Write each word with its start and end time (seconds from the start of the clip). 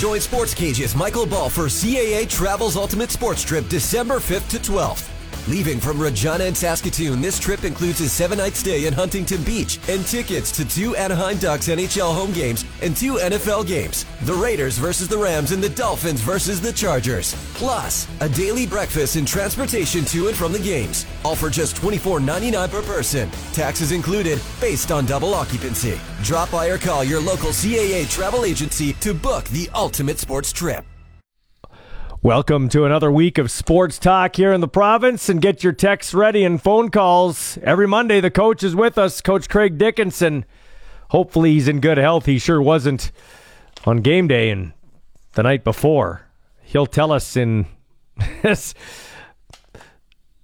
Join 0.00 0.18
Sports 0.18 0.54
Cage's 0.54 0.94
Michael 0.94 1.26
Ball 1.26 1.50
for 1.50 1.66
CAA 1.66 2.26
Travels 2.26 2.74
Ultimate 2.74 3.10
Sports 3.10 3.42
Trip 3.42 3.68
December 3.68 4.14
5th 4.14 4.48
to 4.48 4.56
12th. 4.58 5.19
Leaving 5.48 5.80
from 5.80 5.98
Regina 5.98 6.44
and 6.44 6.56
Saskatoon, 6.56 7.20
this 7.20 7.38
trip 7.38 7.64
includes 7.64 8.00
a 8.00 8.08
seven 8.08 8.38
night 8.38 8.54
stay 8.54 8.86
in 8.86 8.92
Huntington 8.92 9.42
Beach 9.42 9.78
and 9.88 10.04
tickets 10.06 10.52
to 10.52 10.68
two 10.68 10.94
Anaheim 10.96 11.38
Ducks 11.38 11.68
NHL 11.68 12.14
home 12.14 12.32
games 12.32 12.64
and 12.82 12.96
two 12.96 13.14
NFL 13.14 13.66
games 13.66 14.04
the 14.22 14.34
Raiders 14.34 14.76
versus 14.76 15.08
the 15.08 15.16
Rams 15.16 15.52
and 15.52 15.62
the 15.62 15.70
Dolphins 15.70 16.20
versus 16.20 16.60
the 16.60 16.72
Chargers. 16.72 17.34
Plus, 17.54 18.06
a 18.20 18.28
daily 18.28 18.66
breakfast 18.66 19.16
and 19.16 19.26
transportation 19.26 20.04
to 20.06 20.28
and 20.28 20.36
from 20.36 20.52
the 20.52 20.58
games. 20.58 21.06
All 21.24 21.34
for 21.34 21.48
just 21.48 21.76
$24.99 21.76 22.70
per 22.70 22.82
person. 22.82 23.30
Taxes 23.52 23.92
included, 23.92 24.40
based 24.60 24.90
on 24.90 25.06
double 25.06 25.32
occupancy. 25.32 25.98
Drop 26.22 26.50
by 26.50 26.68
or 26.68 26.78
call 26.78 27.02
your 27.02 27.20
local 27.20 27.50
CAA 27.50 28.08
travel 28.10 28.44
agency 28.44 28.92
to 28.94 29.14
book 29.14 29.44
the 29.46 29.70
ultimate 29.74 30.18
sports 30.18 30.52
trip. 30.52 30.84
Welcome 32.22 32.68
to 32.68 32.84
another 32.84 33.10
week 33.10 33.38
of 33.38 33.50
sports 33.50 33.98
talk 33.98 34.36
here 34.36 34.52
in 34.52 34.60
the 34.60 34.68
province 34.68 35.30
and 35.30 35.40
get 35.40 35.64
your 35.64 35.72
texts 35.72 36.12
ready 36.12 36.44
and 36.44 36.60
phone 36.60 36.90
calls. 36.90 37.56
Every 37.62 37.88
Monday, 37.88 38.20
the 38.20 38.30
coach 38.30 38.62
is 38.62 38.76
with 38.76 38.98
us, 38.98 39.22
Coach 39.22 39.48
Craig 39.48 39.78
Dickinson. 39.78 40.44
Hopefully, 41.12 41.52
he's 41.52 41.66
in 41.66 41.80
good 41.80 41.96
health. 41.96 42.26
He 42.26 42.38
sure 42.38 42.60
wasn't 42.60 43.10
on 43.86 44.02
game 44.02 44.28
day 44.28 44.50
and 44.50 44.74
the 45.32 45.44
night 45.44 45.64
before. 45.64 46.26
He'll 46.62 46.84
tell 46.84 47.10
us 47.10 47.38
in 47.38 47.64
as 48.42 48.74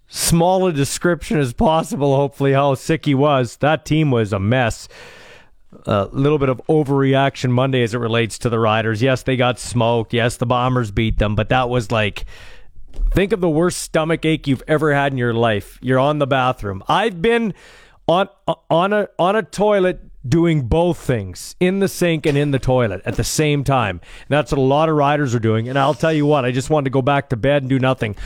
small 0.08 0.66
a 0.66 0.72
description 0.72 1.38
as 1.38 1.52
possible, 1.52 2.16
hopefully, 2.16 2.54
how 2.54 2.74
sick 2.74 3.04
he 3.04 3.14
was. 3.14 3.58
That 3.58 3.84
team 3.84 4.10
was 4.10 4.32
a 4.32 4.40
mess 4.40 4.88
a 5.86 6.08
little 6.12 6.38
bit 6.38 6.48
of 6.48 6.60
overreaction 6.68 7.50
Monday 7.50 7.82
as 7.82 7.94
it 7.94 7.98
relates 7.98 8.38
to 8.38 8.48
the 8.48 8.58
Riders. 8.58 9.02
Yes, 9.02 9.22
they 9.22 9.36
got 9.36 9.58
smoked. 9.58 10.12
Yes, 10.14 10.36
the 10.36 10.46
Bombers 10.46 10.90
beat 10.90 11.18
them, 11.18 11.34
but 11.34 11.48
that 11.50 11.68
was 11.68 11.90
like 11.90 12.24
think 13.12 13.32
of 13.32 13.40
the 13.40 13.48
worst 13.48 13.80
stomach 13.82 14.24
ache 14.24 14.46
you've 14.46 14.62
ever 14.66 14.94
had 14.94 15.12
in 15.12 15.18
your 15.18 15.34
life. 15.34 15.78
You're 15.82 15.98
on 15.98 16.18
the 16.18 16.26
bathroom. 16.26 16.82
I've 16.88 17.20
been 17.20 17.54
on 18.08 18.28
on 18.70 18.92
a 18.92 19.08
on 19.18 19.36
a 19.36 19.42
toilet 19.42 20.00
doing 20.28 20.62
both 20.62 20.98
things 20.98 21.54
in 21.60 21.78
the 21.78 21.88
sink 21.88 22.26
and 22.26 22.36
in 22.36 22.50
the 22.50 22.58
toilet 22.58 23.02
at 23.04 23.16
the 23.16 23.24
same 23.24 23.64
time. 23.64 24.00
That's 24.28 24.52
what 24.52 24.58
a 24.58 24.62
lot 24.62 24.88
of 24.88 24.96
riders 24.96 25.34
are 25.34 25.40
doing. 25.40 25.68
And 25.68 25.78
I'll 25.78 25.94
tell 25.94 26.12
you 26.12 26.26
what, 26.26 26.44
I 26.44 26.50
just 26.50 26.70
wanted 26.70 26.84
to 26.84 26.90
go 26.90 27.02
back 27.02 27.28
to 27.30 27.36
bed 27.36 27.62
and 27.62 27.70
do 27.70 27.78
nothing. 27.78 28.16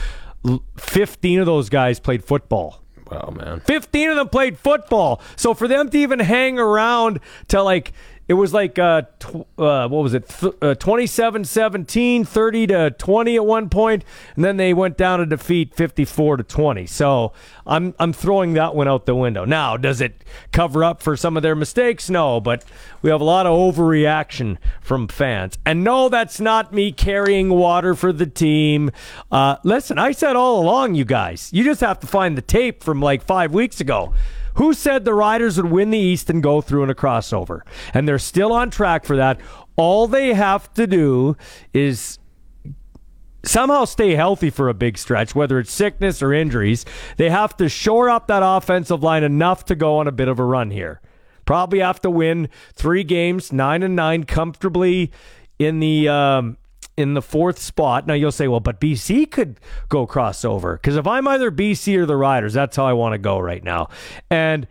15 0.77 1.39
of 1.39 1.45
those 1.45 1.69
guys 1.69 1.99
played 1.99 2.23
football. 2.23 2.81
Wow, 3.11 3.33
man. 3.35 3.59
15 3.59 4.11
of 4.11 4.15
them 4.15 4.29
played 4.29 4.57
football. 4.57 5.21
So 5.35 5.53
for 5.53 5.67
them 5.67 5.89
to 5.89 5.97
even 5.97 6.19
hang 6.19 6.57
around 6.57 7.19
to 7.49 7.61
like 7.61 7.91
it 8.31 8.35
was 8.35 8.53
like 8.53 8.79
uh, 8.79 9.01
tw- 9.19 9.45
uh, 9.57 9.89
what 9.89 10.03
was 10.03 10.13
it? 10.13 10.29
Th- 10.29 10.53
uh, 10.61 10.73
27-17 10.75 12.25
30 12.25 12.67
to 12.67 12.91
20 12.91 13.35
at 13.35 13.45
one 13.45 13.67
point 13.67 14.05
and 14.37 14.45
then 14.45 14.55
they 14.55 14.73
went 14.73 14.95
down 14.95 15.19
to 15.19 15.25
defeat 15.25 15.75
54 15.75 16.37
to 16.37 16.43
20 16.43 16.85
so 16.85 17.33
i'm 17.67 17.93
i'm 17.99 18.13
throwing 18.13 18.53
that 18.53 18.73
one 18.73 18.87
out 18.87 19.05
the 19.05 19.15
window. 19.15 19.43
Now 19.43 19.75
does 19.75 19.99
it 19.99 20.23
cover 20.53 20.81
up 20.81 21.03
for 21.03 21.17
some 21.17 21.35
of 21.35 21.43
their 21.43 21.55
mistakes? 21.57 22.09
No 22.09 22.39
but 22.39 22.63
we 23.01 23.09
have 23.09 23.19
a 23.19 23.25
lot 23.25 23.45
of 23.45 23.51
overreaction 23.51 24.57
from 24.79 25.09
fans. 25.09 25.57
And 25.65 25.83
no 25.83 26.07
that's 26.07 26.39
not 26.39 26.73
me 26.73 26.93
carrying 26.93 27.49
water 27.49 27.95
for 27.95 28.13
the 28.13 28.27
team. 28.27 28.91
Uh, 29.29 29.57
listen 29.63 29.99
i 29.99 30.13
said 30.13 30.37
all 30.37 30.61
along 30.61 30.95
you 30.95 31.03
guys 31.03 31.49
you 31.51 31.65
just 31.65 31.81
have 31.81 31.99
to 31.99 32.07
find 32.07 32.37
the 32.37 32.41
tape 32.41 32.81
from 32.81 33.01
like 33.01 33.21
five 33.23 33.53
weeks 33.53 33.81
ago 33.81 34.13
who 34.55 34.73
said 34.73 35.05
the 35.05 35.13
Riders 35.13 35.57
would 35.57 35.71
win 35.71 35.89
the 35.91 35.97
East 35.97 36.29
and 36.29 36.41
go 36.43 36.61
through 36.61 36.83
in 36.83 36.89
a 36.89 36.95
crossover? 36.95 37.61
And 37.93 38.07
they're 38.07 38.19
still 38.19 38.53
on 38.53 38.69
track 38.69 39.05
for 39.05 39.15
that. 39.15 39.39
All 39.75 40.07
they 40.07 40.33
have 40.33 40.73
to 40.73 40.87
do 40.87 41.37
is 41.73 42.19
somehow 43.43 43.85
stay 43.85 44.15
healthy 44.15 44.49
for 44.49 44.69
a 44.69 44.73
big 44.73 44.97
stretch, 44.97 45.33
whether 45.33 45.59
it's 45.59 45.71
sickness 45.71 46.21
or 46.21 46.33
injuries. 46.33 46.85
They 47.17 47.29
have 47.29 47.57
to 47.57 47.69
shore 47.69 48.09
up 48.09 48.27
that 48.27 48.43
offensive 48.43 49.03
line 49.03 49.23
enough 49.23 49.65
to 49.65 49.75
go 49.75 49.97
on 49.97 50.07
a 50.07 50.11
bit 50.11 50.27
of 50.27 50.39
a 50.39 50.45
run 50.45 50.71
here. 50.71 51.01
Probably 51.45 51.79
have 51.79 52.01
to 52.01 52.09
win 52.09 52.49
three 52.73 53.03
games, 53.03 53.51
nine 53.51 53.83
and 53.83 53.95
nine, 53.95 54.25
comfortably 54.25 55.11
in 55.57 55.79
the 55.79 56.07
um, 56.07 56.57
in 56.97 57.13
the 57.13 57.21
fourth 57.21 57.59
spot. 57.59 58.07
Now 58.07 58.13
you'll 58.13 58.31
say, 58.31 58.47
well, 58.47 58.59
but 58.59 58.79
BC 58.79 59.29
could 59.31 59.59
go 59.89 60.05
crossover 60.05 60.75
because 60.75 60.97
if 60.97 61.07
I'm 61.07 61.27
either 61.27 61.51
BC 61.51 61.97
or 61.97 62.05
the 62.05 62.17
Riders, 62.17 62.53
that's 62.53 62.75
how 62.75 62.85
I 62.85 62.93
want 62.93 63.13
to 63.13 63.17
go 63.17 63.39
right 63.39 63.63
now. 63.63 63.89
And 64.29 64.67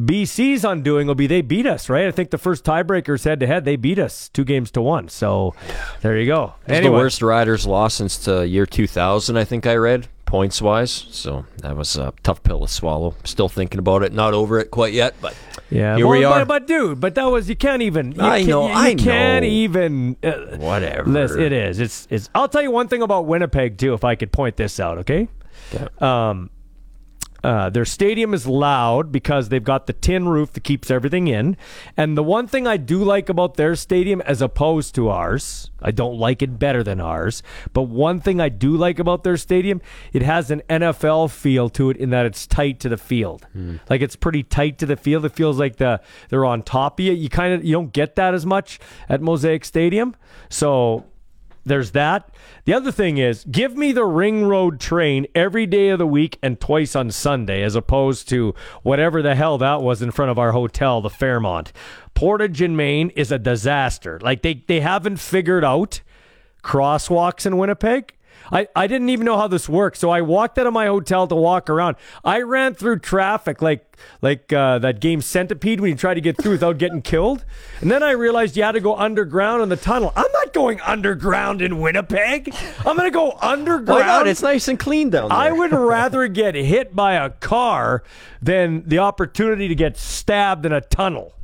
BC's 0.00 0.64
undoing 0.64 1.08
will 1.08 1.16
be 1.16 1.26
they 1.26 1.42
beat 1.42 1.66
us, 1.66 1.88
right? 1.88 2.06
I 2.06 2.12
think 2.12 2.30
the 2.30 2.38
first 2.38 2.64
tiebreakers 2.64 3.24
head 3.24 3.40
to 3.40 3.46
head, 3.46 3.64
they 3.64 3.76
beat 3.76 3.98
us 3.98 4.28
two 4.28 4.44
games 4.44 4.70
to 4.72 4.80
one. 4.80 5.08
So 5.08 5.54
there 6.02 6.16
you 6.16 6.26
go. 6.26 6.54
It's 6.62 6.72
anyway. 6.72 6.92
the 6.92 6.92
worst 6.92 7.22
Riders 7.22 7.66
loss 7.66 7.94
since 7.94 8.16
the 8.18 8.46
year 8.46 8.64
2000, 8.64 9.36
I 9.36 9.44
think 9.44 9.66
I 9.66 9.74
read 9.74 10.06
points 10.24 10.62
wise. 10.62 10.92
So 11.10 11.46
that 11.62 11.76
was 11.76 11.96
a 11.96 12.12
tough 12.22 12.42
pill 12.44 12.60
to 12.60 12.68
swallow. 12.68 13.16
Still 13.24 13.48
thinking 13.48 13.80
about 13.80 14.04
it. 14.04 14.12
Not 14.12 14.34
over 14.34 14.60
it 14.60 14.70
quite 14.70 14.92
yet, 14.92 15.14
but 15.20 15.34
yeah, 15.70 15.96
here 15.96 16.06
well, 16.06 16.18
we 16.18 16.24
are. 16.24 16.40
But, 16.40 16.48
but, 16.48 16.66
dude, 16.66 17.00
but 17.00 17.14
that 17.14 17.24
was 17.24 17.48
you 17.48 17.56
can't 17.56 17.82
even. 17.82 18.12
You 18.12 18.22
I 18.22 18.40
can, 18.40 18.48
know. 18.48 18.68
You, 18.68 18.74
I 18.74 18.94
can't 18.94 19.44
know. 19.44 19.50
even. 19.50 20.16
Uh, 20.22 20.56
Whatever. 20.56 21.10
Listen, 21.10 21.40
it 21.40 21.52
is. 21.52 21.80
It's. 21.80 22.06
It's. 22.10 22.30
I'll 22.34 22.48
tell 22.48 22.62
you 22.62 22.70
one 22.70 22.88
thing 22.88 23.02
about 23.02 23.26
Winnipeg 23.26 23.78
too. 23.78 23.94
If 23.94 24.04
I 24.04 24.14
could 24.14 24.32
point 24.32 24.56
this 24.56 24.80
out, 24.80 24.98
okay. 24.98 25.28
Yeah. 25.72 25.88
Um, 26.00 26.50
uh, 27.44 27.70
their 27.70 27.84
stadium 27.84 28.34
is 28.34 28.46
loud 28.46 29.12
because 29.12 29.48
they've 29.48 29.62
got 29.62 29.86
the 29.86 29.92
tin 29.92 30.28
roof 30.28 30.52
that 30.52 30.64
keeps 30.64 30.90
everything 30.90 31.28
in. 31.28 31.56
And 31.96 32.16
the 32.16 32.22
one 32.22 32.48
thing 32.48 32.66
I 32.66 32.76
do 32.76 33.02
like 33.02 33.28
about 33.28 33.54
their 33.54 33.76
stadium, 33.76 34.20
as 34.22 34.42
opposed 34.42 34.94
to 34.96 35.08
ours, 35.08 35.70
I 35.80 35.92
don't 35.92 36.18
like 36.18 36.42
it 36.42 36.58
better 36.58 36.82
than 36.82 37.00
ours. 37.00 37.42
But 37.72 37.82
one 37.82 38.20
thing 38.20 38.40
I 38.40 38.48
do 38.48 38.76
like 38.76 38.98
about 38.98 39.22
their 39.22 39.36
stadium, 39.36 39.80
it 40.12 40.22
has 40.22 40.50
an 40.50 40.62
NFL 40.68 41.30
feel 41.30 41.68
to 41.70 41.90
it 41.90 41.96
in 41.96 42.10
that 42.10 42.26
it's 42.26 42.46
tight 42.46 42.80
to 42.80 42.88
the 42.88 42.96
field. 42.96 43.46
Mm. 43.56 43.78
Like 43.88 44.00
it's 44.00 44.16
pretty 44.16 44.42
tight 44.42 44.78
to 44.78 44.86
the 44.86 44.96
field. 44.96 45.24
It 45.24 45.32
feels 45.32 45.58
like 45.58 45.76
the 45.76 46.00
they're 46.30 46.44
on 46.44 46.62
top 46.62 46.98
of 46.98 47.06
you. 47.06 47.12
You 47.12 47.28
kind 47.28 47.54
of 47.54 47.64
you 47.64 47.72
don't 47.72 47.92
get 47.92 48.16
that 48.16 48.34
as 48.34 48.44
much 48.44 48.80
at 49.08 49.20
Mosaic 49.20 49.64
Stadium. 49.64 50.16
So 50.48 51.04
there's 51.68 51.92
that. 51.92 52.30
The 52.64 52.74
other 52.74 52.90
thing 52.90 53.18
is, 53.18 53.44
give 53.44 53.76
me 53.76 53.92
the 53.92 54.04
Ring 54.04 54.44
Road 54.44 54.80
train 54.80 55.26
every 55.34 55.66
day 55.66 55.90
of 55.90 55.98
the 55.98 56.06
week 56.06 56.38
and 56.42 56.60
twice 56.60 56.96
on 56.96 57.10
Sunday, 57.10 57.62
as 57.62 57.74
opposed 57.74 58.28
to 58.30 58.54
whatever 58.82 59.22
the 59.22 59.34
hell 59.34 59.58
that 59.58 59.82
was 59.82 60.02
in 60.02 60.10
front 60.10 60.30
of 60.30 60.38
our 60.38 60.52
hotel, 60.52 61.00
the 61.00 61.10
Fairmont. 61.10 61.72
Portage 62.14 62.60
in 62.60 62.74
Main 62.76 63.10
is 63.10 63.30
a 63.30 63.38
disaster. 63.38 64.18
Like 64.20 64.42
they 64.42 64.64
they 64.66 64.80
haven't 64.80 65.18
figured 65.18 65.64
out 65.64 66.00
crosswalks 66.62 67.46
in 67.46 67.56
Winnipeg. 67.56 68.14
I, 68.52 68.68
I 68.74 68.86
didn't 68.86 69.10
even 69.10 69.24
know 69.24 69.36
how 69.36 69.48
this 69.48 69.68
worked. 69.68 69.96
So 69.98 70.10
I 70.10 70.20
walked 70.20 70.58
out 70.58 70.66
of 70.66 70.72
my 70.72 70.86
hotel 70.86 71.26
to 71.26 71.34
walk 71.34 71.68
around. 71.68 71.96
I 72.24 72.42
ran 72.42 72.74
through 72.74 73.00
traffic 73.00 73.62
like 73.62 73.84
like 74.22 74.52
uh, 74.52 74.78
that 74.78 75.00
game 75.00 75.20
Centipede 75.20 75.80
when 75.80 75.90
you 75.90 75.96
try 75.96 76.14
to 76.14 76.20
get 76.20 76.40
through 76.40 76.52
without 76.52 76.78
getting 76.78 77.02
killed. 77.02 77.44
And 77.80 77.90
then 77.90 78.02
I 78.02 78.12
realized 78.12 78.56
you 78.56 78.62
had 78.62 78.72
to 78.72 78.80
go 78.80 78.96
underground 78.96 79.62
in 79.62 79.68
the 79.68 79.76
tunnel. 79.76 80.12
I'm 80.14 80.30
not 80.32 80.52
going 80.52 80.80
underground 80.82 81.62
in 81.62 81.80
Winnipeg. 81.80 82.54
I'm 82.86 82.96
going 82.96 83.10
to 83.10 83.14
go 83.14 83.36
underground. 83.42 83.88
Why 83.88 84.06
not? 84.06 84.26
It's 84.28 84.42
nice 84.42 84.68
and 84.68 84.78
clean 84.78 85.10
down 85.10 85.30
there. 85.30 85.38
I 85.38 85.50
would 85.50 85.72
rather 85.72 86.28
get 86.28 86.54
hit 86.54 86.94
by 86.94 87.14
a 87.14 87.30
car 87.30 88.02
than 88.40 88.88
the 88.88 88.98
opportunity 88.98 89.68
to 89.68 89.74
get 89.74 89.96
stabbed 89.96 90.64
in 90.64 90.72
a 90.72 90.80
tunnel. 90.80 91.34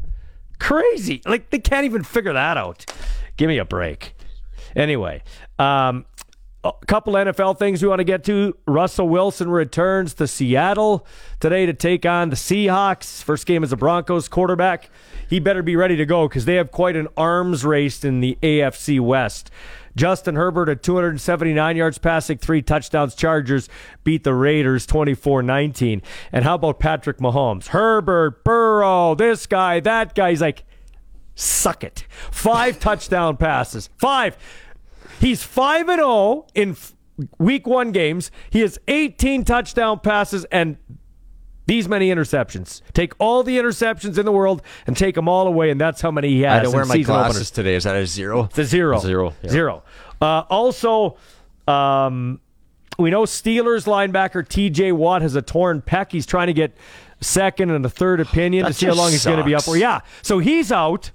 Crazy. 0.60 1.22
Like 1.26 1.50
they 1.50 1.58
can't 1.58 1.84
even 1.84 2.04
figure 2.04 2.32
that 2.32 2.56
out. 2.56 2.86
Give 3.36 3.48
me 3.48 3.58
a 3.58 3.64
break. 3.64 4.14
Anyway, 4.76 5.22
um, 5.58 6.04
a 6.64 6.72
couple 6.86 7.12
NFL 7.12 7.58
things 7.58 7.82
we 7.82 7.88
want 7.88 8.00
to 8.00 8.04
get 8.04 8.24
to. 8.24 8.56
Russell 8.66 9.08
Wilson 9.08 9.50
returns 9.50 10.14
to 10.14 10.26
Seattle 10.26 11.06
today 11.38 11.66
to 11.66 11.74
take 11.74 12.06
on 12.06 12.30
the 12.30 12.36
Seahawks. 12.36 13.22
First 13.22 13.46
game 13.46 13.62
as 13.62 13.72
a 13.72 13.76
Broncos 13.76 14.28
quarterback. 14.28 14.88
He 15.28 15.40
better 15.40 15.62
be 15.62 15.76
ready 15.76 15.96
to 15.96 16.06
go 16.06 16.26
because 16.26 16.46
they 16.46 16.54
have 16.54 16.70
quite 16.70 16.96
an 16.96 17.08
arms 17.16 17.64
race 17.64 18.02
in 18.02 18.20
the 18.20 18.38
AFC 18.42 18.98
West. 18.98 19.50
Justin 19.94 20.36
Herbert 20.36 20.68
at 20.68 20.82
279 20.82 21.76
yards 21.76 21.98
passing, 21.98 22.38
three 22.38 22.62
touchdowns. 22.62 23.14
Chargers 23.14 23.68
beat 24.02 24.24
the 24.24 24.34
Raiders 24.34 24.86
24 24.86 25.42
19. 25.42 26.02
And 26.32 26.44
how 26.44 26.54
about 26.54 26.80
Patrick 26.80 27.18
Mahomes? 27.18 27.68
Herbert, 27.68 28.42
Burrow, 28.42 29.14
this 29.14 29.46
guy, 29.46 29.80
that 29.80 30.14
guy. 30.14 30.30
He's 30.30 30.40
like, 30.40 30.64
suck 31.34 31.84
it. 31.84 32.06
Five 32.30 32.78
touchdown 32.80 33.36
passes. 33.36 33.90
Five. 33.98 34.36
He's 35.20 35.42
5 35.42 35.88
and 35.88 35.98
0 36.00 36.46
in 36.54 36.70
f- 36.70 36.94
week 37.38 37.66
1 37.66 37.92
games. 37.92 38.30
He 38.50 38.60
has 38.60 38.78
18 38.88 39.44
touchdown 39.44 40.00
passes 40.00 40.44
and 40.46 40.76
these 41.66 41.88
many 41.88 42.10
interceptions. 42.10 42.82
Take 42.92 43.14
all 43.18 43.42
the 43.42 43.56
interceptions 43.56 44.18
in 44.18 44.26
the 44.26 44.32
world 44.32 44.60
and 44.86 44.96
take 44.96 45.14
them 45.14 45.28
all 45.28 45.46
away, 45.46 45.70
and 45.70 45.80
that's 45.80 46.00
how 46.02 46.10
many 46.10 46.28
he 46.28 46.42
has. 46.42 46.62
I 46.62 46.64
in 46.66 46.72
wear 46.72 46.84
my 46.84 46.98
glasses 46.98 47.36
openers. 47.36 47.50
today. 47.50 47.74
Is 47.74 47.84
that 47.84 47.96
a 47.96 48.06
zero? 48.06 48.44
It's 48.44 48.58
a 48.58 48.64
zero. 48.64 48.98
Zero, 48.98 49.32
yeah. 49.42 49.50
Zero. 49.50 49.82
Uh, 50.20 50.42
also, 50.50 51.16
um, 51.66 52.40
we 52.98 53.10
know 53.10 53.22
Steelers 53.22 53.86
linebacker 53.86 54.46
T.J. 54.46 54.92
Watt 54.92 55.22
has 55.22 55.36
a 55.36 55.42
torn 55.42 55.80
pec. 55.80 56.12
He's 56.12 56.26
trying 56.26 56.48
to 56.48 56.52
get 56.52 56.76
second 57.20 57.70
and 57.70 57.84
a 57.86 57.88
third 57.88 58.20
opinion 58.20 58.64
That 58.64 58.72
to 58.72 58.74
see 58.74 58.86
how 58.86 58.94
long 58.94 59.10
he's 59.10 59.24
going 59.24 59.38
to 59.38 59.44
be 59.44 59.54
up 59.54 59.62
for. 59.62 59.76
Yeah, 59.76 60.00
so 60.22 60.38
he's 60.40 60.70
out. 60.70 61.10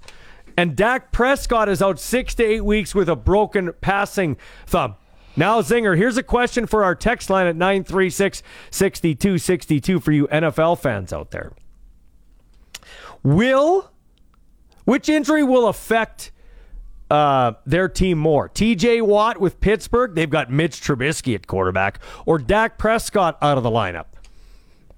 And 0.60 0.76
Dak 0.76 1.10
Prescott 1.10 1.70
is 1.70 1.80
out 1.80 1.98
six 1.98 2.34
to 2.34 2.44
eight 2.44 2.66
weeks 2.66 2.94
with 2.94 3.08
a 3.08 3.16
broken 3.16 3.72
passing 3.80 4.36
thumb. 4.66 4.96
Now, 5.34 5.62
Zinger, 5.62 5.96
here's 5.96 6.18
a 6.18 6.22
question 6.22 6.66
for 6.66 6.84
our 6.84 6.94
text 6.94 7.30
line 7.30 7.46
at 7.46 7.56
936 7.56 8.42
6262 8.70 10.00
for 10.00 10.12
you 10.12 10.28
NFL 10.28 10.78
fans 10.78 11.14
out 11.14 11.30
there. 11.30 11.52
Will, 13.22 13.90
which 14.84 15.08
injury 15.08 15.42
will 15.42 15.66
affect 15.66 16.30
uh, 17.10 17.52
their 17.64 17.88
team 17.88 18.18
more? 18.18 18.50
TJ 18.50 19.00
Watt 19.00 19.40
with 19.40 19.62
Pittsburgh, 19.62 20.14
they've 20.14 20.28
got 20.28 20.50
Mitch 20.50 20.82
Trubisky 20.82 21.34
at 21.34 21.46
quarterback, 21.46 22.00
or 22.26 22.36
Dak 22.36 22.76
Prescott 22.76 23.38
out 23.40 23.56
of 23.56 23.62
the 23.62 23.70
lineup? 23.70 24.08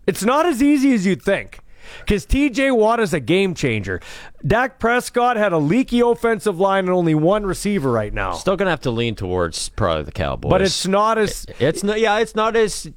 It's 0.08 0.24
not 0.24 0.44
as 0.44 0.60
easy 0.60 0.92
as 0.92 1.06
you'd 1.06 1.22
think 1.22 1.61
because 2.00 2.26
TJ 2.26 2.76
Watt 2.76 3.00
is 3.00 3.14
a 3.14 3.20
game 3.20 3.54
changer. 3.54 4.00
Dak 4.46 4.78
Prescott 4.78 5.36
had 5.36 5.52
a 5.52 5.58
leaky 5.58 6.00
offensive 6.00 6.58
line 6.58 6.84
and 6.84 6.92
only 6.94 7.14
one 7.14 7.44
receiver 7.44 7.90
right 7.90 8.12
now. 8.12 8.32
Still 8.32 8.56
gonna 8.56 8.70
have 8.70 8.80
to 8.82 8.90
lean 8.90 9.14
towards 9.14 9.68
probably 9.70 10.04
the 10.04 10.12
Cowboys, 10.12 10.50
but 10.50 10.62
it's 10.62 10.86
not 10.86 11.18
as 11.18 11.46
it's 11.58 11.82
not. 11.82 12.00
Yeah, 12.00 12.18
it's 12.18 12.34
not 12.34 12.56
as 12.56 12.90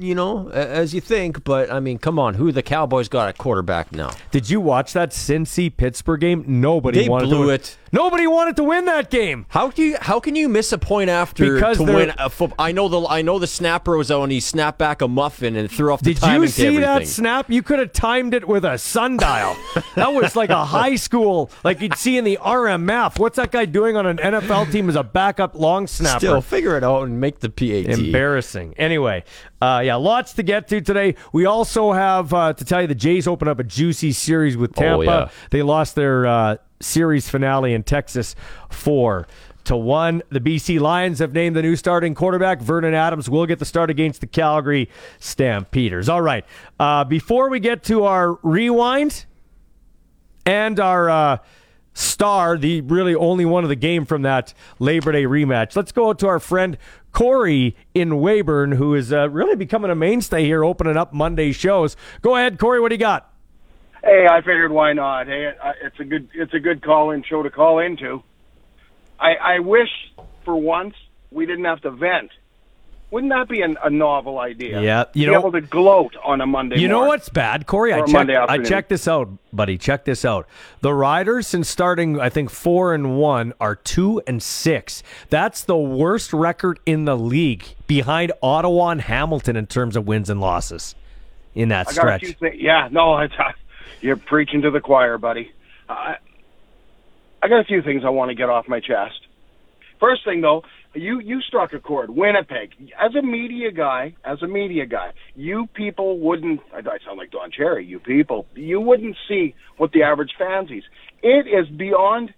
you 0.00 0.14
know 0.14 0.48
as 0.50 0.94
you 0.94 1.00
think. 1.00 1.44
But 1.44 1.70
I 1.70 1.80
mean, 1.80 1.98
come 1.98 2.18
on, 2.18 2.34
who 2.34 2.52
the 2.52 2.62
Cowboys 2.62 3.08
got 3.08 3.28
at 3.28 3.38
quarterback 3.38 3.92
now? 3.92 4.12
Did 4.30 4.50
you 4.50 4.60
watch 4.60 4.92
that 4.92 5.10
Cincy 5.10 5.74
Pittsburgh 5.74 6.20
game? 6.20 6.44
Nobody 6.46 7.02
They 7.02 7.08
wanted 7.08 7.26
blew 7.26 7.46
to, 7.46 7.50
it. 7.50 7.78
Nobody 7.92 8.26
wanted 8.26 8.56
to 8.56 8.64
win 8.64 8.86
that 8.86 9.08
game. 9.08 9.46
How 9.50 9.70
do 9.70 9.82
you 9.82 9.96
how 10.00 10.18
can 10.18 10.34
you 10.34 10.48
miss 10.48 10.72
a 10.72 10.78
point 10.78 11.10
after 11.10 11.54
Because 11.54 11.76
to 11.78 11.84
win 11.84 12.12
a 12.18 12.28
football? 12.28 12.56
I 12.58 12.72
know 12.72 12.88
the 12.88 13.06
I 13.06 13.22
know 13.22 13.38
the 13.38 13.46
snapper 13.46 13.96
was 13.96 14.10
out 14.10 14.24
and 14.24 14.32
he 14.32 14.40
snapped 14.40 14.78
back 14.78 15.00
a 15.00 15.06
muffin 15.06 15.54
and 15.54 15.70
threw 15.70 15.92
off 15.92 16.00
the 16.00 16.14
Did 16.14 16.22
you 16.22 16.48
see 16.48 16.78
that 16.78 17.06
snap? 17.06 17.48
You 17.48 17.62
could 17.62 17.78
have 17.78 17.92
timed 17.92 18.34
it 18.34 18.48
with 18.48 18.64
a 18.64 18.78
sundial. 18.78 19.56
that 19.94 20.12
was 20.12 20.34
like 20.34 20.50
a 20.50 20.64
high 20.74 20.96
school, 20.96 21.52
like 21.62 21.80
you'd 21.80 21.94
see 21.94 22.18
in 22.18 22.24
the 22.24 22.38
RMF. 22.42 23.18
What's 23.20 23.36
that 23.36 23.52
guy 23.52 23.64
doing 23.64 23.96
on 23.96 24.06
an 24.06 24.16
NFL 24.18 24.72
team 24.72 24.88
as 24.88 24.96
a 24.96 25.04
backup 25.04 25.54
long 25.54 25.86
snapper? 25.86 26.18
Still, 26.18 26.40
figure 26.40 26.76
it 26.76 26.82
out 26.82 27.04
and 27.04 27.20
make 27.20 27.40
the 27.40 27.48
PAT. 27.48 27.86
Embarrassing. 27.86 28.74
Anyway, 28.76 29.22
uh, 29.64 29.80
yeah, 29.80 29.94
lots 29.94 30.34
to 30.34 30.42
get 30.42 30.68
to 30.68 30.80
today. 30.80 31.14
We 31.32 31.46
also 31.46 31.92
have 31.92 32.34
uh, 32.34 32.52
to 32.52 32.64
tell 32.64 32.82
you 32.82 32.86
the 32.86 32.94
Jays 32.94 33.26
open 33.26 33.48
up 33.48 33.58
a 33.58 33.64
juicy 33.64 34.12
series 34.12 34.56
with 34.56 34.74
Tampa. 34.74 34.96
Oh, 34.96 35.00
yeah. 35.00 35.28
They 35.50 35.62
lost 35.62 35.94
their 35.94 36.26
uh, 36.26 36.56
series 36.80 37.28
finale 37.30 37.72
in 37.72 37.82
Texas 37.82 38.36
four 38.68 39.26
to 39.64 39.74
one. 39.74 40.22
The 40.28 40.40
BC 40.40 40.78
Lions 40.80 41.18
have 41.20 41.32
named 41.32 41.56
the 41.56 41.62
new 41.62 41.76
starting 41.76 42.14
quarterback. 42.14 42.60
Vernon 42.60 42.92
Adams 42.92 43.30
will 43.30 43.46
get 43.46 43.58
the 43.58 43.64
start 43.64 43.88
against 43.88 44.20
the 44.20 44.26
Calgary 44.26 44.90
Stampeders. 45.18 46.10
All 46.10 46.20
right. 46.20 46.44
Uh, 46.78 47.04
before 47.04 47.48
we 47.48 47.58
get 47.58 47.82
to 47.84 48.04
our 48.04 48.38
rewind 48.42 49.24
and 50.44 50.78
our 50.78 51.08
uh, 51.08 51.38
star, 51.94 52.58
the 52.58 52.82
really 52.82 53.14
only 53.14 53.44
one 53.44 53.64
of 53.64 53.68
the 53.70 53.76
game 53.76 54.04
from 54.04 54.22
that 54.22 54.52
Labor 54.78 55.12
Day 55.12 55.24
rematch. 55.24 55.74
Let's 55.74 55.92
go 55.92 56.10
out 56.10 56.18
to 56.18 56.26
our 56.26 56.40
friend 56.40 56.76
Corey 57.12 57.76
in 57.94 58.10
Weyburn, 58.10 58.74
who 58.74 58.94
is 58.94 59.12
uh, 59.12 59.30
really 59.30 59.56
becoming 59.56 59.90
a 59.90 59.94
mainstay 59.94 60.44
here, 60.44 60.64
opening 60.64 60.96
up 60.96 61.14
Monday 61.14 61.52
shows. 61.52 61.96
Go 62.20 62.36
ahead, 62.36 62.58
Corey. 62.58 62.80
What 62.80 62.90
do 62.90 62.96
you 62.96 63.00
got? 63.00 63.32
Hey, 64.02 64.26
I 64.30 64.40
figured 64.40 64.70
why 64.70 64.92
not. 64.92 65.28
Hey, 65.28 65.52
it's 65.82 65.98
a 65.98 66.04
good 66.04 66.28
it's 66.34 66.52
a 66.52 66.60
good 66.60 66.82
call-in 66.82 67.22
show 67.22 67.42
to 67.42 67.50
call 67.50 67.78
into. 67.78 68.22
I 69.18 69.34
I 69.34 69.58
wish 69.60 69.88
for 70.44 70.56
once 70.56 70.94
we 71.30 71.46
didn't 71.46 71.64
have 71.64 71.80
to 71.82 71.90
vent. 71.90 72.30
Wouldn't 73.10 73.32
that 73.32 73.48
be 73.48 73.62
an, 73.62 73.76
a 73.84 73.90
novel 73.90 74.40
idea? 74.40 74.80
Yeah, 74.80 75.04
you 75.14 75.26
be 75.26 75.32
know- 75.32 75.38
able 75.38 75.52
to 75.52 75.60
gloat 75.60 76.16
on 76.24 76.40
a 76.40 76.46
Monday. 76.46 76.80
You 76.80 76.88
know 76.88 77.04
what's 77.04 77.28
bad, 77.28 77.66
Corey? 77.66 77.92
I 77.92 78.02
checked. 78.02 78.30
I 78.30 78.58
checked 78.58 78.88
this 78.88 79.06
out, 79.06 79.28
buddy. 79.52 79.78
Check 79.78 80.04
this 80.04 80.24
out. 80.24 80.48
The 80.80 80.92
Riders, 80.92 81.46
since 81.46 81.68
starting, 81.68 82.18
I 82.18 82.28
think 82.28 82.50
four 82.50 82.92
and 82.92 83.16
one, 83.16 83.52
are 83.60 83.76
two 83.76 84.20
and 84.26 84.42
six. 84.42 85.02
That's 85.30 85.62
the 85.62 85.76
worst 85.76 86.32
record 86.32 86.80
in 86.86 87.04
the 87.04 87.16
league, 87.16 87.76
behind 87.86 88.32
Ottawa 88.42 88.88
and 88.88 89.00
Hamilton 89.02 89.54
in 89.56 89.66
terms 89.66 89.94
of 89.96 90.06
wins 90.06 90.28
and 90.28 90.40
losses 90.40 90.96
in 91.54 91.68
that 91.68 91.88
I 91.88 91.92
stretch. 91.92 92.36
Yeah, 92.54 92.88
no, 92.90 93.14
uh, 93.14 93.28
you're 94.00 94.16
preaching 94.16 94.62
to 94.62 94.70
the 94.70 94.80
choir, 94.80 95.18
buddy. 95.18 95.52
I 95.88 96.16
I 97.42 97.48
got 97.48 97.60
a 97.60 97.64
few 97.64 97.82
things 97.82 98.04
I 98.04 98.08
want 98.08 98.30
to 98.30 98.34
get 98.34 98.48
off 98.48 98.68
my 98.68 98.80
chest. 98.80 99.20
First 100.00 100.24
thing 100.24 100.40
though, 100.40 100.64
you 100.94 101.20
you 101.20 101.40
struck 101.42 101.72
a 101.72 101.80
chord. 101.80 102.10
Winnipeg. 102.10 102.70
As 102.98 103.14
a 103.14 103.22
media 103.22 103.70
guy, 103.70 104.14
as 104.24 104.42
a 104.42 104.46
media 104.46 104.86
guy, 104.86 105.12
you 105.34 105.68
people 105.74 106.18
wouldn't. 106.18 106.60
I 106.72 106.82
sound 107.04 107.18
like 107.18 107.30
Don 107.30 107.50
Cherry. 107.50 107.84
You 107.84 107.98
people, 107.98 108.46
you 108.54 108.80
wouldn't 108.80 109.16
see 109.28 109.54
what 109.76 109.92
the 109.92 110.02
average 110.02 110.32
fan 110.38 110.68
sees. 110.68 110.84
It 111.22 111.46
is 111.46 111.68
beyond 111.76 112.32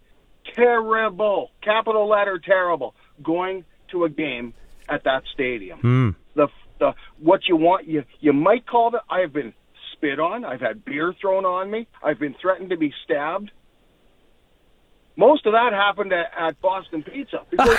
terrible. 0.55 1.51
Capital 1.63 2.09
letter 2.09 2.41
terrible. 2.45 2.95
Going 3.23 3.65
to 3.91 4.05
a 4.05 4.09
game 4.09 4.55
at 4.89 5.05
that 5.05 5.23
stadium. 5.33 5.79
Hmm. 5.81 6.11
The 6.35 6.49
the 6.79 6.93
what 7.19 7.43
you 7.49 7.57
want 7.57 7.87
you 7.87 8.05
you 8.21 8.33
might 8.33 8.67
call 8.67 8.95
it. 8.95 9.01
I've 9.11 9.33
been 9.33 9.53
spit 9.93 10.21
on. 10.21 10.45
I've 10.45 10.61
had 10.61 10.85
beer 10.85 11.15
thrown 11.21 11.45
on 11.45 11.71
me. 11.71 11.87
I've 12.03 12.19
been 12.19 12.35
threatened 12.41 12.71
to 12.71 12.77
be 12.77 12.93
stabbed. 13.05 13.51
Most 15.17 15.47
of 15.47 15.53
that 15.53 15.73
happened 15.73 16.13
at, 16.13 16.31
at 16.39 16.61
Boston 16.61 17.03
Pizza 17.03 17.43
because 17.51 17.77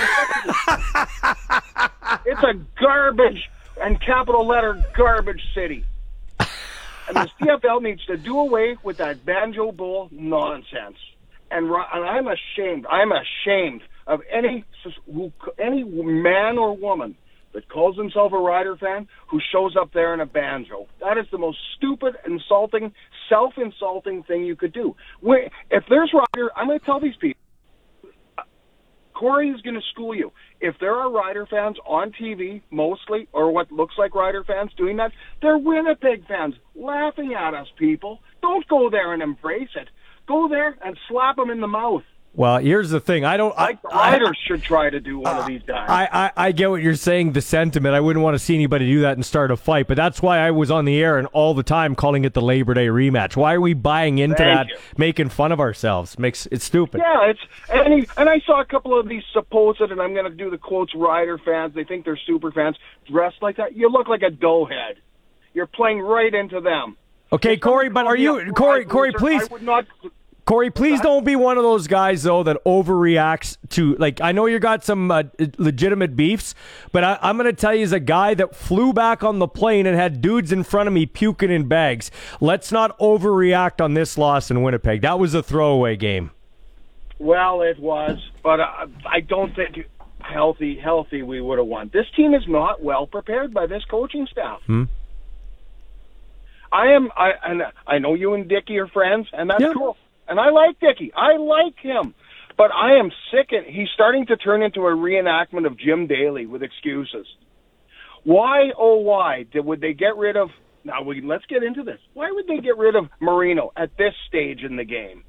it's 2.26 2.42
a 2.42 2.54
garbage 2.80 3.48
and 3.80 4.00
capital 4.00 4.46
letter 4.46 4.82
garbage 4.96 5.42
city. 5.54 5.84
And 6.40 7.16
the 7.16 7.30
CFL 7.40 7.82
needs 7.82 8.04
to 8.06 8.16
do 8.16 8.38
away 8.38 8.76
with 8.82 8.98
that 8.98 9.24
banjo 9.24 9.72
bowl 9.72 10.08
nonsense. 10.10 10.98
And, 11.50 11.66
and 11.70 12.04
I'm 12.04 12.28
ashamed. 12.28 12.86
I'm 12.90 13.12
ashamed 13.12 13.82
of 14.06 14.20
any 14.30 14.64
any 15.58 15.84
man 15.84 16.58
or 16.58 16.76
woman 16.76 17.16
that 17.54 17.68
calls 17.68 17.96
himself 17.96 18.32
a 18.32 18.38
Rider 18.38 18.76
fan 18.76 19.08
who 19.30 19.40
shows 19.52 19.74
up 19.80 19.92
there 19.92 20.14
in 20.14 20.20
a 20.20 20.26
banjo. 20.26 20.86
That 21.00 21.18
is 21.18 21.26
the 21.32 21.38
most 21.38 21.58
stupid, 21.76 22.14
insulting, 22.26 22.92
self-insulting 23.28 24.24
thing 24.24 24.44
you 24.44 24.56
could 24.56 24.72
do. 24.72 24.94
If 25.70 25.84
there's 25.88 26.12
Rider, 26.12 26.50
I'm 26.56 26.66
going 26.66 26.78
to 26.78 26.84
tell 26.84 27.00
these 27.00 27.16
people. 27.20 27.40
Corey 29.14 29.48
is 29.48 29.60
going 29.62 29.74
to 29.74 29.82
school 29.92 30.14
you. 30.14 30.30
If 30.60 30.76
there 30.78 30.94
are 30.94 31.10
Rider 31.10 31.44
fans 31.50 31.76
on 31.84 32.12
TV, 32.12 32.62
mostly, 32.70 33.26
or 33.32 33.50
what 33.50 33.72
looks 33.72 33.94
like 33.98 34.14
Rider 34.14 34.44
fans 34.44 34.70
doing 34.76 34.96
that, 34.98 35.10
they're 35.42 35.58
Winnipeg 35.58 36.24
fans 36.28 36.54
laughing 36.76 37.34
at 37.34 37.52
us, 37.52 37.66
people. 37.76 38.20
Don't 38.42 38.68
go 38.68 38.88
there 38.90 39.14
and 39.14 39.22
embrace 39.22 39.70
it. 39.74 39.88
Go 40.28 40.46
there 40.48 40.76
and 40.84 40.96
slap 41.08 41.34
them 41.34 41.50
in 41.50 41.60
the 41.60 41.66
mouth. 41.66 42.04
Well, 42.38 42.58
here's 42.58 42.90
the 42.90 43.00
thing. 43.00 43.24
I 43.24 43.36
don't. 43.36 43.56
Like 43.56 43.82
the 43.82 43.88
I, 43.88 44.12
Riders 44.12 44.38
should 44.46 44.62
try 44.62 44.88
to 44.88 45.00
do 45.00 45.18
one 45.18 45.36
of 45.36 45.42
uh, 45.42 45.48
these 45.48 45.62
guys. 45.66 45.86
I, 45.90 46.08
I, 46.12 46.46
I 46.46 46.52
get 46.52 46.70
what 46.70 46.80
you're 46.80 46.94
saying, 46.94 47.32
the 47.32 47.40
sentiment. 47.40 47.96
I 47.96 48.00
wouldn't 48.00 48.22
want 48.22 48.36
to 48.36 48.38
see 48.38 48.54
anybody 48.54 48.86
do 48.86 49.00
that 49.00 49.14
and 49.14 49.26
start 49.26 49.50
a 49.50 49.56
fight, 49.56 49.88
but 49.88 49.96
that's 49.96 50.22
why 50.22 50.38
I 50.38 50.52
was 50.52 50.70
on 50.70 50.84
the 50.84 51.02
air 51.02 51.18
and 51.18 51.26
all 51.32 51.52
the 51.52 51.64
time 51.64 51.96
calling 51.96 52.24
it 52.24 52.34
the 52.34 52.40
Labor 52.40 52.74
Day 52.74 52.86
rematch. 52.86 53.34
Why 53.34 53.54
are 53.54 53.60
we 53.60 53.74
buying 53.74 54.18
into 54.18 54.36
Thank 54.36 54.56
that, 54.56 54.68
you. 54.68 54.76
making 54.96 55.30
fun 55.30 55.50
of 55.50 55.58
ourselves? 55.58 56.16
Makes 56.16 56.46
it's 56.52 56.64
stupid. 56.64 57.00
Yeah, 57.04 57.28
it's 57.28 57.40
and 57.70 57.92
he, 57.92 58.08
and 58.16 58.28
I 58.28 58.38
saw 58.46 58.60
a 58.60 58.64
couple 58.64 58.96
of 58.96 59.08
these 59.08 59.24
supposed, 59.32 59.80
and 59.80 60.00
I'm 60.00 60.14
going 60.14 60.30
to 60.30 60.36
do 60.36 60.48
the 60.48 60.58
quotes. 60.58 60.94
Rider 60.94 61.38
fans, 61.38 61.74
they 61.74 61.82
think 61.82 62.04
they're 62.04 62.20
super 62.24 62.52
fans, 62.52 62.76
dressed 63.10 63.42
like 63.42 63.56
that. 63.56 63.74
You 63.76 63.90
look 63.90 64.06
like 64.06 64.22
a 64.22 64.30
doughhead. 64.30 64.98
You're 65.54 65.66
playing 65.66 65.98
right 65.98 66.32
into 66.32 66.60
them. 66.60 66.98
Okay, 67.32 67.56
Corey, 67.56 67.88
but 67.88 68.06
are 68.06 68.16
you 68.16 68.52
Corey? 68.52 68.84
Corey, 68.84 69.12
please, 69.12 69.42
I 69.42 69.46
would 69.46 69.62
not. 69.62 69.86
Corey, 70.48 70.70
please 70.70 70.98
don't 71.02 71.26
be 71.26 71.36
one 71.36 71.58
of 71.58 71.62
those 71.62 71.86
guys 71.86 72.22
though 72.22 72.42
that 72.42 72.56
overreacts 72.64 73.58
to. 73.68 73.94
Like, 73.96 74.22
I 74.22 74.32
know 74.32 74.46
you 74.46 74.58
got 74.58 74.82
some 74.82 75.10
uh, 75.10 75.24
legitimate 75.58 76.16
beefs, 76.16 76.54
but 76.90 77.04
I, 77.04 77.18
I'm 77.20 77.36
going 77.36 77.54
to 77.54 77.60
tell 77.60 77.74
you, 77.74 77.82
as 77.82 77.92
a 77.92 78.00
guy 78.00 78.32
that 78.32 78.56
flew 78.56 78.94
back 78.94 79.22
on 79.22 79.40
the 79.40 79.46
plane 79.46 79.84
and 79.84 79.94
had 79.94 80.22
dudes 80.22 80.50
in 80.50 80.64
front 80.64 80.86
of 80.86 80.94
me 80.94 81.04
puking 81.04 81.50
in 81.50 81.68
bags, 81.68 82.10
let's 82.40 82.72
not 82.72 82.98
overreact 82.98 83.84
on 83.84 83.92
this 83.92 84.16
loss 84.16 84.50
in 84.50 84.62
Winnipeg. 84.62 85.02
That 85.02 85.18
was 85.18 85.34
a 85.34 85.42
throwaway 85.42 85.96
game. 85.96 86.30
Well, 87.18 87.60
it 87.60 87.78
was, 87.78 88.16
but 88.42 88.58
uh, 88.58 88.86
I 89.04 89.20
don't 89.20 89.54
think 89.54 89.80
healthy 90.20 90.78
healthy 90.78 91.22
we 91.22 91.42
would 91.42 91.58
have 91.58 91.66
won. 91.66 91.90
This 91.92 92.06
team 92.16 92.32
is 92.32 92.48
not 92.48 92.82
well 92.82 93.06
prepared 93.06 93.52
by 93.52 93.66
this 93.66 93.84
coaching 93.84 94.26
staff. 94.32 94.62
I 94.66 94.86
am 96.92 97.10
I 97.14 97.32
and 97.44 97.64
I 97.86 97.98
know 97.98 98.14
you 98.14 98.32
and 98.32 98.48
Dicky 98.48 98.78
are 98.78 98.88
friends, 98.88 99.26
and 99.34 99.50
that's 99.50 99.60
Yeah. 99.60 99.74
cool. 99.76 99.98
And 100.28 100.38
I 100.38 100.50
like 100.50 100.78
Dicky. 100.80 101.12
I 101.14 101.36
like 101.36 101.78
him. 101.80 102.14
But 102.56 102.72
I 102.74 102.98
am 102.98 103.10
sick 103.30 103.48
and 103.52 103.64
he's 103.64 103.88
starting 103.94 104.26
to 104.26 104.36
turn 104.36 104.62
into 104.62 104.80
a 104.80 104.90
reenactment 104.90 105.66
of 105.66 105.78
Jim 105.78 106.08
Daley 106.08 106.46
with 106.46 106.62
excuses. 106.62 107.26
Why 108.24 108.70
oh 108.76 108.96
why 108.96 109.46
did 109.50 109.64
would 109.64 109.80
they 109.80 109.94
get 109.94 110.16
rid 110.16 110.36
of 110.36 110.50
now 110.84 111.02
we 111.02 111.20
let's 111.20 111.46
get 111.46 111.62
into 111.62 111.84
this. 111.84 112.00
Why 112.14 112.30
would 112.32 112.48
they 112.48 112.58
get 112.58 112.76
rid 112.76 112.96
of 112.96 113.06
Marino 113.20 113.70
at 113.76 113.96
this 113.96 114.12
stage 114.26 114.64
in 114.64 114.76
the 114.76 114.84
game? 114.84 115.22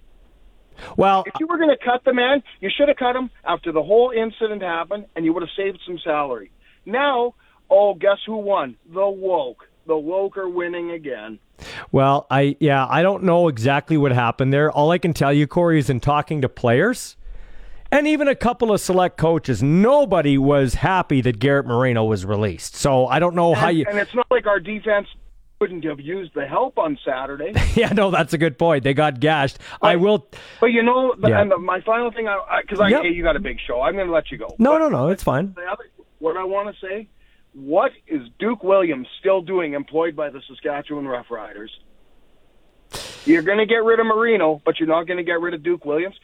Well, 0.97 1.23
If 1.27 1.33
you 1.39 1.47
were 1.47 1.57
going 1.57 1.75
to 1.77 1.85
cut 1.85 2.03
the 2.05 2.13
man, 2.13 2.41
you 2.61 2.69
should 2.75 2.87
have 2.87 2.97
cut 2.97 3.15
him 3.15 3.29
after 3.43 3.71
the 3.71 3.83
whole 3.83 4.11
incident 4.11 4.61
happened, 4.61 5.05
and 5.15 5.25
you 5.25 5.33
would 5.33 5.43
have 5.43 5.49
saved 5.57 5.79
some 5.85 5.99
salary. 6.03 6.51
Now, 6.85 7.35
oh, 7.69 7.93
guess 7.93 8.17
who 8.25 8.37
won? 8.37 8.77
The 8.91 9.07
woke. 9.07 9.68
The 9.89 9.97
woke 9.97 10.37
are 10.37 10.47
winning 10.47 10.91
again. 10.91 11.39
Well, 11.91 12.27
I 12.29 12.55
yeah, 12.59 12.85
I 12.87 13.01
don't 13.01 13.23
know 13.23 13.47
exactly 13.47 13.97
what 13.97 14.11
happened 14.11 14.53
there. 14.53 14.71
All 14.71 14.91
I 14.91 14.99
can 14.99 15.13
tell 15.13 15.33
you, 15.33 15.47
Corey, 15.47 15.79
is 15.79 15.89
in 15.89 15.99
talking 15.99 16.41
to 16.41 16.47
players 16.47 17.17
and 17.91 18.07
even 18.07 18.27
a 18.27 18.35
couple 18.35 18.71
of 18.71 18.79
select 18.81 19.17
coaches, 19.17 19.63
nobody 19.63 20.37
was 20.37 20.75
happy 20.75 21.21
that 21.21 21.39
Garrett 21.39 21.65
Marino 21.65 22.03
was 22.03 22.23
released. 22.23 22.75
So 22.75 23.07
I 23.07 23.17
don't 23.17 23.33
know 23.33 23.49
and, 23.49 23.57
how 23.57 23.69
you. 23.69 23.85
And 23.89 23.97
it's 23.97 24.13
not 24.13 24.27
like 24.29 24.45
our 24.45 24.59
defense 24.59 25.07
couldn't 25.59 25.83
have 25.83 25.99
used 25.99 26.35
the 26.35 26.45
help 26.45 26.77
on 26.77 26.97
Saturday. 27.03 27.53
yeah, 27.73 27.91
no, 27.91 28.11
that's 28.11 28.33
a 28.33 28.37
good 28.37 28.59
point. 28.59 28.83
They 28.83 28.93
got 28.93 29.19
gashed. 29.19 29.57
But, 29.81 29.87
I 29.87 29.95
will. 29.95 30.27
But 30.61 30.67
you 30.67 30.83
know, 30.83 31.15
yeah. 31.17 31.41
and 31.41 31.49
the, 31.49 31.57
my 31.57 31.81
final 31.81 32.11
thing, 32.11 32.27
because 32.61 32.79
I, 32.79 32.85
I, 32.85 32.89
yep. 32.89 33.01
hey, 33.01 33.09
you 33.09 33.23
got 33.23 33.35
a 33.35 33.41
big 33.41 33.57
show. 33.65 33.81
I'm 33.81 33.95
going 33.95 34.05
to 34.05 34.13
let 34.13 34.29
you 34.29 34.37
go. 34.37 34.55
No, 34.59 34.73
but, 34.73 34.77
no, 34.77 34.89
no, 34.89 35.09
it's 35.09 35.23
fine. 35.23 35.55
Other, 35.67 35.85
what 36.19 36.37
I 36.37 36.43
want 36.43 36.73
to 36.73 36.87
say, 36.87 37.07
what 37.53 37.91
is 38.07 38.21
Duke 38.37 38.63
Williams 38.63 39.07
still 39.19 39.41
doing, 39.41 39.73
employed 39.73 40.15
by 40.15 40.29
the 40.29 40.41
Saskatchewan 40.47 41.05
Roughriders? 41.05 41.69
You're 43.25 43.41
going 43.41 43.57
to 43.57 43.65
get 43.65 43.83
rid 43.83 43.99
of 43.99 44.05
Marino, 44.05 44.61
but 44.65 44.79
you're 44.79 44.87
not 44.87 45.03
going 45.03 45.17
to 45.17 45.23
get 45.23 45.39
rid 45.39 45.53
of 45.53 45.63
Duke 45.63 45.85
Williams, 45.85 46.15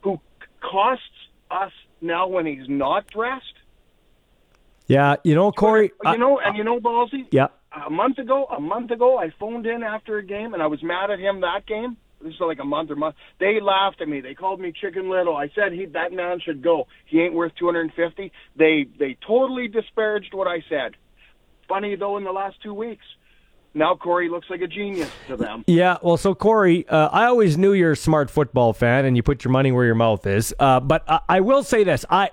who 0.00 0.20
costs 0.60 1.04
us 1.50 1.72
now 2.00 2.26
when 2.28 2.46
he's 2.46 2.68
not 2.68 3.06
dressed. 3.06 3.44
Yeah, 4.86 5.16
you 5.24 5.34
know, 5.34 5.52
Corey. 5.52 5.92
You 6.04 6.18
know, 6.18 6.38
and 6.38 6.56
you 6.56 6.64
know, 6.64 6.80
Ballsy. 6.80 7.26
Yeah. 7.30 7.48
A 7.72 7.90
month 7.90 8.18
ago, 8.18 8.46
a 8.46 8.60
month 8.60 8.90
ago, 8.90 9.18
I 9.18 9.30
phoned 9.38 9.66
in 9.66 9.82
after 9.82 10.18
a 10.18 10.24
game, 10.24 10.54
and 10.54 10.62
I 10.62 10.66
was 10.66 10.82
mad 10.82 11.10
at 11.10 11.18
him 11.18 11.40
that 11.40 11.66
game. 11.66 11.96
This 12.26 12.34
is 12.34 12.40
like 12.40 12.58
a 12.60 12.64
month 12.64 12.90
or 12.90 12.96
month. 12.96 13.14
They 13.38 13.60
laughed 13.60 14.00
at 14.00 14.08
me. 14.08 14.20
They 14.20 14.34
called 14.34 14.60
me 14.60 14.72
Chicken 14.72 15.08
Little. 15.08 15.36
I 15.36 15.48
said 15.54 15.72
he 15.72 15.86
that 15.86 16.12
man 16.12 16.40
should 16.44 16.62
go. 16.62 16.86
He 17.06 17.20
ain't 17.20 17.34
worth 17.34 17.52
250. 17.58 18.32
They 18.56 18.86
they 18.98 19.16
totally 19.26 19.68
disparaged 19.68 20.34
what 20.34 20.48
I 20.48 20.62
said. 20.68 20.96
Funny 21.68 21.96
though, 21.96 22.16
in 22.16 22.24
the 22.24 22.32
last 22.32 22.56
two 22.62 22.74
weeks, 22.74 23.04
now 23.74 23.94
Corey 23.94 24.28
looks 24.28 24.48
like 24.50 24.60
a 24.60 24.66
genius 24.66 25.10
to 25.28 25.36
them. 25.36 25.62
Yeah, 25.66 25.98
well, 26.02 26.16
so 26.16 26.34
Corey, 26.34 26.88
uh, 26.88 27.08
I 27.12 27.26
always 27.26 27.58
knew 27.58 27.72
you're 27.72 27.92
a 27.92 27.96
smart 27.96 28.30
football 28.30 28.72
fan 28.72 29.04
and 29.04 29.16
you 29.16 29.22
put 29.22 29.44
your 29.44 29.52
money 29.52 29.70
where 29.70 29.84
your 29.84 29.94
mouth 29.94 30.26
is. 30.26 30.54
Uh, 30.58 30.80
but 30.80 31.04
I, 31.08 31.20
I 31.28 31.40
will 31.40 31.62
say 31.62 31.84
this: 31.84 32.04
I. 32.10 32.30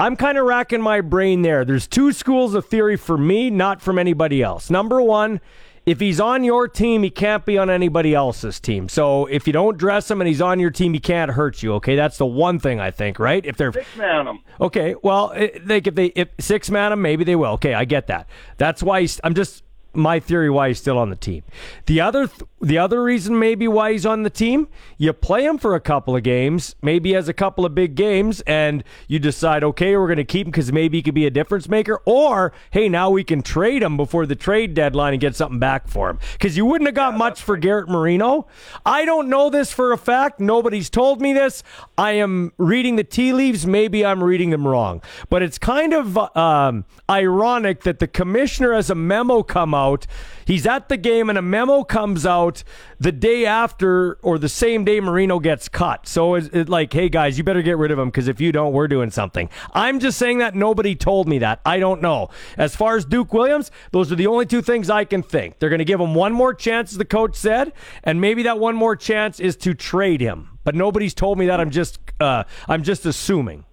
I'm 0.00 0.14
kind 0.14 0.38
of 0.38 0.46
racking 0.46 0.80
my 0.80 1.00
brain 1.00 1.42
there. 1.42 1.64
There's 1.64 1.88
two 1.88 2.12
schools 2.12 2.54
of 2.54 2.64
theory 2.66 2.96
for 2.96 3.18
me, 3.18 3.50
not 3.50 3.82
from 3.82 3.98
anybody 3.98 4.44
else. 4.44 4.70
Number 4.70 5.02
one, 5.02 5.40
if 5.88 6.00
he's 6.00 6.20
on 6.20 6.44
your 6.44 6.68
team, 6.68 7.02
he 7.02 7.08
can't 7.08 7.46
be 7.46 7.56
on 7.56 7.70
anybody 7.70 8.14
else's 8.14 8.60
team. 8.60 8.90
So 8.90 9.24
if 9.24 9.46
you 9.46 9.54
don't 9.54 9.78
dress 9.78 10.10
him 10.10 10.20
and 10.20 10.28
he's 10.28 10.42
on 10.42 10.60
your 10.60 10.70
team, 10.70 10.92
he 10.92 11.00
can't 11.00 11.30
hurt 11.30 11.62
you. 11.62 11.72
Okay, 11.74 11.96
that's 11.96 12.18
the 12.18 12.26
one 12.26 12.58
thing 12.58 12.78
I 12.78 12.90
think, 12.90 13.18
right? 13.18 13.44
If 13.44 13.56
they're 13.56 13.72
six 13.72 13.96
man 13.96 14.26
him. 14.26 14.40
Okay, 14.60 14.94
well, 15.02 15.32
eh, 15.34 15.58
like 15.64 15.86
if 15.86 15.94
they 15.94 16.06
if 16.08 16.28
six 16.38 16.70
man 16.70 16.92
him, 16.92 17.00
maybe 17.00 17.24
they 17.24 17.36
will. 17.36 17.52
Okay, 17.52 17.72
I 17.72 17.86
get 17.86 18.08
that. 18.08 18.28
That's 18.58 18.82
why 18.82 19.06
I'm 19.24 19.32
just 19.34 19.62
my 19.94 20.20
theory 20.20 20.50
why 20.50 20.68
he's 20.68 20.78
still 20.78 20.98
on 20.98 21.10
the 21.10 21.16
team. 21.16 21.42
The 21.86 22.00
other 22.00 22.26
th- 22.26 22.42
the 22.60 22.78
other 22.78 23.02
reason 23.02 23.38
maybe 23.38 23.68
why 23.68 23.92
he's 23.92 24.04
on 24.04 24.24
the 24.24 24.30
team, 24.30 24.68
you 24.96 25.12
play 25.12 25.44
him 25.44 25.58
for 25.58 25.74
a 25.74 25.80
couple 25.80 26.16
of 26.16 26.24
games, 26.24 26.74
maybe 26.82 27.12
has 27.12 27.28
a 27.28 27.32
couple 27.32 27.64
of 27.64 27.74
big 27.74 27.94
games, 27.94 28.40
and 28.42 28.82
you 29.06 29.18
decide, 29.20 29.62
okay, 29.62 29.96
we're 29.96 30.08
going 30.08 30.16
to 30.16 30.24
keep 30.24 30.46
him 30.46 30.50
because 30.50 30.72
maybe 30.72 30.98
he 30.98 31.02
could 31.02 31.14
be 31.14 31.26
a 31.26 31.30
difference 31.30 31.68
maker, 31.68 32.00
or 32.04 32.52
hey, 32.70 32.88
now 32.88 33.10
we 33.10 33.22
can 33.22 33.42
trade 33.42 33.82
him 33.82 33.96
before 33.96 34.26
the 34.26 34.34
trade 34.34 34.74
deadline 34.74 35.14
and 35.14 35.20
get 35.20 35.36
something 35.36 35.60
back 35.60 35.88
for 35.88 36.10
him 36.10 36.18
because 36.32 36.56
you 36.56 36.64
wouldn't 36.64 36.88
have 36.88 36.94
got 36.94 37.16
much 37.16 37.40
for 37.40 37.56
Garrett 37.56 37.88
Marino. 37.88 38.46
I 38.84 39.04
don't 39.04 39.28
know 39.28 39.50
this 39.50 39.72
for 39.72 39.92
a 39.92 39.98
fact. 39.98 40.40
Nobody's 40.40 40.90
told 40.90 41.20
me 41.20 41.32
this. 41.32 41.62
I 41.96 42.12
am 42.12 42.52
reading 42.58 42.96
the 42.96 43.04
tea 43.04 43.32
leaves. 43.32 43.66
Maybe 43.66 44.04
I'm 44.04 44.22
reading 44.22 44.50
them 44.50 44.66
wrong, 44.66 45.00
but 45.30 45.42
it's 45.42 45.58
kind 45.58 45.92
of 45.92 46.18
um, 46.36 46.84
ironic 47.08 47.82
that 47.82 48.00
the 48.00 48.08
commissioner 48.08 48.74
has 48.74 48.90
a 48.90 48.94
memo 48.94 49.42
come 49.42 49.74
out. 49.78 50.06
He's 50.44 50.66
at 50.66 50.88
the 50.88 50.96
game 50.96 51.28
and 51.28 51.38
a 51.38 51.42
memo 51.42 51.84
comes 51.84 52.24
out 52.24 52.64
the 52.98 53.12
day 53.12 53.46
after 53.46 54.14
or 54.22 54.38
the 54.38 54.48
same 54.48 54.84
day 54.84 54.98
Marino 55.00 55.38
gets 55.38 55.68
cut. 55.68 56.06
So 56.08 56.34
it's, 56.34 56.48
it's 56.48 56.70
like, 56.70 56.92
hey 56.92 57.08
guys, 57.08 57.38
you 57.38 57.44
better 57.44 57.62
get 57.62 57.78
rid 57.78 57.90
of 57.90 57.98
him 57.98 58.08
because 58.08 58.28
if 58.28 58.40
you 58.40 58.50
don't, 58.50 58.72
we're 58.72 58.88
doing 58.88 59.10
something. 59.10 59.48
I'm 59.72 60.00
just 60.00 60.18
saying 60.18 60.38
that 60.38 60.54
nobody 60.54 60.94
told 60.94 61.28
me 61.28 61.38
that. 61.38 61.60
I 61.66 61.78
don't 61.78 62.00
know. 62.00 62.30
As 62.56 62.74
far 62.74 62.96
as 62.96 63.04
Duke 63.04 63.32
Williams, 63.32 63.70
those 63.92 64.10
are 64.10 64.16
the 64.16 64.26
only 64.26 64.46
two 64.46 64.62
things 64.62 64.90
I 64.90 65.04
can 65.04 65.22
think. 65.22 65.58
They're 65.58 65.68
going 65.68 65.78
to 65.78 65.84
give 65.84 66.00
him 66.00 66.14
one 66.14 66.32
more 66.32 66.54
chance, 66.54 66.92
as 66.92 66.98
the 66.98 67.04
coach 67.04 67.36
said, 67.36 67.72
and 68.02 68.20
maybe 68.20 68.42
that 68.44 68.58
one 68.58 68.74
more 68.74 68.96
chance 68.96 69.40
is 69.40 69.56
to 69.58 69.74
trade 69.74 70.20
him. 70.20 70.58
But 70.64 70.74
nobody's 70.74 71.14
told 71.14 71.38
me 71.38 71.46
that. 71.46 71.60
I'm 71.60 71.70
just, 71.70 72.00
uh, 72.20 72.44
I'm 72.68 72.82
just 72.82 73.06
assuming. 73.06 73.64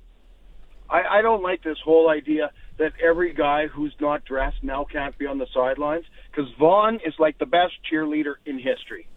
I, 0.90 1.20
I 1.20 1.22
don't 1.22 1.42
like 1.42 1.64
this 1.64 1.78
whole 1.84 2.10
idea 2.10 2.52
that 2.78 2.94
every 3.04 3.34
guy 3.34 3.68
who's 3.68 3.96
not 4.00 4.26
dressed 4.26 4.64
now 4.64 4.86
can't 4.86 5.18
be 5.18 5.26
on 5.26 5.38
the 5.38 5.48
sidelines 5.54 6.06
because 6.30 6.52
Vaughn 6.60 7.00
is 7.06 7.14
like 7.20 7.38
the 7.38 7.46
best 7.46 7.74
cheerleader 7.92 8.36
in 8.46 8.58
history. 8.58 9.08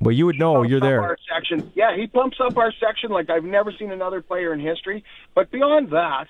Well, 0.00 0.12
you 0.12 0.26
would 0.26 0.38
know. 0.38 0.62
You're 0.62 0.80
there. 0.80 1.02
Our 1.02 1.16
section. 1.32 1.72
Yeah, 1.74 1.96
he 1.96 2.06
pumps 2.06 2.38
up 2.40 2.56
our 2.56 2.72
section 2.78 3.10
like 3.10 3.30
I've 3.30 3.44
never 3.44 3.72
seen 3.78 3.90
another 3.90 4.20
player 4.20 4.52
in 4.52 4.60
history. 4.60 5.04
But 5.34 5.50
beyond 5.50 5.90
that, 5.90 6.26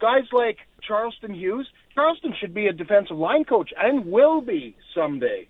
guys 0.00 0.24
like 0.32 0.58
Charleston 0.86 1.34
Hughes, 1.34 1.68
Charleston 1.94 2.34
should 2.40 2.54
be 2.54 2.66
a 2.66 2.72
defensive 2.72 3.16
line 3.16 3.44
coach 3.44 3.70
and 3.76 4.06
will 4.06 4.40
be 4.40 4.76
someday. 4.94 5.48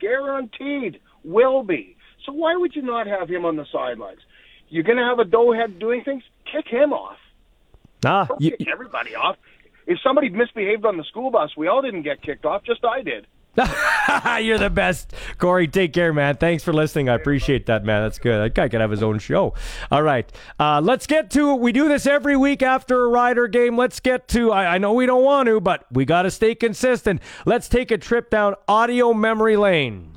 Guaranteed 0.00 1.00
will 1.24 1.62
be. 1.62 1.96
So 2.24 2.32
why 2.32 2.56
would 2.56 2.74
you 2.74 2.82
not 2.82 3.06
have 3.06 3.28
him 3.28 3.44
on 3.44 3.56
the 3.56 3.66
sidelines? 3.72 4.20
You're 4.68 4.84
going 4.84 4.98
to 4.98 5.04
have 5.04 5.18
a 5.18 5.24
doughhead 5.24 5.78
doing 5.78 6.02
things? 6.04 6.22
Kick 6.50 6.66
him 6.66 6.92
off. 6.92 7.18
Nah, 8.02 8.24
Don't 8.24 8.40
you, 8.40 8.56
kick 8.56 8.68
everybody 8.68 9.14
off. 9.14 9.36
If 9.86 9.98
somebody 10.02 10.28
misbehaved 10.28 10.84
on 10.84 10.96
the 10.96 11.04
school 11.04 11.30
bus, 11.30 11.50
we 11.56 11.68
all 11.68 11.82
didn't 11.82 12.02
get 12.02 12.22
kicked 12.22 12.44
off. 12.44 12.62
Just 12.64 12.84
I 12.84 13.02
did. 13.02 13.26
You're 14.40 14.58
the 14.58 14.70
best, 14.70 15.12
Corey. 15.36 15.68
Take 15.68 15.92
care, 15.92 16.12
man. 16.14 16.36
Thanks 16.36 16.64
for 16.64 16.72
listening. 16.72 17.10
I 17.10 17.14
appreciate 17.14 17.66
that, 17.66 17.84
man. 17.84 18.02
That's 18.02 18.18
good. 18.18 18.42
That 18.42 18.54
guy 18.54 18.68
could 18.70 18.80
have 18.80 18.90
his 18.90 19.02
own 19.02 19.18
show. 19.18 19.52
All 19.90 20.02
right, 20.02 20.30
uh, 20.58 20.80
let's 20.82 21.06
get 21.06 21.30
to. 21.32 21.54
We 21.54 21.70
do 21.70 21.86
this 21.86 22.06
every 22.06 22.34
week 22.34 22.62
after 22.62 23.04
a 23.04 23.08
Rider 23.08 23.48
game. 23.48 23.76
Let's 23.76 24.00
get 24.00 24.26
to. 24.28 24.52
I, 24.52 24.76
I 24.76 24.78
know 24.78 24.94
we 24.94 25.04
don't 25.04 25.22
want 25.22 25.48
to, 25.48 25.60
but 25.60 25.84
we 25.90 26.06
got 26.06 26.22
to 26.22 26.30
stay 26.30 26.54
consistent. 26.54 27.20
Let's 27.44 27.68
take 27.68 27.90
a 27.90 27.98
trip 27.98 28.30
down 28.30 28.54
audio 28.68 29.12
memory 29.12 29.58
lane. 29.58 30.14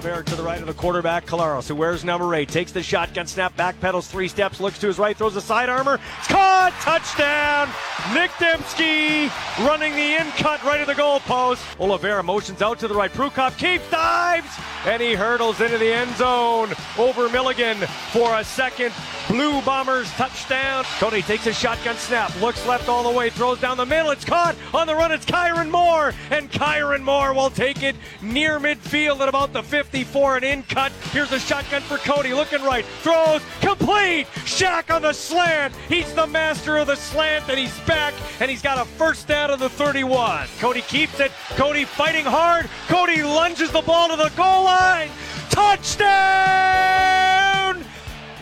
Oliveira 0.00 0.24
to 0.24 0.34
the 0.34 0.42
right 0.42 0.62
of 0.62 0.66
the 0.66 0.72
quarterback, 0.72 1.26
Collaros, 1.26 1.68
who 1.68 1.74
wears 1.74 2.04
number 2.04 2.34
eight, 2.34 2.48
takes 2.48 2.72
the 2.72 2.82
shotgun 2.82 3.26
snap, 3.26 3.54
back 3.54 3.78
pedals 3.80 4.08
three 4.08 4.28
steps, 4.28 4.58
looks 4.58 4.78
to 4.78 4.86
his 4.86 4.98
right, 4.98 5.14
throws 5.14 5.36
a 5.36 5.42
side 5.42 5.68
armor. 5.68 6.00
It's 6.20 6.28
caught! 6.28 6.72
Touchdown! 6.80 7.68
Nick 8.14 8.30
Demski 8.32 9.28
running 9.66 9.92
the 9.92 10.16
in 10.16 10.30
cut 10.32 10.62
right 10.64 10.80
of 10.80 10.86
the 10.86 10.94
goalpost. 10.94 11.78
Oliveira 11.78 12.22
motions 12.22 12.62
out 12.62 12.78
to 12.78 12.88
the 12.88 12.94
right. 12.94 13.12
Prukop 13.12 13.58
keeps, 13.58 13.88
dives, 13.90 14.48
and 14.86 15.02
he 15.02 15.12
hurdles 15.12 15.60
into 15.60 15.76
the 15.76 15.92
end 15.92 16.14
zone 16.16 16.72
over 16.96 17.28
Milligan 17.28 17.76
for 18.12 18.38
a 18.38 18.44
second 18.44 18.94
Blue 19.28 19.60
Bombers 19.62 20.10
touchdown. 20.12 20.84
Cody 20.98 21.20
takes 21.22 21.46
a 21.46 21.52
shotgun 21.52 21.96
snap, 21.96 22.34
looks 22.40 22.66
left 22.66 22.88
all 22.88 23.02
the 23.02 23.16
way, 23.16 23.28
throws 23.28 23.60
down 23.60 23.76
the 23.76 23.86
middle. 23.86 24.10
It's 24.10 24.24
caught 24.24 24.56
on 24.72 24.86
the 24.86 24.94
run. 24.94 25.12
It's 25.12 25.26
Kyran 25.26 25.70
Moore, 25.70 26.14
and 26.30 26.50
Kyran 26.50 27.02
Moore 27.02 27.34
will 27.34 27.50
take 27.50 27.82
it 27.82 27.96
near 28.22 28.58
midfield 28.58 29.20
at 29.20 29.28
about 29.28 29.52
the 29.52 29.62
54 29.90 30.36
and 30.36 30.44
in 30.44 30.62
cut. 30.62 30.92
Here's 31.10 31.32
a 31.32 31.40
shotgun 31.40 31.82
for 31.82 31.96
Cody, 31.98 32.32
looking 32.32 32.62
right, 32.62 32.84
throws 33.02 33.42
complete. 33.60 34.26
Shaq 34.44 34.94
on 34.94 35.02
the 35.02 35.12
slant. 35.12 35.74
He's 35.88 36.12
the 36.14 36.28
master 36.28 36.76
of 36.76 36.86
the 36.86 36.94
slant, 36.94 37.48
and 37.48 37.58
he's 37.58 37.76
back, 37.80 38.14
and 38.38 38.48
he's 38.48 38.62
got 38.62 38.78
a 38.78 38.84
first 38.84 39.26
down 39.26 39.50
of 39.50 39.58
the 39.58 39.68
31. 39.68 40.46
Cody 40.60 40.82
keeps 40.82 41.18
it. 41.18 41.32
Cody 41.56 41.84
fighting 41.84 42.24
hard. 42.24 42.70
Cody 42.86 43.24
lunges 43.24 43.72
the 43.72 43.82
ball 43.82 44.08
to 44.10 44.16
the 44.16 44.30
goal 44.36 44.64
line. 44.64 45.10
Touchdown! 45.50 46.89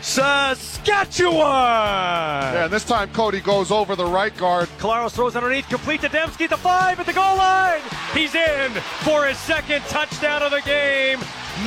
Saskatchewan! 0.02 1.38
Yeah, 1.38 2.64
and 2.64 2.72
this 2.72 2.84
time 2.84 3.10
Cody 3.12 3.40
goes 3.40 3.70
over 3.70 3.96
the 3.96 4.04
right 4.04 4.36
guard. 4.36 4.68
Collaros 4.78 5.12
throws 5.12 5.36
underneath, 5.36 5.68
complete 5.68 6.00
to 6.02 6.08
Demski, 6.08 6.48
the 6.48 6.56
five 6.56 7.00
at 7.00 7.06
the 7.06 7.12
goal 7.12 7.36
line. 7.36 7.80
He's 8.14 8.34
in 8.34 8.72
for 9.02 9.26
his 9.26 9.38
second 9.38 9.82
touchdown 9.82 10.42
of 10.42 10.50
the 10.50 10.62
game. 10.62 11.18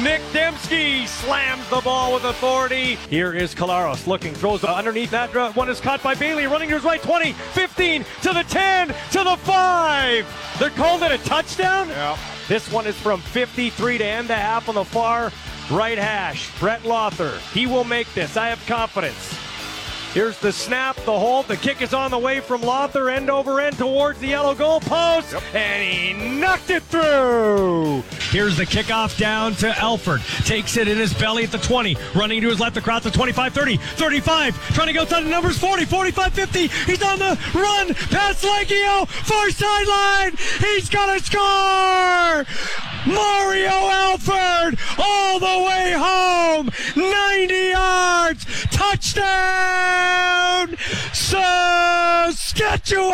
Nick 0.01 0.21
Demski 0.31 1.05
slams 1.05 1.67
the 1.69 1.81
ball 1.81 2.13
with 2.13 2.23
authority. 2.23 2.95
Here 3.09 3.33
is 3.33 3.53
Collaros 3.53 4.07
looking, 4.07 4.33
throws 4.33 4.63
underneath 4.63 5.11
that. 5.11 5.35
One 5.55 5.69
is 5.69 5.81
caught 5.81 6.01
by 6.01 6.15
Bailey, 6.15 6.45
running 6.45 6.69
to 6.69 6.75
his 6.75 6.83
right, 6.85 7.01
20, 7.01 7.33
15, 7.33 8.05
to 8.21 8.33
the 8.33 8.43
10, 8.43 8.87
to 8.87 9.23
the 9.23 9.35
5. 9.37 10.55
They're 10.59 10.69
called 10.69 11.03
it 11.03 11.11
a 11.11 11.17
touchdown? 11.25 11.89
Yeah. 11.89 12.17
This 12.47 12.71
one 12.71 12.87
is 12.87 12.95
from 12.95 13.19
53 13.19 13.97
to 13.97 14.05
end 14.05 14.27
the 14.29 14.35
half 14.35 14.69
on 14.69 14.75
the 14.75 14.85
far 14.85 15.31
right 15.71 15.97
hash. 15.97 16.51
Brett 16.59 16.81
Lauther. 16.83 17.37
He 17.53 17.65
will 17.65 17.83
make 17.83 18.11
this. 18.13 18.37
I 18.37 18.47
have 18.47 18.65
confidence. 18.67 19.37
Here's 20.13 20.37
the 20.39 20.51
snap, 20.51 20.97
the 20.97 21.17
hold. 21.17 21.47
The 21.47 21.55
kick 21.55 21.81
is 21.81 21.93
on 21.93 22.11
the 22.11 22.19
way 22.19 22.41
from 22.41 22.61
Lauther, 22.61 23.09
end 23.09 23.29
over 23.29 23.61
end 23.61 23.77
towards 23.77 24.19
the 24.19 24.27
yellow 24.27 24.53
goal 24.53 24.81
post, 24.81 25.31
yep. 25.31 25.41
and 25.55 25.81
he 25.81 26.37
knocked 26.37 26.69
it 26.69 26.83
through. 26.83 28.03
Here's 28.29 28.57
the 28.57 28.65
kickoff 28.65 29.17
down 29.17 29.55
to 29.55 29.69
Alford. 29.79 30.21
Takes 30.43 30.75
it 30.75 30.89
in 30.89 30.97
his 30.97 31.13
belly 31.13 31.45
at 31.45 31.51
the 31.51 31.59
20. 31.59 31.95
Running 32.13 32.41
to 32.41 32.49
his 32.49 32.59
left 32.59 32.75
across 32.75 33.05
the 33.05 33.11
25, 33.11 33.53
30, 33.53 33.77
35. 33.77 34.73
Trying 34.73 34.87
to 34.87 34.93
go 34.93 35.05
to 35.05 35.15
the 35.15 35.21
numbers 35.21 35.57
40, 35.57 35.85
45, 35.85 36.33
50. 36.33 36.67
He's 36.67 37.01
on 37.01 37.17
the 37.17 37.39
run 37.55 37.93
past 37.93 38.43
Liegghio. 38.43 39.07
Far 39.07 39.49
sideline. 39.49 40.35
He's 40.59 40.89
going 40.89 41.19
to 41.19 41.25
score. 41.25 42.45
Mario 43.05 43.69
Alford 43.69 44.77
all 44.97 45.39
the 45.39 45.63
way 45.65 45.93
home. 45.95 46.69
90 46.95 47.53
yards. 47.53 48.45
Touchdown. 48.71 50.75
Saskatchewan. 51.13 53.11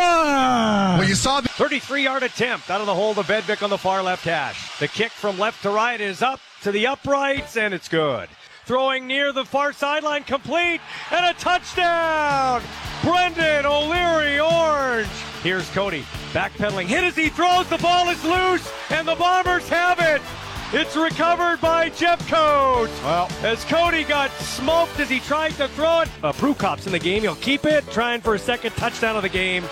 Well, 0.98 1.08
you 1.08 1.14
saw 1.14 1.40
the 1.40 1.48
33 1.48 2.04
yard 2.04 2.22
attempt 2.22 2.70
out 2.70 2.80
of 2.80 2.86
the 2.86 2.94
hole 2.94 3.14
to 3.14 3.22
Bedvik 3.22 3.62
on 3.62 3.70
the 3.70 3.78
far 3.78 4.02
left 4.02 4.24
hash. 4.24 4.78
The 4.78 4.88
kick 4.88 5.12
from 5.12 5.38
left 5.38 5.62
to 5.62 5.70
right 5.70 6.00
is 6.00 6.22
up 6.22 6.40
to 6.62 6.72
the 6.72 6.86
uprights, 6.86 7.56
and 7.56 7.72
it's 7.72 7.88
good. 7.88 8.28
Throwing 8.66 9.06
near 9.06 9.32
the 9.32 9.44
far 9.44 9.72
sideline, 9.72 10.24
complete, 10.24 10.80
and 11.10 11.24
a 11.24 11.32
touchdown! 11.38 12.62
Brendan 13.02 13.66
O'Leary 13.66 14.40
Orange. 14.40 15.08
Here's 15.42 15.68
Cody 15.70 16.04
backpedaling, 16.32 16.86
hit 16.86 17.04
as 17.04 17.16
he 17.16 17.28
throws. 17.28 17.68
The 17.68 17.78
ball 17.78 18.08
is 18.08 18.22
loose, 18.24 18.70
and 18.90 19.06
the 19.06 19.14
Bombers 19.14 19.68
have 19.68 19.98
it. 20.00 20.20
It's 20.70 20.96
recovered 20.96 21.62
by 21.62 21.88
Jeff 21.88 22.18
Coates. 22.28 22.92
Well. 23.02 23.30
as 23.42 23.64
Cody 23.64 24.04
got 24.04 24.30
smoked 24.32 25.00
as 25.00 25.08
he 25.08 25.20
tried 25.20 25.52
to 25.52 25.66
throw 25.68 26.00
it. 26.00 26.10
Uh, 26.22 26.32
Prukop's 26.32 26.86
in 26.86 26.92
the 26.92 26.98
game. 26.98 27.22
He'll 27.22 27.36
keep 27.36 27.64
it, 27.64 27.90
trying 27.90 28.20
for 28.20 28.34
a 28.34 28.38
second 28.38 28.72
touchdown 28.72 29.16
of 29.16 29.22
the 29.22 29.30
game. 29.30 29.64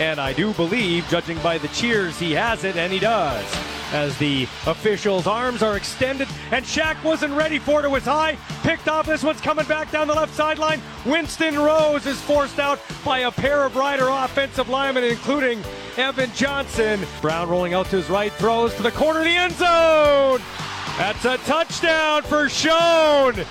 And 0.00 0.18
I 0.18 0.32
do 0.32 0.54
believe, 0.54 1.06
judging 1.08 1.38
by 1.40 1.58
the 1.58 1.68
cheers, 1.68 2.18
he 2.18 2.32
has 2.32 2.64
it, 2.64 2.76
and 2.76 2.90
he 2.90 2.98
does. 2.98 3.44
As 3.92 4.16
the 4.16 4.44
officials' 4.66 5.26
arms 5.26 5.62
are 5.62 5.76
extended, 5.76 6.26
and 6.52 6.64
Shaq 6.64 7.04
wasn't 7.04 7.34
ready 7.34 7.58
for 7.58 7.80
it. 7.80 7.84
It 7.84 7.90
was 7.90 8.04
high. 8.04 8.38
Picked 8.62 8.88
off. 8.88 9.04
This 9.04 9.22
one's 9.22 9.42
coming 9.42 9.66
back 9.66 9.90
down 9.90 10.08
the 10.08 10.14
left 10.14 10.34
sideline. 10.34 10.80
Winston 11.04 11.58
Rose 11.58 12.06
is 12.06 12.18
forced 12.18 12.58
out 12.58 12.80
by 13.04 13.20
a 13.20 13.30
pair 13.30 13.64
of 13.64 13.76
Rider 13.76 14.08
offensive 14.08 14.70
linemen, 14.70 15.04
including 15.04 15.62
Evan 15.98 16.30
Johnson. 16.34 17.00
Brown 17.20 17.50
rolling 17.50 17.74
out 17.74 17.86
to 17.90 17.96
his 17.96 18.08
right, 18.08 18.32
throws 18.32 18.74
to 18.76 18.82
the 18.82 18.92
corner 18.92 19.18
of 19.18 19.26
the 19.26 19.36
end 19.36 19.52
zone. 19.52 20.40
That's 20.96 21.26
a 21.26 21.36
touchdown 21.46 22.22
for 22.22 22.48
Schoen. 22.48 23.44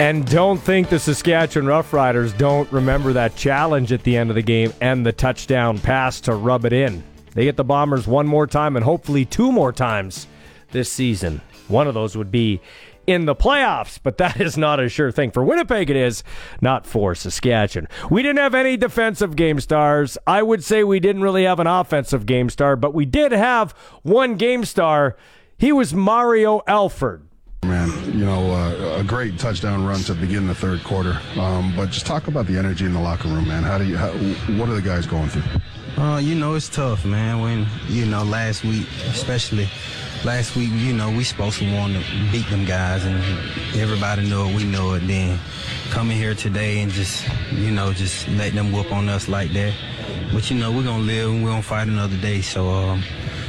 And 0.00 0.26
don't 0.26 0.56
think 0.56 0.88
the 0.88 0.98
Saskatchewan 0.98 1.68
Roughriders 1.68 2.34
don't 2.38 2.72
remember 2.72 3.12
that 3.12 3.36
challenge 3.36 3.92
at 3.92 4.02
the 4.02 4.16
end 4.16 4.30
of 4.30 4.34
the 4.34 4.40
game 4.40 4.72
and 4.80 5.04
the 5.04 5.12
touchdown 5.12 5.78
pass 5.78 6.22
to 6.22 6.34
rub 6.34 6.64
it 6.64 6.72
in. 6.72 7.04
They 7.34 7.44
get 7.44 7.58
the 7.58 7.64
Bombers 7.64 8.06
one 8.06 8.26
more 8.26 8.46
time 8.46 8.76
and 8.76 8.84
hopefully 8.84 9.26
two 9.26 9.52
more 9.52 9.74
times 9.74 10.26
this 10.70 10.90
season. 10.90 11.42
One 11.68 11.86
of 11.86 11.92
those 11.92 12.16
would 12.16 12.30
be 12.30 12.62
in 13.06 13.26
the 13.26 13.34
playoffs, 13.34 13.98
but 14.02 14.16
that 14.16 14.40
is 14.40 14.56
not 14.56 14.80
a 14.80 14.88
sure 14.88 15.12
thing. 15.12 15.32
For 15.32 15.44
Winnipeg, 15.44 15.90
it 15.90 15.96
is, 15.96 16.24
not 16.62 16.86
for 16.86 17.14
Saskatchewan. 17.14 17.86
We 18.10 18.22
didn't 18.22 18.38
have 18.38 18.54
any 18.54 18.78
defensive 18.78 19.36
game 19.36 19.60
stars. 19.60 20.16
I 20.26 20.42
would 20.42 20.64
say 20.64 20.82
we 20.82 21.00
didn't 21.00 21.20
really 21.20 21.44
have 21.44 21.60
an 21.60 21.66
offensive 21.66 22.24
game 22.24 22.48
star, 22.48 22.74
but 22.74 22.94
we 22.94 23.04
did 23.04 23.32
have 23.32 23.72
one 24.02 24.36
game 24.36 24.64
star. 24.64 25.18
He 25.58 25.72
was 25.72 25.92
Mario 25.92 26.62
Alford. 26.66 27.26
Man, 27.62 27.90
you 28.18 28.24
know, 28.24 28.52
uh, 28.52 29.00
a 29.00 29.04
great 29.04 29.38
touchdown 29.38 29.84
run 29.84 30.00
to 30.00 30.14
begin 30.14 30.46
the 30.46 30.54
third 30.54 30.82
quarter. 30.82 31.20
Um, 31.36 31.74
but 31.76 31.90
just 31.90 32.06
talk 32.06 32.26
about 32.26 32.46
the 32.46 32.56
energy 32.56 32.86
in 32.86 32.94
the 32.94 33.00
locker 33.00 33.28
room, 33.28 33.48
man. 33.48 33.62
How 33.62 33.76
do 33.76 33.84
you? 33.84 33.98
How, 33.98 34.12
what 34.56 34.70
are 34.70 34.74
the 34.74 34.80
guys 34.80 35.04
going 35.04 35.28
through? 35.28 35.42
Uh, 36.02 36.16
you 36.16 36.34
know, 36.34 36.54
it's 36.54 36.70
tough, 36.70 37.04
man. 37.04 37.42
When 37.42 37.66
you 37.86 38.06
know 38.06 38.24
last 38.24 38.64
week, 38.64 38.86
especially 39.08 39.68
last 40.24 40.56
week, 40.56 40.70
you 40.72 40.94
know, 40.94 41.10
we 41.10 41.22
supposed 41.22 41.58
to 41.58 41.74
want 41.74 41.92
to 41.92 42.32
beat 42.32 42.48
them 42.48 42.64
guys, 42.64 43.04
and 43.04 43.18
everybody 43.78 44.28
know 44.28 44.48
it. 44.48 44.56
We 44.56 44.64
know 44.64 44.94
it. 44.94 45.00
Then 45.00 45.38
coming 45.90 46.16
here 46.16 46.34
today 46.34 46.80
and 46.80 46.90
just, 46.90 47.28
you 47.52 47.70
know, 47.70 47.92
just 47.92 48.26
let 48.30 48.54
them 48.54 48.72
whoop 48.72 48.90
on 48.90 49.08
us 49.10 49.28
like 49.28 49.52
that. 49.52 49.74
But 50.32 50.50
you 50.50 50.56
know, 50.56 50.72
we're 50.72 50.84
gonna 50.84 51.02
live 51.02 51.28
and 51.28 51.44
we're 51.44 51.50
gonna 51.50 51.62
fight 51.62 51.88
another 51.88 52.16
day. 52.16 52.40
So, 52.40 52.68
um, 52.70 53.02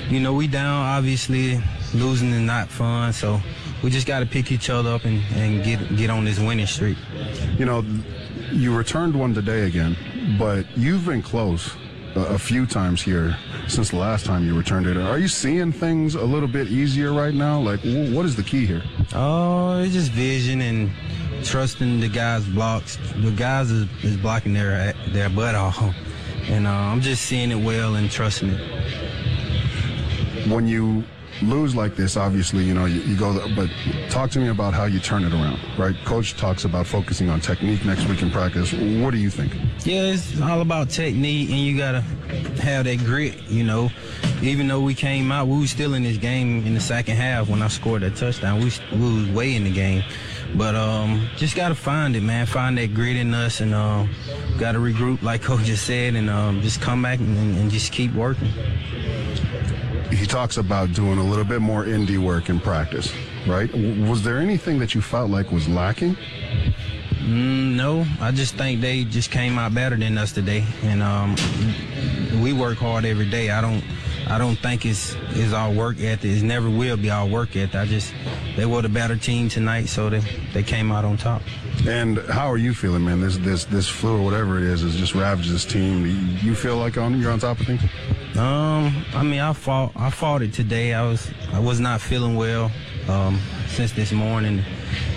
you 0.09 0.19
know, 0.19 0.33
we 0.33 0.47
down. 0.47 0.85
Obviously, 0.85 1.63
losing 1.93 2.33
is 2.33 2.41
not 2.41 2.67
fun. 2.67 3.13
So 3.13 3.39
we 3.83 3.89
just 3.89 4.07
got 4.07 4.19
to 4.19 4.25
pick 4.25 4.51
each 4.51 4.69
other 4.69 4.91
up 4.91 5.05
and, 5.05 5.23
and 5.33 5.63
get 5.63 5.95
get 5.95 6.09
on 6.09 6.25
this 6.25 6.39
winning 6.39 6.67
streak. 6.67 6.97
You 7.57 7.65
know, 7.65 7.83
you 8.51 8.75
returned 8.75 9.15
one 9.17 9.33
today 9.33 9.65
again, 9.65 9.95
but 10.37 10.65
you've 10.77 11.05
been 11.05 11.21
close 11.21 11.75
a, 12.15 12.19
a 12.21 12.37
few 12.37 12.65
times 12.65 13.01
here 13.01 13.37
since 13.67 13.89
the 13.89 13.97
last 13.97 14.25
time 14.25 14.45
you 14.45 14.55
returned 14.57 14.87
it. 14.87 14.97
Are 14.97 15.17
you 15.17 15.27
seeing 15.27 15.71
things 15.71 16.15
a 16.15 16.23
little 16.23 16.47
bit 16.47 16.67
easier 16.67 17.13
right 17.13 17.33
now? 17.33 17.59
Like, 17.59 17.79
wh- 17.81 18.13
what 18.13 18.25
is 18.25 18.35
the 18.35 18.43
key 18.43 18.65
here? 18.65 18.83
Oh, 19.13 19.81
it's 19.81 19.93
just 19.93 20.11
vision 20.11 20.61
and 20.61 20.91
trusting 21.43 21.99
the 21.99 22.09
guys' 22.09 22.45
blocks. 22.45 22.97
The 23.17 23.31
guys 23.31 23.71
is, 23.71 23.87
is 24.03 24.17
blocking 24.17 24.53
their 24.53 24.93
their 25.09 25.29
butt 25.29 25.55
off, 25.55 25.81
and 26.47 26.67
uh, 26.67 26.71
I'm 26.71 27.01
just 27.01 27.23
seeing 27.23 27.51
it 27.51 27.63
well 27.63 27.95
and 27.95 28.11
trusting 28.11 28.49
it. 28.49 28.61
When 30.47 30.67
you 30.67 31.03
lose 31.41 31.75
like 31.75 31.95
this, 31.95 32.17
obviously, 32.17 32.63
you 32.63 32.73
know, 32.73 32.85
you, 32.85 33.01
you 33.01 33.17
go, 33.17 33.47
but 33.55 33.69
talk 34.09 34.31
to 34.31 34.39
me 34.39 34.49
about 34.49 34.73
how 34.73 34.85
you 34.85 34.99
turn 34.99 35.23
it 35.23 35.33
around, 35.33 35.59
right? 35.77 35.95
Coach 36.05 36.35
talks 36.35 36.65
about 36.65 36.87
focusing 36.87 37.29
on 37.29 37.39
technique 37.39 37.83
next 37.85 38.07
week 38.07 38.21
in 38.21 38.31
practice. 38.31 38.73
What 38.73 39.11
do 39.11 39.17
you 39.17 39.29
think? 39.29 39.53
Yeah, 39.85 40.03
it's 40.03 40.39
all 40.41 40.61
about 40.61 40.89
technique, 40.89 41.49
and 41.49 41.59
you 41.59 41.77
gotta 41.77 42.01
have 42.61 42.85
that 42.85 42.99
grit. 42.99 43.41
You 43.43 43.63
know, 43.63 43.89
even 44.41 44.67
though 44.67 44.81
we 44.81 44.93
came 44.93 45.31
out, 45.31 45.47
we 45.47 45.59
was 45.59 45.71
still 45.71 45.93
in 45.93 46.03
this 46.03 46.17
game 46.17 46.65
in 46.65 46.73
the 46.73 46.79
second 46.79 47.15
half 47.15 47.49
when 47.49 47.61
I 47.61 47.67
scored 47.67 48.03
that 48.03 48.15
touchdown. 48.15 48.59
We 48.59 48.71
we 48.91 49.21
was 49.21 49.29
way 49.29 49.55
in 49.55 49.63
the 49.63 49.71
game, 49.71 50.03
but 50.55 50.75
um, 50.75 51.27
just 51.35 51.55
gotta 51.55 51.75
find 51.75 52.15
it, 52.15 52.21
man. 52.21 52.45
Find 52.45 52.77
that 52.77 52.93
grit 52.93 53.15
in 53.15 53.33
us, 53.33 53.61
and 53.61 53.73
um, 53.73 54.09
gotta 54.59 54.79
regroup, 54.79 55.21
like 55.21 55.41
Coach 55.43 55.63
just 55.63 55.85
said, 55.85 56.15
and 56.15 56.29
um, 56.29 56.61
just 56.61 56.81
come 56.81 57.01
back 57.01 57.19
and, 57.19 57.37
and 57.57 57.71
just 57.71 57.91
keep 57.91 58.13
working. 58.13 58.51
Talks 60.31 60.55
about 60.55 60.93
doing 60.93 61.17
a 61.19 61.23
little 61.25 61.43
bit 61.43 61.59
more 61.59 61.83
indie 61.83 62.17
work 62.17 62.47
in 62.47 62.57
practice, 62.61 63.11
right? 63.45 63.69
Was 64.07 64.23
there 64.23 64.37
anything 64.37 64.79
that 64.79 64.95
you 64.95 65.01
felt 65.01 65.29
like 65.29 65.51
was 65.51 65.67
lacking? 65.67 66.15
Mm, 67.19 67.75
no, 67.75 68.05
I 68.21 68.31
just 68.31 68.55
think 68.55 68.79
they 68.79 69.03
just 69.03 69.29
came 69.29 69.57
out 69.57 69.73
better 69.73 69.97
than 69.97 70.17
us 70.17 70.31
today, 70.31 70.63
and 70.83 71.03
um, 71.03 71.35
we 72.41 72.53
work 72.53 72.77
hard 72.77 73.03
every 73.03 73.29
day. 73.29 73.49
I 73.49 73.59
don't, 73.59 73.83
I 74.31 74.37
don't 74.37 74.55
think 74.55 74.85
it's 74.85 75.15
it's 75.31 75.53
our 75.53 75.71
work 75.71 75.99
ethic. 75.99 76.31
It 76.31 76.43
never 76.43 76.69
will 76.69 76.95
be 76.97 77.09
our 77.11 77.27
work 77.27 77.55
ethic. 77.55 77.75
I 77.75 77.85
just 77.85 78.13
they 78.55 78.65
were 78.65 78.81
the 78.81 78.89
better 78.89 79.17
team 79.17 79.49
tonight, 79.49 79.85
so 79.89 80.09
they 80.09 80.21
they 80.53 80.63
came 80.63 80.91
out 80.91 81.03
on 81.03 81.17
top. 81.17 81.41
And 81.85 82.17
how 82.29 82.47
are 82.49 82.57
you 82.57 82.73
feeling, 82.73 83.03
man? 83.03 83.19
This 83.19 83.37
this 83.37 83.65
this 83.65 83.87
flu 83.89 84.19
or 84.19 84.23
whatever 84.23 84.57
it 84.57 84.63
is 84.63 84.81
has 84.83 84.95
just 84.95 85.15
ravaged 85.15 85.51
this 85.51 85.65
team. 85.65 86.05
You- 86.05 86.37
You 86.49 86.55
feel 86.55 86.77
like 86.77 86.97
on 86.97 87.19
you're 87.19 87.31
on 87.31 87.39
top 87.39 87.59
of 87.59 87.65
things? 87.67 87.81
Um, 88.37 89.05
I 89.13 89.23
mean, 89.23 89.41
I 89.41 89.51
fought 89.53 89.91
I 89.95 90.09
fought 90.09 90.41
it 90.41 90.53
today. 90.53 90.93
I 90.93 91.03
was 91.07 91.29
I 91.53 91.59
was 91.59 91.79
not 91.79 91.99
feeling 91.99 92.35
well 92.37 92.71
um, 93.09 93.37
since 93.67 93.91
this 93.91 94.11
morning. 94.13 94.63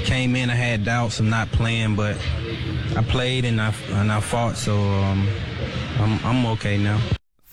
Came 0.04 0.34
in, 0.36 0.50
I 0.50 0.54
had 0.54 0.84
doubts 0.84 1.20
of 1.20 1.26
not 1.26 1.50
playing, 1.52 1.94
but 1.96 2.16
I 2.96 3.02
played 3.02 3.44
and 3.44 3.60
I 3.60 3.72
and 3.92 4.10
I 4.10 4.20
fought, 4.20 4.56
so 4.56 4.74
um, 4.76 5.28
I'm 6.00 6.18
I'm 6.26 6.46
okay 6.46 6.76
now. 6.78 6.98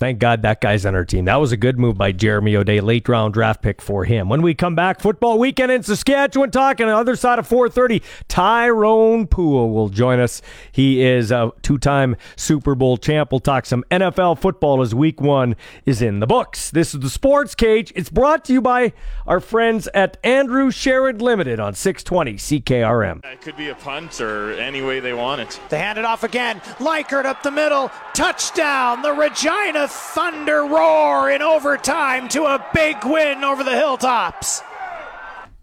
Thank 0.01 0.17
God 0.17 0.41
that 0.41 0.61
guy's 0.61 0.83
on 0.83 0.95
our 0.95 1.05
team. 1.05 1.25
That 1.25 1.35
was 1.35 1.51
a 1.51 1.57
good 1.57 1.77
move 1.77 1.95
by 1.95 2.11
Jeremy 2.11 2.55
O'Day, 2.55 2.81
late 2.81 3.07
round 3.07 3.35
draft 3.35 3.61
pick 3.61 3.79
for 3.79 4.03
him. 4.03 4.29
When 4.29 4.41
we 4.41 4.55
come 4.55 4.73
back, 4.73 4.99
football 4.99 5.37
weekend 5.37 5.71
in 5.71 5.83
Saskatchewan, 5.83 6.49
talking 6.49 6.87
on 6.87 6.91
the 6.93 6.97
other 6.97 7.15
side 7.15 7.37
of 7.37 7.47
4:30. 7.47 8.01
Tyrone 8.27 9.27
Poole 9.27 9.69
will 9.69 9.89
join 9.89 10.19
us. 10.19 10.41
He 10.71 11.03
is 11.03 11.29
a 11.29 11.51
two-time 11.61 12.15
Super 12.35 12.73
Bowl 12.73 12.97
champ. 12.97 13.31
We'll 13.31 13.41
talk 13.41 13.67
some 13.67 13.83
NFL 13.91 14.39
football 14.39 14.81
as 14.81 14.95
Week 14.95 15.21
One 15.21 15.55
is 15.85 16.01
in 16.01 16.19
the 16.19 16.25
books. 16.25 16.71
This 16.71 16.95
is 16.95 17.01
the 17.01 17.09
Sports 17.11 17.53
Cage. 17.53 17.93
It's 17.95 18.09
brought 18.09 18.43
to 18.45 18.53
you 18.53 18.61
by 18.61 18.93
our 19.27 19.39
friends 19.39 19.87
at 19.93 20.17
Andrew 20.23 20.71
Sheret 20.71 21.21
Limited 21.21 21.59
on 21.59 21.75
620 21.75 22.37
CKRM. 22.37 23.23
It 23.23 23.41
could 23.41 23.55
be 23.55 23.69
a 23.69 23.75
punt 23.75 24.19
or 24.19 24.53
any 24.53 24.81
way 24.81 24.99
they 24.99 25.13
want 25.13 25.41
it. 25.41 25.59
They 25.69 25.77
hand 25.77 25.99
it 25.99 26.05
off 26.05 26.23
again. 26.23 26.59
Likert 26.79 27.25
up 27.25 27.43
the 27.43 27.51
middle. 27.51 27.91
Touchdown. 28.15 29.03
The 29.03 29.13
Regina 29.13 29.90
Thunder 29.91 30.65
roar 30.65 31.29
in 31.29 31.41
overtime 31.41 32.27
to 32.29 32.43
a 32.43 32.65
big 32.73 32.97
win 33.03 33.43
over 33.43 33.63
the 33.63 33.75
Hilltops. 33.75 34.61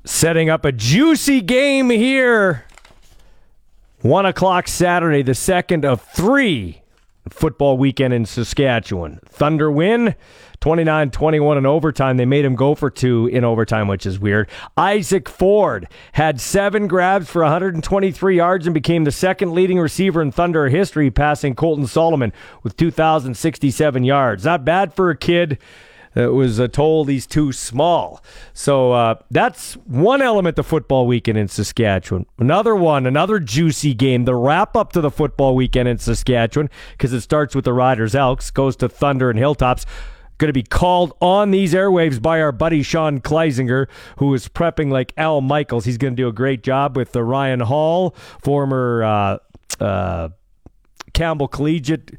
setting 0.04 0.48
up 0.48 0.64
a 0.64 0.72
juicy 0.72 1.40
game 1.40 1.90
here. 1.90 2.64
One 4.00 4.26
o'clock 4.26 4.68
Saturday, 4.68 5.22
the 5.22 5.34
second 5.34 5.84
of 5.84 6.00
three 6.02 6.82
football 7.30 7.76
weekend 7.76 8.14
in 8.14 8.24
Saskatchewan. 8.26 9.20
Thunder 9.26 9.70
win 9.70 10.14
29 10.60 11.10
21 11.10 11.58
in 11.58 11.66
overtime. 11.66 12.16
They 12.16 12.24
made 12.24 12.44
him 12.44 12.56
go 12.56 12.74
for 12.74 12.90
two 12.90 13.26
in 13.26 13.44
overtime, 13.44 13.88
which 13.88 14.06
is 14.06 14.18
weird. 14.18 14.48
Isaac 14.76 15.28
Ford 15.28 15.88
had 16.12 16.40
seven 16.40 16.88
grabs 16.88 17.28
for 17.28 17.42
123 17.42 18.36
yards 18.36 18.66
and 18.66 18.74
became 18.74 19.04
the 19.04 19.12
second 19.12 19.52
leading 19.52 19.78
receiver 19.78 20.20
in 20.20 20.32
Thunder 20.32 20.68
history, 20.68 21.10
passing 21.10 21.54
Colton 21.54 21.86
Solomon 21.86 22.32
with 22.62 22.76
2,067 22.76 24.04
yards. 24.04 24.44
Not 24.44 24.64
bad 24.64 24.92
for 24.94 25.10
a 25.10 25.16
kid 25.16 25.58
that 26.14 26.32
was 26.32 26.58
uh, 26.58 26.66
told 26.66 27.08
he's 27.08 27.26
too 27.26 27.52
small. 27.52 28.22
So 28.52 28.92
uh, 28.92 29.16
that's 29.30 29.74
one 29.74 30.20
element 30.20 30.58
of 30.58 30.66
football 30.66 31.06
weekend 31.06 31.38
in 31.38 31.46
Saskatchewan. 31.46 32.26
Another 32.38 32.74
one, 32.74 33.06
another 33.06 33.38
juicy 33.38 33.94
game. 33.94 34.24
The 34.24 34.34
wrap 34.34 34.76
up 34.76 34.92
to 34.94 35.00
the 35.00 35.12
football 35.12 35.54
weekend 35.54 35.88
in 35.88 35.98
Saskatchewan 35.98 36.70
because 36.92 37.12
it 37.12 37.20
starts 37.20 37.54
with 37.54 37.64
the 37.64 37.72
Riders 37.72 38.16
Elks, 38.16 38.50
goes 38.50 38.74
to 38.76 38.88
Thunder 38.88 39.30
and 39.30 39.38
Hilltops 39.38 39.86
going 40.38 40.48
to 40.48 40.52
be 40.52 40.62
called 40.62 41.12
on 41.20 41.50
these 41.50 41.74
airwaves 41.74 42.22
by 42.22 42.40
our 42.40 42.52
buddy 42.52 42.82
Sean 42.82 43.20
Kleisinger, 43.20 43.86
who 44.18 44.32
is 44.34 44.48
prepping 44.48 44.90
like 44.90 45.12
Al 45.16 45.40
Michaels. 45.40 45.84
He's 45.84 45.98
going 45.98 46.14
to 46.14 46.22
do 46.22 46.28
a 46.28 46.32
great 46.32 46.62
job 46.62 46.96
with 46.96 47.12
the 47.12 47.22
Ryan 47.22 47.60
Hall, 47.60 48.14
former 48.40 49.02
uh, 49.02 49.38
uh, 49.82 50.28
Campbell 51.12 51.48
Collegiate 51.48 52.18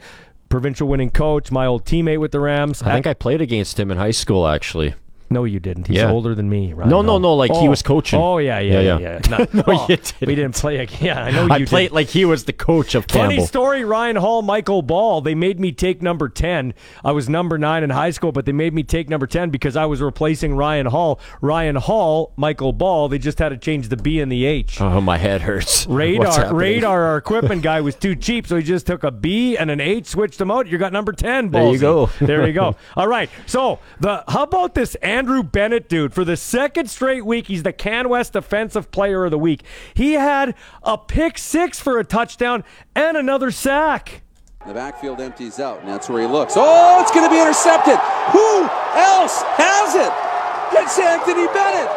provincial 0.49 0.87
winning 0.87 1.09
coach, 1.09 1.51
my 1.51 1.65
old 1.65 1.85
teammate 1.85 2.19
with 2.19 2.31
the 2.31 2.39
Rams. 2.39 2.81
I 2.81 2.93
think 2.93 3.07
I 3.07 3.13
played 3.13 3.41
against 3.41 3.79
him 3.79 3.91
in 3.91 3.97
high 3.97 4.11
school, 4.11 4.47
actually. 4.47 4.95
No, 5.29 5.43
you 5.43 5.59
didn't. 5.59 5.87
He's 5.87 5.97
Yeah. 5.97 6.11
older 6.11 6.33
than 6.35 6.49
me. 6.49 6.73
Right? 6.73 6.87
No, 6.87 7.01
no, 7.01 7.17
no, 7.17 7.35
like 7.35 7.51
he 7.51 7.67
oh. 7.67 7.69
was 7.69 7.81
coaching. 7.81 8.19
Oh 8.19 8.37
yeah, 8.39 8.59
yeah, 8.59 8.79
Yeah, 8.79 8.81
yeah. 8.81 8.99
yeah. 8.99 9.19
yeah. 9.29 9.45
No, 9.53 9.63
oh, 9.67 9.85
you 9.89 9.97
We 10.21 10.35
didn't 10.35 10.55
play. 10.55 10.79
ag- 10.79 10.99
Yeah, 11.01 11.23
I 11.23 11.31
know 11.31 11.45
you 11.45 11.51
I 11.51 11.65
played 11.65 11.89
did. 11.89 11.95
like 11.95 12.07
he 12.07 12.25
was 12.25 12.45
the 12.45 12.53
coach 12.53 12.95
of 12.95 13.05
Funny 13.05 13.35
Campbell. 13.35 13.47
story, 13.47 13.83
Ryan 13.83 14.15
Hall, 14.17 14.41
Michael 14.41 14.81
Ball. 14.81 15.21
They 15.21 15.35
made 15.35 15.59
me 15.59 15.71
take 15.71 16.01
number 16.01 16.29
10. 16.29 16.73
I 17.05 17.11
was 17.11 17.29
number 17.29 17.57
9 17.57 17.83
in 17.83 17.89
high 17.91 18.11
school, 18.11 18.31
but 18.31 18.45
they 18.45 18.51
made 18.51 18.73
me 18.73 18.83
take 18.83 19.09
number 19.09 19.27
10 19.27 19.49
because 19.49 19.75
I 19.75 19.85
was 19.85 20.01
replacing 20.01 20.55
Ryan 20.55 20.87
Hall. 20.87 21.19
Ryan 21.41 21.75
Hall, 21.75 22.33
Michael 22.35 22.73
Ball, 22.73 23.07
they 23.09 23.17
just 23.19 23.39
had 23.39 23.49
to 23.49 23.57
change 23.57 23.89
the 23.89 23.97
B 23.97 24.19
and 24.19 24.31
the 24.31 24.45
H. 24.45 24.81
Oh, 24.81 24.99
my 25.01 25.17
head 25.17 25.41
hurts. 25.41 25.85
What's 25.87 25.97
Radar, 25.97 26.31
happening? 26.31 26.55
radar, 26.55 27.03
our 27.03 27.17
equipment 27.23 27.61
guy 27.61 27.81
was 27.81 27.95
too 27.95 28.15
cheap, 28.15 28.47
so 28.47 28.55
he 28.57 28.63
just 28.63 28.87
took 28.87 29.03
a 29.03 29.11
B 29.11 29.57
and 29.57 29.69
an 29.69 29.79
H, 29.79 30.07
switched 30.07 30.37
them 30.39 30.49
out. 30.51 30.67
You 30.67 30.77
got 30.77 30.91
number 30.93 31.11
ten. 31.13 31.51
There 31.51 31.63
you 31.71 31.77
ballsy. 31.77 31.79
go. 31.81 32.09
there 32.25 32.47
you 32.47 32.53
go. 32.53 32.75
All 32.95 33.07
right. 33.07 33.29
So 33.45 33.79
the 33.99 34.23
how 34.27 34.43
about 34.43 34.73
this 34.75 34.95
Andrew 35.19 35.43
Bennett 35.43 35.89
dude 35.89 36.13
for 36.13 36.23
the 36.23 36.37
second 36.37 36.89
straight 36.89 37.25
week? 37.25 37.47
He's 37.47 37.63
the 37.63 37.73
Can 37.73 38.07
West 38.07 38.31
Defensive 38.31 38.89
Player 38.89 39.25
of 39.25 39.31
the 39.31 39.37
Week. 39.37 39.63
He 39.93 40.13
had 40.13 40.55
a 40.81 40.97
pick 40.97 41.37
six 41.37 41.77
for 41.77 41.99
a 41.99 42.05
touchdown 42.05 42.63
and 42.95 43.17
another 43.17 43.51
sack. 43.51 44.21
The 44.65 44.73
backfield 44.73 45.19
empties 45.19 45.59
out, 45.59 45.81
and 45.81 45.89
that's 45.89 46.07
where 46.07 46.21
he 46.21 46.27
looks. 46.27 46.53
Oh, 46.55 47.01
it's 47.01 47.11
going 47.11 47.25
to 47.25 47.29
be 47.29 47.37
intercepted. 47.37 47.97
Who 48.31 48.61
else 48.95 49.43
has 49.59 49.95
it? 49.95 50.79
It's 50.79 50.97
Anthony 50.97 51.47
Bennett. 51.47 51.91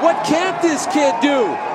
What 0.00 0.24
can't 0.24 0.62
this 0.62 0.86
kid 0.86 1.12
do? 1.20 1.69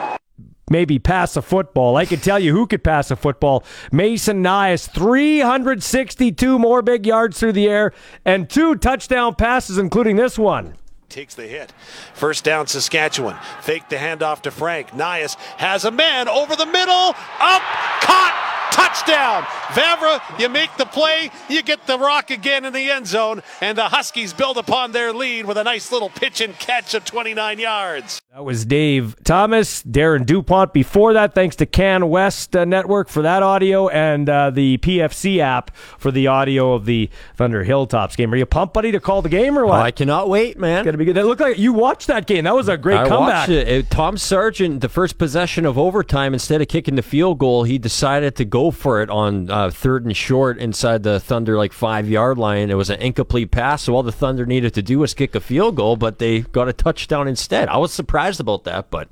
Maybe 0.72 0.98
pass 0.98 1.38
a 1.38 1.44
football. 1.44 1.96
I 1.96 2.06
can 2.06 2.20
tell 2.20 2.40
you 2.40 2.52
who 2.52 2.66
could 2.66 2.84
pass 2.84 3.12
a 3.12 3.16
football. 3.16 3.64
Mason 3.92 4.42
Nyhus, 4.44 4.90
362 4.92 6.58
more 6.58 6.82
big 6.82 7.06
yards 7.06 7.40
through 7.40 7.52
the 7.54 7.68
air 7.68 7.94
and 8.26 8.50
two 8.50 8.76
touchdown 8.76 9.36
passes, 9.36 9.78
including 9.78 10.16
this 10.16 10.40
one. 10.40 10.76
takes 11.08 11.36
the 11.36 11.44
hit. 11.48 11.72
First 12.16 12.44
down, 12.44 12.66
Saskatchewan. 12.66 13.38
Fake 13.62 13.90
the 13.90 13.98
handoff 13.98 14.42
to 14.42 14.52
Frank. 14.52 14.90
Nyhus 14.90 15.36
has 15.58 15.86
a 15.86 15.92
man 15.92 16.28
over 16.28 16.56
the 16.56 16.66
middle. 16.66 16.94
Up, 17.40 17.62
caught, 18.02 18.65
touchdown. 18.76 19.44
Vavra, 19.74 20.22
you 20.40 20.50
make 20.50 20.76
the 20.78 20.86
play, 20.86 21.32
you 21.50 21.64
get 21.64 21.86
the 21.88 21.98
rock 21.98 22.30
again 22.30 22.66
in 22.66 22.74
the 22.74 22.90
end 22.92 23.08
zone, 23.08 23.42
and 23.62 23.78
the 23.78 23.86
Huskies 23.90 24.34
build 24.34 24.58
upon 24.58 24.92
their 24.92 25.14
lead 25.14 25.46
with 25.46 25.58
a 25.58 25.64
nice 25.64 25.92
little 25.92 26.10
pitch 26.10 26.42
and 26.42 26.54
catch 26.60 26.94
of 26.94 27.06
29 27.06 27.60
yards. 27.60 28.22
That 28.34 28.44
was 28.44 28.66
Dave 28.66 29.16
Thomas, 29.24 29.82
Darren 29.84 30.26
DuPont. 30.26 30.74
Before 30.74 31.14
that, 31.14 31.34
thanks 31.34 31.56
to 31.58 31.66
Can 31.66 32.10
West 32.10 32.56
uh, 32.56 32.66
Network 32.66 33.08
for 33.10 33.22
that 33.22 33.42
audio 33.44 33.88
and 33.88 34.30
uh, 34.30 34.50
the 34.52 34.78
PFC 34.80 35.40
app 35.40 35.76
for 35.98 36.12
the 36.12 36.28
audio 36.28 36.74
of 36.74 36.86
the 36.86 37.10
Thunder 37.36 37.64
Hilltops 37.64 38.16
game. 38.16 38.34
Are 38.34 38.38
you 38.38 38.46
pumped, 38.46 38.74
buddy, 38.74 38.92
to 38.92 39.00
call 39.00 39.22
the 39.22 39.30
game 39.30 39.58
or 39.58 39.64
Oh, 39.66 39.70
what? 39.70 39.80
I 39.82 39.92
cannot 39.92 40.28
wait, 40.30 40.60
man. 40.60 40.80
It's 40.80 40.86
Gonna 40.86 40.98
be 40.98 41.06
good. 41.06 41.16
That 41.16 41.26
looked 41.26 41.42
like 41.42 41.58
you 41.58 41.72
watched 41.74 42.08
that 42.08 42.28
game. 42.28 42.44
That 42.44 42.56
was 42.56 42.68
a 42.68 42.78
great 42.78 42.98
I 42.98 43.08
comeback. 43.08 43.48
watched 43.48 43.50
it. 43.50 43.68
It- 43.68 43.90
Tom 43.90 44.16
Sargeant, 44.18 44.82
the 44.82 44.90
first 44.90 45.18
possession 45.18 45.66
of 45.66 45.78
overtime, 45.78 46.34
instead 46.34 46.62
of 46.62 46.68
kicking 46.68 46.96
the 46.96 47.02
field 47.02 47.38
goal, 47.40 47.64
he 47.64 47.78
decided 47.78 48.36
to 48.36 48.46
go 48.46 48.65
for 48.72 49.02
it 49.02 49.10
on 49.10 49.50
uh, 49.50 49.70
third 49.70 50.06
and 50.06 50.16
short 50.16 50.58
inside 50.58 51.04
the 51.04 51.20
Thunder 51.20 51.58
like 51.58 51.74
five 51.74 52.10
yard 52.10 52.38
line. 52.38 52.70
It 52.70 52.76
was 52.76 52.90
an 52.90 53.02
incomplete 53.02 53.52
pass, 53.52 53.84
so 53.84 53.96
all 53.96 54.04
the 54.04 54.12
Thunder 54.12 54.46
needed 54.46 54.74
to 54.76 54.82
do 54.82 55.00
was 55.00 55.14
kick 55.14 55.36
a 55.36 55.40
field 55.40 55.76
goal, 55.76 55.96
but 55.96 56.20
they 56.20 56.42
got 56.42 56.70
a 56.70 56.74
touchdown 56.74 57.28
instead. 57.28 57.70
I 57.70 57.78
was 57.78 57.92
surprised 57.94 58.40
about 58.40 58.64
that, 58.66 58.90
but 58.90 59.10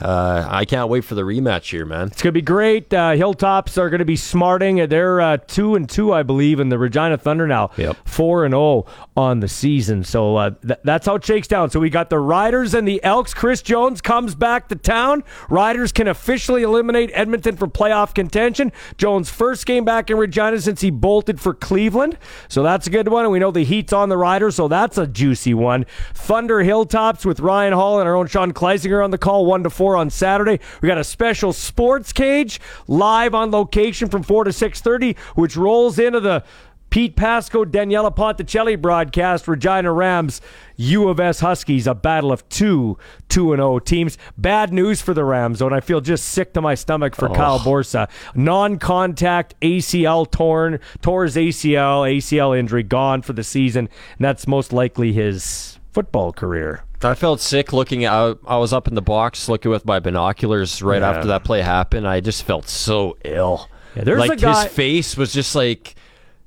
uh, 0.00 0.46
I 0.48 0.64
can't 0.64 0.88
wait 0.88 1.04
for 1.04 1.14
the 1.14 1.22
rematch 1.22 1.70
here, 1.70 1.84
man. 1.84 2.08
It's 2.08 2.22
gonna 2.22 2.32
be 2.32 2.42
great. 2.42 2.92
Uh, 2.92 3.12
Hilltops 3.12 3.76
are 3.78 3.90
gonna 3.90 4.04
be 4.04 4.16
smarting. 4.16 4.76
They're 4.88 5.20
uh, 5.20 5.36
two 5.46 5.74
and 5.74 5.88
two, 5.88 6.12
I 6.12 6.22
believe, 6.22 6.60
and 6.60 6.70
the 6.72 6.78
Regina 6.78 7.18
Thunder 7.18 7.46
now 7.46 7.70
Yep. 7.76 7.96
four 8.04 8.44
and 8.44 8.52
zero 8.52 8.86
on 9.16 9.40
the 9.40 9.48
season. 9.48 10.04
So 10.04 10.36
uh, 10.36 10.50
th- 10.66 10.80
that's 10.84 11.06
how 11.06 11.16
it 11.16 11.24
shakes 11.24 11.48
down. 11.48 11.70
So 11.70 11.80
we 11.80 11.90
got 11.90 12.10
the 12.10 12.18
Riders 12.18 12.74
and 12.74 12.86
the 12.88 13.02
Elks. 13.04 13.34
Chris 13.34 13.62
Jones 13.62 14.00
comes 14.00 14.34
back 14.34 14.68
to 14.68 14.76
town. 14.76 15.24
Riders 15.48 15.92
can 15.92 16.08
officially 16.08 16.62
eliminate 16.62 17.10
Edmonton 17.12 17.56
from 17.56 17.70
playoff 17.70 18.14
contention. 18.14 18.72
Jones' 18.96 19.30
first 19.30 19.66
game 19.66 19.84
back 19.84 20.10
in 20.10 20.16
Regina 20.16 20.60
since 20.60 20.80
he 20.80 20.90
bolted 20.90 21.40
for 21.40 21.52
Cleveland. 21.54 22.16
So 22.48 22.62
that's 22.62 22.86
a 22.86 22.90
good 22.90 23.08
one. 23.08 23.24
And 23.24 23.32
we 23.32 23.38
know 23.38 23.50
the 23.50 23.64
Heat's 23.64 23.92
on 23.92 24.08
the 24.08 24.16
Riders, 24.16 24.56
so 24.56 24.68
that's 24.68 24.96
a 24.98 25.06
juicy 25.06 25.54
one. 25.54 25.84
Thunder 26.14 26.60
Hilltops 26.60 27.24
with 27.24 27.40
Ryan 27.40 27.72
Hall 27.72 27.98
and 28.00 28.08
our 28.08 28.14
own 28.16 28.26
Sean 28.26 28.52
Kleisinger 28.52 29.04
on 29.04 29.10
the 29.10 29.18
call, 29.18 29.44
one 29.46 29.62
to 29.64 29.70
four 29.70 29.89
on 29.96 30.10
Saturday. 30.10 30.60
We 30.80 30.88
got 30.88 30.98
a 30.98 31.04
special 31.04 31.52
sports 31.52 32.12
cage 32.12 32.60
live 32.86 33.34
on 33.34 33.50
location 33.50 34.08
from 34.08 34.22
four 34.22 34.44
to 34.44 34.52
six 34.52 34.80
thirty, 34.80 35.16
which 35.34 35.56
rolls 35.56 35.98
into 35.98 36.20
the 36.20 36.44
Pete 36.90 37.14
Pasco, 37.14 37.64
Daniela 37.64 38.14
Ponticelli 38.14 38.80
broadcast, 38.80 39.46
Regina 39.46 39.92
Rams, 39.92 40.40
U 40.76 41.08
of 41.08 41.20
S 41.20 41.38
Huskies, 41.38 41.86
a 41.86 41.94
battle 41.94 42.32
of 42.32 42.46
two 42.48 42.98
2 43.28 43.54
0 43.54 43.78
teams. 43.78 44.18
Bad 44.36 44.72
news 44.72 45.00
for 45.00 45.14
the 45.14 45.24
Rams, 45.24 45.60
though, 45.60 45.66
and 45.66 45.74
I 45.74 45.80
feel 45.80 46.00
just 46.00 46.26
sick 46.26 46.52
to 46.54 46.60
my 46.60 46.74
stomach 46.74 47.14
for 47.14 47.28
Kyle 47.28 47.60
Borsa. 47.60 48.10
Non 48.34 48.78
contact 48.78 49.54
ACL 49.60 50.28
torn, 50.28 50.80
tore 51.00 51.24
his 51.24 51.36
ACL, 51.36 52.10
ACL 52.16 52.58
injury, 52.58 52.82
gone 52.82 53.22
for 53.22 53.32
the 53.34 53.44
season, 53.44 53.88
and 54.18 54.24
that's 54.24 54.48
most 54.48 54.72
likely 54.72 55.12
his 55.12 55.78
football 55.92 56.32
career. 56.32 56.84
I 57.02 57.14
felt 57.14 57.40
sick 57.40 57.72
looking 57.72 58.04
out. 58.04 58.38
I 58.46 58.58
was 58.58 58.72
up 58.72 58.86
in 58.86 58.94
the 58.94 59.02
box 59.02 59.48
looking 59.48 59.70
with 59.70 59.86
my 59.86 60.00
binoculars 60.00 60.82
right 60.82 61.00
Yeah. 61.00 61.10
after 61.10 61.28
that 61.28 61.44
play 61.44 61.62
happened. 61.62 62.06
I 62.06 62.20
just 62.20 62.42
felt 62.42 62.68
so 62.68 63.16
ill. 63.24 63.68
Yeah, 63.96 64.04
there's 64.04 64.20
like 64.20 64.32
a 64.32 64.36
guy- 64.36 64.64
his 64.64 64.72
face 64.72 65.16
was 65.16 65.32
just 65.32 65.54
like 65.54 65.94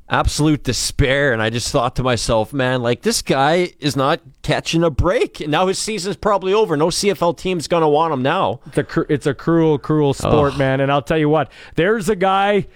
absolute 0.10 0.64
despair, 0.64 1.34
and 1.34 1.42
I 1.42 1.50
just 1.50 1.72
thought 1.72 1.96
to 1.96 2.04
myself, 2.04 2.54
man, 2.54 2.84
like 2.84 3.02
this 3.02 3.22
guy 3.22 3.72
is 3.80 3.96
not 3.96 4.20
catching 4.44 4.84
a 4.84 4.90
break, 4.92 5.40
and 5.40 5.50
now 5.50 5.68
his 5.68 5.80
season's 5.80 6.18
probably 6.18 6.54
over. 6.54 6.78
No 6.78 6.88
CFL 6.90 7.34
team's 7.36 7.68
gonna 7.68 7.90
want 7.90 8.14
him 8.14 8.22
now. 8.22 8.60
It's 8.68 8.78
a, 8.78 8.84
cr- 8.84 9.02
it's 9.10 9.26
a 9.26 9.34
cruel, 9.34 9.80
cruel 9.80 10.14
sport, 10.14 10.54
Ugh. 10.54 10.60
man. 10.60 10.82
And 10.82 10.92
I'll 10.92 11.02
tell 11.02 11.18
you 11.18 11.30
what, 11.30 11.52
there's 11.76 12.10
a 12.10 12.16
guy 12.16 12.68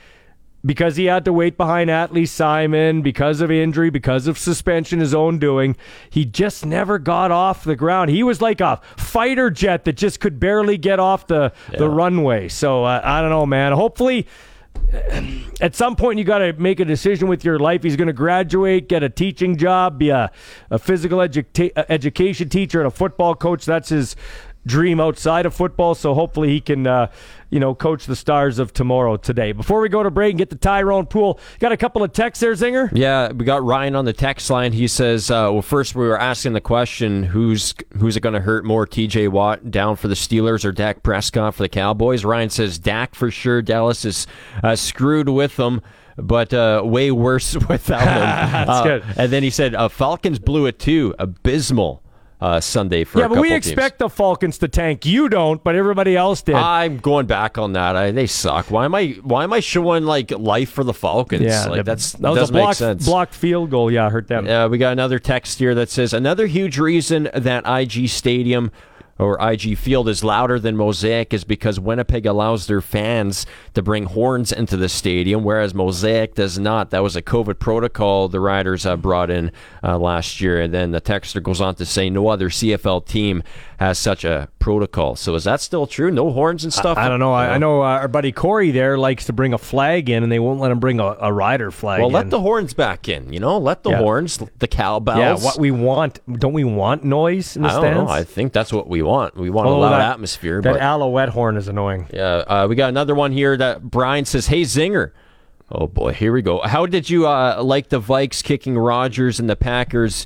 because 0.67 0.97
he 0.97 1.05
had 1.05 1.25
to 1.25 1.33
wait 1.33 1.57
behind 1.57 1.89
Atlee 1.89 2.27
Simon 2.27 3.01
because 3.01 3.41
of 3.41 3.49
injury, 3.49 3.89
because 3.89 4.27
of 4.27 4.37
suspension, 4.37 4.99
his 4.99 5.13
own 5.13 5.39
doing. 5.39 5.75
He 6.09 6.25
just 6.25 6.65
never 6.65 6.99
got 6.99 7.31
off 7.31 7.63
the 7.63 7.75
ground. 7.75 8.11
He 8.11 8.21
was 8.21 8.41
like 8.41 8.61
a 8.61 8.81
fighter 8.97 9.49
jet 9.49 9.85
that 9.85 9.93
just 9.93 10.19
could 10.19 10.39
barely 10.39 10.77
get 10.77 10.99
off 10.99 11.25
the 11.27 11.53
the 11.77 11.89
runway. 11.89 12.49
So 12.49 12.83
uh, 12.83 13.01
I 13.03 13.21
don't 13.21 13.31
know, 13.31 13.45
man. 13.45 13.71
Hopefully. 13.71 14.27
At 15.59 15.75
some 15.75 15.95
point, 15.95 16.19
you 16.19 16.23
got 16.23 16.37
to 16.37 16.53
make 16.53 16.79
a 16.79 16.85
decision 16.85 17.27
with 17.27 17.43
your 17.43 17.57
life. 17.57 17.81
He's 17.81 17.95
going 17.95 18.07
to 18.07 18.13
graduate, 18.13 18.87
get 18.87 19.01
a 19.01 19.09
teaching 19.09 19.57
job, 19.57 19.97
be 19.97 20.09
a, 20.09 20.31
a 20.69 20.77
physical 20.77 21.17
educa- 21.17 21.71
uh, 21.75 21.83
education 21.89 22.47
teacher 22.47 22.79
and 22.79 22.87
a 22.87 22.91
football 22.91 23.33
coach. 23.33 23.65
That's 23.65 23.89
his 23.89 24.15
dream 24.67 24.99
outside 24.99 25.45
of 25.47 25.55
football. 25.55 25.95
So 25.95 26.13
hopefully 26.13 26.49
he 26.49 26.59
can, 26.61 26.85
uh, 26.85 27.07
you 27.49 27.59
know, 27.59 27.73
coach 27.73 28.05
the 28.05 28.15
stars 28.15 28.59
of 28.59 28.73
tomorrow 28.73 29.17
today. 29.17 29.53
Before 29.53 29.79
we 29.81 29.89
go 29.89 30.03
to 30.03 30.11
break 30.11 30.31
and 30.31 30.37
get 30.37 30.49
the 30.49 30.55
Tyrone 30.57 31.05
Poole, 31.07 31.39
got 31.59 31.71
a 31.71 31.77
couple 31.77 32.03
of 32.03 32.11
texts 32.13 32.41
there, 32.41 32.53
Zinger. 32.53 32.89
Yeah, 32.93 33.31
we 33.31 33.45
got 33.45 33.63
Ryan 33.63 33.95
on 33.95 34.05
the 34.05 34.13
text 34.13 34.49
line. 34.49 34.73
He 34.73 34.87
says, 34.87 35.31
uh, 35.31 35.49
"Well, 35.51 35.61
first 35.61 35.95
we 35.95 36.05
were 36.05 36.19
asking 36.19 36.53
the 36.53 36.61
question: 36.61 37.23
who's 37.23 37.73
who's 37.97 38.17
it 38.17 38.19
going 38.19 38.35
to 38.35 38.41
hurt 38.41 38.65
more, 38.65 38.85
T.J. 38.85 39.29
Watt 39.29 39.71
down 39.71 39.95
for 39.95 40.07
the 40.09 40.15
Steelers 40.15 40.65
or 40.65 40.71
Dak 40.71 41.01
Prescott 41.01 41.55
for 41.55 41.63
the 41.63 41.69
Cowboys?" 41.69 42.25
Ryan 42.25 42.49
says 42.49 42.77
Dak 42.77 43.15
for 43.15 43.31
sure. 43.31 43.61
Dallas 43.61 44.03
is 44.05 44.27
uh, 44.63 44.75
screwed 44.75 45.29
with 45.29 45.55
them. 45.55 45.81
But 46.19 46.51
uh, 46.51 46.81
way 46.83 47.11
worse 47.11 47.53
without 47.69 47.99
him. 48.01 48.07
That's 48.51 48.69
Uh, 48.71 48.83
good. 48.83 49.03
And 49.17 49.31
then 49.31 49.43
he 49.43 49.51
said, 49.51 49.75
uh, 49.75 49.87
"Falcons 49.87 50.39
blew 50.39 50.65
it 50.65 50.79
too. 50.79 51.13
Abysmal 51.19 52.01
uh, 52.39 52.59
Sunday 52.59 53.03
for 53.03 53.19
Yeah, 53.19 53.27
but 53.27 53.39
we 53.39 53.49
teams." 53.49 53.65
expect 53.67 53.99
the 53.99 54.09
Falcons 54.09 54.57
to 54.59 54.67
tank. 54.67 55.05
You 55.05 55.27
don't, 55.29 55.63
but 55.63 55.75
everybody 55.75 56.15
else 56.15 56.41
did. 56.43 56.55
I'm 56.55 56.97
going 56.97 57.25
back 57.25 57.57
on 57.57 57.73
that. 57.73 57.95
I, 57.95 58.11
they 58.11 58.27
suck. 58.27 58.69
Why 58.69 58.85
am 58.85 58.93
I? 58.93 59.17
Why 59.23 59.43
am 59.43 59.53
I 59.53 59.59
showing 59.59 60.03
like 60.03 60.31
life 60.31 60.69
for 60.69 60.83
the 60.83 60.93
Falcons? 60.93 61.41
yeah, 61.41 61.65
like 61.65 61.77
the- 61.77 61.83
that's 61.83 62.11
that 62.13 62.29
was 62.29 62.37
doesn't 62.39 62.55
a 62.55 62.59
blocked, 62.59 62.69
make 62.69 62.75
sense. 62.77 63.05
blocked 63.05 63.33
field 63.33 63.69
goal. 63.71 63.91
Yeah, 63.91 64.09
hurt 64.09 64.27
them. 64.27 64.47
Uh, 64.47 64.67
we 64.67 64.77
got 64.77 64.91
another 64.91 65.19
text 65.19 65.57
here 65.59 65.73
that 65.75 65.89
says 65.89 66.13
another 66.13 66.45
huge 66.47 66.77
reason 66.77 67.29
that 67.33 67.63
IG 67.67 68.07
Stadium 68.09 68.71
or 69.19 69.37
IG 69.41 69.77
Field 69.77 70.07
is 70.09 70.23
louder 70.23 70.59
than 70.59 70.75
Mosaic 70.77 71.33
is 71.33 71.43
because 71.43 71.79
Winnipeg 71.79 72.25
allows 72.25 72.67
their 72.67 72.81
fans 72.81 73.45
to 73.73 73.81
bring 73.81 74.05
horns 74.05 74.51
into 74.51 74.77
the 74.77 74.89
stadium, 74.89 75.43
whereas 75.43 75.73
Mosaic 75.73 76.35
does 76.35 76.59
not. 76.59 76.89
That 76.91 77.03
was 77.03 77.15
a 77.15 77.21
COVID 77.21 77.59
protocol 77.59 78.27
the 78.27 78.39
Riders 78.39 78.85
uh, 78.85 78.95
brought 78.95 79.29
in 79.29 79.51
uh, 79.83 79.97
last 79.97 80.41
year. 80.41 80.59
And 80.61 80.73
then 80.73 80.91
the 80.91 81.01
texter 81.01 81.41
goes 81.41 81.61
on 81.61 81.75
to 81.75 81.85
say 81.85 82.09
no 82.09 82.27
other 82.27 82.49
CFL 82.49 83.05
team 83.05 83.43
has 83.79 83.99
such 83.99 84.23
a 84.25 84.49
protocol. 84.59 85.15
So 85.15 85.35
is 85.35 85.43
that 85.43 85.61
still 85.61 85.85
true? 85.87 86.09
No 86.11 86.31
horns 86.31 86.63
and 86.63 86.73
stuff? 86.73 86.97
I, 86.97 87.05
I 87.05 87.09
don't 87.09 87.19
know. 87.19 87.33
I, 87.33 87.55
I 87.55 87.57
know 87.57 87.81
uh, 87.81 87.85
our 87.85 88.07
buddy 88.07 88.31
Corey 88.31 88.71
there 88.71 88.97
likes 88.97 89.25
to 89.25 89.33
bring 89.33 89.53
a 89.53 89.57
flag 89.57 90.09
in, 90.09 90.23
and 90.23 90.31
they 90.31 90.39
won't 90.39 90.59
let 90.59 90.71
him 90.71 90.79
bring 90.79 90.99
a, 90.99 91.15
a 91.21 91.31
rider 91.31 91.69
flag 91.71 91.99
well, 91.99 92.07
in. 92.07 92.13
let 92.13 92.29
the 92.29 92.41
horns 92.41 92.73
back 92.73 93.07
in, 93.07 93.31
you 93.31 93.39
know? 93.39 93.57
Let 93.59 93.83
the 93.83 93.91
Yeah. 93.91 93.99
horns, 93.99 94.39
the 94.59 94.67
cowbells. 94.67 95.19
Yeah, 95.19 95.35
what 95.45 95.59
we 95.59 95.69
want. 95.71 96.19
Don't 96.39 96.53
we 96.53 96.63
want 96.63 97.03
noise 97.03 97.55
in 97.55 97.61
the 97.63 97.69
I 97.69 97.71
don't 97.73 97.81
stands? 97.81 97.97
know. 97.97 98.07
I 98.09 98.23
think 98.23 98.51
that's 98.51 98.73
what 98.73 98.87
we 98.87 99.01
want. 99.07 99.35
We 99.35 99.49
want 99.49 99.67
a 99.67 99.71
loud 99.71 99.91
that- 99.91 100.11
atmosphere. 100.11 100.61
That 100.61 100.73
but 100.73 100.81
alouette 100.81 101.29
horn 101.29 101.57
is 101.57 101.67
annoying. 101.67 102.07
Yeah, 102.13 102.43
uh, 102.47 102.67
we 102.69 102.75
got 102.75 102.89
another 102.89 103.15
one 103.15 103.31
here 103.31 103.55
that 103.57 103.81
Brian 103.81 104.25
says, 104.25 104.47
"Hey 104.47 104.61
Zinger." 104.63 105.11
Oh 105.71 105.87
boy, 105.87 106.13
here 106.13 106.31
we 106.31 106.41
go. 106.41 106.59
How 106.61 106.85
did 106.85 107.09
you 107.09 107.27
uh, 107.27 107.61
like 107.63 107.89
the 107.89 107.99
Vikes 107.99 108.43
kicking 108.43 108.77
Rodgers 108.77 109.39
and 109.39 109.49
the 109.49 109.55
Packers 109.55 110.25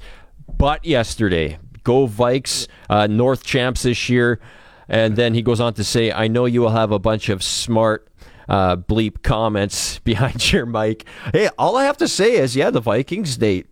butt 0.58 0.86
yesterday? 0.86 1.58
Go 1.84 2.08
Vikes, 2.08 2.67
uh, 2.89 3.08
North 3.08 3.44
champs 3.44 3.84
this 3.84 4.08
year. 4.10 4.39
And 4.88 5.15
then 5.15 5.34
he 5.34 5.41
goes 5.41 5.60
on 5.62 5.74
to 5.76 5.84
say, 5.84 6.12
"I 6.12 6.28
know 6.28 6.46
you 6.46 6.62
will 6.62 6.72
have 6.72 6.91
a 6.91 7.00
bunch 7.00 7.30
of 7.30 7.41
smart." 7.44 8.08
Uh, 8.50 8.76
bleep 8.76 9.24
comments 9.24 10.00
behind 10.04 10.52
your 10.52 10.65
mic. 10.65 11.06
Hey, 11.32 11.48
all 11.58 11.78
I 11.78 11.86
have 11.86 11.96
to 11.98 12.08
say 12.08 12.34
is, 12.34 12.54
yeah, 12.54 12.70
the 12.70 12.82
Vikings 12.82 13.38
they 13.38 13.63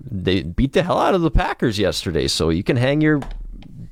they 0.00 0.42
beat 0.42 0.72
the 0.72 0.82
hell 0.82 0.98
out 0.98 1.14
of 1.14 1.20
the 1.22 1.30
Packers 1.30 1.78
yesterday. 1.78 2.26
So 2.26 2.48
you 2.48 2.64
can 2.64 2.76
hang 2.76 3.00
your 3.00 3.20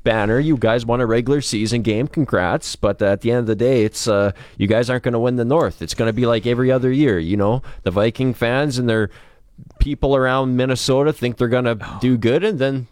banner. 0.08 0.40
You 0.40 0.56
guys 0.56 0.86
won 0.86 1.02
a 1.02 1.06
regular 1.06 1.42
season 1.42 1.82
game. 1.82 2.08
Congrats. 2.08 2.76
But 2.76 3.02
at 3.02 3.20
the 3.20 3.30
end 3.30 3.40
of 3.40 3.46
the 3.46 3.54
day, 3.54 3.84
it's 3.84 4.08
uh, 4.08 4.32
you 4.56 4.66
guys 4.66 4.88
aren't 4.88 5.04
going 5.04 5.12
to 5.12 5.18
win 5.18 5.36
the 5.36 5.44
North. 5.44 5.82
It's 5.82 5.92
going 5.92 6.08
to 6.08 6.14
be 6.14 6.24
like 6.24 6.46
every 6.46 6.72
other 6.72 6.90
year. 6.90 7.18
You 7.18 7.36
know, 7.36 7.62
the 7.82 7.90
Viking 7.90 8.32
fans 8.32 8.78
and 8.78 8.88
their 8.88 9.10
people 9.80 10.16
around 10.16 10.56
Minnesota 10.56 11.12
think 11.12 11.36
they're 11.36 11.48
going 11.48 11.66
to 11.66 11.78
do 12.00 12.16
good, 12.16 12.42
and 12.42 12.58
then 12.58 12.86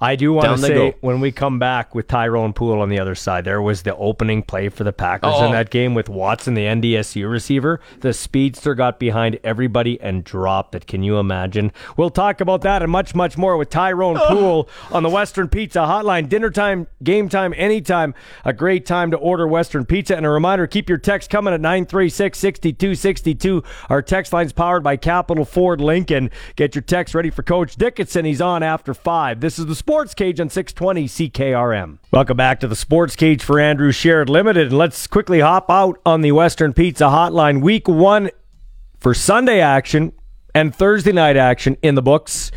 I 0.00 0.16
do 0.16 0.32
want 0.32 0.44
Down 0.46 0.56
to 0.56 0.62
say 0.62 0.74
go. 0.74 0.92
when 1.00 1.20
we 1.20 1.32
come 1.32 1.58
back 1.58 1.94
with 1.94 2.08
Tyrone 2.08 2.52
Poole 2.52 2.80
on 2.80 2.88
the 2.88 2.98
other 2.98 3.14
side, 3.14 3.44
there 3.44 3.62
was 3.62 3.82
the 3.82 3.94
opening 3.96 4.42
play 4.42 4.68
for 4.68 4.84
the 4.84 4.92
Packers 4.92 5.32
Oh. 5.36 5.46
in 5.46 5.52
that 5.52 5.70
game 5.70 5.94
with 5.94 6.08
Watson, 6.08 6.54
the 6.54 6.66
NDSU 6.66 7.28
receiver. 7.30 7.80
The 8.00 8.12
speedster 8.12 8.74
got 8.74 8.98
behind 8.98 9.38
everybody 9.44 10.00
and 10.00 10.24
dropped 10.24 10.74
it. 10.74 10.86
Can 10.86 11.02
you 11.02 11.18
imagine? 11.18 11.72
We'll 11.96 12.10
talk 12.10 12.40
about 12.40 12.62
that 12.62 12.82
and 12.82 12.90
much, 12.90 13.14
much 13.14 13.36
more 13.36 13.56
with 13.56 13.70
Tyrone 13.70 14.18
Poole 14.28 14.68
on 14.90 15.02
the 15.02 15.08
Western 15.10 15.48
Pizza 15.48 15.80
Hotline. 15.80 16.28
Dinner 16.28 16.50
time, 16.50 16.86
game 17.02 17.28
time, 17.28 17.54
anytime. 17.56 18.14
A 18.44 18.52
great 18.52 18.86
time 18.86 19.10
to 19.10 19.16
order 19.16 19.46
Western 19.46 19.84
Pizza. 19.84 20.16
And 20.16 20.26
a 20.26 20.30
reminder: 20.30 20.66
keep 20.66 20.88
your 20.88 20.98
text 20.98 21.30
coming 21.30 21.54
at 21.54 21.60
936-6262. 21.60 23.64
Our 23.88 24.02
text 24.02 24.32
line's 24.32 24.52
powered 24.52 24.82
by 24.82 24.96
Capital 24.96 25.44
Ford 25.44 25.80
Lincoln. 25.80 26.30
Get 26.56 26.74
your 26.74 26.82
text 26.82 27.14
ready 27.14 27.30
for 27.30 27.42
Coach 27.42 27.76
Dickinson. 27.76 28.24
He's 28.24 28.40
on 28.40 28.62
after 28.62 28.94
five. 28.94 29.40
This 29.40 29.58
is 29.58 29.66
the 29.68 29.74
Sports 29.74 30.14
Cage 30.14 30.40
on 30.40 30.48
620 30.48 31.06
CKRM. 31.06 31.98
Welcome 32.10 32.38
back 32.38 32.58
to 32.60 32.68
the 32.68 32.74
Sports 32.74 33.14
Cage 33.14 33.42
for 33.42 33.60
Andrew 33.60 33.92
Sheret 33.92 34.30
Limited. 34.30 34.72
Let's 34.72 35.06
quickly 35.06 35.40
hop 35.40 35.66
out 35.68 36.00
on 36.06 36.22
the 36.22 36.32
Western 36.32 36.72
Pizza 36.72 37.04
Hotline. 37.04 37.60
Week 37.60 37.86
one 37.86 38.30
for 38.98 39.12
Sunday 39.12 39.60
action 39.60 40.12
and 40.54 40.74
Thursday 40.74 41.12
night 41.12 41.36
action 41.36 41.76
in 41.82 41.96
the 41.96 42.02
books. 42.02 42.50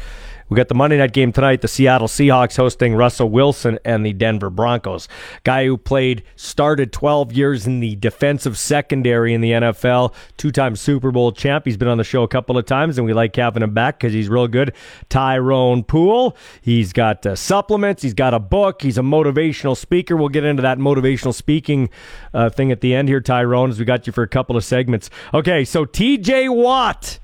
We 0.51 0.57
got 0.57 0.67
the 0.67 0.75
Monday 0.75 0.97
night 0.97 1.13
game 1.13 1.31
tonight. 1.31 1.61
The 1.61 1.69
Seattle 1.69 2.09
Seahawks 2.09 2.57
hosting 2.57 2.93
Russell 2.93 3.29
Wilson 3.29 3.79
and 3.85 4.05
the 4.05 4.11
Denver 4.11 4.49
Broncos. 4.49 5.07
Guy 5.45 5.63
who 5.63 5.77
played, 5.77 6.23
started 6.35 6.91
12 6.91 7.31
years 7.31 7.65
in 7.65 7.79
the 7.79 7.95
defensive 7.95 8.57
secondary 8.57 9.33
in 9.33 9.39
the 9.39 9.51
NFL, 9.51 10.13
two 10.35 10.51
time 10.51 10.75
Super 10.75 11.09
Bowl 11.09 11.31
champ. 11.31 11.63
He's 11.63 11.77
been 11.77 11.87
on 11.87 11.97
the 11.97 12.03
show 12.03 12.23
a 12.23 12.27
couple 12.27 12.57
of 12.57 12.65
times, 12.65 12.97
and 12.97 13.07
we 13.07 13.13
like 13.13 13.33
having 13.33 13.63
him 13.63 13.73
back 13.73 13.97
because 13.97 14.11
he's 14.11 14.27
real 14.27 14.49
good. 14.49 14.73
Tyrone 15.07 15.85
Poole. 15.85 16.35
He's 16.59 16.91
got 16.91 17.25
uh, 17.25 17.37
supplements, 17.37 18.03
he's 18.03 18.13
got 18.13 18.33
a 18.33 18.39
book, 18.39 18.81
he's 18.81 18.97
a 18.97 19.01
motivational 19.03 19.77
speaker. 19.77 20.17
We'll 20.17 20.27
get 20.27 20.43
into 20.43 20.63
that 20.63 20.79
motivational 20.79 21.33
speaking 21.33 21.89
uh, 22.33 22.49
thing 22.49 22.73
at 22.73 22.81
the 22.81 22.93
end 22.93 23.07
here, 23.07 23.21
Tyrone, 23.21 23.69
as 23.69 23.79
we 23.79 23.85
got 23.85 24.05
you 24.05 24.11
for 24.11 24.23
a 24.23 24.27
couple 24.27 24.57
of 24.57 24.65
segments. 24.65 25.09
Okay, 25.33 25.63
so 25.63 25.85
TJ 25.85 26.53
Watt 26.53 27.19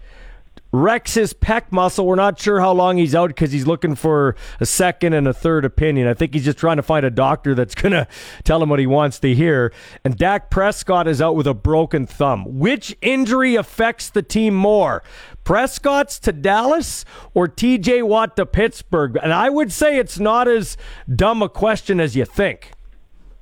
wrecks 0.72 1.14
his 1.14 1.34
pec 1.34 1.72
muscle. 1.72 2.06
We're 2.06 2.16
not 2.16 2.40
sure 2.40 2.60
how 2.60 2.72
long 2.72 2.98
he's 2.98 3.16
out 3.16 3.30
because 3.30 3.52
he's 3.52 3.68
looking 3.68 3.96
for 3.96 4.36
a 4.60 4.66
second 4.66 5.14
and 5.14 5.28
a 5.28 5.34
third 5.34 5.66
opinion. 5.66 6.08
I 6.08 6.14
think 6.14 6.34
he's 6.34 6.46
just 6.46 6.58
trying 6.58 6.78
to 6.78 6.84
find 6.84 7.06
a 7.06 7.10
doctor 7.10 7.56
that's 7.56 7.76
going 7.82 7.94
to 7.94 8.08
tell 8.44 8.62
him 8.62 8.70
what 8.70 8.80
he 8.80 8.88
wants 8.88 9.20
to 9.20 9.34
hear. 9.34 9.72
And 10.04 10.18
Dak 10.18 10.50
Prescott 10.50 11.08
is 11.08 11.22
out 11.22 11.36
with 11.36 11.48
a 11.48 11.54
broken 11.54 12.06
thumb. 12.06 12.60
Which 12.60 12.96
injury 13.02 13.56
affects 13.56 14.10
the 14.10 14.22
team 14.22 14.54
more? 14.56 15.04
Prescott's 15.44 16.20
to 16.20 16.32
Dallas 16.32 17.06
or 17.34 17.48
TJ 17.48 18.04
Watt 18.04 18.36
to 18.36 18.46
Pittsburgh? 18.46 19.18
And 19.22 19.34
I 19.34 19.50
would 19.50 19.72
say 19.72 19.98
it's 19.98 20.20
not 20.20 20.48
as 20.48 20.78
dumb 21.14 21.42
a 21.42 21.50
question 21.50 22.00
as 22.00 22.16
you 22.16 22.26
think. 22.26 22.72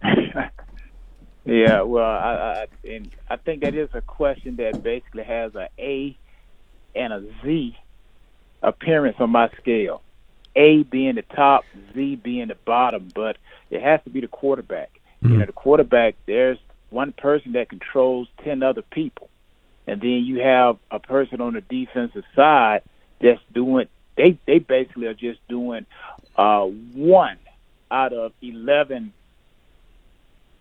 Yeah, 1.46 1.84
well, 1.84 2.04
I, 2.04 2.66
I 2.88 3.02
I 3.30 3.36
think 3.36 3.62
that 3.62 3.76
is 3.76 3.90
a 3.94 4.02
question 4.02 4.56
that 4.56 4.82
basically 4.82 5.24
has 5.24 5.54
a 5.54 5.70
A 5.78 6.18
and 6.96 7.14
a 7.14 7.24
Z 7.44 7.78
appearance 8.62 9.18
on 9.20 9.30
my 9.30 9.50
scale. 9.60 10.02
A 10.56 10.84
being 10.84 11.16
the 11.16 11.22
top, 11.22 11.66
Z 11.94 12.16
being 12.18 12.48
the 12.48 12.56
bottom, 12.56 13.12
but 13.14 13.38
it 13.70 13.82
has 13.82 14.02
to 14.06 14.10
be 14.10 14.22
the 14.22 14.28
quarterback. 14.28 14.90
You 15.22 15.38
know, 15.38 15.46
the 15.46 15.52
quarterback. 15.54 16.16
There's 16.28 16.60
one 16.92 17.12
person 17.12 17.54
that 17.54 17.68
controls 17.70 18.28
ten 18.44 18.62
other 18.62 18.84
people, 18.84 19.30
and 19.88 20.00
then 20.00 20.24
you 20.24 20.40
have 20.42 20.78
a 20.92 21.00
person 21.00 21.42
on 21.42 21.54
the 21.54 21.62
defensive 21.62 22.24
side 22.36 22.84
that's 23.20 23.42
doing. 23.54 23.88
They 24.16 24.38
they 24.46 24.60
basically 24.60 25.08
are 25.08 25.16
just 25.16 25.40
doing 25.48 25.88
uh, 26.38 26.66
one 26.66 27.38
out 27.90 28.14
of 28.14 28.34
eleven 28.42 29.14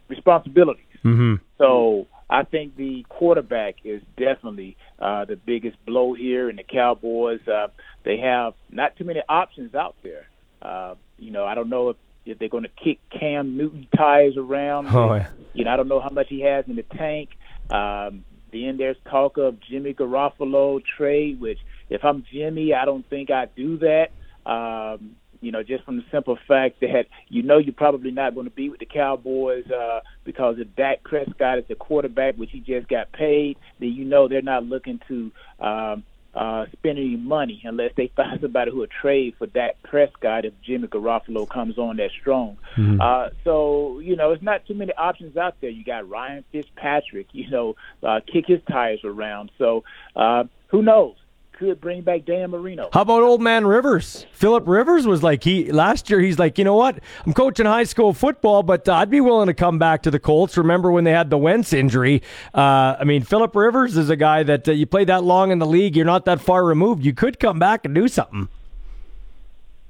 responsibilities. 0.08 0.84
Mm-hmm. 1.04 1.34
So 1.58 2.06
I 2.28 2.44
think 2.44 2.76
the 2.76 3.04
quarterback 3.08 3.76
is 3.84 4.02
definitely 4.16 4.76
uh, 4.98 5.24
the 5.24 5.36
biggest 5.36 5.76
blow 5.84 6.14
here, 6.14 6.48
and 6.48 6.58
the 6.58 6.62
Cowboys 6.62 7.46
uh, 7.46 7.68
they 8.04 8.18
have 8.18 8.54
not 8.70 8.96
too 8.96 9.04
many 9.04 9.20
options 9.28 9.74
out 9.74 9.96
there. 10.02 10.26
Uh, 10.62 10.94
you 11.18 11.30
know, 11.30 11.44
I 11.44 11.54
don't 11.54 11.68
know 11.68 11.90
if, 11.90 11.96
if 12.24 12.38
they're 12.38 12.48
going 12.48 12.64
to 12.64 12.70
kick 12.82 12.98
Cam 13.10 13.56
Newton 13.56 13.86
tires 13.96 14.36
around. 14.36 14.88
Oh, 14.88 15.14
yeah. 15.14 15.28
You 15.52 15.64
know, 15.64 15.70
I 15.70 15.76
don't 15.76 15.88
know 15.88 16.00
how 16.00 16.10
much 16.10 16.26
he 16.28 16.40
has 16.42 16.64
in 16.66 16.76
the 16.76 16.82
tank. 16.82 17.30
Um, 17.70 18.24
then 18.52 18.76
there's 18.78 18.96
talk 19.10 19.36
of 19.36 19.60
Jimmy 19.60 19.94
Garoppolo 19.94 20.80
trade, 20.96 21.40
which 21.40 21.58
if 21.90 22.04
I'm 22.04 22.24
Jimmy, 22.32 22.72
I 22.72 22.84
don't 22.84 23.08
think 23.08 23.30
I'd 23.30 23.54
do 23.54 23.78
that. 23.78 24.10
Um, 24.50 25.16
you 25.44 25.52
know, 25.52 25.62
just 25.62 25.84
from 25.84 25.96
the 25.96 26.04
simple 26.10 26.38
fact 26.48 26.80
that 26.80 27.06
you 27.28 27.42
know 27.42 27.58
you're 27.58 27.74
probably 27.74 28.10
not 28.10 28.34
going 28.34 28.46
to 28.46 28.54
be 28.54 28.68
with 28.68 28.80
the 28.80 28.86
Cowboys 28.86 29.70
uh, 29.70 30.00
because 30.24 30.56
if 30.58 30.74
Dak 30.76 31.04
Prescott 31.04 31.58
is 31.58 31.64
the 31.68 31.74
quarterback, 31.74 32.36
which 32.36 32.50
he 32.50 32.60
just 32.60 32.88
got 32.88 33.12
paid, 33.12 33.56
then 33.78 33.90
you 33.90 34.04
know 34.04 34.28
they're 34.28 34.42
not 34.42 34.64
looking 34.64 35.00
to 35.08 35.30
um, 35.60 36.04
uh, 36.34 36.66
spend 36.72 36.98
any 36.98 37.16
money 37.16 37.62
unless 37.64 37.92
they 37.96 38.10
find 38.16 38.40
somebody 38.42 38.70
who 38.70 38.78
will 38.78 38.86
trade 39.00 39.34
for 39.38 39.46
Dak 39.46 39.80
Prescott 39.82 40.44
if 40.44 40.52
Jimmy 40.62 40.88
Garoppolo 40.88 41.48
comes 41.48 41.78
on 41.78 41.96
that 41.98 42.10
strong. 42.20 42.56
Mhm. 42.76 43.00
Uh, 43.00 43.30
so 43.44 44.00
you 44.00 44.16
know, 44.16 44.32
it's 44.32 44.42
not 44.42 44.66
too 44.66 44.74
many 44.74 44.92
options 44.94 45.36
out 45.36 45.54
there. 45.60 45.70
You 45.70 45.84
got 45.84 46.08
Ryan 46.08 46.44
Fitzpatrick, 46.52 47.28
you 47.32 47.50
know, 47.50 47.76
uh, 48.02 48.20
kick 48.26 48.46
his 48.46 48.60
tires 48.68 49.00
around. 49.04 49.50
So 49.58 49.84
uh, 50.16 50.44
who 50.68 50.82
knows? 50.82 51.16
Could 51.58 51.80
bring 51.80 52.02
back 52.02 52.24
Dan 52.24 52.50
Marino. 52.50 52.88
How 52.92 53.02
about 53.02 53.22
old 53.22 53.40
man 53.40 53.64
Rivers? 53.64 54.26
Philip 54.32 54.66
Rivers 54.66 55.06
was 55.06 55.22
like 55.22 55.44
he 55.44 55.70
last 55.70 56.10
year. 56.10 56.18
He's 56.18 56.36
like, 56.36 56.58
you 56.58 56.64
know 56.64 56.74
what? 56.74 56.98
I'm 57.24 57.32
coaching 57.32 57.64
high 57.64 57.84
school 57.84 58.12
football, 58.12 58.64
but 58.64 58.88
uh, 58.88 58.94
I'd 58.94 59.08
be 59.08 59.20
willing 59.20 59.46
to 59.46 59.54
come 59.54 59.78
back 59.78 60.02
to 60.02 60.10
the 60.10 60.18
Colts. 60.18 60.56
Remember 60.56 60.90
when 60.90 61.04
they 61.04 61.12
had 61.12 61.30
the 61.30 61.38
Wentz 61.38 61.72
injury? 61.72 62.22
Uh, 62.52 62.96
I 62.98 63.04
mean, 63.04 63.22
Philip 63.22 63.54
Rivers 63.54 63.96
is 63.96 64.10
a 64.10 64.16
guy 64.16 64.42
that 64.42 64.68
uh, 64.68 64.72
you 64.72 64.84
play 64.84 65.04
that 65.04 65.22
long 65.22 65.52
in 65.52 65.60
the 65.60 65.66
league. 65.66 65.94
You're 65.94 66.04
not 66.04 66.24
that 66.24 66.40
far 66.40 66.64
removed. 66.64 67.04
You 67.04 67.14
could 67.14 67.38
come 67.38 67.60
back 67.60 67.84
and 67.84 67.94
do 67.94 68.08
something. 68.08 68.48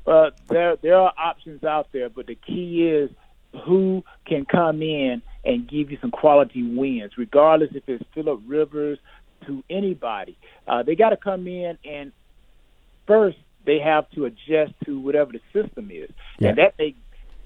Uh, 0.07 0.31
there 0.50 0.77
there 0.77 0.96
are 0.96 1.14
options 1.16 1.64
out 1.64 1.88
there, 1.92 2.11
but 2.11 2.27
the 2.27 2.35
key 2.35 2.87
is 2.87 3.11
who 3.64 4.05
can 4.27 4.44
come 4.44 4.83
in 4.83 5.22
and 5.46 5.66
give 5.66 5.90
you 5.90 5.98
some 6.00 6.11
quality 6.11 6.62
wins, 6.62 7.12
regardless 7.16 7.70
if 7.74 7.88
it's 7.88 8.05
Philip 8.14 8.42
Rivers 8.46 8.98
to 9.46 9.62
anybody. 9.70 10.37
Uh, 10.66 10.83
they 10.83 10.94
got 10.94 11.11
to 11.11 11.16
come 11.16 11.46
in 11.46 11.78
and 11.85 12.12
first 13.07 13.38
they 13.64 13.78
have 13.78 14.11
to 14.11 14.26
adjust 14.26 14.72
to 14.85 14.98
whatever 15.00 15.33
the 15.33 15.40
system 15.52 15.90
is, 15.90 16.11
Yeah. 16.38 16.50
and 16.50 16.59
that 16.59 16.74
may 16.78 16.94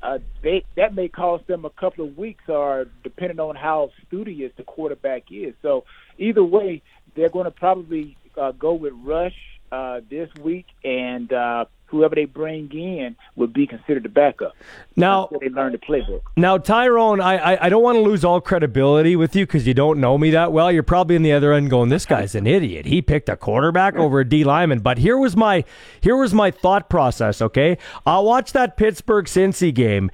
uh, 0.02 0.18
they 0.42 0.64
that 0.76 0.94
may 0.94 1.08
cost 1.08 1.46
them 1.46 1.64
a 1.64 1.70
couple 1.70 2.04
of 2.04 2.16
weeks, 2.16 2.44
or 2.48 2.86
depending 3.02 3.40
on 3.40 3.56
how 3.56 3.90
studious 4.06 4.52
the 4.56 4.62
quarterback 4.62 5.24
is. 5.30 5.54
So 5.62 5.84
either 6.18 6.44
way, 6.44 6.82
they're 7.14 7.28
going 7.28 7.46
to 7.46 7.50
probably 7.50 8.16
uh, 8.36 8.52
go 8.52 8.74
with 8.74 8.92
Rush 9.02 9.34
uh, 9.72 10.00
this 10.08 10.28
week, 10.40 10.66
and 10.84 11.32
uh, 11.32 11.64
whoever 11.88 12.14
they 12.14 12.24
bring 12.24 12.70
in 12.72 13.16
would 13.36 13.52
be 13.52 13.66
considered 13.66 14.02
the 14.04 14.08
backup. 14.08 14.54
Now 14.96 15.28
they 15.40 15.48
learn 15.48 15.72
the 15.72 15.78
playbook. 15.78 16.20
Now, 16.36 16.58
Tyrone, 16.58 17.20
I, 17.20 17.36
I, 17.36 17.66
I 17.66 17.68
don't 17.68 17.82
want 17.82 17.96
to 17.96 18.02
lose 18.02 18.24
all 18.24 18.40
credibility 18.40 19.16
with 19.16 19.34
you 19.34 19.46
because 19.46 19.66
you 19.66 19.74
don't 19.74 20.00
know 20.00 20.16
me 20.18 20.30
that 20.30 20.52
well. 20.52 20.70
You're 20.70 20.82
probably 20.82 21.16
in 21.16 21.22
the 21.22 21.32
other 21.32 21.52
end 21.52 21.70
going, 21.70 21.88
"This 21.88 22.06
guy's 22.06 22.34
an 22.34 22.46
idiot. 22.46 22.86
He 22.86 23.02
picked 23.02 23.28
a 23.28 23.36
quarterback 23.36 23.96
over 23.96 24.20
a 24.20 24.28
D 24.28 24.44
lineman." 24.44 24.80
But 24.80 24.98
here 24.98 25.18
was 25.18 25.36
my 25.36 25.64
here 26.00 26.16
was 26.16 26.34
my 26.34 26.50
thought 26.50 26.88
process. 26.88 27.42
Okay, 27.42 27.78
I'll 28.06 28.24
watch 28.24 28.52
that 28.52 28.76
Pittsburgh 28.76 29.26
Cincy 29.26 29.74
game. 29.74 30.10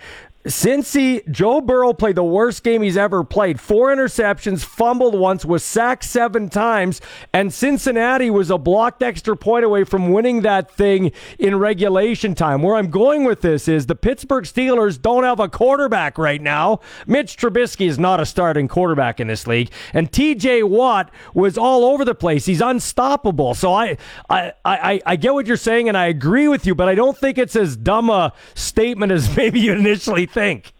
Cincy, 0.47 1.27
Joe 1.31 1.63
Burrow 1.63 1.95
played 1.95 2.17
the 2.17 2.25
worst 2.25 2.63
game 2.65 2.83
he's 2.83 2.99
ever 2.99 3.25
played. 3.25 3.59
Four 3.59 3.89
interceptions, 3.95 4.63
fumbled 4.63 5.19
once, 5.19 5.43
was 5.43 5.65
sacked 5.65 6.05
seven 6.05 6.51
times, 6.51 7.01
and 7.33 7.53
Cincinnati 7.53 8.29
was 8.29 8.51
a 8.51 8.59
blocked 8.59 9.03
extra 9.03 9.39
point 9.39 9.65
away 9.65 9.85
from 9.85 10.13
winning 10.13 10.43
that 10.43 10.71
thing 10.71 11.13
in 11.39 11.57
regulation 11.59 12.35
time. 12.35 12.63
Where 12.63 12.77
I'm 12.77 12.91
going 12.91 13.25
with 13.25 13.41
this 13.41 13.69
is 13.69 13.87
the 13.87 13.95
Pittsburgh 13.95 14.45
Steelers 14.45 15.01
don't 15.01 15.25
have 15.25 15.41
a 15.41 15.49
quarterback 15.49 16.19
right 16.19 16.43
now. 16.43 16.81
Mitch 17.07 17.39
Trubisky 17.39 17.89
is 17.89 17.99
not 17.99 18.21
a 18.21 18.27
starting 18.27 18.69
quarterback 18.69 19.21
in 19.21 19.29
this 19.29 19.47
league, 19.47 19.71
and 19.95 20.13
TJ 20.13 20.69
Watt 20.69 21.11
was 21.33 21.57
all 21.57 21.87
over 21.87 22.05
the 22.05 22.15
place. 22.15 22.45
He's 22.45 22.61
unstoppable. 22.61 23.55
So 23.55 23.73
I, 23.73 23.97
I, 24.29 24.53
I, 24.63 25.01
I 25.07 25.17
get 25.17 25.33
what 25.33 25.47
you're 25.47 25.57
saying, 25.57 25.89
and 25.89 25.97
I 25.97 26.09
agree 26.09 26.49
with 26.49 26.67
you, 26.67 26.75
but 26.75 26.87
I 26.91 26.95
don't 26.95 27.17
think 27.17 27.39
it's 27.39 27.57
as 27.57 27.79
dumb 27.79 28.11
a 28.11 28.35
statement 28.55 29.11
as 29.11 29.35
maybe 29.39 29.59
you 29.59 29.73
initially 29.73 30.27
think? 30.35 30.73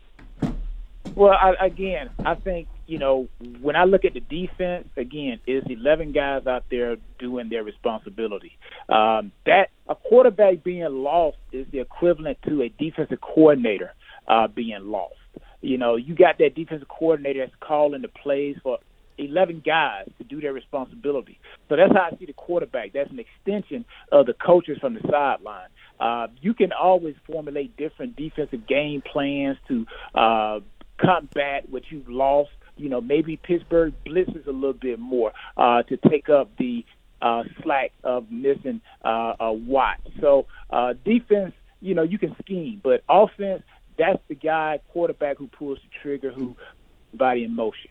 Well, 1.15 1.33
I, 1.33 1.55
again, 1.65 2.11
I 2.25 2.35
think 2.35 2.69
you 2.87 2.99
know 2.99 3.29
when 3.61 3.77
I 3.77 3.85
look 3.85 4.05
at 4.05 4.15
the 4.15 4.21
defense, 4.21 4.89
again, 4.97 5.39
is 5.47 5.63
eleven 5.69 6.13
guys 6.13 6.47
out 6.47 6.65
there 6.71 6.97
doing 7.19 7.49
their 7.49 7.63
responsibility. 7.63 8.59
Um, 8.89 9.31
that 9.47 9.71
a 9.89 9.95
quarterback 9.95 10.65
being 10.65 10.85
lost 10.91 11.39
is 11.53 11.67
the 11.71 11.79
equivalent 11.79 12.39
to 12.49 12.63
a 12.63 12.69
defensive 12.69 13.21
coordinator 13.21 13.95
uh, 14.27 14.49
being 14.49 14.91
lost. 14.91 15.15
You 15.61 15.79
know, 15.79 15.97
you 15.97 16.15
got 16.15 16.39
that 16.39 16.55
defensive 16.55 16.89
coordinator 16.89 17.47
that's 17.47 17.57
calling 17.61 18.03
the 18.03 18.09
plays 18.09 18.57
for 18.63 18.79
11 19.19 19.63
guys 19.65 20.09
to 20.19 20.25
do 20.25 20.41
their 20.41 20.53
responsibility. 20.53 21.39
So 21.69 21.77
that's 21.77 21.93
how 21.93 22.11
I 22.13 22.17
see 22.19 22.27
the 22.27 22.33
quarterback. 22.33 22.93
That's 22.93 23.11
an 23.11 23.21
extension 23.21 23.85
of 24.13 24.27
the 24.27 24.35
coaches 24.35 24.79
from 24.81 24.95
the 24.95 25.01
sideline. 25.11 25.69
Uh, 26.01 26.29
you 26.41 26.55
can 26.55 26.73
always 26.73 27.15
formulate 27.27 27.77
different 27.77 28.17
defensive 28.17 28.67
game 28.67 29.03
plans 29.03 29.57
to 29.69 29.87
uh, 30.15 30.61
combat 30.99 31.69
what 31.69 31.83
you've 31.91 32.09
lost. 32.09 32.51
You 32.77 32.89
know, 32.89 33.01
maybe 33.01 33.37
Pittsburgh 33.37 33.95
blitzes 34.05 34.47
a 34.47 34.51
little 34.51 34.73
bit 34.73 34.99
more 34.99 35.33
uh, 35.57 35.83
to 35.85 35.97
take 35.97 36.29
up 36.29 36.51
the 36.59 36.85
uh, 37.23 37.45
slack 37.63 37.93
of 38.03 38.31
missing 38.31 38.81
uh, 39.05 39.35
a 39.41 39.53
Watt. 39.53 40.01
So 40.21 40.47
uh, 40.71 40.95
defense, 41.05 41.55
you 41.81 41.95
know, 41.95 42.03
you 42.03 42.19
can 42.19 42.35
scheme, 42.43 42.81
but 42.83 43.03
offense, 43.09 43.63
that's 43.97 44.21
the 44.29 44.35
guy 44.35 44.81
quarterback 44.93 45.39
who 45.39 45.47
pulls 45.47 45.79
the 45.79 45.89
trigger, 46.03 46.33
who 46.33 46.57
body 47.13 47.45
in 47.45 47.55
motion. 47.55 47.91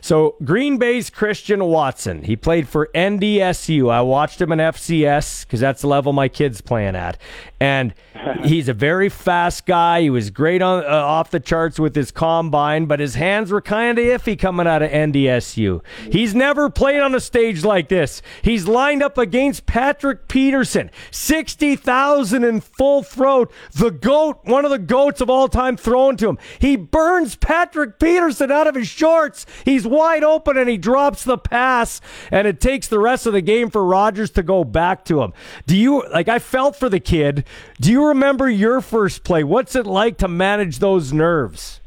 So 0.00 0.36
Green 0.44 0.78
Bay's 0.78 1.10
Christian 1.10 1.64
Watson. 1.64 2.22
He 2.22 2.36
played 2.36 2.68
for 2.68 2.90
NDSU. 2.94 3.90
I 3.90 4.02
watched 4.02 4.40
him 4.40 4.52
in 4.52 4.58
FCS 4.58 5.44
because 5.44 5.60
that's 5.60 5.82
the 5.82 5.88
level 5.88 6.12
my 6.12 6.28
kid's 6.28 6.60
playing 6.60 6.96
at, 6.96 7.18
and 7.60 7.94
he's 8.44 8.68
a 8.68 8.74
very 8.74 9.08
fast 9.08 9.66
guy. 9.66 10.02
He 10.02 10.10
was 10.10 10.30
great 10.30 10.62
on 10.62 10.84
uh, 10.84 10.88
off 10.88 11.30
the 11.30 11.40
charts 11.40 11.78
with 11.78 11.94
his 11.94 12.10
combine, 12.10 12.86
but 12.86 13.00
his 13.00 13.14
hands 13.14 13.50
were 13.50 13.60
kind 13.60 13.98
of 13.98 14.04
iffy 14.04 14.38
coming 14.38 14.66
out 14.66 14.82
of 14.82 14.90
NDSU. 14.90 15.82
He's 16.10 16.34
never 16.34 16.70
played 16.70 17.00
on 17.00 17.14
a 17.14 17.20
stage 17.20 17.64
like 17.64 17.88
this. 17.88 18.22
He's 18.42 18.66
lined 18.66 19.02
up 19.02 19.18
against 19.18 19.66
Patrick 19.66 20.28
Peterson, 20.28 20.90
sixty 21.10 21.76
thousand 21.76 22.44
in 22.44 22.60
full 22.60 23.02
throat, 23.02 23.52
the 23.72 23.90
goat, 23.90 24.40
one 24.44 24.64
of 24.64 24.70
the 24.70 24.78
goats 24.78 25.20
of 25.20 25.30
all 25.30 25.48
time, 25.48 25.76
thrown 25.76 26.16
to 26.18 26.28
him. 26.28 26.38
He 26.58 26.76
burns 26.76 27.36
Patrick 27.36 27.98
Peterson 27.98 28.50
out 28.50 28.66
of 28.66 28.74
his 28.74 28.88
shorts. 28.88 29.46
He's 29.64 29.86
wide 29.86 30.24
open 30.24 30.56
and 30.56 30.68
he 30.68 30.76
drops 30.76 31.24
the 31.24 31.38
pass, 31.38 32.00
and 32.30 32.46
it 32.46 32.60
takes 32.60 32.88
the 32.88 32.98
rest 32.98 33.26
of 33.26 33.32
the 33.32 33.40
game 33.40 33.70
for 33.70 33.84
Rodgers 33.84 34.30
to 34.32 34.42
go 34.42 34.64
back 34.64 35.04
to 35.06 35.22
him. 35.22 35.32
Do 35.66 35.76
you 35.76 36.04
like? 36.08 36.28
I 36.28 36.38
felt 36.38 36.76
for 36.76 36.88
the 36.88 37.00
kid. 37.00 37.44
Do 37.80 37.90
you 37.90 38.06
remember 38.06 38.48
your 38.48 38.80
first 38.80 39.24
play? 39.24 39.44
What's 39.44 39.74
it 39.76 39.86
like 39.86 40.18
to 40.18 40.28
manage 40.28 40.78
those 40.78 41.12
nerves? 41.12 41.80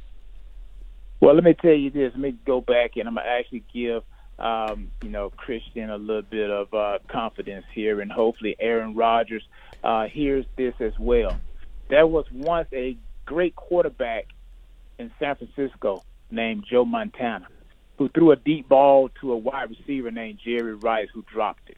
Well, 1.19 1.36
let 1.36 1.43
me 1.43 1.53
tell 1.53 1.73
you 1.73 1.89
this. 1.89 2.12
Let 2.13 2.19
me 2.19 2.36
go 2.45 2.59
back 2.62 2.97
and 2.97 3.07
I'm 3.07 3.15
gonna 3.15 3.27
actually 3.27 3.63
give 3.73 4.03
um, 4.39 4.91
you 5.01 5.09
know 5.09 5.29
Christian 5.29 5.89
a 5.89 5.97
little 5.97 6.21
bit 6.21 6.49
of 6.49 6.73
uh, 6.73 6.99
confidence 7.07 7.65
here, 7.73 8.01
and 8.01 8.12
hopefully 8.12 8.55
Aaron 8.59 8.95
Rodgers 8.95 9.43
uh, 9.83 10.07
hears 10.07 10.45
this 10.57 10.73
as 10.79 10.93
well. 10.99 11.39
There 11.89 12.07
was 12.07 12.25
once 12.31 12.67
a 12.73 12.97
great 13.25 13.55
quarterback 13.55 14.27
in 14.99 15.12
San 15.19 15.36
Francisco 15.36 16.03
named 16.31 16.65
Joe 16.69 16.86
Montana 16.86 17.47
who 18.03 18.09
threw 18.09 18.31
a 18.31 18.35
deep 18.35 18.67
ball 18.67 19.09
to 19.21 19.31
a 19.31 19.37
wide 19.37 19.69
receiver 19.69 20.11
named 20.11 20.37
Jerry 20.43 20.73
Rice 20.73 21.07
who 21.13 21.21
dropped 21.21 21.69
it. 21.69 21.77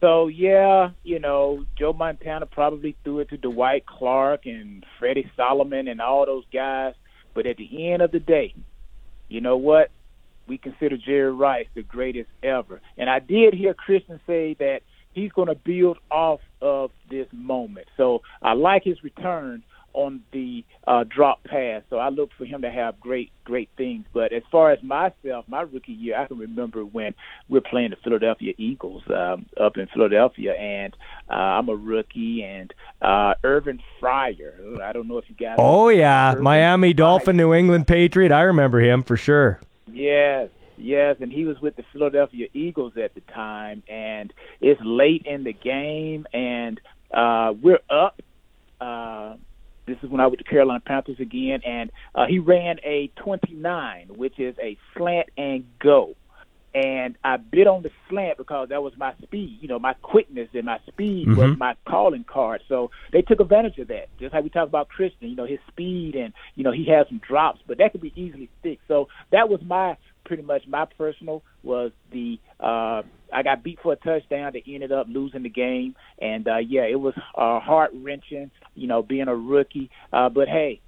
So 0.00 0.28
yeah, 0.28 0.90
you 1.02 1.18
know, 1.18 1.64
Joe 1.76 1.92
Montana 1.92 2.46
probably 2.46 2.94
threw 3.02 3.18
it 3.18 3.30
to 3.30 3.36
Dwight 3.36 3.84
Clark 3.84 4.46
and 4.46 4.86
Freddie 5.00 5.28
Solomon 5.36 5.88
and 5.88 6.00
all 6.00 6.24
those 6.24 6.44
guys. 6.52 6.94
But 7.34 7.46
at 7.46 7.56
the 7.56 7.90
end 7.90 8.00
of 8.00 8.12
the 8.12 8.20
day, 8.20 8.54
you 9.28 9.40
know 9.40 9.56
what? 9.56 9.90
We 10.46 10.56
consider 10.56 10.96
Jerry 10.96 11.32
Rice 11.32 11.66
the 11.74 11.82
greatest 11.82 12.30
ever. 12.44 12.80
And 12.96 13.10
I 13.10 13.18
did 13.18 13.54
hear 13.54 13.74
Christian 13.74 14.20
say 14.24 14.54
that 14.60 14.82
he's 15.14 15.32
going 15.32 15.48
to 15.48 15.56
build 15.56 15.98
off 16.12 16.40
of 16.62 16.92
this 17.10 17.26
moment. 17.32 17.88
So 17.96 18.22
I 18.40 18.52
like 18.52 18.84
his 18.84 19.02
return, 19.02 19.64
on 19.98 20.22
the 20.32 20.64
uh, 20.86 21.04
drop 21.04 21.42
pass. 21.44 21.82
So 21.90 21.98
I 21.98 22.08
look 22.10 22.30
for 22.38 22.44
him 22.44 22.62
to 22.62 22.70
have 22.70 23.00
great, 23.00 23.32
great 23.44 23.68
things. 23.76 24.04
But 24.12 24.32
as 24.32 24.42
far 24.50 24.70
as 24.70 24.82
myself, 24.82 25.44
my 25.48 25.62
rookie 25.62 25.92
year, 25.92 26.16
I 26.18 26.26
can 26.26 26.38
remember 26.38 26.84
when 26.84 27.14
we 27.48 27.58
are 27.58 27.62
playing 27.62 27.90
the 27.90 27.96
Philadelphia 27.96 28.54
Eagles 28.56 29.02
um, 29.08 29.46
up 29.60 29.76
in 29.76 29.88
Philadelphia, 29.88 30.54
and 30.54 30.94
uh, 31.28 31.34
I'm 31.34 31.68
a 31.68 31.74
rookie, 31.74 32.44
and 32.44 32.72
uh, 33.02 33.34
Irving 33.42 33.80
Fryar. 34.00 34.80
I 34.80 34.92
don't 34.92 35.08
know 35.08 35.18
if 35.18 35.24
you 35.28 35.34
guys. 35.34 35.56
Oh 35.58 35.88
yeah, 35.88 36.36
Miami 36.38 36.92
Dolphin, 36.92 37.36
New 37.36 37.52
England 37.52 37.86
Patriot. 37.86 38.32
I 38.32 38.42
remember 38.42 38.80
him 38.80 39.02
for 39.02 39.16
sure. 39.16 39.60
Yes, 39.90 40.50
Yes, 40.80 41.16
and 41.20 41.32
he 41.32 41.44
was 41.44 41.60
with 41.60 41.74
the 41.74 41.82
Philadelphia 41.92 42.46
Eagles 42.54 42.92
at 42.96 43.12
the 43.14 43.20
time, 43.20 43.82
and 43.88 44.32
it's 44.60 44.80
late 44.84 45.26
in 45.26 45.42
the 45.42 45.52
game, 45.52 46.24
and 46.32 46.80
uh, 47.12 47.52
we're 47.60 47.80
up. 47.90 48.22
Uh, 48.80 49.34
this 49.88 49.98
is 50.02 50.10
when 50.10 50.20
I 50.20 50.26
went 50.26 50.38
to 50.38 50.44
Carolina 50.44 50.80
Panthers 50.80 51.20
again, 51.20 51.60
and 51.66 51.90
uh, 52.14 52.26
he 52.26 52.38
ran 52.38 52.78
a 52.84 53.10
29, 53.16 54.08
which 54.08 54.38
is 54.38 54.54
a 54.62 54.76
slant 54.96 55.28
and 55.36 55.64
go. 55.78 56.14
And 56.74 57.16
I 57.24 57.38
bid 57.38 57.66
on 57.66 57.82
the 57.82 57.90
slant 58.08 58.36
because 58.36 58.68
that 58.68 58.82
was 58.82 58.92
my 58.96 59.14
speed, 59.22 59.58
you 59.60 59.68
know, 59.68 59.78
my 59.78 59.94
quickness 59.94 60.48
and 60.52 60.66
my 60.66 60.78
speed 60.86 61.26
mm-hmm. 61.26 61.40
was 61.40 61.58
my 61.58 61.74
calling 61.88 62.24
card. 62.24 62.60
So 62.68 62.90
they 63.10 63.22
took 63.22 63.40
advantage 63.40 63.78
of 63.78 63.88
that. 63.88 64.08
Just 64.20 64.34
like 64.34 64.44
we 64.44 64.50
talked 64.50 64.68
about 64.68 64.88
Christian, 64.88 65.30
you 65.30 65.34
know, 65.34 65.46
his 65.46 65.60
speed 65.68 66.14
and 66.14 66.34
you 66.54 66.64
know 66.64 66.70
he 66.70 66.84
has 66.90 67.08
some 67.08 67.18
drops, 67.26 67.60
but 67.66 67.78
that 67.78 67.92
could 67.92 68.02
be 68.02 68.12
easily 68.14 68.50
fixed. 68.62 68.86
So 68.86 69.08
that 69.32 69.48
was 69.48 69.60
my 69.62 69.96
pretty 70.28 70.42
much 70.42 70.62
my 70.68 70.84
personal 70.84 71.42
was 71.64 71.90
the 72.12 72.38
uh, 72.60 73.02
I 73.32 73.42
got 73.42 73.64
beat 73.64 73.78
for 73.82 73.94
a 73.94 73.96
touchdown 73.96 74.52
that 74.52 74.62
ended 74.68 74.92
up 74.92 75.06
losing 75.08 75.42
the 75.42 75.48
game, 75.48 75.96
and 76.20 76.46
uh, 76.46 76.58
yeah, 76.58 76.82
it 76.82 77.00
was 77.00 77.14
uh, 77.34 77.58
heart 77.58 77.90
wrenching, 77.94 78.50
you 78.74 78.86
know, 78.86 79.02
being 79.02 79.26
a 79.26 79.34
rookie. 79.34 79.90
Uh, 80.12 80.28
but 80.28 80.46
hey, 80.46 80.80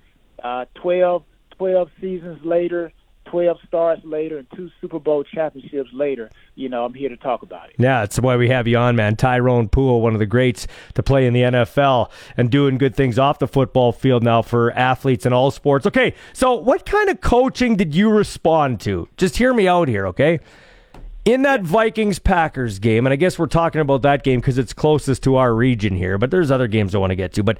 uh, 0.44 0.66
12, 0.82 1.24
12 1.56 1.88
seasons 2.00 2.38
later, 2.44 2.92
12 3.30 3.56
starts 3.66 4.02
later 4.04 4.38
and 4.38 4.46
two 4.54 4.70
Super 4.80 4.98
Bowl 4.98 5.24
championships 5.24 5.90
later, 5.92 6.30
you 6.54 6.68
know, 6.68 6.84
I'm 6.84 6.94
here 6.94 7.08
to 7.08 7.16
talk 7.16 7.42
about 7.42 7.70
it. 7.70 7.76
Yeah, 7.78 8.00
that's 8.00 8.18
why 8.18 8.36
we 8.36 8.48
have 8.48 8.66
you 8.66 8.76
on, 8.76 8.96
man. 8.96 9.16
Tyrone 9.16 9.68
Poole, 9.68 10.00
one 10.00 10.12
of 10.14 10.18
the 10.18 10.26
greats 10.26 10.66
to 10.94 11.02
play 11.02 11.26
in 11.26 11.32
the 11.32 11.42
NFL 11.42 12.10
and 12.36 12.50
doing 12.50 12.78
good 12.78 12.94
things 12.94 13.18
off 13.18 13.38
the 13.38 13.48
football 13.48 13.92
field 13.92 14.22
now 14.22 14.42
for 14.42 14.72
athletes 14.72 15.24
in 15.26 15.32
all 15.32 15.50
sports. 15.50 15.86
Okay, 15.86 16.14
so 16.32 16.54
what 16.54 16.84
kind 16.84 17.08
of 17.08 17.20
coaching 17.20 17.76
did 17.76 17.94
you 17.94 18.10
respond 18.10 18.80
to? 18.80 19.08
Just 19.16 19.36
hear 19.36 19.54
me 19.54 19.68
out 19.68 19.88
here, 19.88 20.06
okay? 20.08 20.40
In 21.24 21.42
that 21.42 21.62
Vikings 21.62 22.18
Packers 22.18 22.78
game, 22.78 23.06
and 23.06 23.12
I 23.12 23.16
guess 23.16 23.38
we're 23.38 23.46
talking 23.46 23.80
about 23.80 24.02
that 24.02 24.24
game 24.24 24.40
because 24.40 24.58
it's 24.58 24.72
closest 24.72 25.22
to 25.24 25.36
our 25.36 25.54
region 25.54 25.94
here, 25.94 26.18
but 26.18 26.30
there's 26.30 26.50
other 26.50 26.66
games 26.66 26.94
I 26.94 26.98
want 26.98 27.10
to 27.10 27.16
get 27.16 27.32
to. 27.34 27.42
But 27.42 27.58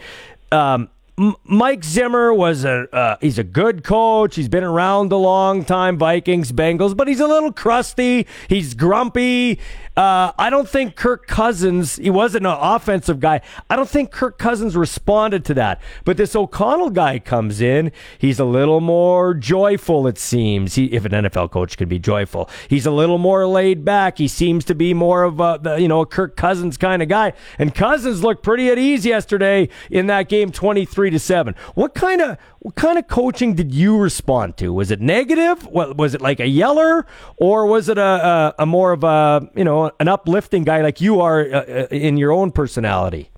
um, 0.50 0.88
M- 1.18 1.35
Mike 1.44 1.85
Zimmer 1.85 2.33
was 2.33 2.64
a 2.64 2.88
uh, 2.94 3.16
he's 3.20 3.38
a 3.38 3.44
good 3.44 3.85
coach. 3.85 4.37
He's 4.37 4.49
been 4.49 4.64
around 4.64 5.12
a 5.12 5.16
long 5.16 5.64
time, 5.64 5.99
Vikings, 5.99 6.53
Bengals, 6.53 6.96
but 6.96 7.09
he's 7.09 7.20
a 7.20 7.27
little 7.27 7.53
crusty. 7.53 8.27
He's 8.49 8.75
grumpy. 8.75 9.59
Uh, 9.96 10.33
I 10.38 10.49
don't 10.49 10.68
think 10.68 10.96
Kirk 10.96 11.27
Cousins. 11.27 11.96
He 11.96 12.09
wasn't 12.09 12.46
an 12.46 12.57
offensive 12.59 13.20
guy. 13.20 13.42
I 13.68 13.77
don't 13.77 13.88
think 13.88 14.11
Kirk 14.11 14.38
Cousins 14.38 14.77
responded 14.77 15.44
to 15.46 15.54
that. 15.54 15.83
But 16.04 16.17
this 16.17 16.35
O'Connell 16.35 16.90
guy 16.90 17.19
comes 17.19 17.61
in. 17.61 17.92
He's 18.17 18.38
a 18.38 18.44
little 18.44 18.81
more 18.81 19.35
joyful. 19.35 20.06
It 20.06 20.17
seems. 20.17 20.77
He, 20.77 20.87
if 20.87 21.04
an 21.04 21.13
NFL 21.13 21.50
coach 21.50 21.77
can 21.77 21.88
be 21.88 21.98
joyful, 21.98 22.48
he's 22.69 22.87
a 22.87 22.90
little 22.90 23.19
more 23.19 23.46
laid 23.46 23.85
back. 23.85 24.17
He 24.17 24.29
seems 24.29 24.65
to 24.67 24.75
be 24.75 24.94
more 24.94 25.25
of 25.25 25.40
a 25.40 25.77
you 25.79 25.88
know 25.88 26.00
a 26.00 26.06
Kirk 26.06 26.37
Cousins 26.37 26.77
kind 26.79 27.02
of 27.02 27.08
guy. 27.08 27.35
And 27.58 27.75
Cousins 27.75 28.23
looked 28.23 28.42
pretty 28.42 28.71
at 28.71 28.79
ease 28.79 29.04
yesterday 29.04 29.69
in 29.90 30.06
that 30.06 30.29
game, 30.29 30.50
twenty 30.50 30.87
three 30.87 31.10
to 31.11 31.19
seven. 31.19 31.54
What 31.75 31.94
kind 31.94 32.21
of 32.21 32.38
what 32.61 32.75
kind 32.75 32.98
of 32.98 33.08
coaching 33.08 33.54
did 33.54 33.73
you 33.73 33.98
respond 33.98 34.56
to? 34.58 34.73
Was 34.73 34.90
it 34.90 35.00
negative? 35.00 35.67
What, 35.67 35.96
was 35.96 36.15
it 36.15 36.21
like 36.21 36.40
a 36.40 36.46
yeller, 36.46 37.06
or 37.37 37.67
was 37.67 37.88
it 37.88 37.98
a, 37.98 38.02
a, 38.02 38.54
a 38.61 38.67
more 38.67 38.92
of 38.92 39.04
a 39.04 39.48
you 39.54 39.65
know 39.65 39.90
an 40.00 40.08
uplifting 40.08 40.65
guy 40.65 40.81
like 40.83 41.00
you 41.00 41.21
are 41.21 41.40
uh, 41.40 41.61
uh 41.61 41.87
in 41.90 42.17
your 42.17 42.33
own 42.33 42.52
personality? 42.52 43.31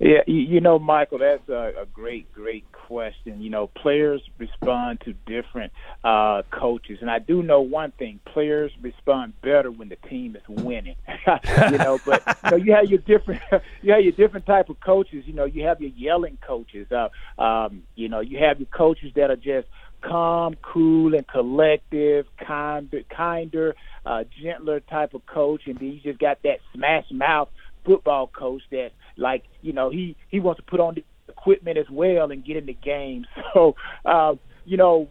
Yeah, 0.00 0.22
you, 0.26 0.60
know, 0.60 0.78
Michael, 0.78 1.18
that's 1.18 1.48
a, 1.48 1.72
a 1.82 1.86
great, 1.86 2.30
great 2.32 2.70
question. 2.86 3.40
You 3.40 3.50
know, 3.50 3.66
players 3.66 4.22
respond 4.38 5.00
to 5.04 5.12
different 5.26 5.72
uh, 6.02 6.42
coaches, 6.50 6.98
and 7.00 7.10
I 7.10 7.18
do 7.18 7.42
know 7.42 7.60
one 7.60 7.92
thing: 7.92 8.20
players 8.24 8.72
respond 8.80 9.34
better 9.42 9.70
when 9.70 9.88
the 9.88 9.96
team 10.08 10.36
is 10.36 10.42
winning. 10.48 10.96
you 11.70 11.78
know, 11.78 11.98
but 12.04 12.22
know, 12.50 12.56
you 12.56 12.74
have 12.74 12.86
your 12.86 13.00
different, 13.00 13.42
you 13.82 13.92
have 13.92 14.02
your 14.02 14.12
different 14.12 14.46
type 14.46 14.68
of 14.68 14.80
coaches. 14.80 15.24
You 15.26 15.34
know, 15.34 15.44
you 15.44 15.64
have 15.66 15.80
your 15.80 15.90
yelling 15.90 16.38
coaches. 16.46 16.86
Uh, 16.90 17.08
um, 17.40 17.82
you 17.94 18.08
know, 18.08 18.20
you 18.20 18.38
have 18.38 18.60
your 18.60 18.68
coaches 18.68 19.12
that 19.16 19.30
are 19.30 19.36
just 19.36 19.68
calm, 20.02 20.54
cool, 20.62 21.14
and 21.14 21.26
collective, 21.26 22.26
kind, 22.36 22.92
kinder, 23.08 23.74
uh, 24.04 24.24
gentler 24.42 24.80
type 24.80 25.14
of 25.14 25.24
coach, 25.26 25.62
and 25.66 25.78
then 25.78 25.88
you 25.88 26.00
just 26.00 26.18
got 26.18 26.42
that 26.42 26.58
smash 26.74 27.06
mouth 27.10 27.48
football 27.84 28.26
coach 28.26 28.62
that, 28.70 28.90
like, 29.16 29.44
you 29.62 29.72
know, 29.72 29.90
he 29.90 30.16
he 30.28 30.40
wants 30.40 30.60
to 30.60 30.64
put 30.64 30.80
on 30.80 30.94
the 30.94 31.04
equipment 31.44 31.78
as 31.78 31.86
well 31.90 32.30
and 32.30 32.44
get 32.44 32.56
in 32.56 32.66
the 32.66 32.74
game. 32.74 33.26
So, 33.52 33.76
uh, 34.04 34.34
you 34.64 34.76
know, 34.76 35.08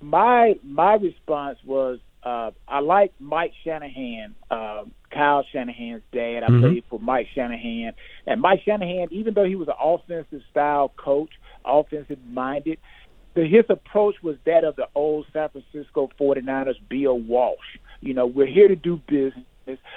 my 0.00 0.54
my 0.64 0.94
response 0.94 1.58
was 1.66 1.98
uh, 2.22 2.52
I 2.66 2.80
like 2.80 3.12
Mike 3.20 3.52
Shanahan, 3.64 4.34
uh, 4.50 4.84
Kyle 5.12 5.44
Shanahan's 5.52 6.02
dad. 6.10 6.40
I 6.42 6.50
mm-hmm. 6.50 6.60
played 6.60 6.84
for 6.88 6.98
Mike 6.98 7.26
Shanahan, 7.34 7.92
and 8.26 8.40
Mike 8.40 8.60
Shanahan, 8.64 9.08
even 9.10 9.34
though 9.34 9.44
he 9.44 9.56
was 9.56 9.68
an 9.68 9.74
offensive 9.78 10.40
style 10.50 10.90
coach, 10.96 11.30
offensive 11.66 12.18
minded, 12.26 12.78
his 13.34 13.64
approach 13.68 14.14
was 14.22 14.36
that 14.46 14.64
of 14.64 14.76
the 14.76 14.86
old 14.94 15.26
San 15.32 15.50
Francisco 15.50 16.08
49ers, 16.18 16.76
Bill 16.88 17.18
Walsh. 17.18 17.58
You 18.00 18.14
know, 18.14 18.26
we're 18.26 18.46
here 18.46 18.68
to 18.68 18.76
do 18.76 19.00
business. 19.06 19.44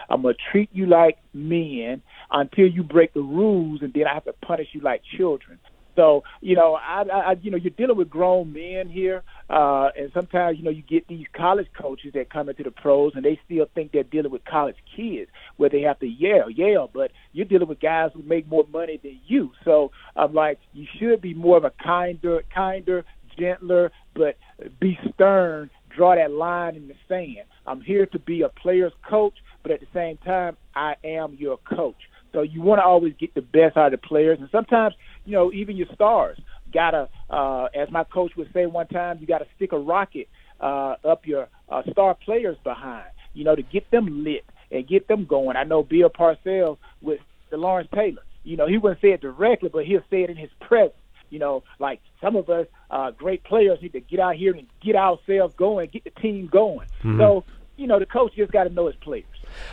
I'm 0.10 0.22
gonna 0.22 0.36
treat 0.52 0.70
you 0.72 0.86
like 0.86 1.18
men 1.34 2.02
until 2.32 2.68
you 2.68 2.84
break 2.84 3.14
the 3.14 3.22
rules, 3.22 3.82
and 3.82 3.94
then 3.94 4.08
I 4.08 4.14
have 4.14 4.26
to 4.26 4.34
punish 4.34 4.68
you 4.74 4.82
like 4.82 5.02
children. 5.18 5.60
So 5.96 6.24
you 6.40 6.56
know, 6.56 6.76
I, 6.76 7.02
I 7.02 7.36
you 7.42 7.52
know, 7.52 7.58
you're 7.58 7.72
dealing 7.72 7.98
with 7.98 8.10
grown 8.10 8.54
men 8.54 8.88
here, 8.88 9.24
uh, 9.50 9.90
and 9.98 10.12
sometimes 10.14 10.58
you 10.58 10.64
know 10.64 10.72
you 10.72 10.82
get 10.82 11.08
these 11.08 11.26
college 11.36 11.68
coaches 11.78 12.14
that 12.14 12.30
come 12.30 12.48
into 12.48 12.64
the 12.64 12.72
pros, 12.72 13.14
and 13.16 13.26
they 13.26 13.40
still 13.46 13.66
think 13.76 13.92
they're 13.92 14.04
dealing 14.04 14.32
with 14.32 14.46
college 14.46 14.78
kids, 14.96 15.30
where 15.58 15.70
they 15.70 15.82
have 15.82 16.00
to 16.00 16.08
yell, 16.08 16.50
yell. 16.50 16.90
But 16.94 17.12
you're 17.34 17.46
dealing 17.46 17.68
with 17.68 17.82
guys 17.82 18.12
who 18.14 18.24
make 18.24 18.48
more 18.48 18.66
money 18.72 18.98
than 19.02 19.20
you. 19.28 19.52
So 19.66 19.92
I'm 20.16 20.34
like, 20.34 20.60
you 20.74 20.88
should 21.00 21.22
be 21.22 21.34
more 21.34 21.58
of 21.58 21.66
a 21.66 21.74
kinder, 21.84 22.44
kinder, 22.54 23.04
gentler, 23.38 23.92
but 24.16 24.38
be 24.80 24.98
stern. 25.14 25.70
Draw 25.96 26.16
that 26.16 26.32
line 26.32 26.76
in 26.76 26.88
the 26.88 26.94
sand. 27.10 27.48
I'm 27.66 27.82
here 27.82 28.06
to 28.06 28.20
be 28.20 28.42
a 28.42 28.50
player's 28.50 28.94
coach, 29.10 29.34
but 29.70 29.76
at 29.76 29.82
the 29.82 29.88
same 29.94 30.18
time, 30.18 30.58
I 30.74 30.96
am 31.04 31.36
your 31.40 31.58
coach. 31.58 32.10
So 32.34 32.42
you 32.42 32.64
want 32.64 32.80
to 32.80 32.84
always 32.84 33.14
get 33.20 33.36
the 33.36 33.44
best 33.44 33.78
out 33.78 33.94
of 33.94 34.02
the 34.02 34.08
players, 34.08 34.40
and 34.40 34.50
sometimes, 34.52 34.96
you 35.26 35.34
know, 35.34 35.54
even 35.54 35.78
your 35.78 35.88
stars 35.94 36.40
gotta, 36.74 37.08
uh, 37.30 37.66
as 37.76 37.92
my 37.92 38.04
coach 38.04 38.36
would 38.36 38.52
say 38.52 38.66
one 38.66 38.88
time, 38.88 39.20
you 39.22 39.28
got 39.28 39.40
to 39.40 39.48
stick 39.56 39.72
a 39.72 39.78
rocket 39.78 40.28
uh, 40.60 40.96
up 41.04 41.28
your 41.28 41.48
uh, 41.70 41.84
star 41.92 42.16
players 42.16 42.58
behind, 42.64 43.06
you 43.36 43.44
know, 43.44 43.56
to 43.56 43.62
get 43.62 43.90
them 43.92 44.24
lit 44.24 44.44
and 44.72 44.88
get 44.88 45.08
them 45.08 45.26
going. 45.26 45.56
I 45.56 45.66
know 45.66 45.84
Bill 45.84 46.10
Parcells 46.10 46.78
with 47.02 47.20
the 47.52 47.58
Lawrence 47.58 47.90
Taylor. 47.94 48.24
You 48.44 48.58
know, 48.58 48.66
he 48.66 48.80
wouldn't 48.80 49.02
say 49.02 49.12
it 49.12 49.22
directly, 49.22 49.70
but 49.70 49.86
he'll 49.86 50.04
say 50.10 50.24
it 50.24 50.32
in 50.32 50.38
his 50.38 50.50
presence. 50.60 50.96
You 51.30 51.38
know, 51.38 51.64
like 51.78 52.02
some 52.22 52.36
of 52.36 52.50
us, 52.50 52.66
uh, 52.90 53.12
great 53.12 53.44
players 53.44 53.80
need 53.84 53.94
to 53.94 54.00
get 54.00 54.20
out 54.20 54.36
here 54.36 54.54
and 54.56 54.66
get 54.82 54.96
ourselves 54.96 55.54
going, 55.56 55.90
get 55.90 56.06
the 56.06 56.10
team 56.22 56.48
going. 56.48 56.88
Mm-hmm. 57.04 57.20
So, 57.20 57.44
you 57.78 57.86
know, 57.86 58.00
the 58.00 58.08
coach 58.08 58.36
just 58.36 58.52
got 58.52 58.64
to 58.64 58.70
know 58.72 58.88
his 58.88 58.96
players. 58.96 59.26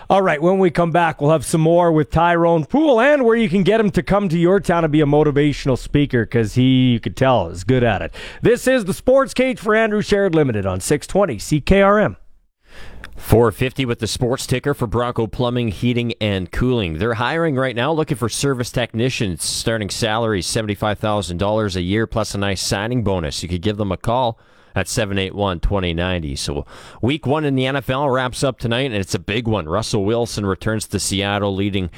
All 0.09 0.23
right, 0.23 0.41
when 0.41 0.59
we 0.59 0.71
come 0.71 0.91
back, 0.91 1.21
we'll 1.21 1.31
have 1.31 1.45
some 1.45 1.61
more 1.61 1.91
with 1.91 2.11
Tyrone 2.11 2.65
Poole 2.65 3.01
and 3.01 3.25
where 3.25 3.37
you 3.37 3.49
can 3.49 3.63
get 3.63 3.81
him 3.81 3.91
to 3.91 4.03
come 4.03 4.29
to 4.29 4.39
your 4.39 4.61
town 4.61 4.85
and 4.85 4.93
be 4.93 5.01
a 5.01 5.07
motivational 5.07 5.79
speaker 5.79 6.25
because 6.25 6.55
he, 6.55 6.93
you 6.93 7.01
could 7.01 7.17
tell, 7.17 7.49
is 7.49 7.65
good 7.65 7.83
at 7.83 8.03
it. 8.03 8.15
This 8.43 8.67
is 8.67 8.85
the 8.85 8.95
Sports 8.95 9.35
Cage 9.35 9.59
for 9.59 9.75
Andrew 9.75 10.03
Sheret 10.03 10.35
Limited 10.35 10.67
on 10.67 10.81
620 10.81 11.37
CKRM. 11.37 12.17
450 13.17 13.87
with 13.87 13.99
the 13.99 14.07
sports 14.07 14.47
ticker 14.47 14.75
for 14.75 14.87
Bronco 14.87 15.27
Plumbing, 15.27 15.69
Heating, 15.69 16.13
and 16.21 16.53
Cooling. 16.53 16.99
They're 16.99 17.15
hiring 17.15 17.57
right 17.57 17.75
now, 17.75 17.91
looking 17.93 18.17
for 18.17 18.29
service 18.29 18.71
technicians. 18.71 19.43
Starting 19.43 19.89
salary 19.89 20.43
$75,000 20.43 21.77
a 21.77 21.81
year 21.81 22.07
plus 22.07 22.35
a 22.35 22.39
nice 22.39 22.63
signing 22.63 23.03
bonus. 23.03 23.43
You 23.43 23.49
could 23.49 23.63
give 23.63 23.79
them 23.79 23.91
a 23.91 23.97
call 23.97 24.39
at 24.77 24.87
781 24.87 25.61
2090. 25.61 26.37
So, 26.37 26.65
week 27.03 27.27
one 27.27 27.45
in 27.45 27.57
the 27.57 27.65
NFL 27.65 28.15
wraps 28.15 28.45
up 28.45 28.59
tonight, 28.59 28.93
and 28.93 28.95
it's 28.95 29.15
a 29.15 29.19
big 29.19 29.49
one. 29.49 29.69
Russell 29.69 30.05
Wilson 30.05 30.47
returns 30.47 30.87
to 30.89 31.01
Seattle, 31.01 31.55
leading 31.55 31.91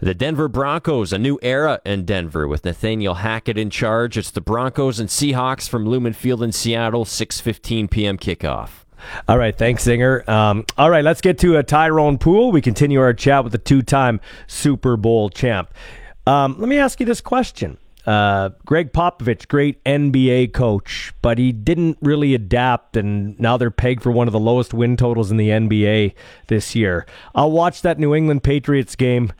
the 0.00 0.14
Denver 0.14 0.48
Broncos, 0.48 1.12
a 1.12 1.18
new 1.18 1.38
era 1.42 1.80
in 1.86 2.04
Denver 2.04 2.46
with 2.46 2.64
Nathaniel 2.64 3.14
Hackett 3.14 3.56
in 3.56 3.70
charge. 3.70 4.18
It's 4.18 4.30
the 4.30 4.40
Broncos 4.40 5.00
and 5.00 5.08
Seahawks 5.08 5.68
from 5.68 5.86
Lumen 5.86 6.12
Field 6.12 6.42
in 6.42 6.52
Seattle, 6.52 7.04
6:15 7.04 7.90
p.m. 7.90 8.18
kickoff. 8.18 8.84
All 9.28 9.38
right, 9.38 9.56
thanks, 9.56 9.84
Zinger. 9.84 10.28
Um, 10.28 10.64
all 10.76 10.90
right, 10.90 11.04
let's 11.04 11.20
get 11.20 11.38
to 11.38 11.56
a 11.56 11.62
Tyrone 11.62 12.18
Poole. 12.18 12.50
We 12.50 12.60
continue 12.60 13.00
our 13.00 13.14
chat 13.14 13.44
with 13.44 13.52
the 13.52 13.58
two-time 13.58 14.20
Super 14.48 14.96
Bowl 14.96 15.30
champ. 15.30 15.72
Um, 16.26 16.56
let 16.58 16.68
me 16.68 16.78
ask 16.78 16.98
you 16.98 17.06
this 17.06 17.20
question. 17.20 17.78
Uh, 18.08 18.48
Gregg 18.64 18.94
Popovich, 18.94 19.48
great 19.48 19.84
NBA 19.84 20.54
coach, 20.54 21.12
but 21.20 21.36
he 21.36 21.52
didn't 21.52 21.98
really 22.00 22.34
adapt, 22.34 22.96
and 22.96 23.38
now 23.38 23.58
they're 23.58 23.70
pegged 23.70 24.02
for 24.02 24.10
one 24.10 24.26
of 24.26 24.32
the 24.32 24.40
lowest 24.40 24.72
win 24.72 24.96
totals 24.96 25.30
in 25.30 25.36
the 25.36 25.50
NBA 25.50 26.14
this 26.46 26.74
year. 26.74 27.04
I'll 27.34 27.50
watch 27.50 27.82
that 27.82 27.98
New 27.98 28.14
England 28.14 28.42
Patriots 28.42 28.96
game, 28.96 29.30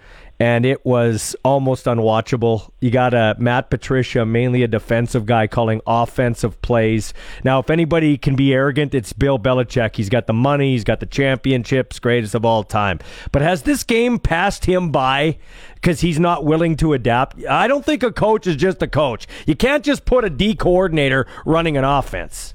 and 0.41 0.65
it 0.65 0.85
was 0.85 1.35
almost 1.45 1.87
unwatchable. 1.87 2.71
You 2.81 2.91
got 2.91 3.13
a 3.13 3.35
Matt 3.39 3.71
Patricia, 3.71 4.25
mainly 4.25 4.63
a 4.63 4.69
defensive 4.69 5.27
guy, 5.27 5.47
calling 5.47 5.81
offensive 5.87 6.61
plays. 6.63 7.13
Now, 7.43 7.59
if 7.59 7.71
anybody 7.71 8.17
can 8.17 8.37
be 8.37 8.53
arrogant, 8.53 8.95
it's 8.95 9.13
Bill 9.13 9.39
Belichick. 9.39 9.97
He's 9.97 10.09
got 10.09 10.27
the 10.27 10.33
money, 10.33 10.73
he's 10.73 10.85
got 10.85 11.01
the 11.01 11.07
championships, 11.07 11.99
greatest 11.99 12.35
of 12.35 12.45
all 12.45 12.63
time. 12.63 13.01
But 13.33 13.43
has 13.43 13.63
this 13.63 13.83
game 13.83 14.19
passed 14.19 14.65
him 14.65 14.91
by 14.93 15.39
because 15.75 16.01
he's 16.01 16.21
not 16.21 16.45
willing 16.45 16.77
to 16.77 16.93
adapt? 16.93 17.45
I 17.47 17.67
don't 17.67 17.85
think 17.85 18.03
a 18.03 18.13
coach 18.13 18.47
is 18.47 18.57
just 18.57 18.81
a 18.81 18.89
coach. 18.89 19.27
You 19.47 19.57
can't 19.57 19.85
just 19.85 20.05
put 20.05 20.25
a 20.25 20.31
D 20.31 20.55
coordinator 20.55 21.27
running 21.45 21.77
an 21.77 21.85
offense. 21.85 22.55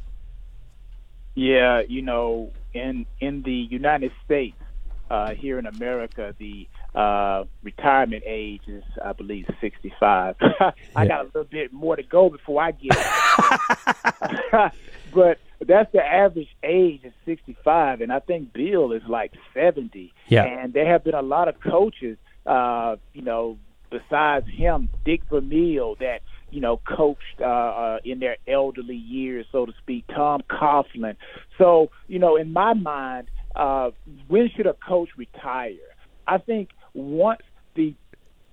Yeah, 1.36 1.82
you 1.82 2.02
know, 2.02 2.52
in 2.74 3.06
in 3.20 3.42
the 3.42 3.54
United 3.54 4.12
States, 4.24 4.56
uh, 5.10 5.34
here 5.34 5.58
in 5.60 5.66
America, 5.66 6.36
the 6.38 6.68
uh, 6.96 7.46
retirement 7.64 8.24
age 8.26 8.62
is, 8.68 8.84
I 9.04 9.14
believe, 9.14 9.48
65. 9.62 10.36
I 10.96 11.08
got 11.08 11.22
a 11.22 11.24
little 11.26 11.44
bit 11.46 11.74
more 11.74 11.96
to 11.96 12.04
go 12.04 12.30
before 12.30 12.62
I 12.62 12.72
get 12.72 12.98
but 15.14 15.40
that's 15.66 15.92
the 15.92 16.04
average 16.04 16.50
age 16.64 17.02
is 17.04 17.14
65, 17.26 18.02
and 18.02 18.12
I 18.12 18.20
think 18.20 18.54
Bill 18.54 18.92
is 18.92 19.04
like 19.08 19.34
70. 19.54 20.14
Yeah. 20.28 20.44
And 20.44 20.74
there 20.74 20.86
have 20.86 21.04
been 21.04 21.16
a 21.16 21.22
lot 21.22 21.48
of 21.48 21.60
coaches, 21.60 22.18
uh, 22.46 22.98
you 23.14 23.22
know, 23.22 23.58
besides 23.90 24.48
him, 24.50 24.90
Dick 25.06 25.22
Vermeil, 25.30 25.96
that 26.00 26.22
you 26.54 26.62
know, 26.62 26.80
coached 26.86 27.42
uh, 27.42 27.46
uh, 27.46 27.98
in 28.06 28.20
their 28.20 28.38
elderly 28.48 28.96
years, 28.96 29.48
so 29.52 29.66
to 29.66 29.74
speak. 29.82 30.06
Tom 30.14 30.42
Coughlin. 30.48 31.16
So, 31.58 31.90
you 32.08 32.20
know, 32.20 32.36
in 32.36 32.54
my 32.54 32.76
mind, 32.76 33.28
uh, 33.56 33.90
when 34.28 34.52
should 34.56 34.68
a 34.68 34.76
coach 34.76 35.10
retire? 35.18 35.74
I 36.28 36.38
think 36.38 36.70
once 36.94 37.42
the 37.76 37.94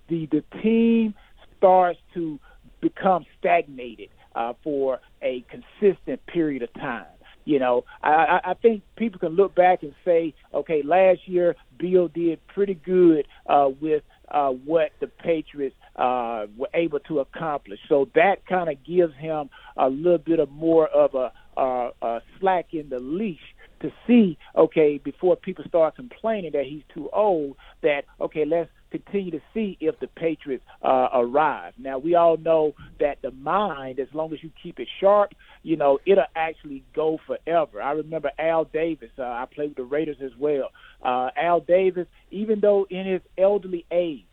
the 0.08 0.26
the 0.26 0.42
team 0.62 1.14
starts 1.56 1.98
to 2.14 2.38
become 2.80 3.24
stagnated 3.38 4.08
uh, 4.34 4.54
for 4.62 5.00
a 5.22 5.44
consistent 5.50 6.24
period 6.26 6.62
of 6.62 6.72
time. 6.74 7.06
You 7.44 7.58
know, 7.58 7.84
I, 8.02 8.40
I 8.44 8.54
think 8.54 8.82
people 8.96 9.18
can 9.18 9.30
look 9.30 9.54
back 9.54 9.82
and 9.82 9.94
say, 10.04 10.34
okay, 10.52 10.82
last 10.84 11.20
year 11.26 11.56
Bill 11.78 12.08
did 12.08 12.38
pretty 12.48 12.74
good 12.74 13.26
uh, 13.46 13.70
with 13.80 14.02
uh, 14.30 14.50
what 14.50 14.90
the 15.00 15.06
Patriots 15.06 15.74
uh, 15.96 16.46
were 16.56 16.68
able 16.74 17.00
to 17.00 17.20
accomplish. 17.20 17.80
So 17.88 18.08
that 18.14 18.46
kind 18.46 18.68
of 18.68 18.76
gives 18.84 19.14
him 19.16 19.50
a 19.76 19.88
little 19.88 20.18
bit 20.18 20.38
of 20.38 20.50
more 20.50 20.86
of 20.86 21.14
a, 21.14 21.32
uh, 21.58 21.90
a 22.02 22.20
slack 22.38 22.72
in 22.72 22.88
the 22.88 23.00
leash 23.00 23.38
to 23.80 23.90
see, 24.06 24.38
okay, 24.56 24.98
before 25.02 25.36
people 25.36 25.64
start 25.66 25.96
complaining 25.96 26.52
that 26.52 26.64
he's 26.64 26.82
too 26.94 27.08
old, 27.12 27.56
that, 27.82 28.02
okay, 28.20 28.44
let's 28.44 28.70
continue 28.90 29.30
to 29.30 29.40
see 29.54 29.76
if 29.80 29.98
the 30.00 30.06
Patriots 30.06 30.64
uh, 30.82 31.08
arrive. 31.14 31.72
Now, 31.78 31.98
we 31.98 32.14
all 32.14 32.36
know 32.36 32.74
that 32.98 33.22
the 33.22 33.30
mind, 33.30 33.98
as 34.00 34.08
long 34.12 34.32
as 34.32 34.42
you 34.42 34.50
keep 34.62 34.80
it 34.80 34.88
sharp, 35.00 35.32
you 35.62 35.76
know, 35.76 35.98
it'll 36.04 36.24
actually 36.34 36.82
go 36.94 37.18
forever. 37.26 37.80
I 37.80 37.92
remember 37.92 38.30
Al 38.38 38.64
Davis. 38.64 39.10
Uh, 39.18 39.22
I 39.22 39.46
played 39.52 39.70
with 39.70 39.76
the 39.76 39.84
Raiders 39.84 40.16
as 40.22 40.32
well. 40.38 40.70
Uh, 41.02 41.30
Al 41.36 41.60
Davis, 41.60 42.06
even 42.30 42.60
though 42.60 42.86
in 42.90 43.06
his 43.06 43.22
elderly 43.38 43.86
age, 43.90 44.24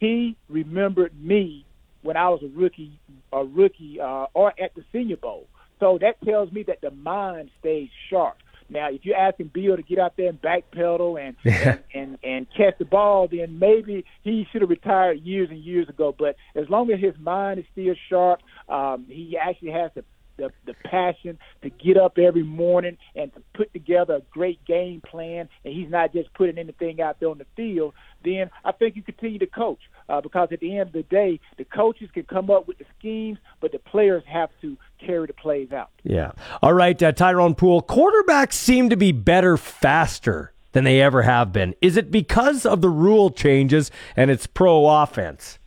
he 0.00 0.36
remembered 0.48 1.12
me 1.20 1.64
when 2.02 2.16
I 2.16 2.28
was 2.28 2.40
a 2.42 2.58
rookie, 2.58 2.98
a 3.32 3.44
rookie, 3.44 4.00
uh, 4.00 4.26
or 4.32 4.48
at 4.60 4.74
the 4.74 4.84
Senior 4.92 5.16
Bowl. 5.16 5.46
So 5.80 5.98
that 6.00 6.20
tells 6.24 6.50
me 6.52 6.64
that 6.64 6.80
the 6.80 6.90
mind 6.90 7.50
stays 7.60 7.88
sharp. 8.08 8.36
Now, 8.70 8.90
if 8.90 9.04
you're 9.04 9.16
asking 9.16 9.50
Bill 9.54 9.76
to 9.76 9.82
get 9.82 9.98
out 9.98 10.16
there 10.16 10.28
and 10.28 10.40
backpedal 10.40 11.20
and, 11.20 11.36
and 11.44 11.82
and 11.94 12.18
and 12.22 12.46
catch 12.56 12.78
the 12.78 12.84
ball, 12.84 13.28
then 13.28 13.58
maybe 13.58 14.04
he 14.22 14.46
should 14.50 14.62
have 14.62 14.70
retired 14.70 15.20
years 15.20 15.48
and 15.50 15.58
years 15.58 15.88
ago. 15.88 16.14
But 16.16 16.36
as 16.54 16.68
long 16.68 16.90
as 16.90 17.00
his 17.00 17.14
mind 17.18 17.60
is 17.60 17.66
still 17.72 17.94
sharp, 18.08 18.40
um, 18.68 19.06
he 19.08 19.36
actually 19.36 19.70
has 19.72 19.90
the 19.94 20.04
the, 20.38 20.50
the 20.64 20.74
passion 20.84 21.38
to 21.62 21.70
get 21.70 21.96
up 21.96 22.16
every 22.16 22.42
morning 22.42 22.96
and 23.14 23.32
to 23.34 23.42
put 23.54 23.72
together 23.72 24.14
a 24.14 24.22
great 24.30 24.64
game 24.64 25.02
plan, 25.02 25.48
and 25.64 25.74
he's 25.74 25.90
not 25.90 26.12
just 26.12 26.32
putting 26.32 26.56
anything 26.56 27.00
out 27.00 27.20
there 27.20 27.28
on 27.28 27.38
the 27.38 27.46
field, 27.56 27.92
then 28.24 28.50
I 28.64 28.72
think 28.72 28.96
you 28.96 29.02
continue 29.02 29.38
to 29.40 29.46
coach 29.46 29.80
uh, 30.08 30.20
because 30.20 30.48
at 30.52 30.60
the 30.60 30.78
end 30.78 30.88
of 30.88 30.92
the 30.92 31.02
day, 31.02 31.40
the 31.58 31.64
coaches 31.64 32.08
can 32.12 32.24
come 32.24 32.50
up 32.50 32.66
with 32.66 32.78
the 32.78 32.86
schemes, 32.98 33.38
but 33.60 33.72
the 33.72 33.78
players 33.78 34.22
have 34.26 34.50
to 34.62 34.76
carry 35.04 35.26
the 35.26 35.34
plays 35.34 35.72
out. 35.72 35.90
Yeah. 36.02 36.32
All 36.62 36.72
right, 36.72 37.00
uh, 37.02 37.12
Tyrone 37.12 37.54
Poole. 37.54 37.82
Quarterbacks 37.82 38.54
seem 38.54 38.88
to 38.90 38.96
be 38.96 39.12
better 39.12 39.56
faster 39.56 40.52
than 40.72 40.84
they 40.84 41.00
ever 41.00 41.22
have 41.22 41.52
been. 41.52 41.74
Is 41.80 41.96
it 41.96 42.10
because 42.10 42.64
of 42.64 42.80
the 42.80 42.88
rule 42.88 43.30
changes 43.30 43.90
and 44.16 44.30
it's 44.30 44.46
pro 44.46 44.86
offense? 44.86 45.58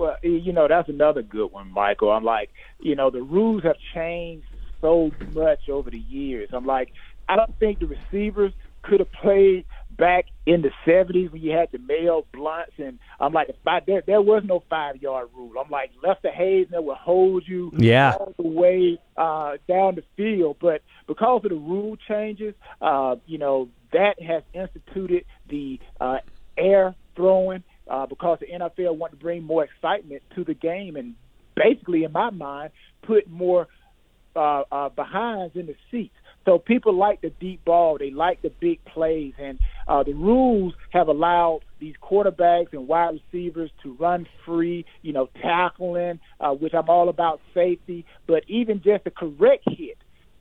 Well, 0.00 0.16
you 0.22 0.54
know, 0.54 0.66
that's 0.66 0.88
another 0.88 1.20
good 1.20 1.52
one, 1.52 1.70
Michael. 1.70 2.10
I'm 2.10 2.24
like, 2.24 2.48
you 2.80 2.96
know, 2.96 3.10
the 3.10 3.20
rules 3.20 3.62
have 3.64 3.76
changed 3.94 4.46
so 4.80 5.10
much 5.34 5.68
over 5.68 5.90
the 5.90 5.98
years. 5.98 6.48
I'm 6.54 6.64
like, 6.64 6.90
I 7.28 7.36
don't 7.36 7.54
think 7.58 7.80
the 7.80 7.86
receivers 7.86 8.54
could 8.80 9.00
have 9.00 9.12
played 9.12 9.66
back 9.98 10.24
in 10.46 10.62
the 10.62 10.70
70s 10.86 11.30
when 11.30 11.42
you 11.42 11.50
had 11.50 11.68
the 11.70 11.78
Mel 11.78 12.24
Blounts, 12.32 12.72
and 12.78 12.98
I'm 13.20 13.34
like, 13.34 13.48
five, 13.62 13.82
there, 13.86 14.02
there 14.06 14.22
was 14.22 14.42
no 14.42 14.62
five 14.70 14.96
yard 15.02 15.28
rule. 15.36 15.52
I'm 15.62 15.70
like, 15.70 15.90
Lester 16.02 16.30
Hayes 16.30 16.68
will 16.70 16.94
hold 16.94 17.46
you 17.46 17.70
yeah. 17.76 18.14
all 18.18 18.32
the 18.38 18.48
way 18.48 18.98
uh, 19.18 19.58
down 19.68 19.96
the 19.96 20.04
field, 20.16 20.56
but 20.62 20.80
because 21.08 21.42
of 21.44 21.50
the 21.50 21.56
rule 21.56 21.98
changes, 22.08 22.54
uh, 22.80 23.16
you 23.26 23.36
know, 23.36 23.68
that 23.92 24.14
has 24.22 24.42
instituted 24.54 25.26
the 25.50 25.78
uh, 26.00 26.20
air 26.56 26.94
throwing 27.14 27.62
uh, 27.90 28.06
because 28.06 28.38
the 28.40 28.46
NFL 28.46 28.96
wanted 28.96 29.16
to 29.16 29.22
bring 29.22 29.42
more 29.42 29.64
excitement 29.64 30.22
to 30.36 30.44
the 30.44 30.54
game 30.54 30.96
and 30.96 31.14
basically, 31.56 32.04
in 32.04 32.12
my 32.12 32.30
mind, 32.30 32.70
put 33.02 33.28
more 33.28 33.68
uh, 34.36 34.62
uh, 34.70 34.88
behinds 34.90 35.56
in 35.56 35.66
the 35.66 35.74
seats. 35.90 36.14
So 36.46 36.58
people 36.58 36.94
like 36.94 37.20
the 37.20 37.30
deep 37.30 37.64
ball, 37.64 37.98
they 37.98 38.10
like 38.10 38.40
the 38.40 38.48
big 38.48 38.82
plays, 38.86 39.34
and 39.38 39.58
uh, 39.86 40.02
the 40.02 40.14
rules 40.14 40.72
have 40.90 41.08
allowed 41.08 41.60
these 41.78 41.94
quarterbacks 42.02 42.72
and 42.72 42.88
wide 42.88 43.20
receivers 43.32 43.70
to 43.82 43.92
run 43.94 44.26
free, 44.46 44.86
you 45.02 45.12
know, 45.12 45.28
tackling, 45.42 46.18
uh, 46.40 46.52
which 46.52 46.72
I'm 46.72 46.88
all 46.88 47.10
about 47.10 47.40
safety. 47.52 48.06
But 48.26 48.44
even 48.48 48.80
just 48.82 49.06
a 49.06 49.10
correct 49.10 49.64
hit 49.68 49.98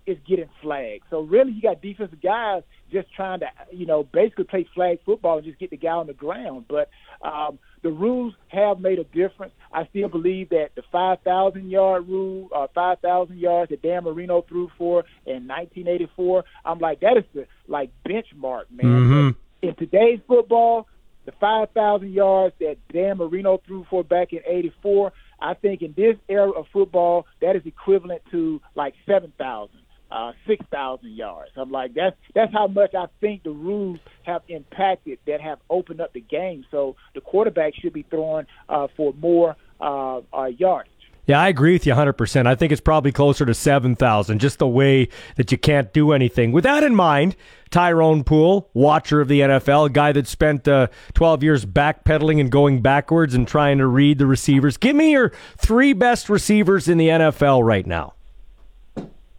is 0.09 0.17
getting 0.27 0.49
flagged. 0.61 1.03
So 1.09 1.21
really, 1.21 1.51
you 1.51 1.61
got 1.61 1.81
defensive 1.81 2.21
guys 2.21 2.63
just 2.91 3.13
trying 3.13 3.41
to, 3.41 3.47
you 3.71 3.85
know, 3.85 4.03
basically 4.03 4.45
play 4.45 4.67
flag 4.73 4.99
football 5.05 5.37
and 5.37 5.45
just 5.45 5.59
get 5.59 5.69
the 5.69 5.77
guy 5.77 5.89
on 5.89 6.07
the 6.07 6.13
ground. 6.13 6.65
But 6.67 6.89
um, 7.21 7.59
the 7.83 7.89
rules 7.89 8.33
have 8.47 8.79
made 8.79 8.99
a 8.99 9.03
difference. 9.03 9.53
I 9.71 9.87
still 9.87 10.09
believe 10.09 10.49
that 10.49 10.69
the 10.75 10.83
5,000 10.91 11.69
yard 11.69 12.07
rule, 12.07 12.49
uh, 12.55 12.67
5,000 12.73 13.37
yards 13.37 13.69
that 13.69 13.81
Dan 13.81 14.03
Marino 14.03 14.41
threw 14.41 14.69
for 14.77 15.03
in 15.25 15.47
1984, 15.47 16.43
I'm 16.65 16.79
like, 16.79 17.01
that 17.01 17.17
is 17.17 17.23
the 17.33 17.45
like 17.67 17.91
benchmark, 18.05 18.63
man. 18.71 18.85
Mm-hmm. 18.85 19.67
In 19.67 19.75
today's 19.75 20.19
football, 20.27 20.87
the 21.25 21.33
5,000 21.39 22.11
yards 22.11 22.55
that 22.59 22.77
Dan 22.91 23.17
Marino 23.17 23.61
threw 23.67 23.85
for 23.89 24.03
back 24.03 24.33
in 24.33 24.39
84, 24.45 25.11
I 25.41 25.53
think 25.53 25.81
in 25.81 25.93
this 25.95 26.15
era 26.27 26.51
of 26.51 26.65
football, 26.73 27.25
that 27.41 27.55
is 27.55 27.61
equivalent 27.65 28.21
to 28.31 28.61
like 28.75 28.93
7,000 29.05 29.69
uh, 30.11 30.31
six 30.47 30.65
thousand 30.71 31.11
yards. 31.11 31.51
I'm 31.55 31.71
like 31.71 31.93
that's 31.93 32.15
that's 32.33 32.53
how 32.53 32.67
much 32.67 32.95
I 32.95 33.05
think 33.21 33.43
the 33.43 33.51
rules 33.51 33.99
have 34.23 34.41
impacted 34.47 35.19
that 35.27 35.41
have 35.41 35.59
opened 35.69 36.01
up 36.01 36.13
the 36.13 36.21
game. 36.21 36.65
So 36.71 36.95
the 37.15 37.21
quarterback 37.21 37.73
should 37.75 37.93
be 37.93 38.03
throwing 38.03 38.45
uh, 38.67 38.87
for 38.95 39.13
more 39.13 39.55
uh, 39.79 40.21
uh, 40.33 40.45
yardage. 40.45 40.91
Yeah, 41.29 41.39
I 41.39 41.47
agree 41.49 41.73
with 41.73 41.85
you 41.85 41.93
100%. 41.93 42.47
I 42.47 42.55
think 42.55 42.71
it's 42.71 42.81
probably 42.81 43.11
closer 43.11 43.45
to 43.45 43.53
7,000, 43.53 44.39
just 44.39 44.57
the 44.57 44.67
way 44.67 45.09
that 45.35 45.51
you 45.51 45.59
can't 45.59 45.93
do 45.93 46.11
anything. 46.11 46.51
With 46.51 46.63
that 46.63 46.83
in 46.83 46.95
mind, 46.95 47.35
Tyrone 47.69 48.23
Poole, 48.23 48.67
watcher 48.73 49.21
of 49.21 49.27
the 49.27 49.41
NFL, 49.41 49.93
guy 49.93 50.11
that 50.11 50.25
spent 50.25 50.67
uh, 50.67 50.87
12 51.13 51.43
years 51.43 51.65
backpedaling 51.67 52.39
and 52.39 52.51
going 52.51 52.81
backwards 52.81 53.35
and 53.35 53.47
trying 53.47 53.77
to 53.77 53.85
read 53.85 54.17
the 54.17 54.25
receivers. 54.25 54.77
Give 54.77 54.95
me 54.95 55.11
your 55.11 55.31
three 55.55 55.93
best 55.93 56.29
receivers 56.29 56.89
in 56.89 56.97
the 56.97 57.09
NFL 57.09 57.63
right 57.63 57.85
now. 57.85 58.15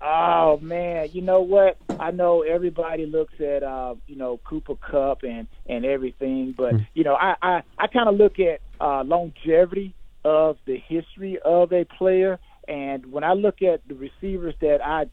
Oh 0.02 0.58
man, 0.62 1.08
you 1.12 1.20
know 1.20 1.40
what? 1.40 1.76
I 1.98 2.10
know 2.10 2.42
everybody 2.42 3.04
looks 3.04 3.34
at 3.40 3.62
uh, 3.62 3.96
you 4.06 4.16
know 4.16 4.38
Cooper 4.44 4.76
Kupp 4.76 5.22
and 5.24 5.46
and 5.66 5.84
everything, 5.84 6.54
but 6.56 6.74
mm. 6.74 6.86
you 6.94 7.04
know 7.04 7.14
I 7.14 7.34
I, 7.42 7.62
I 7.78 7.86
kind 7.86 8.08
of 8.08 8.14
look 8.14 8.38
at 8.40 8.60
uh, 8.80 9.04
longevity 9.04 9.94
of 10.24 10.56
the 10.64 10.78
history 10.78 11.38
of 11.44 11.72
a 11.72 11.84
player, 11.84 12.38
and 12.66 13.12
when 13.12 13.24
I 13.24 13.34
look 13.34 13.60
at 13.62 13.86
the 13.88 13.94
receivers 13.94 14.54
that 14.60 14.80
I 14.82 15.06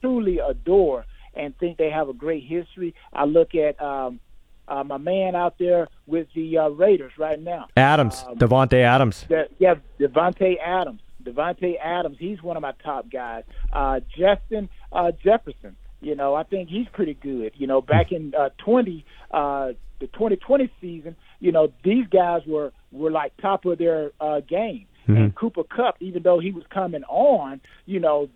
truly 0.00 0.38
adore 0.38 1.04
and 1.34 1.56
think 1.58 1.78
they 1.78 1.90
have 1.90 2.08
a 2.08 2.12
great 2.12 2.44
history, 2.44 2.94
I 3.12 3.24
look 3.24 3.54
at 3.54 3.80
um, 3.82 4.20
uh, 4.68 4.84
my 4.84 4.98
man 4.98 5.34
out 5.34 5.58
there 5.58 5.88
with 6.06 6.28
the 6.34 6.58
uh, 6.58 6.68
Raiders 6.68 7.12
right 7.18 7.40
now, 7.40 7.66
Adams, 7.76 8.24
um, 8.28 8.36
Davante 8.36 8.80
Adams. 8.82 9.24
The, 9.28 9.48
yeah, 9.58 9.74
Davante 9.98 10.56
Adams. 10.64 11.00
Davante 11.22 11.74
Adams, 11.82 12.16
he's 12.18 12.42
one 12.42 12.56
of 12.56 12.62
my 12.62 12.72
top 12.84 13.10
guys. 13.10 13.44
Uh, 13.72 14.00
Justin 14.16 14.68
uh, 14.92 15.12
Jefferson, 15.22 15.76
you 16.00 16.14
know, 16.14 16.34
I 16.34 16.42
think 16.42 16.68
he's 16.68 16.86
pretty 16.92 17.14
good. 17.14 17.52
You 17.56 17.66
know, 17.66 17.80
back 17.80 18.12
in 18.12 18.34
uh, 18.38 18.50
20, 18.58 19.04
uh, 19.30 19.72
the 20.00 20.06
2020 20.08 20.70
season, 20.80 21.16
you 21.40 21.52
know, 21.52 21.72
these 21.84 22.06
guys 22.08 22.42
were 22.46 22.72
were 22.90 23.10
like 23.10 23.36
top 23.38 23.64
of 23.64 23.78
their 23.78 24.10
uh, 24.20 24.40
game. 24.40 24.86
Mm-hmm. 25.02 25.16
And 25.16 25.34
Cooper 25.34 25.64
Kupp, 25.64 25.96
even 26.00 26.22
though 26.22 26.38
he 26.38 26.50
was 26.50 26.64
coming 26.72 27.04
on, 27.04 27.60
you 27.86 28.00
know, 28.00 28.28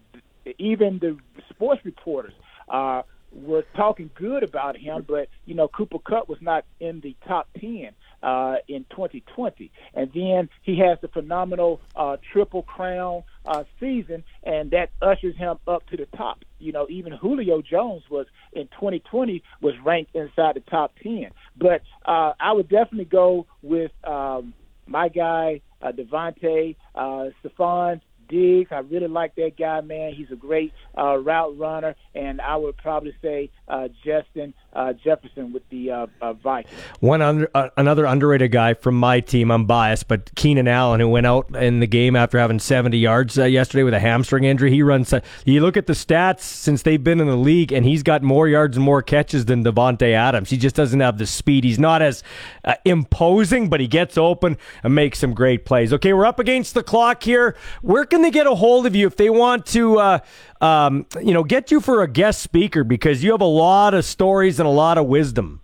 even 0.58 0.98
the 0.98 1.16
sports 1.50 1.84
reporters 1.84 2.32
uh, 2.68 3.02
were 3.32 3.64
talking 3.76 4.10
good 4.14 4.42
about 4.42 4.76
him, 4.76 5.04
but 5.06 5.28
you 5.44 5.54
know, 5.54 5.68
Cooper 5.68 5.98
Kupp 5.98 6.28
was 6.28 6.38
not 6.40 6.64
in 6.80 7.00
the 7.00 7.14
top 7.26 7.48
ten 7.60 7.90
uh, 8.22 8.56
in 8.68 8.84
2020. 8.90 9.70
And 9.94 10.10
then 10.12 10.48
he 10.62 10.78
has 10.78 10.98
the 11.00 11.08
phenomenal 11.08 11.80
uh, 11.94 12.16
Triple 12.32 12.62
Crown 12.62 13.22
uh, 13.44 13.64
season, 13.78 14.24
and 14.42 14.70
that 14.72 14.90
ushers 15.00 15.36
him 15.36 15.58
up 15.66 15.86
to 15.88 15.96
the 15.96 16.06
top. 16.16 16.38
You 16.58 16.72
know, 16.72 16.86
even 16.88 17.12
Julio 17.12 17.62
Jones 17.62 18.02
was 18.10 18.26
in 18.52 18.66
2020 18.68 19.42
was 19.60 19.74
ranked 19.84 20.14
inside 20.14 20.56
the 20.56 20.62
top 20.68 20.94
10. 21.02 21.30
But 21.56 21.82
uh, 22.04 22.32
I 22.40 22.52
would 22.52 22.68
definitely 22.68 23.04
go 23.04 23.46
with 23.62 23.92
um, 24.04 24.54
my 24.86 25.08
guy 25.08 25.60
uh, 25.82 25.92
Davante, 25.92 26.76
uh, 26.94 27.26
Stefon 27.44 28.00
Diggs. 28.28 28.70
I 28.72 28.78
really 28.78 29.08
like 29.08 29.34
that 29.36 29.56
guy, 29.58 29.80
man. 29.80 30.14
He's 30.14 30.30
a 30.32 30.36
great 30.36 30.72
uh, 30.96 31.16
route 31.18 31.56
runner, 31.58 31.94
and 32.14 32.40
I 32.40 32.56
would 32.56 32.76
probably 32.76 33.14
say 33.22 33.50
uh, 33.68 33.88
Justin 34.04 34.54
uh, 34.76 34.92
Jefferson 34.92 35.52
with 35.52 35.68
the 35.70 35.90
uh, 35.90 36.06
uh, 36.20 36.34
Vikings. 36.34 36.74
One 37.00 37.22
under, 37.22 37.50
uh, 37.54 37.70
another 37.76 38.04
underrated 38.04 38.52
guy 38.52 38.74
from 38.74 38.94
my 38.98 39.20
team. 39.20 39.50
I'm 39.50 39.64
biased, 39.64 40.06
but 40.06 40.32
Keenan 40.34 40.68
Allen, 40.68 41.00
who 41.00 41.08
went 41.08 41.26
out 41.26 41.56
in 41.56 41.80
the 41.80 41.86
game 41.86 42.14
after 42.14 42.38
having 42.38 42.58
70 42.58 42.98
yards 42.98 43.38
uh, 43.38 43.44
yesterday 43.44 43.82
with 43.82 43.94
a 43.94 43.98
hamstring 43.98 44.44
injury. 44.44 44.70
He 44.70 44.82
runs. 44.82 45.14
You 45.46 45.62
look 45.62 45.78
at 45.78 45.86
the 45.86 45.94
stats 45.94 46.40
since 46.40 46.82
they've 46.82 47.02
been 47.02 47.20
in 47.20 47.26
the 47.26 47.36
league, 47.36 47.72
and 47.72 47.86
he's 47.86 48.02
got 48.02 48.22
more 48.22 48.48
yards 48.48 48.76
and 48.76 48.84
more 48.84 49.00
catches 49.00 49.46
than 49.46 49.64
Davante 49.64 50.12
Adams. 50.12 50.50
He 50.50 50.58
just 50.58 50.76
doesn't 50.76 51.00
have 51.00 51.16
the 51.16 51.26
speed. 51.26 51.64
He's 51.64 51.78
not 51.78 52.02
as 52.02 52.22
uh, 52.64 52.74
imposing, 52.84 53.70
but 53.70 53.80
he 53.80 53.88
gets 53.88 54.18
open 54.18 54.58
and 54.82 54.94
makes 54.94 55.18
some 55.18 55.32
great 55.32 55.64
plays. 55.64 55.92
Okay, 55.94 56.12
we're 56.12 56.26
up 56.26 56.38
against 56.38 56.74
the 56.74 56.82
clock 56.82 57.22
here. 57.22 57.56
Where 57.80 58.04
can 58.04 58.20
they 58.20 58.30
get 58.30 58.46
a 58.46 58.54
hold 58.54 58.86
of 58.86 58.94
you 58.94 59.06
if 59.06 59.16
they 59.16 59.30
want 59.30 59.64
to? 59.66 60.20
Um, 60.60 61.06
you 61.22 61.34
know, 61.34 61.44
get 61.44 61.70
you 61.70 61.80
for 61.80 62.02
a 62.02 62.08
guest 62.08 62.40
speaker 62.40 62.84
because 62.84 63.22
you 63.22 63.32
have 63.32 63.40
a 63.40 63.44
lot 63.44 63.94
of 63.94 64.04
stories 64.04 64.58
and 64.58 64.66
a 64.66 64.72
lot 64.72 64.98
of 64.98 65.06
wisdom. 65.06 65.60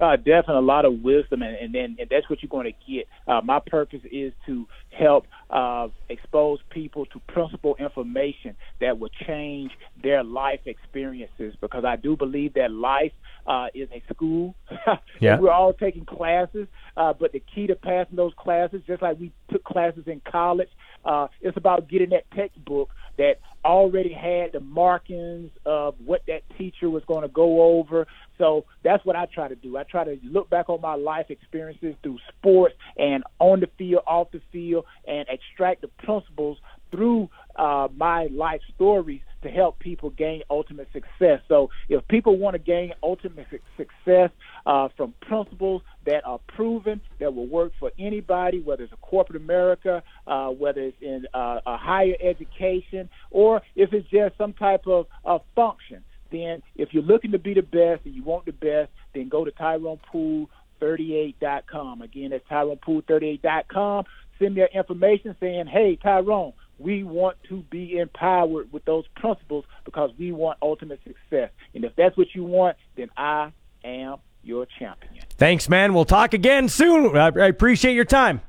Uh, 0.00 0.14
definitely 0.14 0.54
a 0.54 0.60
lot 0.60 0.84
of 0.84 1.02
wisdom, 1.02 1.42
and 1.42 1.74
and, 1.74 1.98
and 1.98 2.08
that's 2.08 2.30
what 2.30 2.40
you're 2.40 2.48
going 2.48 2.72
to 2.72 2.92
get. 2.92 3.08
Uh, 3.26 3.40
my 3.42 3.58
purpose 3.58 4.00
is 4.12 4.32
to 4.46 4.64
help 4.90 5.26
uh, 5.50 5.88
expose 6.08 6.60
people 6.70 7.04
to 7.06 7.20
principal 7.26 7.74
information 7.80 8.54
that 8.80 9.00
will 9.00 9.10
change 9.26 9.72
their 10.00 10.22
life 10.22 10.60
experiences. 10.66 11.54
Because 11.60 11.84
I 11.84 11.96
do 11.96 12.16
believe 12.16 12.54
that 12.54 12.70
life 12.70 13.12
uh, 13.44 13.68
is 13.74 13.88
a 13.92 14.02
school. 14.12 14.54
Yeah. 15.20 15.40
We're 15.40 15.50
all 15.50 15.72
taking 15.72 16.04
classes, 16.04 16.68
uh, 16.96 17.12
but 17.12 17.32
the 17.32 17.42
key 17.52 17.66
to 17.66 17.74
passing 17.74 18.14
those 18.14 18.32
classes, 18.36 18.82
just 18.86 19.02
like 19.02 19.18
we 19.18 19.32
took 19.50 19.64
classes 19.64 20.04
in 20.06 20.20
college, 20.20 20.68
uh, 21.08 21.26
it's 21.40 21.56
about 21.56 21.88
getting 21.88 22.10
that 22.10 22.30
textbook 22.36 22.90
that 23.16 23.40
already 23.64 24.12
had 24.12 24.52
the 24.52 24.60
markings 24.60 25.50
of 25.64 25.94
what 26.04 26.20
that 26.28 26.42
teacher 26.58 26.90
was 26.90 27.02
going 27.06 27.22
to 27.22 27.28
go 27.28 27.78
over. 27.78 28.06
So 28.36 28.66
that's 28.84 29.04
what 29.06 29.16
I 29.16 29.26
try 29.26 29.48
to 29.48 29.56
do. 29.56 29.78
I 29.78 29.84
try 29.84 30.04
to 30.04 30.18
look 30.22 30.50
back 30.50 30.68
on 30.68 30.80
my 30.82 30.94
life 30.94 31.26
experiences 31.30 31.94
through 32.02 32.18
sports 32.28 32.74
and 32.98 33.24
on 33.38 33.60
the 33.60 33.68
field, 33.78 34.02
off 34.06 34.30
the 34.32 34.42
field, 34.52 34.84
and 35.06 35.26
extract 35.28 35.80
the 35.80 35.88
principles 36.04 36.58
through 36.90 37.30
uh, 37.56 37.88
my 37.96 38.28
life 38.30 38.60
stories 38.74 39.22
to 39.42 39.48
help 39.48 39.78
people 39.78 40.10
gain 40.10 40.42
ultimate 40.50 40.88
success. 40.92 41.40
So 41.48 41.70
if 41.88 42.06
people 42.08 42.36
want 42.38 42.54
to 42.54 42.58
gain 42.58 42.92
ultimate 43.02 43.46
success 43.76 44.30
uh, 44.66 44.88
from 44.96 45.14
principles 45.20 45.82
that 46.06 46.26
are 46.26 46.40
proven, 46.48 47.00
that 47.20 47.32
will 47.34 47.46
work 47.46 47.72
for 47.78 47.92
anybody, 47.98 48.60
whether 48.60 48.82
it's 48.84 48.92
a 48.92 48.96
corporate 48.96 49.40
America, 49.40 50.02
uh, 50.26 50.48
whether 50.48 50.80
it's 50.80 50.96
in 51.00 51.26
uh, 51.34 51.60
a 51.66 51.76
higher 51.76 52.14
education, 52.22 53.08
or 53.30 53.62
if 53.76 53.92
it's 53.92 54.08
just 54.08 54.36
some 54.36 54.52
type 54.52 54.86
of, 54.86 55.06
of 55.24 55.42
function, 55.54 56.02
then 56.30 56.62
if 56.76 56.92
you're 56.92 57.02
looking 57.02 57.32
to 57.32 57.38
be 57.38 57.54
the 57.54 57.62
best 57.62 58.04
and 58.04 58.14
you 58.14 58.22
want 58.22 58.44
the 58.44 58.52
best, 58.52 58.90
then 59.14 59.28
go 59.28 59.44
to 59.44 59.50
TyronePool38.com. 59.52 62.02
Again, 62.02 62.30
that's 62.30 62.46
TyronePool38.com. 62.48 64.04
Send 64.38 64.54
me 64.54 64.60
your 64.60 64.68
information 64.68 65.34
saying, 65.40 65.66
hey, 65.66 65.96
Tyrone, 65.96 66.52
we 66.78 67.02
want 67.02 67.36
to 67.48 67.62
be 67.70 67.98
empowered 67.98 68.72
with 68.72 68.84
those 68.84 69.04
principles 69.16 69.64
because 69.84 70.10
we 70.18 70.32
want 70.32 70.58
ultimate 70.62 71.00
success. 71.04 71.50
And 71.74 71.84
if 71.84 71.94
that's 71.96 72.16
what 72.16 72.28
you 72.34 72.44
want, 72.44 72.76
then 72.96 73.10
I 73.16 73.52
am 73.84 74.16
your 74.42 74.66
champion. 74.78 75.24
Thanks, 75.30 75.68
man. 75.68 75.94
We'll 75.94 76.04
talk 76.04 76.34
again 76.34 76.68
soon. 76.68 77.16
I, 77.16 77.28
appreciate 77.28 77.94
your 77.94 78.04
time. 78.04 78.40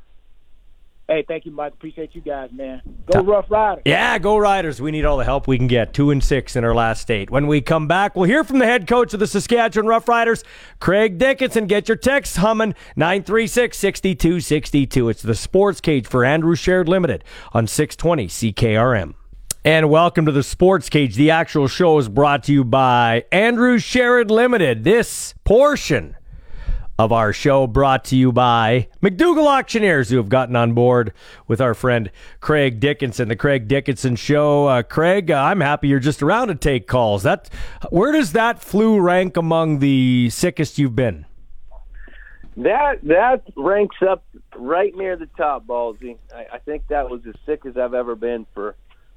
Hey, 1.10 1.26
thank 1.28 1.44
you, 1.48 1.52
Mike. 1.52 1.74
Appreciate 1.74 2.14
you 2.14 2.22
guys, 2.22 2.52
man. 2.54 2.84
Go 3.12 3.22
Rough 3.22 3.50
Riders. 3.50 3.82
Yeah, 3.84 4.20
go 4.20 4.38
Riders. 4.38 4.80
We 4.80 4.92
need 4.92 5.06
all 5.06 5.18
the 5.18 5.26
help 5.26 5.48
we 5.48 5.58
can 5.58 5.66
get. 5.66 5.92
Two 5.92 6.12
and 6.12 6.24
six 6.24 6.56
in 6.56 6.64
our 6.64 6.76
last 6.76 7.02
state. 7.02 7.32
When 7.32 7.48
we 7.48 7.62
come 7.62 7.88
back, 7.88 8.16
we'll 8.16 8.30
hear 8.30 8.44
from 8.44 8.60
the 8.60 8.66
head 8.66 8.86
coach 8.88 9.12
of 9.16 9.20
the 9.20 9.26
Saskatchewan 9.26 9.88
Rough 9.88 10.08
Riders, 10.08 10.44
Craig 10.80 11.18
Dickenson. 11.18 11.66
Get 11.66 11.88
your 11.88 11.98
text 11.98 12.38
humming 12.38 12.76
936 12.96 13.76
6262. 13.76 15.10
It's 15.10 15.24
the 15.24 15.34
sports 15.34 15.82
cage 15.82 16.06
for 16.06 16.24
Andrew 16.24 16.56
Sheret 16.56 16.88
Limited 16.88 17.24
on 17.54 17.66
620 17.66 18.28
CKRM. 18.28 19.16
And 19.66 19.90
welcome 19.90 20.28
to 20.28 20.32
the 20.32 20.44
Sports 20.44 20.90
Cage. 20.90 21.16
The 21.16 21.32
actual 21.32 21.68
show 21.68 21.98
is 21.98 22.08
brought 22.08 22.44
to 22.44 22.54
you 22.54 22.64
by 22.64 23.26
Andrew 23.32 23.80
Sheret 23.80 24.30
Limited. 24.30 24.84
This 24.84 25.34
portion 25.44 26.16
of 27.00 27.14
our 27.14 27.32
show 27.32 27.66
brought 27.66 28.04
to 28.04 28.18
you 28.18 28.30
by 28.30 28.90
McDougall 29.02 29.48
Auctioneers, 29.48 30.10
who 30.10 30.18
have 30.18 30.28
gotten 30.28 30.58
on 30.58 30.74
board 30.74 31.14
with 31.48 31.62
our 31.62 31.74
friend 31.74 32.12
Craig 32.42 32.82
Dickenson, 32.82 33.30
the 33.30 33.38
Craig 33.38 33.70
Dickenson 33.70 34.18
Show. 34.18 34.68
Uh, 34.68 34.84
Craig, 34.84 35.32
uh, 35.32 35.42
I'm 35.42 35.62
happy 35.62 35.88
you're 35.88 36.02
just 36.02 36.22
around 36.22 36.50
to 36.50 36.56
take 36.56 36.88
calls. 36.88 37.24
That 37.24 37.50
where 37.90 38.12
does 38.12 38.34
that 38.34 38.62
flu 38.62 39.00
rank 39.00 39.38
among 39.38 39.80
the 39.80 40.30
sickest 40.30 40.78
you've 40.78 40.96
been? 40.98 41.26
That 42.58 43.00
that 43.04 43.44
ranks 43.56 43.96
up 44.06 44.26
right 44.58 44.94
near 44.94 45.16
the 45.16 45.30
top, 45.38 45.66
Ballsy. 45.66 46.18
I, 46.36 46.48
I 46.56 46.58
think 46.58 46.88
that 46.90 47.10
was 47.10 47.22
as 47.26 47.36
sick 47.46 47.66
as 47.66 47.78
I've 47.78 47.94
ever 47.94 48.16
been 48.16 48.46
for 48.54 48.76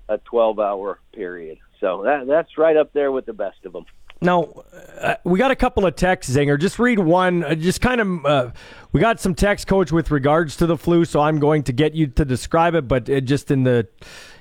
a 0.08 0.18
12 0.18 0.60
hour 0.60 1.00
period. 1.12 1.58
So 1.80 2.02
that 2.04 2.28
that's 2.28 2.56
right 2.56 2.76
up 2.76 2.92
there 2.92 3.10
with 3.10 3.26
the 3.26 3.32
best 3.32 3.64
of 3.64 3.72
them. 3.72 3.86
Now, 4.22 4.64
uh, 5.00 5.16
we 5.24 5.38
got 5.38 5.50
a 5.50 5.56
couple 5.56 5.84
of 5.84 5.96
texts, 5.96 6.34
Zinger. 6.34 6.58
Just 6.58 6.78
read 6.78 6.98
one. 6.98 7.44
Uh, 7.44 7.54
just 7.54 7.80
kind 7.80 8.00
of, 8.00 8.26
uh, 8.26 8.50
we 8.92 9.00
got 9.00 9.20
some 9.20 9.34
text, 9.34 9.66
Coach, 9.66 9.90
with 9.90 10.10
regards 10.10 10.56
to 10.58 10.66
the 10.66 10.76
flu. 10.76 11.04
So 11.04 11.20
I'm 11.20 11.38
going 11.38 11.64
to 11.64 11.72
get 11.72 11.94
you 11.94 12.06
to 12.06 12.24
describe 12.24 12.74
it, 12.74 12.86
but 12.86 13.08
it 13.08 13.22
just 13.22 13.50
in 13.50 13.64
the 13.64 13.88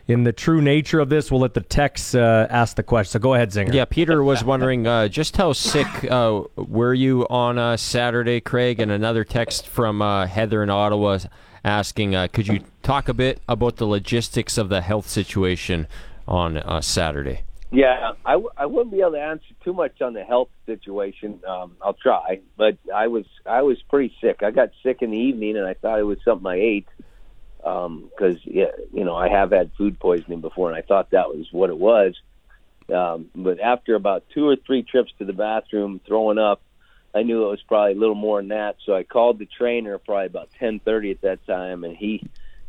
in 0.08 0.24
the 0.24 0.34
true 0.34 0.62
nature 0.62 1.00
of 1.00 1.10
this, 1.10 1.32
we'll 1.32 1.42
let 1.42 1.54
the 1.54 1.62
text 1.62 2.16
uh, 2.16 2.48
ask 2.50 2.76
the 2.76 2.84
question. 2.84 3.12
So 3.12 3.20
go 3.20 3.34
ahead, 3.34 3.50
Zinger. 3.52 3.74
Yeah, 3.74 3.86
Peter 3.86 4.24
was 4.24 4.44
wondering 4.44 4.86
uh, 4.86 5.08
just 5.08 5.38
how 5.38 5.54
sick 5.54 5.88
uh, 6.10 6.42
were 6.56 6.94
you 6.94 7.28
on 7.30 7.58
uh, 7.58 7.78
Saturday, 7.78 8.42
Craig? 8.42 8.80
And 8.80 8.92
another 8.92 9.24
text 9.24 9.68
from 9.68 10.02
uh, 10.02 10.28
Heather 10.28 10.64
in 10.64 10.70
Ottawa 10.70 11.20
asking, 11.64 12.16
uh, 12.16 12.28
could 12.28 12.48
you 12.48 12.62
talk 12.84 13.08
a 13.08 13.14
bit 13.14 13.42
about 13.48 13.78
the 13.78 13.86
logistics 13.86 14.58
of 14.58 14.70
the 14.70 14.82
health 14.82 15.08
situation 15.08 15.88
on 16.28 16.58
uh, 16.58 16.82
Saturday? 16.82 17.44
Yeah, 17.72 18.12
I, 18.26 18.34
w- 18.34 18.50
I 18.58 18.66
wouldn't 18.66 18.92
be 18.92 19.00
able 19.00 19.14
to 19.14 19.22
answer 19.22 19.46
too 19.64 19.74
much 19.74 20.02
on 20.02 20.14
the 20.14 20.24
health 20.24 20.50
situation. 20.66 21.40
Um, 21.48 21.78
I'll 21.82 21.94
try, 22.02 22.42
but 22.58 22.78
I 22.94 23.08
was 23.08 23.26
I 23.46 23.62
was 23.62 23.78
pretty 23.90 24.14
sick. 24.22 24.42
I 24.44 24.52
got 24.52 24.70
sick 24.84 24.98
in 25.02 25.12
the 25.12 25.18
evening, 25.18 25.56
and 25.58 25.66
I 25.66 25.74
thought 25.76 26.00
it 26.00 26.04
was 26.04 26.18
something 26.26 26.48
I 26.48 26.58
ate 26.58 26.88
because 27.58 28.40
yeah, 28.44 28.72
you 28.94 29.06
know 29.06 29.16
I 29.16 29.30
have 29.30 29.52
had 29.52 29.72
food 29.78 30.00
poisoning 30.00 30.42
before, 30.42 30.70
and 30.70 30.78
I 30.78 30.82
thought 30.86 31.12
that 31.12 31.30
was 31.30 31.48
what 31.52 31.70
it 31.70 31.78
was. 31.78 32.14
Um, 32.94 33.30
but 33.34 33.62
after 33.62 33.96
about 33.96 34.26
two 34.34 34.48
or 34.50 34.58
three 34.68 34.84
trips 34.84 35.14
to 35.20 35.26
the 35.26 35.34
bathroom, 35.34 36.02
throwing 36.06 36.40
up, 36.40 36.62
I 37.16 37.24
knew 37.24 37.46
it 37.46 37.52
was 37.52 37.64
probably 37.68 37.94
a 37.94 38.00
little 38.00 38.16
more 38.16 38.42
than 38.42 38.50
that. 38.50 38.76
So 38.86 38.94
I 38.94 39.04
called 39.04 39.40
the 39.40 39.48
trainer 39.58 39.98
probably 39.98 40.26
about 40.26 40.50
ten 40.60 40.82
thirty 40.84 41.12
at 41.12 41.22
that 41.22 41.46
time, 41.46 41.86
and 41.86 41.96
he 41.96 42.22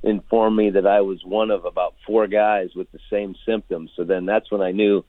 informed 0.02 0.56
me 0.56 0.70
that 0.70 0.86
I 0.86 1.00
was 1.00 1.24
one 1.24 1.50
of 1.50 1.64
about 1.64 1.94
four 2.06 2.26
guys 2.26 2.70
with 2.74 2.90
the 2.92 2.98
same 3.10 3.34
symptoms. 3.46 3.90
So 3.96 4.04
then 4.04 4.26
that's 4.26 4.50
when 4.50 4.60
I 4.60 4.72
knew, 4.72 5.04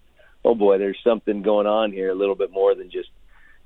oh 0.46 0.56
boy, 0.56 0.78
there's 0.78 1.00
something 1.04 1.42
going 1.42 1.68
on 1.68 1.92
here, 1.92 2.10
a 2.10 2.16
little 2.16 2.36
bit 2.36 2.52
more 2.52 2.76
than 2.76 2.92
just 2.92 3.10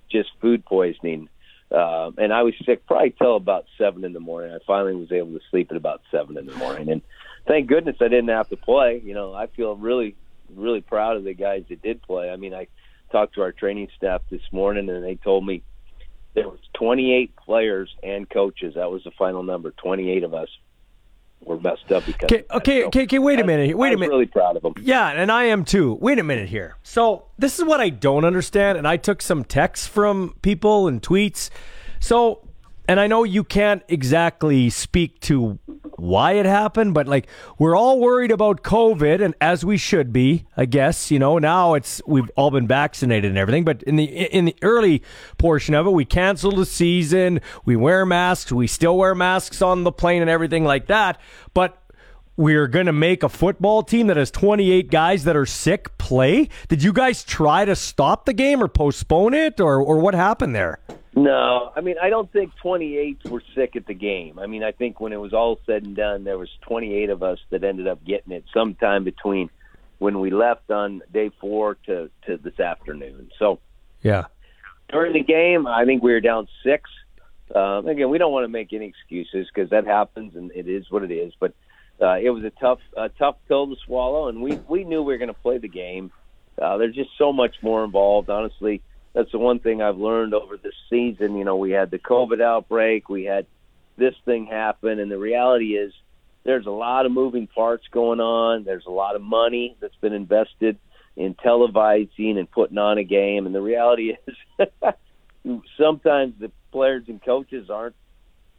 just 0.10 0.30
food 0.40 0.64
poisoning. 0.66 1.30
Uh, 1.70 2.12
and 2.18 2.32
I 2.32 2.44
was 2.44 2.54
sick 2.66 2.86
probably 2.86 3.14
till 3.18 3.36
about 3.36 3.66
seven 3.78 4.06
in 4.06 4.14
the 4.14 4.22
morning. 4.22 4.54
I 4.54 4.60
finally 4.66 4.96
was 4.96 5.12
able 5.12 5.34
to 5.34 5.42
sleep 5.52 5.70
at 5.70 5.76
about 5.78 6.02
seven 6.12 6.38
in 6.38 6.46
the 6.46 6.56
morning, 6.56 6.90
and 6.90 7.02
thank 7.46 7.68
goodness 7.68 7.98
I 8.00 8.08
didn't 8.08 8.30
have 8.30 8.48
to 8.50 8.58
play. 8.58 9.02
You 9.04 9.14
know, 9.14 9.34
I 9.34 9.48
feel 9.48 9.76
really, 9.76 10.16
really 10.56 10.80
proud 10.80 11.18
of 11.18 11.26
the 11.26 11.34
guys 11.34 11.66
that 11.68 11.82
did 11.82 12.02
play. 12.02 12.30
I 12.30 12.38
mean, 12.38 12.54
I 12.54 12.68
talked 13.12 13.36
to 13.36 13.42
our 13.42 13.52
training 13.52 13.90
staff 13.98 14.22
this 14.30 14.42
morning, 14.54 14.90
and 14.90 15.04
they 15.04 15.16
told 15.16 15.46
me 15.46 15.62
there 16.36 16.48
was 16.48 16.60
28 16.76 17.36
players 17.36 17.94
and 18.02 18.30
coaches. 18.30 18.76
That 18.76 18.90
was 18.90 19.04
the 19.04 19.12
final 19.12 19.44
number. 19.44 19.72
28 19.72 20.24
of 20.24 20.34
us 20.34 20.50
were 21.42 21.60
messed 21.60 21.92
up 21.92 22.06
because. 22.06 22.26
Okay, 22.26 22.44
okay, 22.52 22.84
okay, 22.86 23.04
okay. 23.04 23.20
Wait 23.20 23.40
a 23.40 23.44
minute. 23.44 23.78
Wait 23.78 23.90
I 23.90 23.94
a 23.94 23.98
minute. 23.98 24.12
really 24.12 24.26
proud 24.26 24.56
of 24.56 24.64
them. 24.64 24.74
Yeah, 24.82 25.10
and 25.10 25.32
I 25.32 25.46
am 25.46 25.66
too. 25.66 25.98
Wait 26.02 26.20
a 26.20 26.24
minute 26.24 26.50
here. 26.50 26.78
So 26.84 27.26
this 27.38 27.60
is 27.60 27.66
what 27.66 27.80
I 27.80 27.90
don't 27.90 28.26
understand, 28.26 28.78
and 28.78 28.88
I 28.88 28.98
took 28.98 29.22
some 29.22 29.44
texts 29.44 29.88
from 29.88 30.36
people 30.42 30.88
and 30.88 31.02
tweets. 31.02 31.50
So, 32.00 32.48
and 32.88 33.00
I 33.00 33.08
know 33.08 33.24
you 33.24 33.44
can't 33.44 33.84
exactly 33.88 34.70
speak 34.70 35.20
to 35.22 35.60
why 35.98 36.34
it 36.34 36.46
happened, 36.46 36.94
but 36.94 37.08
like 37.08 37.28
we're 37.58 37.76
all 37.76 38.00
worried 38.00 38.32
about 38.32 38.64
COVID, 38.64 39.22
and 39.22 39.36
as 39.42 39.66
we 39.66 39.78
should 39.78 40.14
be, 40.14 40.46
I 40.56 40.66
guess. 40.66 41.12
You 41.12 41.20
know, 41.20 41.38
now 41.40 41.74
it's 41.74 42.02
we've 42.06 42.30
all 42.38 42.52
been 42.52 42.68
vaccinated 42.68 43.30
and 43.30 43.38
everything, 43.38 43.66
but 43.66 43.84
in 43.84 43.96
the 43.98 44.06
in 44.06 44.46
the 44.46 44.56
early 44.62 45.04
portion 45.38 45.76
of 45.76 45.88
it, 45.88 45.92
we 45.92 46.06
canceled 46.06 46.58
the 46.58 46.66
season. 46.66 47.42
We 47.66 47.76
wear 47.76 48.06
masks. 48.06 48.52
We 48.52 48.68
still 48.68 48.98
wear 48.98 49.16
masks 49.16 49.62
on 49.62 49.84
the 49.84 49.92
plane 49.92 50.22
and 50.22 50.30
everything 50.30 50.64
like 50.64 50.88
that, 50.88 51.20
but 51.54 51.82
we're 52.38 52.68
going 52.68 52.86
to 52.86 52.94
make 52.94 53.24
a 53.24 53.30
football 53.30 53.84
team 53.84 54.08
that 54.08 54.16
has 54.18 54.32
28 54.32 54.90
guys 54.90 55.24
that 55.26 55.36
are 55.36 55.46
sick 55.46 55.98
play. 55.98 56.48
Did 56.68 56.84
you 56.84 56.94
guys 56.94 57.24
try 57.24 57.66
to 57.66 57.76
stop 57.76 58.26
the 58.26 58.34
game 58.34 58.62
or 58.64 58.68
postpone 58.68 59.34
it 59.34 59.60
or, 59.60 59.82
or 59.82 59.98
what 60.00 60.14
happened 60.14 60.56
there? 60.56 60.80
No, 61.16 61.72
I 61.76 61.82
mean 61.82 61.96
I 62.02 62.10
don't 62.12 62.32
think 62.32 62.56
28 62.62 63.26
were 63.32 63.42
sick 63.56 63.76
at 63.76 63.88
the 63.88 63.96
game. 63.96 64.38
I 64.38 64.46
mean 64.46 64.64
I 64.64 64.72
think 64.72 65.00
when 65.00 65.14
it 65.14 65.20
was 65.20 65.34
all 65.34 65.60
said 65.66 65.84
and 65.84 65.96
done, 65.96 66.24
there 66.24 66.38
was 66.38 66.50
28 66.62 67.10
of 67.10 67.24
us 67.24 67.40
that 67.50 67.64
ended 67.64 67.88
up 67.88 68.06
getting 68.06 68.32
it 68.34 68.46
sometime 68.54 69.04
between 69.04 69.50
when 69.98 70.20
we 70.20 70.30
left 70.30 70.70
on 70.70 71.02
day 71.12 71.32
four 71.42 71.74
to 71.88 72.12
to 72.28 72.38
this 72.38 72.60
afternoon. 72.60 73.32
So 73.40 73.58
Yeah. 74.04 74.26
during 74.90 75.14
the 75.14 75.24
game, 75.24 75.66
I 75.66 75.86
think 75.86 76.04
we 76.04 76.12
were 76.12 76.22
down 76.22 76.48
six. 76.64 76.88
Um, 77.56 77.88
again, 77.88 78.10
we 78.12 78.20
don't 78.20 78.32
want 78.32 78.44
to 78.44 78.50
make 78.50 78.72
any 78.72 78.86
excuses 78.86 79.48
because 79.52 79.72
that 79.72 79.88
happens 79.88 80.36
and 80.36 80.52
it 80.54 80.68
is 80.68 80.92
what 80.92 81.02
it 81.04 81.12
is. 81.12 81.34
But 81.40 81.54
uh, 82.02 82.18
it 82.22 82.30
was 82.30 82.44
a 82.44 82.52
tough, 82.52 82.80
a 82.96 83.10
tough 83.10 83.36
pill 83.48 83.68
to 83.68 83.76
swallow, 83.86 84.28
and 84.28 84.42
we 84.42 84.62
we 84.68 84.84
knew 84.84 85.02
we 85.02 85.14
were 85.14 85.18
going 85.18 85.34
to 85.34 85.42
play 85.42 85.58
the 85.58 85.68
game. 85.68 86.12
Uh, 86.62 86.78
there's 86.78 86.96
just 86.96 87.12
so 87.18 87.34
much 87.34 87.56
more 87.62 87.84
involved. 87.84 88.30
Honestly, 88.30 88.82
that's 89.14 89.32
the 89.32 89.40
one 89.40 89.60
thing 89.60 89.82
I've 89.82 89.98
learned 89.98 90.34
over 90.34 90.58
this 90.58 90.76
season. 90.90 91.38
You 91.38 91.44
know, 91.44 91.56
we 91.56 91.72
had 91.72 91.92
the 91.92 92.00
COVID 92.00 92.42
outbreak, 92.42 93.10
we 93.10 93.26
had 93.26 93.48
this 93.98 94.14
thing 94.26 94.46
happen, 94.46 95.00
and 95.00 95.12
the 95.12 95.18
reality 95.18 95.76
is 95.76 95.92
there's 96.44 96.66
a 96.66 96.72
lot 96.72 97.06
of 97.06 97.12
moving 97.12 97.48
parts 97.48 97.86
going 97.92 98.20
on. 98.20 98.64
There's 98.64 98.86
a 98.86 98.92
lot 98.92 99.16
of 99.16 99.22
money 99.22 99.76
that's 99.80 99.96
been 99.96 100.14
invested 100.14 100.78
in 101.16 101.34
televising 101.34 102.38
and 102.38 102.50
putting 102.50 102.78
on 102.78 103.00
a 103.00 103.04
game, 103.04 103.48
and 103.48 103.56
the 103.56 103.62
reality 103.62 104.16
is 104.60 105.60
sometimes 105.78 106.36
the 106.40 106.52
players 106.72 107.06
and 107.08 107.24
coaches 107.24 107.70
aren't 107.72 107.96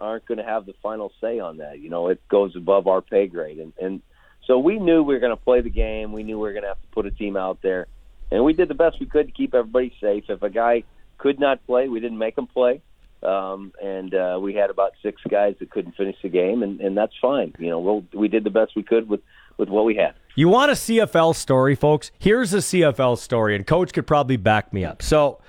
aren't 0.01 0.27
going 0.27 0.39
to 0.39 0.45
have 0.45 0.67
the 0.67 0.75
final 0.83 1.13
say 1.21 1.39
on 1.41 1.59
that. 1.59 1.81
You 1.81 1.91
know, 1.91 2.09
it 2.09 2.21
goes 2.29 2.55
above 2.57 2.87
our 2.87 3.01
pay 3.01 3.27
grade, 3.27 3.59
and 3.59 3.73
and 3.81 4.03
so 4.47 4.59
we 4.59 4.79
knew 4.79 5.03
we 5.03 5.15
were 5.15 5.21
going 5.21 5.37
to 5.37 5.43
play 5.43 5.61
the 5.61 5.71
game. 5.71 6.13
We 6.13 6.23
knew 6.23 6.39
we 6.39 6.49
were 6.49 6.53
going 6.53 6.63
to 6.63 6.69
have 6.69 6.81
to 6.81 6.89
put 6.89 7.07
a 7.07 7.11
team 7.11 7.37
out 7.37 7.61
there, 7.63 7.87
and 8.31 8.45
we 8.45 8.53
did 8.53 8.69
the 8.69 8.75
best 8.75 8.99
we 9.01 9.07
could 9.07 9.27
to 9.27 9.33
keep 9.33 9.55
everybody 9.55 9.95
safe. 10.01 10.25
If 10.29 10.43
a 10.43 10.51
guy 10.51 10.85
could 11.19 11.39
not 11.39 11.65
play, 11.67 11.89
we 11.89 12.01
didn't 12.01 12.19
make 12.19 12.39
him 12.39 12.47
play. 12.47 12.81
Um, 13.23 13.73
and 13.83 14.15
uh, 14.15 14.39
we 14.41 14.55
had 14.55 14.71
about 14.71 14.93
six 15.03 15.21
guys 15.29 15.57
that 15.59 15.71
couldn't 15.71 15.97
finish 15.97 16.17
the 16.23 16.29
game, 16.29 16.63
and, 16.63 16.81
and 16.81 16.97
that's 16.97 17.15
fine. 17.21 17.53
You 17.59 17.71
know, 17.71 17.81
we'll, 17.81 18.05
we 18.15 18.29
did 18.29 18.45
the 18.45 18.51
best 18.51 18.77
we 18.77 18.85
could 18.85 19.09
with, 19.09 19.21
with 19.57 19.69
what 19.69 19.85
we 19.85 19.97
had. 19.97 20.15
You 20.37 20.49
want 20.49 20.71
a 20.71 20.75
CFL 20.75 21.35
story, 21.35 21.75
folks? 21.75 22.13
Here's 22.19 22.55
a 22.55 22.59
CFL 22.59 23.19
story, 23.19 23.57
and 23.57 23.67
Coach 23.67 23.93
could 23.93 24.07
probably 24.07 24.37
back 24.37 24.73
me 24.73 24.85
up. 24.85 25.03
So, 25.03 25.41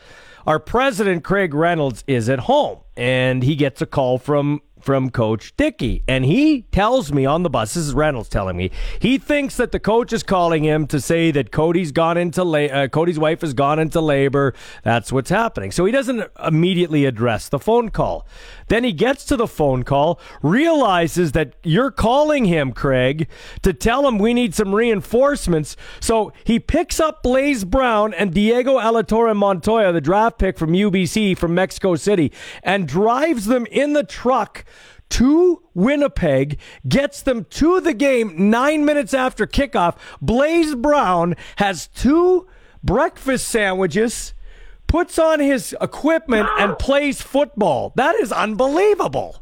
our 0.50 0.60
president, 0.60 1.24
Craig 1.24 1.54
Reynolds, 1.54 2.04
is 2.08 2.28
at 2.28 2.40
home, 2.40 2.80
and 2.98 3.44
he 3.44 3.56
gets 3.56 3.84
a 3.84 3.86
call 3.86 4.18
from 4.18 4.62
from 4.82 5.10
Coach 5.10 5.56
Dickey. 5.58 6.04
And 6.08 6.26
he 6.26 6.64
tells 6.72 7.12
me 7.12 7.26
on 7.26 7.44
the 7.44 7.50
bus, 7.50 7.74
this 7.74 7.86
is 7.86 7.94
Reynolds 7.94 8.30
telling 8.30 8.58
me, 8.58 8.72
he 9.00 9.18
thinks 9.18 9.58
that 9.58 9.72
the 9.72 9.80
coach 9.80 10.14
is 10.14 10.24
calling 10.24 10.64
him 10.64 10.88
to 10.88 11.00
say 11.00 11.32
that 11.32 11.52
Cody's 11.52 11.92
gone 11.92 12.18
into 12.18 12.44
la- 12.44 12.60
uh, 12.60 12.88
Cody's 12.88 13.20
wife 13.20 13.42
has 13.42 13.54
gone 13.54 13.80
into 13.80 14.02
labor. 14.02 14.54
That's 14.84 15.12
what's 15.12 15.30
happening. 15.30 15.72
So 15.72 15.86
he 15.86 15.92
doesn't 15.92 16.30
immediately 16.44 17.06
address 17.06 17.50
the 17.50 17.60
phone 17.60 17.90
call. 17.90 18.26
Then 18.68 18.84
he 18.84 18.94
gets 18.94 19.26
to 19.26 19.36
the 19.36 19.48
phone 19.48 19.84
call, 19.84 20.20
realizes 20.42 21.32
that 21.34 21.54
you're 21.64 21.92
calling 21.92 22.46
him, 22.46 22.72
Craig, 22.72 23.28
to 23.64 23.74
tell 23.74 24.08
him 24.08 24.20
we 24.20 24.34
need 24.34 24.54
some 24.54 24.74
reinforcements. 24.74 25.76
So 26.00 26.34
he 26.44 26.60
picks 26.60 27.00
up 27.00 27.24
Blaze 27.24 27.64
Brown 27.64 28.14
and 28.14 28.34
Diego 28.34 28.78
Alatorre 28.78 29.36
Montoya, 29.36 29.92
the 29.92 30.02
draft 30.02 30.38
pick 30.38 30.58
from 30.58 30.72
UBC 30.72 31.38
from 31.38 31.56
Mexico 31.56 31.96
City, 31.96 32.32
and 32.64 32.88
drives 32.88 33.46
them 33.46 33.66
in 33.68 33.94
the 33.94 34.04
truck 34.04 34.64
to 35.10 35.64
Winnipeg, 35.74 36.60
gets 36.88 37.22
them 37.22 37.46
to 37.52 37.82
the 37.82 37.94
game 37.94 38.50
nine 38.50 38.86
minutes 38.86 39.14
after 39.14 39.46
kickoff. 39.48 39.98
Blaze 40.22 40.76
Brown 40.76 41.36
has 41.58 41.88
two 41.88 42.48
breakfast 42.84 43.48
sandwiches, 43.48 44.34
puts 44.88 45.20
on 45.20 45.40
his 45.40 45.76
equipment, 45.82 46.48
and 46.58 46.78
plays 46.78 47.22
football. 47.22 47.94
That 47.96 48.16
is 48.16 48.32
unbelievable. 48.32 49.42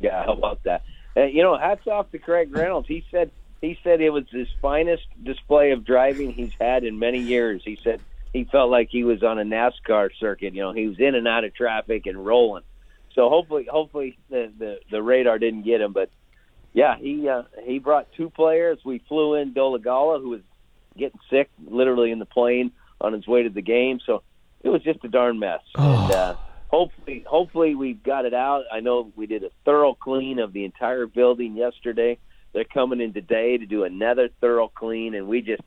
Yeah, 0.00 0.24
how 0.24 0.32
about 0.32 0.62
that? 0.64 0.82
Uh, 1.16 1.24
you 1.24 1.42
know, 1.42 1.56
hats 1.56 1.86
off 1.86 2.10
to 2.12 2.18
Craig 2.18 2.54
Reynolds. 2.54 2.88
He 2.88 3.04
said 3.10 3.30
he 3.60 3.78
said 3.82 4.00
it 4.00 4.10
was 4.10 4.24
his 4.30 4.48
finest 4.62 5.04
display 5.22 5.72
of 5.72 5.84
driving 5.84 6.32
he's 6.32 6.52
had 6.60 6.84
in 6.84 6.98
many 6.98 7.18
years. 7.18 7.62
He 7.64 7.76
said 7.82 8.00
he 8.32 8.44
felt 8.44 8.70
like 8.70 8.88
he 8.90 9.04
was 9.04 9.22
on 9.22 9.38
a 9.38 9.44
NASCAR 9.44 10.10
circuit. 10.18 10.54
You 10.54 10.62
know, 10.62 10.72
he 10.72 10.86
was 10.86 11.00
in 11.00 11.14
and 11.14 11.26
out 11.26 11.44
of 11.44 11.54
traffic 11.54 12.06
and 12.06 12.24
rolling. 12.24 12.62
So 13.14 13.28
hopefully, 13.28 13.66
hopefully 13.70 14.18
the 14.30 14.52
the, 14.58 14.78
the 14.90 15.02
radar 15.02 15.38
didn't 15.38 15.62
get 15.62 15.80
him. 15.80 15.92
But 15.92 16.10
yeah, 16.72 16.96
he 16.98 17.28
uh, 17.28 17.42
he 17.64 17.78
brought 17.78 18.08
two 18.16 18.30
players. 18.30 18.78
We 18.84 19.02
flew 19.08 19.34
in 19.34 19.54
Dolegala, 19.54 20.20
who 20.20 20.30
was 20.30 20.40
getting 20.96 21.20
sick, 21.30 21.50
literally 21.66 22.10
in 22.10 22.18
the 22.18 22.26
plane 22.26 22.72
on 23.00 23.12
his 23.12 23.26
way 23.26 23.42
to 23.44 23.50
the 23.50 23.62
game. 23.62 24.00
So 24.04 24.22
it 24.62 24.68
was 24.68 24.82
just 24.82 25.04
a 25.04 25.08
darn 25.08 25.38
mess. 25.38 25.60
And 25.76 26.12
uh, 26.12 26.36
hopefully, 26.68 27.24
hopefully 27.26 27.74
we 27.74 27.94
got 27.94 28.24
it 28.24 28.34
out. 28.34 28.64
I 28.72 28.80
know 28.80 29.12
we 29.16 29.26
did 29.26 29.44
a 29.44 29.50
thorough 29.64 29.94
clean 29.94 30.38
of 30.38 30.52
the 30.52 30.64
entire 30.64 31.06
building 31.06 31.56
yesterday. 31.56 32.18
They're 32.52 32.64
coming 32.64 33.00
in 33.00 33.12
today 33.12 33.58
to 33.58 33.66
do 33.66 33.84
another 33.84 34.30
thorough 34.40 34.68
clean, 34.68 35.14
and 35.14 35.28
we 35.28 35.42
just 35.42 35.62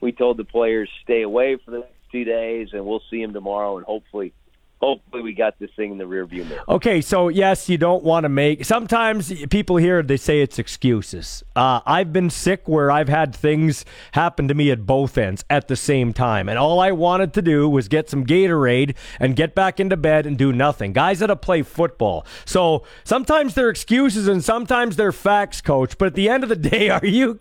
we 0.00 0.12
told 0.12 0.36
the 0.36 0.44
players 0.44 0.90
stay 1.02 1.22
away 1.22 1.56
for 1.64 1.70
the 1.70 1.78
next 1.78 2.12
two 2.12 2.24
days, 2.24 2.68
and 2.72 2.84
we'll 2.84 3.02
see 3.10 3.22
them 3.22 3.32
tomorrow, 3.32 3.76
and 3.76 3.86
hopefully 3.86 4.32
hopefully 4.80 5.22
we 5.22 5.32
got 5.32 5.58
this 5.58 5.70
thing 5.76 5.92
in 5.92 5.98
the 5.98 6.06
rear 6.06 6.24
view 6.26 6.44
mirror. 6.44 6.62
Okay, 6.68 7.00
so 7.00 7.28
yes, 7.28 7.68
you 7.68 7.78
don't 7.78 8.04
want 8.04 8.24
to 8.24 8.28
make. 8.28 8.64
Sometimes 8.64 9.32
people 9.46 9.76
here 9.76 10.02
they 10.02 10.16
say 10.16 10.40
it's 10.40 10.58
excuses. 10.58 11.42
Uh, 11.56 11.80
I've 11.86 12.12
been 12.12 12.30
sick 12.30 12.68
where 12.68 12.90
I've 12.90 13.08
had 13.08 13.34
things 13.34 13.84
happen 14.12 14.48
to 14.48 14.54
me 14.54 14.70
at 14.70 14.86
both 14.86 15.18
ends 15.18 15.44
at 15.50 15.68
the 15.68 15.76
same 15.76 16.12
time, 16.12 16.48
and 16.48 16.58
all 16.58 16.80
I 16.80 16.92
wanted 16.92 17.32
to 17.34 17.42
do 17.42 17.68
was 17.68 17.88
get 17.88 18.08
some 18.08 18.24
Gatorade 18.24 18.96
and 19.18 19.36
get 19.36 19.54
back 19.54 19.80
into 19.80 19.96
bed 19.96 20.26
and 20.26 20.36
do 20.38 20.52
nothing. 20.52 20.92
Guys 20.92 21.18
that 21.18 21.28
play 21.42 21.62
football, 21.62 22.26
so 22.44 22.84
sometimes 23.04 23.54
they're 23.54 23.70
excuses 23.70 24.28
and 24.28 24.42
sometimes 24.42 24.96
they're 24.96 25.12
facts, 25.12 25.60
coach. 25.60 25.98
But 25.98 26.06
at 26.06 26.14
the 26.14 26.28
end 26.28 26.42
of 26.42 26.48
the 26.48 26.56
day, 26.70 26.88
are 26.90 27.04
you 27.04 27.38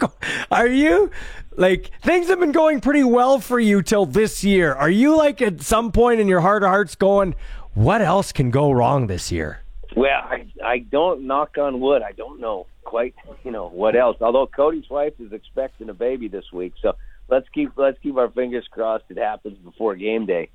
are 0.51 0.67
you 0.67 1.11
like 1.57 1.91
things 2.01 2.27
have 2.27 2.39
been 2.39 2.51
going 2.51 2.79
pretty 2.79 3.03
well 3.03 3.39
for 3.39 3.59
you 3.59 3.81
till 3.81 4.05
this 4.05 4.43
year. 4.43 4.73
Are 4.73 4.89
you 4.89 5.17
like 5.17 5.41
at 5.41 5.61
some 5.61 5.91
point 5.91 6.19
in 6.21 6.27
your 6.27 6.41
heart 6.41 6.63
of 6.63 6.69
hearts 6.69 6.95
going, 6.95 7.35
what 7.73 8.01
else 8.01 8.31
can 8.31 8.51
go 8.51 8.71
wrong 8.71 9.07
this 9.07 9.31
year? 9.31 9.63
Well, 9.95 10.21
I 10.21 10.45
I 10.63 10.79
don't 10.79 11.25
knock 11.25 11.57
on 11.57 11.79
wood. 11.79 12.01
I 12.03 12.11
don't 12.11 12.39
know 12.39 12.67
quite, 12.83 13.15
you 13.43 13.51
know, 13.51 13.67
what 13.67 13.95
else. 13.95 14.17
Although 14.21 14.47
Cody's 14.47 14.89
wife 14.89 15.13
is 15.19 15.33
expecting 15.33 15.89
a 15.89 15.93
baby 15.93 16.27
this 16.27 16.45
week, 16.53 16.73
so 16.81 16.93
let's 17.27 17.47
keep 17.49 17.71
let's 17.75 17.97
keep 18.01 18.15
our 18.17 18.29
fingers 18.29 18.65
crossed 18.71 19.05
it 19.09 19.17
happens 19.17 19.57
before 19.57 19.95
game 19.95 20.25
day. 20.25 20.49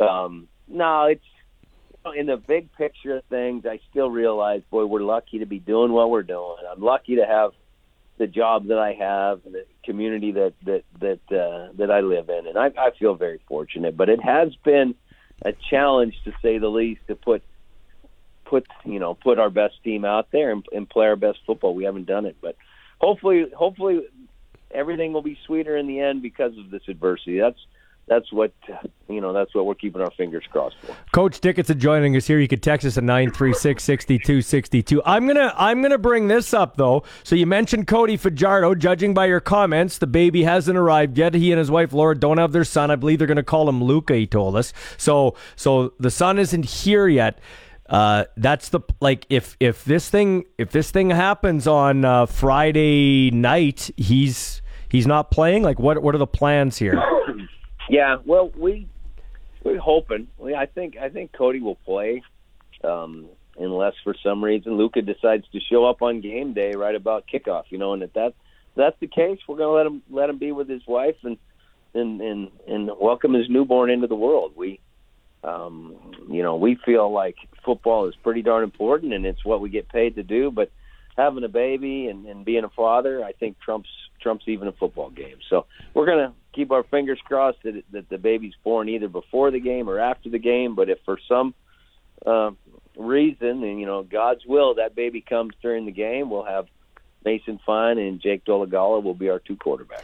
Um, 0.00 0.48
no, 0.68 1.04
it's 1.04 1.24
in 2.16 2.26
the 2.26 2.36
big 2.36 2.72
picture 2.72 3.16
of 3.16 3.24
things. 3.24 3.66
I 3.66 3.80
still 3.90 4.10
realize, 4.10 4.62
boy, 4.70 4.86
we're 4.86 5.02
lucky 5.02 5.40
to 5.40 5.46
be 5.46 5.58
doing 5.58 5.92
what 5.92 6.10
we're 6.10 6.22
doing. 6.22 6.56
I'm 6.70 6.82
lucky 6.82 7.16
to 7.16 7.26
have 7.26 7.52
the 8.20 8.26
job 8.26 8.66
that 8.66 8.78
I 8.78 8.92
have 8.92 9.40
the 9.44 9.64
community 9.82 10.32
that 10.32 10.52
that 10.66 10.84
that 11.00 11.20
uh, 11.32 11.72
that 11.78 11.90
I 11.90 12.00
live 12.00 12.28
in, 12.28 12.46
and 12.46 12.58
I, 12.58 12.66
I 12.78 12.90
feel 12.98 13.14
very 13.14 13.40
fortunate. 13.48 13.96
But 13.96 14.10
it 14.10 14.22
has 14.22 14.54
been 14.62 14.94
a 15.42 15.52
challenge 15.70 16.14
to 16.26 16.32
say 16.42 16.58
the 16.58 16.68
least 16.68 17.00
to 17.08 17.16
put 17.16 17.42
put 18.44 18.66
you 18.84 19.00
know 19.00 19.14
put 19.14 19.38
our 19.38 19.48
best 19.48 19.82
team 19.82 20.04
out 20.04 20.28
there 20.32 20.52
and, 20.52 20.64
and 20.70 20.88
play 20.88 21.06
our 21.06 21.16
best 21.16 21.38
football. 21.46 21.74
We 21.74 21.84
haven't 21.84 22.06
done 22.06 22.26
it, 22.26 22.36
but 22.42 22.56
hopefully 23.00 23.46
hopefully 23.56 24.02
everything 24.70 25.14
will 25.14 25.22
be 25.22 25.38
sweeter 25.46 25.78
in 25.78 25.86
the 25.86 26.00
end 26.00 26.20
because 26.20 26.52
of 26.58 26.70
this 26.70 26.82
adversity. 26.88 27.40
That's 27.40 27.58
that's 28.10 28.32
what 28.32 28.52
you 29.08 29.20
know. 29.20 29.32
That's 29.32 29.54
what 29.54 29.66
we're 29.66 29.76
keeping 29.76 30.02
our 30.02 30.10
fingers 30.10 30.44
crossed 30.50 30.74
for. 30.82 30.96
Coach 31.12 31.40
Dickenson 31.40 31.78
joining 31.78 32.16
us 32.16 32.26
here. 32.26 32.40
You 32.40 32.48
could 32.48 32.60
text 32.62 32.84
us 32.84 32.98
at 32.98 33.04
nine 33.04 33.30
three 33.30 33.54
six 33.54 33.84
sixty 33.84 34.18
two 34.18 34.42
sixty 34.42 34.82
two. 34.82 35.00
I'm 35.06 35.28
gonna 35.28 35.54
I'm 35.56 35.80
gonna 35.80 35.96
bring 35.96 36.26
this 36.26 36.52
up 36.52 36.76
though. 36.76 37.04
So 37.22 37.36
you 37.36 37.46
mentioned 37.46 37.86
Cody 37.86 38.16
Fajardo. 38.16 38.74
Judging 38.74 39.14
by 39.14 39.26
your 39.26 39.38
comments, 39.38 39.98
the 39.98 40.08
baby 40.08 40.42
hasn't 40.42 40.76
arrived 40.76 41.18
yet. 41.18 41.34
He 41.34 41.52
and 41.52 41.58
his 41.60 41.70
wife 41.70 41.92
Laura 41.92 42.18
don't 42.18 42.38
have 42.38 42.50
their 42.50 42.64
son. 42.64 42.90
I 42.90 42.96
believe 42.96 43.18
they're 43.18 43.28
gonna 43.28 43.44
call 43.44 43.68
him 43.68 43.82
Luca. 43.82 44.16
He 44.16 44.26
told 44.26 44.56
us. 44.56 44.72
So 44.96 45.36
so 45.54 45.94
the 46.00 46.10
son 46.10 46.40
isn't 46.40 46.64
here 46.64 47.06
yet. 47.06 47.38
Uh, 47.88 48.24
that's 48.36 48.70
the 48.70 48.80
like 49.00 49.24
if 49.30 49.56
if 49.60 49.84
this 49.84 50.10
thing 50.10 50.46
if 50.58 50.72
this 50.72 50.90
thing 50.90 51.10
happens 51.10 51.68
on 51.68 52.04
uh, 52.04 52.26
Friday 52.26 53.30
night, 53.30 53.88
he's 53.96 54.62
he's 54.88 55.06
not 55.06 55.30
playing. 55.30 55.62
Like 55.62 55.78
what 55.78 56.02
what 56.02 56.16
are 56.16 56.18
the 56.18 56.26
plans 56.26 56.76
here? 56.76 57.00
Yeah, 57.90 58.18
well, 58.24 58.52
we 58.56 58.88
we're 59.64 59.80
hoping. 59.80 60.28
We, 60.38 60.54
I 60.54 60.66
think 60.66 60.96
I 60.96 61.08
think 61.08 61.32
Cody 61.36 61.60
will 61.60 61.74
play, 61.74 62.22
um, 62.84 63.28
unless 63.58 63.94
for 64.04 64.14
some 64.22 64.44
reason 64.44 64.78
Luca 64.78 65.02
decides 65.02 65.44
to 65.52 65.58
show 65.68 65.84
up 65.84 66.00
on 66.00 66.20
game 66.20 66.54
day 66.54 66.70
right 66.76 66.94
about 66.94 67.24
kickoff. 67.26 67.64
You 67.70 67.78
know, 67.78 67.92
and 67.92 68.04
if 68.04 68.12
that 68.12 68.34
that's 68.76 68.94
the 69.00 69.08
case, 69.08 69.38
we're 69.48 69.56
going 69.56 69.68
to 69.68 69.76
let 69.76 69.86
him 69.86 70.02
let 70.08 70.30
him 70.30 70.38
be 70.38 70.52
with 70.52 70.68
his 70.68 70.82
wife 70.86 71.16
and 71.24 71.36
and 71.92 72.20
and 72.20 72.48
and 72.68 72.90
welcome 73.00 73.34
his 73.34 73.50
newborn 73.50 73.90
into 73.90 74.06
the 74.06 74.14
world. 74.14 74.52
We, 74.56 74.78
um, 75.42 75.96
you 76.30 76.44
know, 76.44 76.54
we 76.54 76.78
feel 76.86 77.12
like 77.12 77.34
football 77.64 78.08
is 78.08 78.14
pretty 78.22 78.42
darn 78.42 78.62
important, 78.62 79.14
and 79.14 79.26
it's 79.26 79.44
what 79.44 79.60
we 79.60 79.68
get 79.68 79.88
paid 79.88 80.14
to 80.14 80.22
do. 80.22 80.52
But 80.52 80.70
having 81.16 81.42
a 81.42 81.48
baby 81.48 82.06
and, 82.06 82.24
and 82.26 82.44
being 82.44 82.62
a 82.62 82.68
father, 82.68 83.24
I 83.24 83.32
think 83.32 83.58
trumps 83.58 83.90
trumps 84.22 84.44
even 84.46 84.68
a 84.68 84.72
football 84.72 85.10
game. 85.10 85.38
So 85.48 85.66
we're 85.92 86.06
gonna 86.06 86.34
keep 86.52 86.70
our 86.70 86.82
fingers 86.82 87.18
crossed 87.24 87.62
that 87.64 87.82
that 87.92 88.08
the 88.08 88.18
baby's 88.18 88.54
born 88.64 88.88
either 88.88 89.08
before 89.08 89.50
the 89.50 89.60
game 89.60 89.88
or 89.88 89.98
after 89.98 90.28
the 90.28 90.38
game. 90.38 90.74
But 90.74 90.88
if 90.88 90.98
for 91.04 91.18
some 91.28 91.54
uh, 92.24 92.50
reason, 92.96 93.62
and 93.64 93.80
you 93.80 93.86
know 93.86 94.02
God's 94.02 94.44
will, 94.46 94.74
that 94.74 94.94
baby 94.94 95.20
comes 95.20 95.54
during 95.62 95.86
the 95.86 95.92
game, 95.92 96.30
we'll 96.30 96.44
have 96.44 96.66
Mason 97.24 97.60
Fine 97.64 97.98
and 97.98 98.20
Jake 98.20 98.44
Dolegala 98.44 99.02
will 99.02 99.14
be 99.14 99.28
our 99.28 99.38
two 99.38 99.56
quarterbacks. 99.56 100.02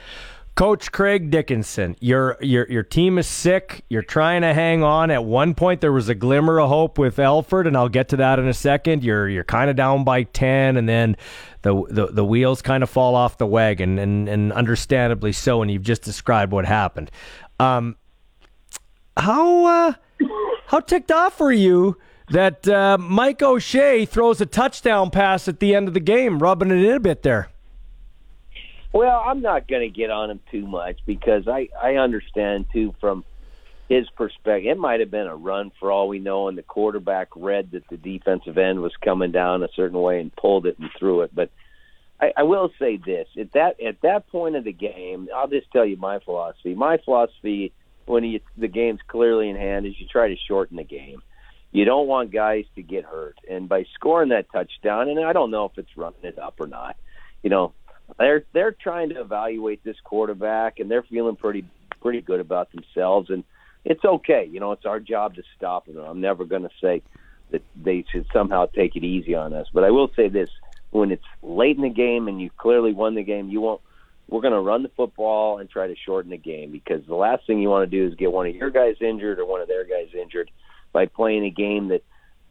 Coach 0.56 0.90
Craig 0.90 1.30
Dickenson, 1.30 1.96
your 2.00 2.38
your 2.40 2.66
your 2.70 2.82
team 2.82 3.18
is 3.18 3.26
sick. 3.26 3.84
You're 3.90 4.00
trying 4.00 4.40
to 4.40 4.54
hang 4.54 4.82
on. 4.82 5.10
At 5.10 5.22
one 5.22 5.52
point, 5.54 5.82
there 5.82 5.92
was 5.92 6.08
a 6.08 6.14
glimmer 6.14 6.58
of 6.58 6.70
hope 6.70 6.96
with 6.96 7.18
Elford, 7.18 7.66
and 7.66 7.76
I'll 7.76 7.90
get 7.90 8.08
to 8.08 8.16
that 8.16 8.38
in 8.38 8.48
a 8.48 8.54
second. 8.54 9.04
You're 9.04 9.28
you're 9.28 9.44
kind 9.44 9.68
of 9.68 9.76
down 9.76 10.02
by 10.02 10.22
ten, 10.22 10.78
and 10.78 10.88
then 10.88 11.18
the 11.60 11.84
the, 11.90 12.06
the 12.06 12.24
wheels 12.24 12.62
kind 12.62 12.82
of 12.82 12.88
fall 12.88 13.14
off 13.14 13.36
the 13.36 13.46
wagon, 13.46 13.98
and 13.98 14.30
and 14.30 14.50
understandably 14.50 15.32
so. 15.32 15.60
And 15.60 15.70
you've 15.70 15.82
just 15.82 16.00
described 16.00 16.52
what 16.52 16.64
happened. 16.64 17.10
Um, 17.60 17.96
how 19.18 19.66
uh, 19.66 19.92
how 20.68 20.80
ticked 20.80 21.12
off 21.12 21.38
were 21.38 21.52
you? 21.52 21.98
That 22.30 22.66
uh, 22.66 22.96
Mike 22.98 23.42
O'Shea 23.42 24.06
throws 24.06 24.40
a 24.40 24.46
touchdown 24.46 25.10
pass 25.10 25.48
at 25.48 25.60
the 25.60 25.74
end 25.74 25.86
of 25.86 25.92
the 25.92 26.00
game, 26.00 26.38
rubbing 26.38 26.70
it 26.70 26.82
in 26.82 26.94
a 26.94 26.98
bit 26.98 27.22
there. 27.22 27.50
Well, 28.96 29.22
I'm 29.26 29.42
not 29.42 29.68
going 29.68 29.82
to 29.82 29.94
get 29.94 30.08
on 30.08 30.30
him 30.30 30.40
too 30.50 30.66
much 30.66 31.00
because 31.04 31.46
I 31.46 31.68
I 31.78 31.96
understand 31.96 32.64
too 32.72 32.94
from 32.98 33.26
his 33.90 34.08
perspective. 34.16 34.70
It 34.70 34.78
might 34.78 35.00
have 35.00 35.10
been 35.10 35.26
a 35.26 35.36
run 35.36 35.70
for 35.78 35.92
all 35.92 36.08
we 36.08 36.18
know, 36.18 36.48
and 36.48 36.56
the 36.56 36.62
quarterback 36.62 37.28
read 37.36 37.72
that 37.72 37.86
the 37.90 37.98
defensive 37.98 38.56
end 38.56 38.80
was 38.80 38.96
coming 39.04 39.32
down 39.32 39.62
a 39.62 39.68
certain 39.76 40.00
way 40.00 40.18
and 40.18 40.34
pulled 40.34 40.64
it 40.64 40.78
and 40.78 40.88
threw 40.98 41.20
it. 41.20 41.34
But 41.34 41.50
I, 42.18 42.32
I 42.38 42.42
will 42.44 42.70
say 42.78 42.96
this: 42.96 43.28
at 43.38 43.52
that 43.52 43.78
at 43.82 44.00
that 44.00 44.28
point 44.28 44.56
of 44.56 44.64
the 44.64 44.72
game, 44.72 45.28
I'll 45.36 45.46
just 45.46 45.70
tell 45.72 45.84
you 45.84 45.98
my 45.98 46.20
philosophy. 46.20 46.74
My 46.74 46.96
philosophy 46.96 47.74
when 48.06 48.24
you, 48.24 48.40
the 48.56 48.66
game's 48.66 49.00
clearly 49.06 49.50
in 49.50 49.56
hand 49.56 49.84
is 49.84 49.92
you 50.00 50.06
try 50.06 50.28
to 50.28 50.36
shorten 50.48 50.78
the 50.78 50.84
game. 50.84 51.22
You 51.70 51.84
don't 51.84 52.06
want 52.06 52.32
guys 52.32 52.64
to 52.76 52.82
get 52.82 53.04
hurt, 53.04 53.36
and 53.46 53.68
by 53.68 53.84
scoring 53.92 54.30
that 54.30 54.50
touchdown, 54.50 55.10
and 55.10 55.22
I 55.22 55.34
don't 55.34 55.50
know 55.50 55.66
if 55.66 55.76
it's 55.76 55.98
running 55.98 56.22
it 56.22 56.38
up 56.38 56.54
or 56.58 56.66
not. 56.66 56.96
You 57.42 57.50
know, 57.50 57.74
they're 58.18 58.44
they're 58.52 58.72
trying 58.72 59.10
to 59.10 59.20
evaluate 59.20 59.82
this 59.84 59.96
quarterback, 60.02 60.78
and 60.78 60.90
they're 60.90 61.02
feeling 61.02 61.36
pretty 61.36 61.64
pretty 62.00 62.20
good 62.20 62.40
about 62.40 62.70
themselves, 62.72 63.30
and 63.30 63.44
it's 63.84 64.04
okay. 64.04 64.48
You 64.50 64.60
know, 64.60 64.72
it's 64.72 64.86
our 64.86 65.00
job 65.00 65.34
to 65.36 65.42
stop 65.56 65.86
them. 65.86 65.98
I'm 65.98 66.20
never 66.20 66.44
going 66.44 66.62
to 66.62 66.70
say 66.80 67.02
that 67.50 67.62
they 67.76 68.04
should 68.10 68.26
somehow 68.32 68.66
take 68.66 68.96
it 68.96 69.04
easy 69.04 69.34
on 69.34 69.52
us, 69.52 69.68
but 69.72 69.84
I 69.84 69.90
will 69.90 70.10
say 70.16 70.28
this: 70.28 70.50
when 70.90 71.10
it's 71.10 71.24
late 71.42 71.76
in 71.76 71.82
the 71.82 71.90
game 71.90 72.28
and 72.28 72.40
you 72.40 72.50
clearly 72.56 72.92
won 72.92 73.14
the 73.14 73.22
game, 73.22 73.48
you 73.48 73.60
won't. 73.60 73.80
We're 74.28 74.40
going 74.40 74.54
to 74.54 74.60
run 74.60 74.82
the 74.82 74.90
football 74.96 75.58
and 75.58 75.70
try 75.70 75.86
to 75.86 75.94
shorten 75.94 76.32
the 76.32 76.36
game 76.36 76.72
because 76.72 77.06
the 77.06 77.14
last 77.14 77.46
thing 77.46 77.60
you 77.60 77.68
want 77.68 77.88
to 77.88 77.96
do 77.96 78.08
is 78.08 78.16
get 78.16 78.32
one 78.32 78.48
of 78.48 78.56
your 78.56 78.70
guys 78.70 78.96
injured 79.00 79.38
or 79.38 79.46
one 79.46 79.60
of 79.60 79.68
their 79.68 79.84
guys 79.84 80.08
injured 80.20 80.50
by 80.92 81.06
playing 81.06 81.44
a 81.44 81.50
game 81.50 81.88
that 81.88 82.02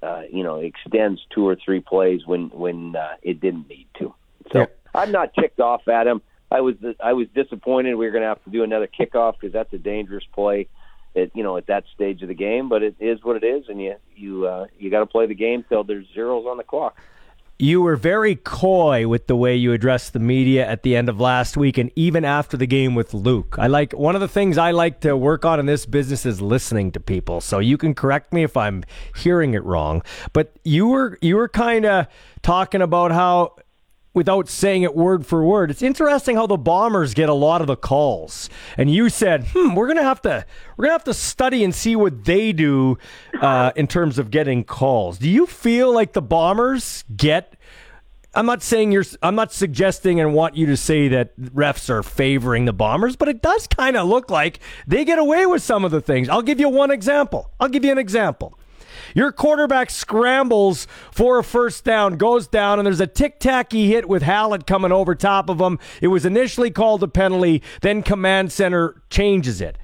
uh, 0.01 0.21
you 0.31 0.43
know 0.43 0.57
extends 0.57 1.19
two 1.33 1.45
or 1.45 1.55
three 1.55 1.81
plays 1.81 2.25
when 2.25 2.49
when 2.49 2.95
uh, 2.95 3.15
it 3.21 3.41
didn't 3.41 3.67
need 3.67 3.87
to. 3.99 4.13
So 4.53 4.59
yeah. 4.59 4.65
I'm 4.95 5.11
not 5.11 5.33
ticked 5.33 5.59
off 5.59 5.87
at 5.87 6.07
him. 6.07 6.21
I 6.51 6.61
was 6.61 6.75
I 7.03 7.13
was 7.13 7.27
disappointed 7.33 7.95
we 7.95 8.05
were 8.05 8.11
going 8.11 8.21
to 8.21 8.29
have 8.29 8.43
to 8.43 8.49
do 8.49 8.63
another 8.63 8.87
kickoff 8.87 9.33
because 9.39 9.51
that's 9.51 9.73
a 9.73 9.77
dangerous 9.77 10.23
play 10.33 10.67
at 11.15 11.35
you 11.35 11.43
know 11.43 11.57
at 11.57 11.67
that 11.67 11.85
stage 11.93 12.21
of 12.21 12.27
the 12.27 12.35
game. 12.35 12.69
But 12.69 12.83
it 12.83 12.95
is 12.99 13.23
what 13.23 13.35
it 13.35 13.45
is, 13.45 13.65
and 13.67 13.81
you 13.81 13.95
you 14.15 14.47
uh, 14.47 14.67
you 14.77 14.89
got 14.89 14.99
to 14.99 15.05
play 15.05 15.25
the 15.25 15.35
game 15.35 15.65
till 15.67 15.83
there's 15.83 16.05
zeros 16.13 16.45
on 16.45 16.57
the 16.57 16.63
clock 16.63 16.97
you 17.57 17.81
were 17.81 17.95
very 17.95 18.35
coy 18.35 19.07
with 19.07 19.27
the 19.27 19.35
way 19.35 19.55
you 19.55 19.71
addressed 19.71 20.11
the 20.11 20.19
media 20.19 20.67
at 20.67 20.83
the 20.83 20.95
end 20.95 21.07
of 21.07 21.21
last 21.21 21.55
week 21.55 21.77
and 21.77 21.89
even 21.95 22.25
after 22.25 22.57
the 22.57 22.67
game 22.67 22.95
with 22.95 23.13
Luke. 23.13 23.55
I 23.57 23.67
like 23.67 23.93
one 23.93 24.13
of 24.13 24.19
the 24.19 24.27
things 24.27 24.57
I 24.57 24.71
like 24.71 24.99
to 25.01 25.15
work 25.15 25.45
on 25.45 25.59
in 25.59 25.65
this 25.65 25.85
business 25.85 26.25
is 26.25 26.41
listening 26.41 26.91
to 26.93 26.99
people. 26.99 27.39
So 27.39 27.59
you 27.59 27.77
can 27.77 27.93
correct 27.93 28.33
me 28.33 28.43
if 28.43 28.57
I'm 28.57 28.83
hearing 29.15 29.53
it 29.53 29.63
wrong, 29.63 30.03
but 30.33 30.53
you 30.65 30.87
were 30.87 31.17
you 31.21 31.37
were 31.37 31.47
kind 31.47 31.85
of 31.85 32.07
talking 32.41 32.81
about 32.81 33.11
how 33.11 33.55
without 34.15 34.49
saying 34.49 34.81
it 34.81 34.95
word 34.95 35.27
for 35.27 35.43
word. 35.43 35.69
It's 35.69 35.83
interesting 35.83 36.37
how 36.37 36.47
the 36.47 36.57
Bombers 36.57 37.13
get 37.13 37.29
a 37.29 37.33
lot 37.33 37.61
of 37.61 37.67
the 37.67 37.75
calls. 37.75 38.49
And 38.77 38.89
you 38.89 39.09
said, 39.09 39.49
"Hmm, 39.53 39.75
we're 39.75 39.87
gonna 39.87 40.01
have 40.01 40.21
to 40.23 40.45
we're 40.75 40.85
gonna 40.85 40.93
have 40.93 41.03
to 41.03 41.13
study 41.13 41.63
and 41.63 41.75
see 41.75 41.95
what 41.95 42.25
they 42.25 42.51
do 42.53 42.97
uh, 43.39 43.71
in 43.75 43.85
terms 43.85 44.17
of 44.17 44.31
getting 44.31 44.63
calls." 44.63 45.19
Do 45.19 45.29
you 45.29 45.45
feel 45.45 45.93
like 45.93 46.13
the 46.13 46.21
Bombers 46.21 47.03
get? 47.15 47.55
I'm 48.33 48.45
not 48.45 48.63
saying 48.63 48.91
you're. 48.91 49.05
I'm 49.21 49.35
not 49.35 49.53
suggesting 49.53 50.19
and 50.19 50.33
want 50.33 50.55
you 50.55 50.65
to 50.67 50.77
say 50.77 51.07
that 51.09 51.37
refs 51.39 51.89
are 51.89 52.03
favoring 52.03 52.65
the 52.65 52.73
Bombers, 52.73 53.15
but 53.15 53.27
it 53.27 53.41
does 53.41 53.67
kind 53.67 53.95
of 53.95 54.07
look 54.07 54.29
like 54.29 54.59
they 54.87 55.05
get 55.05 55.19
away 55.19 55.45
with 55.45 55.61
some 55.61 55.85
of 55.85 55.91
the 55.91 56.01
things. 56.01 56.27
I'll 56.29 56.41
give 56.41 56.59
you 56.59 56.69
one 56.69 56.91
example. 56.91 57.51
I'll 57.59 57.69
give 57.69 57.85
you 57.85 57.91
an 57.91 57.97
example. 57.97 58.57
Your 59.13 59.31
quarterback 59.31 59.89
scrambles 59.89 60.87
for 61.11 61.39
a 61.39 61.43
first 61.43 61.83
down, 61.83 62.17
goes 62.17 62.47
down, 62.47 62.79
and 62.79 62.85
there's 62.85 62.99
a 62.99 63.07
tic 63.07 63.39
tacky 63.39 63.87
hit 63.87 64.07
with 64.07 64.23
Hallett 64.23 64.65
coming 64.65 64.91
over 64.91 65.15
top 65.15 65.49
of 65.49 65.59
him. 65.59 65.79
It 66.01 66.07
was 66.07 66.25
initially 66.25 66.71
called 66.71 67.03
a 67.03 67.07
penalty, 67.07 67.61
then 67.81 68.03
command 68.03 68.51
center 68.51 69.01
changes 69.09 69.61
it. 69.61 69.77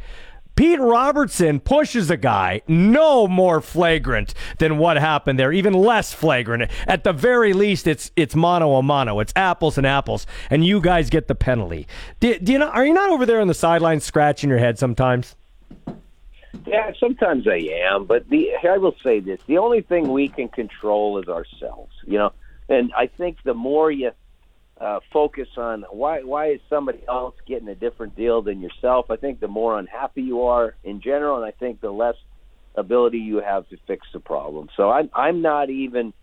Pete 0.55 0.79
Robertson 0.79 1.59
pushes 1.59 2.09
a 2.09 2.17
guy 2.17 2.61
no 2.67 3.27
more 3.27 3.61
flagrant 3.61 4.33
than 4.59 4.77
what 4.77 4.97
happened 4.97 5.39
there, 5.39 5.51
even 5.51 5.73
less 5.73 6.13
flagrant. 6.13 6.69
At 6.87 7.03
the 7.03 7.13
very 7.13 7.53
least, 7.53 7.87
it's 7.87 8.11
it's 8.15 8.35
mono 8.35 8.75
a 8.75 8.83
mono. 8.83 9.19
It's 9.21 9.33
apples 9.35 9.77
and 9.77 9.87
apples, 9.87 10.27
and 10.49 10.65
you 10.65 10.81
guys 10.81 11.09
get 11.09 11.27
the 11.27 11.35
penalty. 11.35 11.87
Do, 12.19 12.37
do 12.37 12.51
you 12.51 12.59
know, 12.59 12.69
are 12.69 12.85
you 12.85 12.93
not 12.93 13.09
over 13.09 13.25
there 13.25 13.41
on 13.41 13.47
the 13.47 13.53
sideline 13.53 14.01
scratching 14.01 14.49
your 14.49 14.59
head 14.59 14.77
sometimes? 14.77 15.35
Yeah, 16.65 16.91
sometimes 16.99 17.47
I 17.47 17.91
am, 17.91 18.05
but 18.05 18.29
the 18.29 18.49
I 18.63 18.77
will 18.77 18.95
say 19.03 19.19
this: 19.19 19.39
the 19.47 19.57
only 19.57 19.81
thing 19.81 20.11
we 20.11 20.29
can 20.29 20.47
control 20.47 21.19
is 21.19 21.27
ourselves. 21.27 21.93
You 22.05 22.19
know, 22.19 22.29
and 22.69 22.91
I 22.95 23.07
think 23.07 23.37
the 23.43 23.53
more 23.53 23.91
you 23.91 24.11
uh, 24.79 24.99
focus 25.11 25.47
on 25.57 25.85
why 25.91 26.21
why 26.21 26.51
is 26.51 26.59
somebody 26.69 26.99
else 27.07 27.35
getting 27.47 27.67
a 27.67 27.75
different 27.75 28.15
deal 28.15 28.41
than 28.41 28.61
yourself, 28.61 29.07
I 29.09 29.15
think 29.15 29.39
the 29.39 29.47
more 29.47 29.77
unhappy 29.77 30.21
you 30.21 30.43
are 30.43 30.75
in 30.83 31.01
general, 31.01 31.37
and 31.37 31.45
I 31.45 31.51
think 31.51 31.81
the 31.81 31.91
less 31.91 32.15
ability 32.75 33.17
you 33.17 33.41
have 33.41 33.67
to 33.69 33.77
fix 33.87 34.07
the 34.13 34.19
problem. 34.19 34.69
So 34.77 34.89
I'm 34.89 35.09
I'm 35.13 35.41
not 35.41 35.69
even 35.69 36.13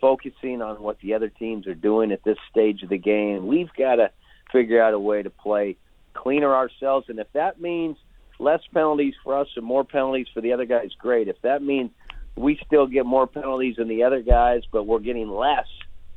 focusing 0.00 0.62
on 0.62 0.82
what 0.82 0.98
the 1.00 1.14
other 1.14 1.28
teams 1.28 1.66
are 1.66 1.74
doing 1.74 2.12
at 2.12 2.22
this 2.24 2.36
stage 2.50 2.82
of 2.82 2.90
the 2.90 2.98
game. 2.98 3.46
We've 3.46 3.72
got 3.76 3.96
to 3.96 4.10
figure 4.52 4.82
out 4.82 4.94
a 4.94 4.98
way 4.98 5.22
to 5.22 5.30
play 5.30 5.76
cleaner 6.12 6.54
ourselves, 6.54 7.06
and 7.08 7.18
if 7.18 7.28
that 7.34 7.60
means 7.60 7.96
less 8.38 8.60
penalties 8.72 9.14
for 9.22 9.38
us 9.38 9.48
and 9.56 9.64
more 9.64 9.84
penalties 9.84 10.26
for 10.32 10.40
the 10.40 10.52
other 10.52 10.64
guys, 10.64 10.90
great. 10.98 11.28
If 11.28 11.40
that 11.42 11.62
means 11.62 11.90
we 12.36 12.60
still 12.66 12.86
get 12.86 13.06
more 13.06 13.26
penalties 13.26 13.76
than 13.76 13.88
the 13.88 14.02
other 14.04 14.20
guys, 14.20 14.62
but 14.70 14.84
we're 14.84 15.00
getting 15.00 15.30
less 15.30 15.66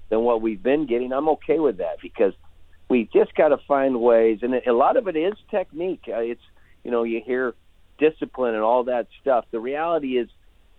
than 0.09 0.21
what 0.21 0.41
we've 0.41 0.61
been 0.61 0.85
getting, 0.85 1.13
I'm 1.13 1.29
okay 1.29 1.59
with 1.59 1.77
that 1.77 1.97
because 2.01 2.33
we 2.89 3.09
just 3.13 3.33
got 3.35 3.49
to 3.49 3.57
find 3.67 4.01
ways. 4.01 4.39
And 4.41 4.53
a 4.53 4.73
lot 4.73 4.97
of 4.97 5.07
it 5.07 5.15
is 5.15 5.33
technique. 5.49 6.03
Uh, 6.07 6.19
it's, 6.19 6.41
you 6.83 6.91
know, 6.91 7.03
you 7.03 7.21
hear 7.25 7.53
discipline 7.99 8.55
and 8.55 8.63
all 8.63 8.85
that 8.85 9.07
stuff. 9.21 9.45
The 9.51 9.59
reality 9.59 10.17
is, 10.17 10.29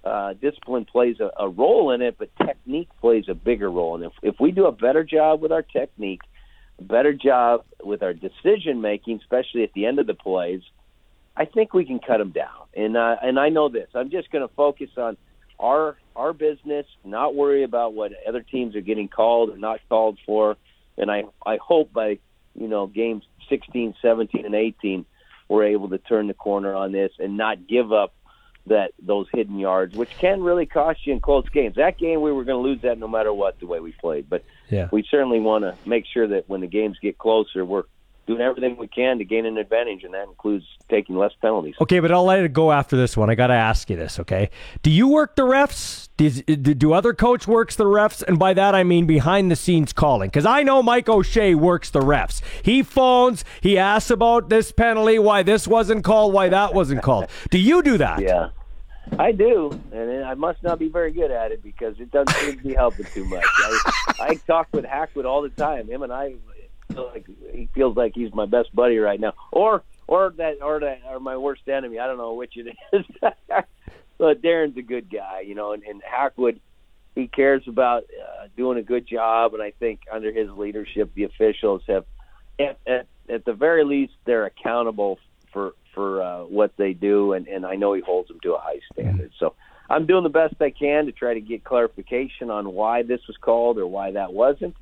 uh, 0.03 0.33
discipline 0.33 0.87
plays 0.87 1.21
a, 1.21 1.31
a 1.39 1.49
role 1.49 1.91
in 1.93 2.01
it, 2.01 2.17
but 2.19 2.31
technique 2.37 2.89
plays 3.01 3.27
a 3.29 3.35
bigger 3.35 3.71
role. 3.71 3.97
And 3.97 4.05
if, 4.05 4.13
if 4.23 4.41
we 4.41 4.51
do 4.51 4.67
a 4.67 4.73
better 4.73 5.05
job 5.05 5.43
with 5.43 5.53
our 5.53 5.63
technique, 5.63 6.23
a 6.79 6.83
better 6.83 7.13
job 7.13 7.65
with 7.85 8.03
our 8.03 8.15
decision 8.15 8.81
making, 8.81 9.21
especially 9.21 9.63
at 9.63 9.73
the 9.75 9.85
end 9.85 9.99
of 9.99 10.07
the 10.07 10.15
plays, 10.15 10.63
I 11.41 11.47
think 11.47 11.73
we 11.73 11.87
can 11.87 12.01
cut 12.01 12.19
them 12.19 12.33
down. 12.33 12.67
And 12.75 12.99
uh, 12.99 13.17
and 13.23 13.41
I 13.41 13.49
know 13.49 13.71
this. 13.71 13.89
I'm 13.95 14.11
just 14.11 14.31
going 14.31 14.47
to 14.47 14.55
focus 14.55 14.91
on 14.99 15.17
our 15.59 15.97
our 16.15 16.35
business, 16.35 16.85
not 17.03 17.35
worry 17.35 17.65
about 17.65 17.95
what 17.95 18.13
other 18.29 18.43
teams 18.43 18.77
are 18.77 18.83
getting 18.83 19.09
called 19.09 19.49
or 19.49 19.57
not 19.57 19.81
called 19.89 20.19
for. 20.27 20.59
And 20.99 21.11
I 21.11 21.25
I 21.47 21.57
hope 21.57 21.95
by 21.95 22.19
you 22.55 22.69
know 22.69 22.87
games 22.87 23.25
16, 23.49 23.95
17, 24.03 24.45
and 24.45 24.55
18, 24.55 25.07
we're 25.49 25.65
able 25.65 25.89
to 25.89 25.99
turn 25.99 26.27
the 26.27 26.35
corner 26.35 26.75
on 26.75 26.93
this 26.93 27.11
and 27.19 27.39
not 27.39 27.67
give 27.67 27.91
up 27.91 28.13
that 28.67 28.93
those 29.01 29.27
hidden 29.33 29.59
yards, 29.59 29.97
which 29.97 30.11
can 30.19 30.43
really 30.43 30.67
cost 30.67 31.07
you 31.07 31.15
in 31.15 31.21
close 31.21 31.49
games. 31.49 31.77
That 31.77 31.97
game 31.97 32.21
we 32.21 32.33
were 32.33 32.45
going 32.45 32.63
to 32.63 32.69
lose 32.69 32.83
that 32.83 32.99
no 32.99 33.09
matter 33.09 33.33
what 33.33 33.59
the 33.61 33.67
way 33.67 33.81
we 33.81 33.93
played, 33.93 34.29
but 34.29 34.45
yeah. 34.69 34.91
we 34.93 35.07
certainly 35.11 35.41
want 35.41 35.65
to 35.65 35.75
make 35.89 36.05
sure 36.05 36.29
that 36.29 36.51
when 36.51 36.61
the 36.61 36.67
games 36.67 36.99
get 37.01 37.17
closer, 37.17 37.65
we're 37.65 37.85
doing 38.31 38.43
everything 38.43 38.77
we 38.77 38.87
can 38.87 39.19
to 39.19 39.25
gain 39.25 39.45
an 39.45 39.59
advantage, 39.59 40.05
and 40.05 40.15
that 40.15 40.29
includes 40.29 40.65
taking 40.89 41.17
less 41.17 41.33
penalties. 41.43 41.75
Okay, 41.81 41.99
but 41.99 42.13
I'll 42.13 42.25
let 42.25 42.39
it 42.39 42.53
go 42.53 42.71
after 42.71 42.97
this 42.97 43.17
one. 43.17 43.29
I 43.29 43.35
got 43.35 43.49
to 43.49 43.55
ask 43.55 43.91
you 43.91 43.97
this, 43.97 44.21
okay? 44.21 44.51
Do 44.83 44.91
you 44.91 45.09
work 45.09 45.35
the 45.35 45.43
refs? 45.43 46.09
Does, 46.17 46.43
do 46.43 46.93
other 46.93 47.13
coach 47.13 47.49
works 47.49 47.75
the 47.75 47.87
refs? 47.87 48.23
And 48.23 48.39
by 48.39 48.55
that 48.55 48.73
I 48.75 48.85
mean 48.85 49.07
behind 49.07 49.51
the 49.51 49.57
scenes 49.57 49.93
calling. 49.93 50.29
Because 50.29 50.47
I 50.47 50.63
know 50.63 50.81
Mike 50.81 51.09
O'Shea 51.09 51.57
works 51.57 51.91
the 51.91 52.01
refs. 52.01 52.41
He 52.63 52.85
phones, 52.85 53.45
he 53.61 53.77
asks 53.77 54.11
about 54.11 54.49
this 54.49 54.71
penalty, 54.71 55.19
why 55.19 55.43
this 55.43 55.67
wasn't 55.67 56.05
called, 56.05 56.33
why 56.33 56.49
that 56.51 56.73
wasn't 56.73 57.03
called. 57.03 57.27
Do 57.51 57.59
you 57.59 57.83
do 57.83 57.99
that? 57.99 58.21
Yeah. 58.21 58.51
I 59.19 59.33
do, 59.33 59.71
and 59.93 60.25
I 60.25 60.35
must 60.35 60.63
not 60.63 60.79
be 60.79 60.89
very 60.89 61.11
good 61.11 61.33
at 61.33 61.51
it 61.51 61.65
because 61.65 61.99
it 61.99 62.13
doesn't 62.13 62.33
seem 62.37 62.59
to 62.59 62.63
be 62.63 62.75
helping 62.75 63.07
too 63.07 63.25
much. 63.25 63.45
I, 63.45 64.15
I 64.21 64.35
talk 64.47 64.69
with 64.71 64.85
Hackwood 64.85 65.25
all 65.25 65.43
the 65.43 65.49
time. 65.49 65.89
Him 65.89 66.05
and 66.05 66.13
I 66.13 66.35
like 66.97 67.27
he 67.53 67.69
feels 67.75 67.97
like 67.97 68.13
he's 68.15 68.33
my 68.35 68.47
best 68.47 68.75
buddy 68.75 68.99
right 68.99 69.21
now, 69.21 69.35
or 69.53 69.83
or 70.07 70.31
that 70.37 70.63
or 70.63 70.81
that 70.81 71.03
or 71.09 71.21
my 71.21 71.37
worst 71.37 71.69
enemy. 71.69 71.99
I 71.99 72.07
don't 72.07 72.19
know 72.19 72.35
which 72.35 72.57
it 72.57 72.77
is. 72.93 73.05
but 74.19 74.43
Darren's 74.43 74.77
a 74.77 74.83
good 74.83 75.11
guy, 75.11 75.41
you 75.41 75.55
know, 75.55 75.73
and, 75.73 75.83
and 75.83 76.03
Hackwood 76.03 76.61
he 77.15 77.27
cares 77.27 77.63
about 77.67 78.05
uh, 78.05 78.47
doing 78.57 78.79
a 78.79 78.83
good 78.83 79.07
job, 79.07 79.55
and 79.55 79.63
I 79.63 79.73
think 79.73 80.03
under 80.11 80.33
his 80.33 80.49
leadership, 80.51 81.13
the 81.15 81.25
officials 81.25 81.83
have, 81.89 82.05
at, 82.59 82.79
at, 82.87 83.07
at 83.29 83.45
the 83.45 83.53
very 83.53 83.85
least, 83.85 84.13
they're 84.25 84.47
accountable 84.47 85.19
for 85.53 85.75
for 85.95 86.23
uh, 86.23 86.45
what 86.45 86.77
they 86.77 86.93
do, 86.93 87.33
and, 87.33 87.49
and 87.49 87.67
I 87.67 87.75
know 87.75 87.95
he 87.95 88.01
holds 88.01 88.29
them 88.29 88.39
to 88.45 88.55
a 88.55 88.59
high 88.59 88.79
standard. 88.93 89.33
So 89.41 89.57
I'm 89.89 90.07
doing 90.07 90.23
the 90.23 90.29
best 90.29 90.55
I 90.61 90.71
can 90.71 91.07
to 91.07 91.13
try 91.13 91.35
to 91.35 91.41
get 91.41 91.65
clarification 91.65 92.49
on 92.49 92.73
why 92.73 93.03
this 93.03 93.21
was 93.27 93.37
called 93.37 93.77
or 93.77 93.89
why 93.89 94.13
that 94.13 94.33
wasn't. 94.33 94.77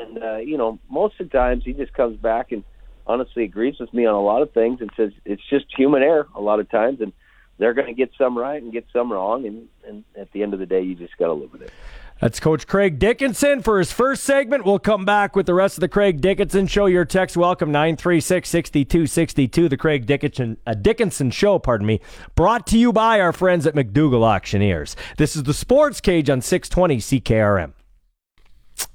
And 0.00 0.22
uh, 0.22 0.36
you 0.36 0.56
know, 0.56 0.78
most 0.88 1.20
of 1.20 1.30
the 1.30 1.38
times 1.38 1.64
he 1.64 1.72
just 1.72 1.92
comes 1.92 2.16
back 2.16 2.52
and 2.52 2.64
honestly 3.06 3.44
agrees 3.44 3.76
with 3.78 3.92
me 3.92 4.06
on 4.06 4.14
a 4.14 4.22
lot 4.22 4.42
of 4.42 4.52
things 4.52 4.80
and 4.80 4.90
says 4.96 5.12
it's 5.24 5.42
just 5.50 5.66
human 5.76 6.02
error 6.02 6.28
a 6.34 6.40
lot 6.40 6.60
of 6.60 6.70
times, 6.70 7.00
and 7.00 7.12
they're 7.58 7.74
going 7.74 7.88
to 7.88 7.94
get 7.94 8.10
some 8.16 8.36
right 8.36 8.62
and 8.62 8.72
get 8.72 8.86
some 8.92 9.12
wrong, 9.12 9.46
and 9.46 9.68
and 9.86 10.04
at 10.16 10.30
the 10.32 10.42
end 10.42 10.54
of 10.54 10.60
the 10.60 10.66
day, 10.66 10.82
you 10.82 10.94
just 10.94 11.16
got 11.18 11.26
to 11.26 11.32
live 11.34 11.52
with 11.52 11.62
it. 11.62 11.72
That's 12.20 12.38
Coach 12.38 12.66
Craig 12.66 12.98
Dickenson 12.98 13.62
for 13.62 13.78
his 13.78 13.92
first 13.92 14.24
segment. 14.24 14.66
We'll 14.66 14.78
come 14.78 15.06
back 15.06 15.34
with 15.34 15.46
the 15.46 15.54
rest 15.54 15.78
of 15.78 15.80
the 15.80 15.88
Craig 15.88 16.20
Dickenson 16.20 16.66
Show. 16.66 16.84
Your 16.84 17.06
text 17.06 17.34
welcome 17.34 17.72
936 17.72 18.46
6262. 18.46 19.68
The 19.70 19.76
Craig 19.78 20.04
Dickenson, 20.04 20.58
uh, 20.66 20.74
Dickenson 20.74 21.30
Show, 21.30 21.58
pardon 21.58 21.86
me, 21.86 22.00
brought 22.34 22.66
to 22.68 22.78
you 22.78 22.92
by 22.92 23.20
our 23.20 23.32
friends 23.32 23.66
at 23.66 23.74
McDougall 23.74 24.22
Auctioneers. 24.22 24.96
This 25.16 25.34
is 25.34 25.44
the 25.44 25.54
Sports 25.54 26.02
Cage 26.02 26.28
on 26.28 26.42
620 26.42 26.98
CKRM. 26.98 27.72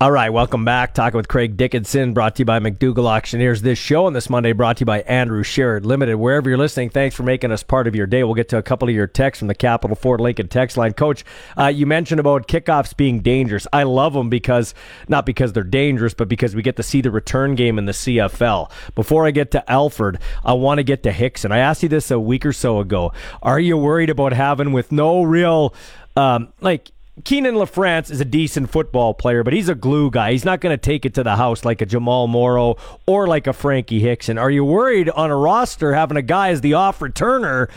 All 0.02 0.12
right, 0.12 0.30
welcome 0.30 0.66
back. 0.66 0.94
Talking 0.94 1.16
with 1.16 1.30
Craig 1.30 1.56
Dickenson, 1.56 2.14
brought 2.14 2.36
to 2.36 2.42
you 2.42 2.46
by 2.46 2.60
McDougall 2.60 3.06
Auctioneers. 3.06 3.62
This 3.62 3.80
show 3.80 4.08
on 4.08 4.14
this 4.14 4.30
Monday 4.30 4.52
brought 4.52 4.78
to 4.78 4.82
you 4.82 4.86
by 4.86 5.00
Andrew 5.02 5.42
Sheret 5.42 5.86
Limited. 5.86 6.18
Wherever 6.18 6.50
you're 6.50 6.58
listening, 6.58 6.90
thanks 6.90 7.16
for 7.16 7.24
making 7.24 7.52
us 7.52 7.64
part 7.64 7.88
of 7.88 7.96
your 7.96 8.06
day. 8.06 8.24
We'll 8.24 8.34
get 8.34 8.50
to 8.50 8.58
a 8.58 8.62
couple 8.62 8.90
of 8.90 8.94
your 8.94 9.08
texts 9.08 9.40
from 9.40 9.48
the 9.48 9.56
Capital 9.56 9.96
Ford 9.96 10.20
Lincoln 10.20 10.50
text 10.50 10.76
line. 10.76 10.94
Coach, 10.94 11.24
uh, 11.58 11.68
you 11.68 11.86
mentioned 11.86 12.20
about 12.20 12.48
kickoffs 12.48 12.96
being 12.96 13.22
dangerous. 13.22 13.68
I 13.72 13.84
love 13.84 14.14
them 14.14 14.30
because, 14.30 14.74
not 15.08 15.26
because 15.26 15.54
they're 15.54 15.64
dangerous, 15.64 16.14
but 16.14 16.28
because 16.28 16.56
we 16.56 16.62
get 16.62 16.76
to 16.76 16.84
see 16.84 17.00
the 17.00 17.12
return 17.12 17.56
game 17.56 17.78
in 17.78 17.86
the 17.86 17.94
CFL. 17.94 18.70
Before 18.96 19.26
I 19.26 19.32
get 19.32 19.52
to 19.52 19.72
Alford, 19.72 20.20
I 20.44 20.54
want 20.54 20.80
to 20.80 20.84
get 20.84 21.04
to 21.04 21.12
Hickson. 21.14 21.54
I 21.54 21.60
asked 21.60 21.84
you 21.84 21.90
this 21.90 22.12
a 22.12 22.20
week 22.20 22.46
or 22.46 22.54
so 22.54 22.80
ago. 22.80 23.14
Are 23.42 23.60
you 23.60 23.78
worried 23.78 24.10
about 24.10 24.34
having, 24.34 24.74
with 24.74 24.92
no 24.92 25.24
real, 25.24 25.74
um, 26.18 26.52
like, 26.60 26.92
Kienan 27.22 27.54
LaFrance 27.54 28.12
is 28.12 28.20
a 28.20 28.26
decent 28.26 28.70
football 28.70 29.14
player, 29.14 29.42
but 29.42 29.54
he's 29.54 29.70
a 29.70 29.76
glue 29.76 30.12
guy. 30.12 30.34
He's 30.34 30.44
not 30.44 30.60
going 30.60 30.74
to 30.74 30.82
take 30.82 31.06
it 31.06 31.14
to 31.14 31.24
the 31.24 31.38
house 31.38 31.64
like 31.64 31.82
a 31.82 31.86
Jamal 31.86 32.28
Morrow 32.28 32.76
or 33.06 33.26
like 33.26 33.48
a 33.48 33.54
Frankie 33.54 34.02
Hickson. 34.02 34.38
Are 34.38 34.52
you 34.52 34.66
worried 34.66 35.10
on 35.10 35.32
a 35.32 35.36
roster 35.36 35.94
having 35.94 36.18
a 36.18 36.22
guy 36.22 36.50
as 36.50 36.60
the 36.60 36.74
off 36.74 37.00
returner 37.00 37.70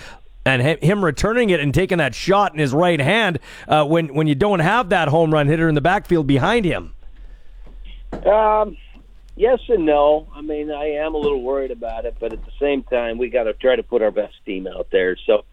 and 0.44 0.82
him 0.82 1.04
returning 1.04 1.50
it 1.50 1.60
and 1.60 1.72
taking 1.72 1.98
that 1.98 2.16
shot 2.16 2.52
in 2.52 2.58
his 2.58 2.72
right 2.72 3.00
hand 3.00 3.38
uh, 3.68 3.84
when 3.84 4.12
when 4.12 4.26
you 4.26 4.34
don't 4.34 4.58
have 4.60 4.88
that 4.88 5.06
home 5.08 5.32
run 5.32 5.46
hitter 5.46 5.68
in 5.68 5.76
the 5.76 5.80
backfield 5.80 6.26
behind 6.26 6.64
him? 6.64 6.94
Um, 8.26 8.76
yes 9.36 9.60
and 9.68 9.86
no. 9.86 10.26
I 10.34 10.40
mean, 10.40 10.72
I 10.72 10.92
am 10.92 11.14
a 11.14 11.18
little 11.18 11.42
worried 11.42 11.70
about 11.70 12.06
it, 12.06 12.16
but 12.18 12.32
at 12.32 12.44
the 12.44 12.52
same 12.58 12.82
time, 12.82 13.18
we 13.18 13.28
got 13.28 13.44
to 13.44 13.52
try 13.52 13.76
to 13.76 13.84
put 13.84 14.02
our 14.02 14.10
best 14.10 14.34
team 14.44 14.66
out 14.66 14.88
there. 14.90 15.16
So, 15.26 15.44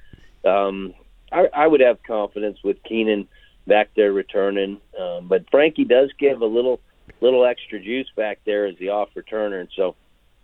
um, 0.44 0.96
I, 1.32 1.50
I 1.54 1.68
would 1.68 1.82
have 1.82 2.02
confidence 2.02 2.60
with 2.64 2.82
Kienan 2.84 3.28
back 3.68 3.90
there 3.96 4.14
returning. 4.14 4.80
Um, 5.00 5.28
but 5.28 5.50
Frankie 5.50 5.86
does 5.86 6.12
give 6.20 6.42
a 6.42 6.46
little 6.46 6.80
little 7.22 7.46
extra 7.46 7.80
juice 7.80 8.08
back 8.16 8.40
there 8.46 8.66
as 8.66 8.76
the 8.78 8.90
off 8.90 9.10
returner, 9.16 9.60
and 9.60 9.70
so 9.76 9.96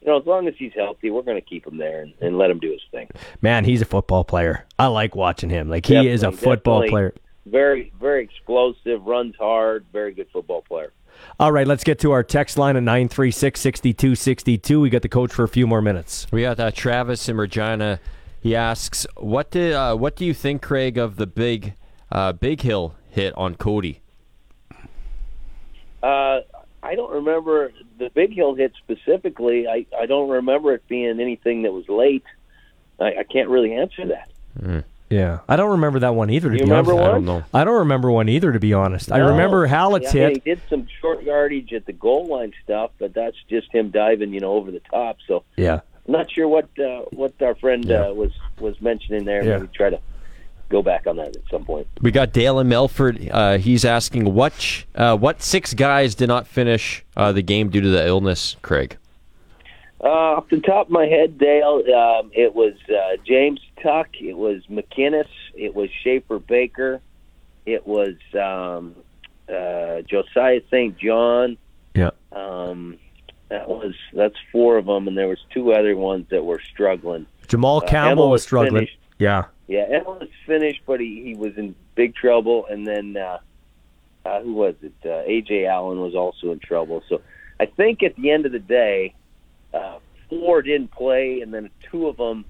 you 0.02 0.08
know 0.08 0.20
as 0.20 0.26
long 0.26 0.48
as 0.48 0.54
he's 0.58 0.74
healthy, 0.76 1.10
we're 1.10 1.22
going 1.22 1.40
to 1.40 1.48
keep 1.48 1.66
him 1.66 1.78
there 1.78 2.02
and, 2.02 2.14
and, 2.22 2.38
let 2.38 2.50
him 2.50 2.60
do 2.60 2.72
his 2.72 2.82
thing. 2.92 3.10
Man, 3.42 3.66
he's 3.66 3.82
a 3.82 3.86
football 3.86 4.24
player. 4.24 4.66
I 4.80 4.88
like 4.88 5.16
watching 5.16 5.50
him. 5.50 5.70
Like 5.70 5.86
he 5.86 5.94
definitely, 5.94 6.12
is 6.12 6.24
a 6.24 6.32
football 6.32 6.88
player. 6.88 7.14
Very 7.46 7.92
very 8.00 8.24
explosive, 8.24 9.06
runs 9.06 9.36
hard, 9.36 9.86
very 9.92 10.14
good 10.14 10.28
football 10.32 10.62
player. 10.62 10.94
All 11.40 11.52
right, 11.52 11.68
let's 11.68 11.84
get 11.84 12.00
to 12.00 12.12
our 12.12 12.24
text 12.24 12.58
line 12.58 12.76
at 12.76 12.84
936 12.84 13.60
6262. 13.60 14.80
We 14.80 14.90
got 14.90 15.02
the 15.02 15.10
coach 15.10 15.34
for 15.34 15.44
a 15.44 15.48
few 15.48 15.68
more 15.68 15.82
minutes. 15.82 16.26
We 16.32 16.42
got 16.42 16.60
uh, 16.60 16.72
Travis 16.72 17.28
in 17.30 17.38
Regina. 17.38 18.00
He 18.42 18.56
asks, 18.56 19.06
"What 19.18 19.52
did 19.52 19.74
uh, 19.74 19.96
what 19.96 20.16
do 20.16 20.26
you 20.26 20.34
think, 20.34 20.62
Craig, 20.62 20.98
of 20.98 21.18
the 21.18 21.28
big 21.28 21.76
uh, 22.12 22.34
Big 22.34 22.62
Hill 22.62 22.96
hit 23.12 23.34
on 23.38 23.56
Cody? 23.56 24.02
Uh, 26.02 26.42
I 26.84 26.96
don't 26.96 27.12
remember 27.12 27.72
the 28.00 28.10
Big 28.10 28.34
Hill 28.34 28.56
hit 28.56 28.74
specifically. 28.78 29.68
I, 29.68 29.86
I 29.98 30.08
don't 30.08 30.30
remember 30.30 30.74
it 30.74 30.88
being 30.88 31.20
anything 31.20 31.62
that 31.64 31.72
was 31.72 31.88
late. 31.88 32.24
I, 33.00 33.20
I 33.20 33.24
can't 33.24 33.50
really 33.50 33.74
answer 33.74 34.08
that. 34.08 34.30
Mm. 34.60 34.84
Yeah, 35.10 35.40
I 35.48 35.58
don't 35.58 35.72
remember 35.72 36.00
that 36.00 36.16
one 36.16 36.30
either. 36.30 36.50
To 36.50 36.56
you 36.56 36.64
be 36.64 36.70
remember 36.70 36.94
honest, 36.94 37.02
one? 37.02 37.10
I 37.10 37.14
don't 37.16 37.26
know. 37.26 37.44
I 37.54 37.64
don't 37.66 37.80
remember 37.80 38.10
one 38.10 38.30
either. 38.30 38.54
To 38.54 38.60
be 38.60 38.74
honest, 38.74 39.10
no. 39.10 39.16
I 39.18 39.20
remember 39.20 39.66
Hallett's 39.66 40.14
yeah, 40.14 40.30
hit. 40.30 40.42
He 40.44 40.52
did 40.52 40.62
some 40.70 40.88
short 41.02 41.22
yardage 41.24 41.74
at 41.74 41.86
the 41.86 41.92
goal 41.92 42.28
line 42.28 42.54
stuff, 42.64 42.92
but 42.98 43.14
that's 43.14 43.36
just 43.50 43.70
him 43.76 43.92
diving, 43.92 44.34
you 44.34 44.40
know, 44.40 44.54
over 44.54 44.72
the 44.72 44.80
top. 44.80 45.18
So 45.28 45.44
yeah, 45.58 45.82
I'm 46.08 46.14
not 46.14 46.32
sure 46.32 46.48
what 46.48 46.70
uh, 46.80 47.02
what 47.12 47.34
our 47.42 47.56
friend 47.56 47.84
Yeah. 47.84 48.08
uh, 48.08 48.14
was 48.14 48.32
was 48.58 48.80
mentioning 48.82 49.26
there. 49.26 49.44
Yeah. 49.44 49.58
Maybe 49.58 49.70
try 49.74 49.90
to 49.90 50.00
go 50.72 50.82
back 50.82 51.06
on 51.06 51.18
that 51.18 51.36
at 51.36 51.44
some 51.52 51.66
point. 51.66 51.88
We 52.02 52.12
got 52.12 52.34
Dale 52.34 52.60
in 52.60 52.70
Melford. 52.70 53.30
Uh, 53.30 53.58
he's 53.58 53.86
asking 53.86 54.34
what 54.34 54.86
uh, 54.96 55.18
what 55.18 55.42
six 55.42 55.74
guys 55.74 56.16
did 56.16 56.28
not 56.28 56.48
finish 56.48 57.06
uh, 57.16 57.32
the 57.32 57.42
game 57.42 57.70
due 57.70 57.82
to 57.82 57.90
the 57.90 58.06
illness, 58.08 58.56
Craig? 58.62 58.98
Uh, 60.04 60.38
off 60.38 60.50
the 60.50 60.60
top 60.62 60.88
of 60.88 60.92
my 60.92 61.06
head, 61.06 61.38
Dale, 61.38 61.84
um, 61.96 62.32
it 62.34 62.56
was 62.56 62.74
uh, 62.90 63.18
James 63.24 63.60
Tuck, 63.84 64.08
it 64.20 64.36
was 64.36 64.64
McInnes, 64.66 65.28
it 65.54 65.76
was 65.76 65.92
Schaefer 66.04 66.40
Baker, 66.40 67.02
it 67.68 67.86
was 67.86 68.16
um, 68.34 68.96
uh, 69.48 70.02
Josiah 70.02 70.62
St. 70.72 70.98
John. 70.98 71.56
Yeah. 71.94 72.12
Um, 72.32 72.98
that 73.50 73.68
was 73.68 73.94
that's 74.14 74.38
four 74.52 74.78
of 74.78 74.86
them, 74.86 75.08
and 75.08 75.18
there 75.18 75.28
was 75.28 75.40
two 75.54 75.74
other 75.74 75.96
ones 75.96 76.26
that 76.32 76.44
were 76.44 76.62
struggling. 76.74 77.28
Jamal 77.48 77.82
Campbell 77.82 78.24
Emma 78.24 78.32
was 78.32 78.44
struggling. 78.44 78.86
finished. 78.86 78.98
Yeah. 79.20 79.46
Yeah, 79.72 80.04
was 80.04 80.28
finished, 80.46 80.82
but 80.86 81.00
he, 81.00 81.24
he 81.24 81.34
was 81.34 81.58
in 81.58 81.76
big 81.96 82.14
trouble. 82.14 82.66
And 82.70 82.86
then 82.86 83.16
uh, 83.16 83.40
uh, 84.26 84.42
who 84.42 84.54
was 84.54 84.76
it? 84.82 84.92
Uh, 85.02 85.24
AJ 85.26 85.66
Allen 85.66 86.02
was 86.02 86.14
also 86.14 86.52
in 86.52 86.60
trouble. 86.60 87.02
So 87.08 87.22
I 87.58 87.68
think 87.68 88.04
at 88.04 88.18
the 88.18 88.32
end 88.32 88.46
of 88.46 88.52
the 88.52 88.60
day, 88.60 89.16
uh, 89.74 90.00
four 90.30 90.62
didn't 90.62 90.92
play, 90.92 91.40
and 91.40 91.54
then 91.54 91.70
two 91.90 92.10
of 92.10 92.18
them 92.18 92.44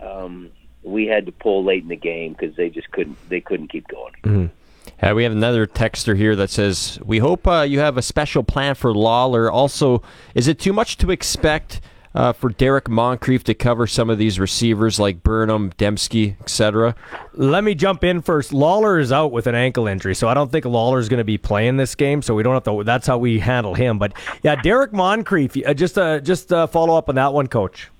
um, 0.00 0.50
we 0.82 1.06
had 1.06 1.26
to 1.26 1.32
pull 1.32 1.62
late 1.62 1.82
in 1.82 1.90
the 1.90 1.96
game 1.96 2.32
because 2.32 2.56
they 2.56 2.70
just 2.70 2.90
couldn't 2.90 3.18
they 3.28 3.42
couldn't 3.42 3.68
keep 3.68 3.86
going. 3.88 4.14
Mm-hmm. 4.22 5.04
Uh, 5.04 5.14
we 5.14 5.24
have 5.24 5.32
another 5.32 5.66
texter 5.66 6.16
here 6.16 6.34
that 6.36 6.48
says, 6.48 6.98
"We 7.04 7.18
hope 7.18 7.46
uh, 7.46 7.66
you 7.68 7.80
have 7.80 7.98
a 7.98 8.02
special 8.02 8.42
plan 8.42 8.76
for 8.76 8.94
Lawler. 8.94 9.50
Also, 9.50 10.00
is 10.34 10.48
it 10.48 10.58
too 10.58 10.72
much 10.72 10.96
to 10.98 11.10
expect 11.10 11.82
uh, 12.16 12.32
for 12.32 12.48
Derrick 12.48 12.88
Moncrief 12.88 13.44
to 13.44 13.54
cover 13.54 13.86
some 13.86 14.10
of 14.10 14.18
these 14.18 14.40
receivers 14.40 14.98
like 14.98 15.22
Burnham, 15.22 15.70
Demski, 15.72 16.40
etc.?" 16.40 16.94
Let 17.34 17.62
me 17.62 17.74
jump 17.74 18.02
in 18.02 18.22
first. 18.22 18.52
Lawler 18.52 18.98
is 18.98 19.12
out 19.12 19.30
with 19.30 19.46
an 19.46 19.54
ankle 19.54 19.86
injury, 19.86 20.14
so 20.14 20.28
I 20.28 20.34
don't 20.34 20.50
think 20.50 20.64
Lawler 20.64 20.98
is 20.98 21.08
going 21.08 21.18
to 21.18 21.24
be 21.24 21.38
playing 21.38 21.76
this 21.76 21.94
game. 21.94 22.22
So 22.22 22.34
we 22.34 22.42
don't 22.42 22.54
have 22.54 22.64
to. 22.64 22.82
That's 22.82 23.06
how 23.06 23.18
we 23.18 23.38
handle 23.38 23.74
him. 23.74 23.98
But 23.98 24.14
yeah, 24.42 24.56
Derrick 24.56 24.92
Moncrief. 24.92 25.56
Uh, 25.64 25.74
just 25.74 25.98
uh, 25.98 26.20
just 26.20 26.52
uh, 26.52 26.66
follow 26.66 26.96
up 26.96 27.08
on 27.08 27.14
that 27.14 27.32
one, 27.32 27.46
Coach. 27.46 27.90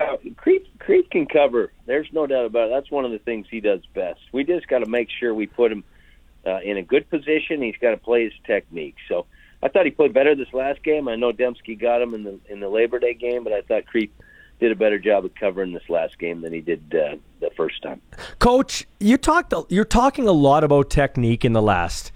Uh, 0.00 0.16
Creep, 0.36 0.78
Creep 0.78 1.10
can 1.10 1.26
cover. 1.26 1.72
There's 1.86 2.08
no 2.12 2.26
doubt 2.26 2.46
about 2.46 2.68
it. 2.68 2.70
That's 2.70 2.90
one 2.90 3.04
of 3.04 3.12
the 3.12 3.18
things 3.18 3.46
he 3.50 3.60
does 3.60 3.80
best. 3.94 4.20
We 4.32 4.44
just 4.44 4.66
got 4.68 4.80
to 4.80 4.86
make 4.86 5.08
sure 5.10 5.34
we 5.34 5.46
put 5.46 5.72
him 5.72 5.84
uh, 6.46 6.60
in 6.60 6.76
a 6.76 6.82
good 6.82 7.08
position. 7.08 7.62
He's 7.62 7.76
got 7.80 7.92
to 7.92 7.96
play 7.96 8.24
his 8.24 8.32
technique. 8.46 8.96
So 9.08 9.26
I 9.64 9.68
thought 9.68 9.86
he 9.86 9.90
played 9.90 10.12
better 10.12 10.34
this 10.34 10.52
last 10.52 10.82
game. 10.82 11.08
I 11.08 11.16
know 11.16 11.32
Demski 11.32 11.80
got 11.80 12.02
him 12.02 12.12
in 12.12 12.22
the 12.22 12.38
in 12.50 12.60
the 12.60 12.68
Labor 12.68 12.98
Day 12.98 13.14
game, 13.14 13.42
but 13.44 13.54
I 13.54 13.62
thought 13.62 13.86
Creep 13.86 14.14
did 14.60 14.70
a 14.70 14.76
better 14.76 14.98
job 14.98 15.24
of 15.24 15.34
covering 15.34 15.72
this 15.72 15.88
last 15.88 16.18
game 16.18 16.42
than 16.42 16.52
he 16.52 16.60
did 16.60 16.94
uh, 16.94 17.16
the 17.40 17.50
first 17.56 17.82
time. 17.82 18.00
Coach, 18.38 18.86
you 19.00 19.16
talked. 19.16 19.54
You're 19.70 19.86
talking 19.86 20.28
a 20.28 20.32
lot 20.32 20.64
about 20.64 20.90
technique 20.90 21.46
in 21.46 21.54
the 21.54 21.62
last 21.62 22.12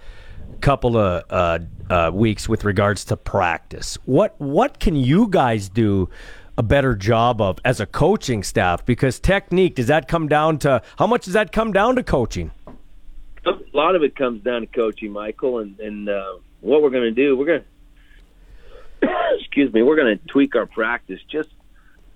couple 0.61 0.97
of 0.99 1.25
uh, 1.31 1.59
uh, 1.89 2.11
weeks 2.13 2.49
with 2.51 2.65
regards 2.65 3.07
to 3.07 3.17
practice. 3.17 3.97
What 4.05 4.35
what 4.39 4.79
can 4.79 4.95
you 4.95 5.27
guys 5.27 5.71
do 5.71 6.11
a 6.59 6.63
better 6.63 6.95
job 6.95 7.41
of 7.41 7.59
as 7.65 7.81
a 7.81 7.87
coaching 7.87 8.43
staff? 8.43 8.85
Because 8.85 9.19
technique 9.19 9.77
does 9.77 9.87
that 9.87 10.07
come 10.07 10.29
down 10.29 10.59
to 10.59 10.83
how 10.99 11.07
much 11.07 11.25
does 11.25 11.33
that 11.33 11.53
come 11.53 11.73
down 11.73 11.97
to 11.97 12.03
coaching? 12.03 12.51
A 13.47 13.53
lot 13.73 13.95
of 13.97 14.03
it 14.03 14.17
comes 14.17 14.43
down 14.43 14.61
to 14.61 14.67
coaching, 14.67 15.13
Michael, 15.13 15.61
and 15.61 15.81
and 15.81 16.11
uh, 16.11 16.35
what 16.61 16.83
we're 16.83 16.91
going 16.91 17.05
to 17.05 17.11
do. 17.11 17.37
We're 17.37 17.47
going 17.47 17.65
to 19.03 19.39
excuse 19.39 19.73
me. 19.73 19.83
We're 19.83 19.97
going 19.97 20.19
to 20.19 20.27
tweak 20.27 20.55
our 20.57 20.67
practice 20.67 21.21
just 21.31 21.51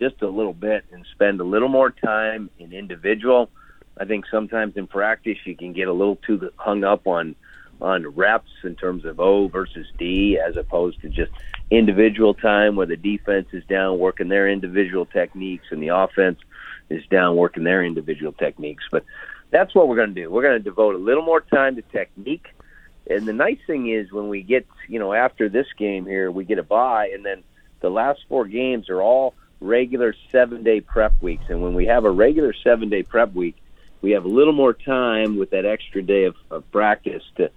just 0.01 0.21
a 0.23 0.29
little 0.29 0.53
bit 0.53 0.85
and 0.91 1.07
spend 1.13 1.41
a 1.41 1.45
little 1.45 1.69
more 1.69 1.91
time 1.91 2.51
in 2.59 2.73
individual. 2.73 3.51
I 3.99 4.05
think 4.05 4.25
sometimes 4.31 4.77
in 4.77 4.87
practice 4.87 5.39
you 5.45 5.57
can 5.57 5.73
get 5.73 5.87
a 5.87 5.93
little 5.93 6.17
too 6.17 6.51
hung 6.57 6.83
up 6.83 7.07
on 7.07 7.37
on 7.81 8.07
reps 8.07 8.51
in 8.63 8.77
terms 8.77 9.05
of 9.05 9.19
O 9.19 9.49
versus 9.49 9.87
D 9.99 10.39
as 10.39 10.57
opposed 10.57 11.01
to 11.03 11.09
just 11.09 11.33
individual 11.71 12.33
time 12.35 12.77
where 12.77 12.87
the 12.87 12.97
defense 12.97 13.49
is 13.53 13.65
down 13.65 13.99
working 13.99 14.29
their 14.29 14.49
individual 14.49 15.07
techniques 15.07 15.67
and 15.71 15.83
the 15.83 15.89
offense 15.89 16.39
is 16.91 17.05
down 17.07 17.37
working 17.37 17.65
their 17.65 17.85
individual 17.85 18.33
techniques. 18.33 18.85
But 18.91 19.05
that's 19.51 19.75
what 19.75 19.89
we're 19.89 19.97
going 19.97 20.15
to 20.15 20.21
do. 20.21 20.31
We're 20.31 20.43
going 20.43 20.59
to 20.59 20.63
devote 20.63 20.95
a 20.95 20.99
little 20.99 21.25
more 21.25 21.41
time 21.41 21.77
to 21.77 21.83
technique. 21.83 22.47
And 23.09 23.27
the 23.27 23.33
nice 23.33 23.59
thing 23.67 23.91
is 23.91 24.13
when 24.13 24.29
we 24.29 24.43
get, 24.43 24.67
you 24.89 24.99
know, 24.99 25.13
after 25.13 25.49
this 25.49 25.67
game 25.77 26.07
here, 26.07 26.31
we 26.31 26.45
get 26.45 26.59
a 26.59 26.63
bye, 26.63 27.11
and 27.13 27.25
then 27.25 27.43
the 27.81 27.91
last 27.91 28.21
four 28.29 28.47
games 28.47 28.89
are 28.89 29.03
all 29.03 29.35
regular 29.61 30.15
seven 30.31 30.63
day 30.63 30.81
prep 30.81 31.21
weeks. 31.21 31.45
And 31.49 31.63
when 31.63 31.75
we 31.75 31.87
have 31.87 32.05
a 32.05 32.11
regular 32.11 32.55
seven 32.65 32.89
day 32.89 33.03
prep 33.03 33.35
week, 33.35 33.57
we 34.03 34.13
have 34.13 34.25
a 34.25 34.29
little 34.29 34.53
more 34.53 34.73
time 34.73 35.37
with 35.37 35.51
that 35.51 35.65
extra 35.65 36.03
day 36.03 36.25
of, 36.25 36.35
of 36.51 36.71
practice 36.73 37.23
to 37.37 37.51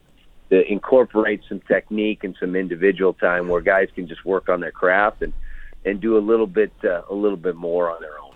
to 0.52 0.72
incorporate 0.72 1.42
some 1.50 1.60
technique 1.62 2.24
and 2.24 2.36
some 2.40 2.56
individual 2.56 3.14
time 3.14 3.48
where 3.48 3.62
guys 3.62 3.90
can 3.96 4.08
just 4.08 4.24
work 4.24 4.48
on 4.48 4.60
their 4.60 4.72
craft 4.72 5.22
and 5.22 5.34
and 5.86 6.02
do 6.02 6.18
a 6.18 6.20
little 6.20 6.48
bit 6.48 6.72
uh, 6.84 7.02
a 7.10 7.14
little 7.14 7.38
bit 7.38 7.56
more 7.56 7.92
on 7.92 8.02
their 8.02 8.20
own. 8.20 8.34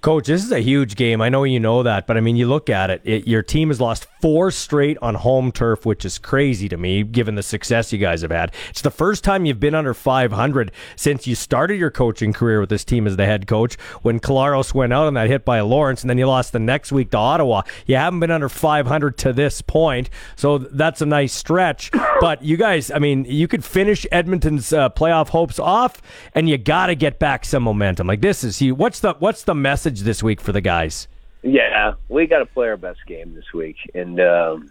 Coach, 0.00 0.28
this 0.28 0.44
is 0.44 0.52
a 0.52 0.60
huge 0.60 0.94
game. 0.94 1.20
I 1.20 1.28
know 1.28 1.42
you 1.42 1.58
know 1.58 1.82
that, 1.82 2.06
but 2.06 2.16
I 2.16 2.20
mean, 2.20 2.36
you 2.36 2.46
look 2.46 2.70
at 2.70 2.88
it, 2.88 3.00
it, 3.02 3.26
your 3.26 3.42
team 3.42 3.66
has 3.66 3.80
lost 3.80 4.06
four 4.22 4.52
straight 4.52 4.96
on 5.02 5.16
home 5.16 5.50
turf, 5.50 5.84
which 5.84 6.04
is 6.04 6.18
crazy 6.18 6.68
to 6.68 6.76
me, 6.76 7.02
given 7.02 7.34
the 7.34 7.42
success 7.42 7.92
you 7.92 7.98
guys 7.98 8.22
have 8.22 8.30
had. 8.30 8.54
It's 8.70 8.80
the 8.80 8.92
first 8.92 9.24
time 9.24 9.44
you've 9.44 9.58
been 9.58 9.74
under 9.74 9.94
500 9.94 10.70
since 10.94 11.26
you 11.26 11.34
started 11.34 11.80
your 11.80 11.90
coaching 11.90 12.32
career 12.32 12.60
with 12.60 12.68
this 12.68 12.84
team 12.84 13.08
as 13.08 13.16
the 13.16 13.26
head 13.26 13.48
coach. 13.48 13.74
When 14.02 14.20
Collaros 14.20 14.72
went 14.72 14.92
out 14.92 15.08
on 15.08 15.14
that 15.14 15.26
hit 15.26 15.44
by 15.44 15.58
Lawrence, 15.62 16.02
and 16.04 16.10
then 16.10 16.18
you 16.18 16.28
lost 16.28 16.52
the 16.52 16.60
next 16.60 16.92
week 16.92 17.10
to 17.10 17.16
Ottawa. 17.16 17.62
You 17.84 17.96
haven't 17.96 18.20
been 18.20 18.30
under 18.30 18.48
500 18.48 19.18
to 19.18 19.32
this 19.32 19.62
point, 19.62 20.10
so 20.36 20.58
that's 20.58 21.02
a 21.02 21.06
nice 21.06 21.32
stretch. 21.32 21.90
But 22.20 22.44
you 22.44 22.56
guys, 22.56 22.92
I 22.92 23.00
mean, 23.00 23.24
you 23.24 23.48
could 23.48 23.64
finish 23.64 24.06
Edmonton's 24.12 24.72
uh, 24.72 24.90
playoff 24.90 25.30
hopes 25.30 25.58
off, 25.58 26.00
and 26.36 26.48
you 26.48 26.56
got 26.56 26.86
to 26.86 26.94
get 26.94 27.18
back 27.18 27.44
some 27.44 27.64
momentum. 27.64 28.06
Like 28.06 28.20
this 28.20 28.44
is. 28.44 28.60
What's 28.60 29.00
the 29.00 29.14
what's 29.18 29.42
the 29.42 29.54
message? 29.54 29.87
Message 29.88 30.04
this 30.04 30.22
week 30.22 30.38
for 30.38 30.52
the 30.52 30.60
guys? 30.60 31.08
Yeah, 31.42 31.94
we 32.10 32.26
got 32.26 32.40
to 32.40 32.46
play 32.46 32.68
our 32.68 32.76
best 32.76 33.00
game 33.06 33.34
this 33.34 33.54
week, 33.54 33.76
and 33.94 34.20
um, 34.20 34.70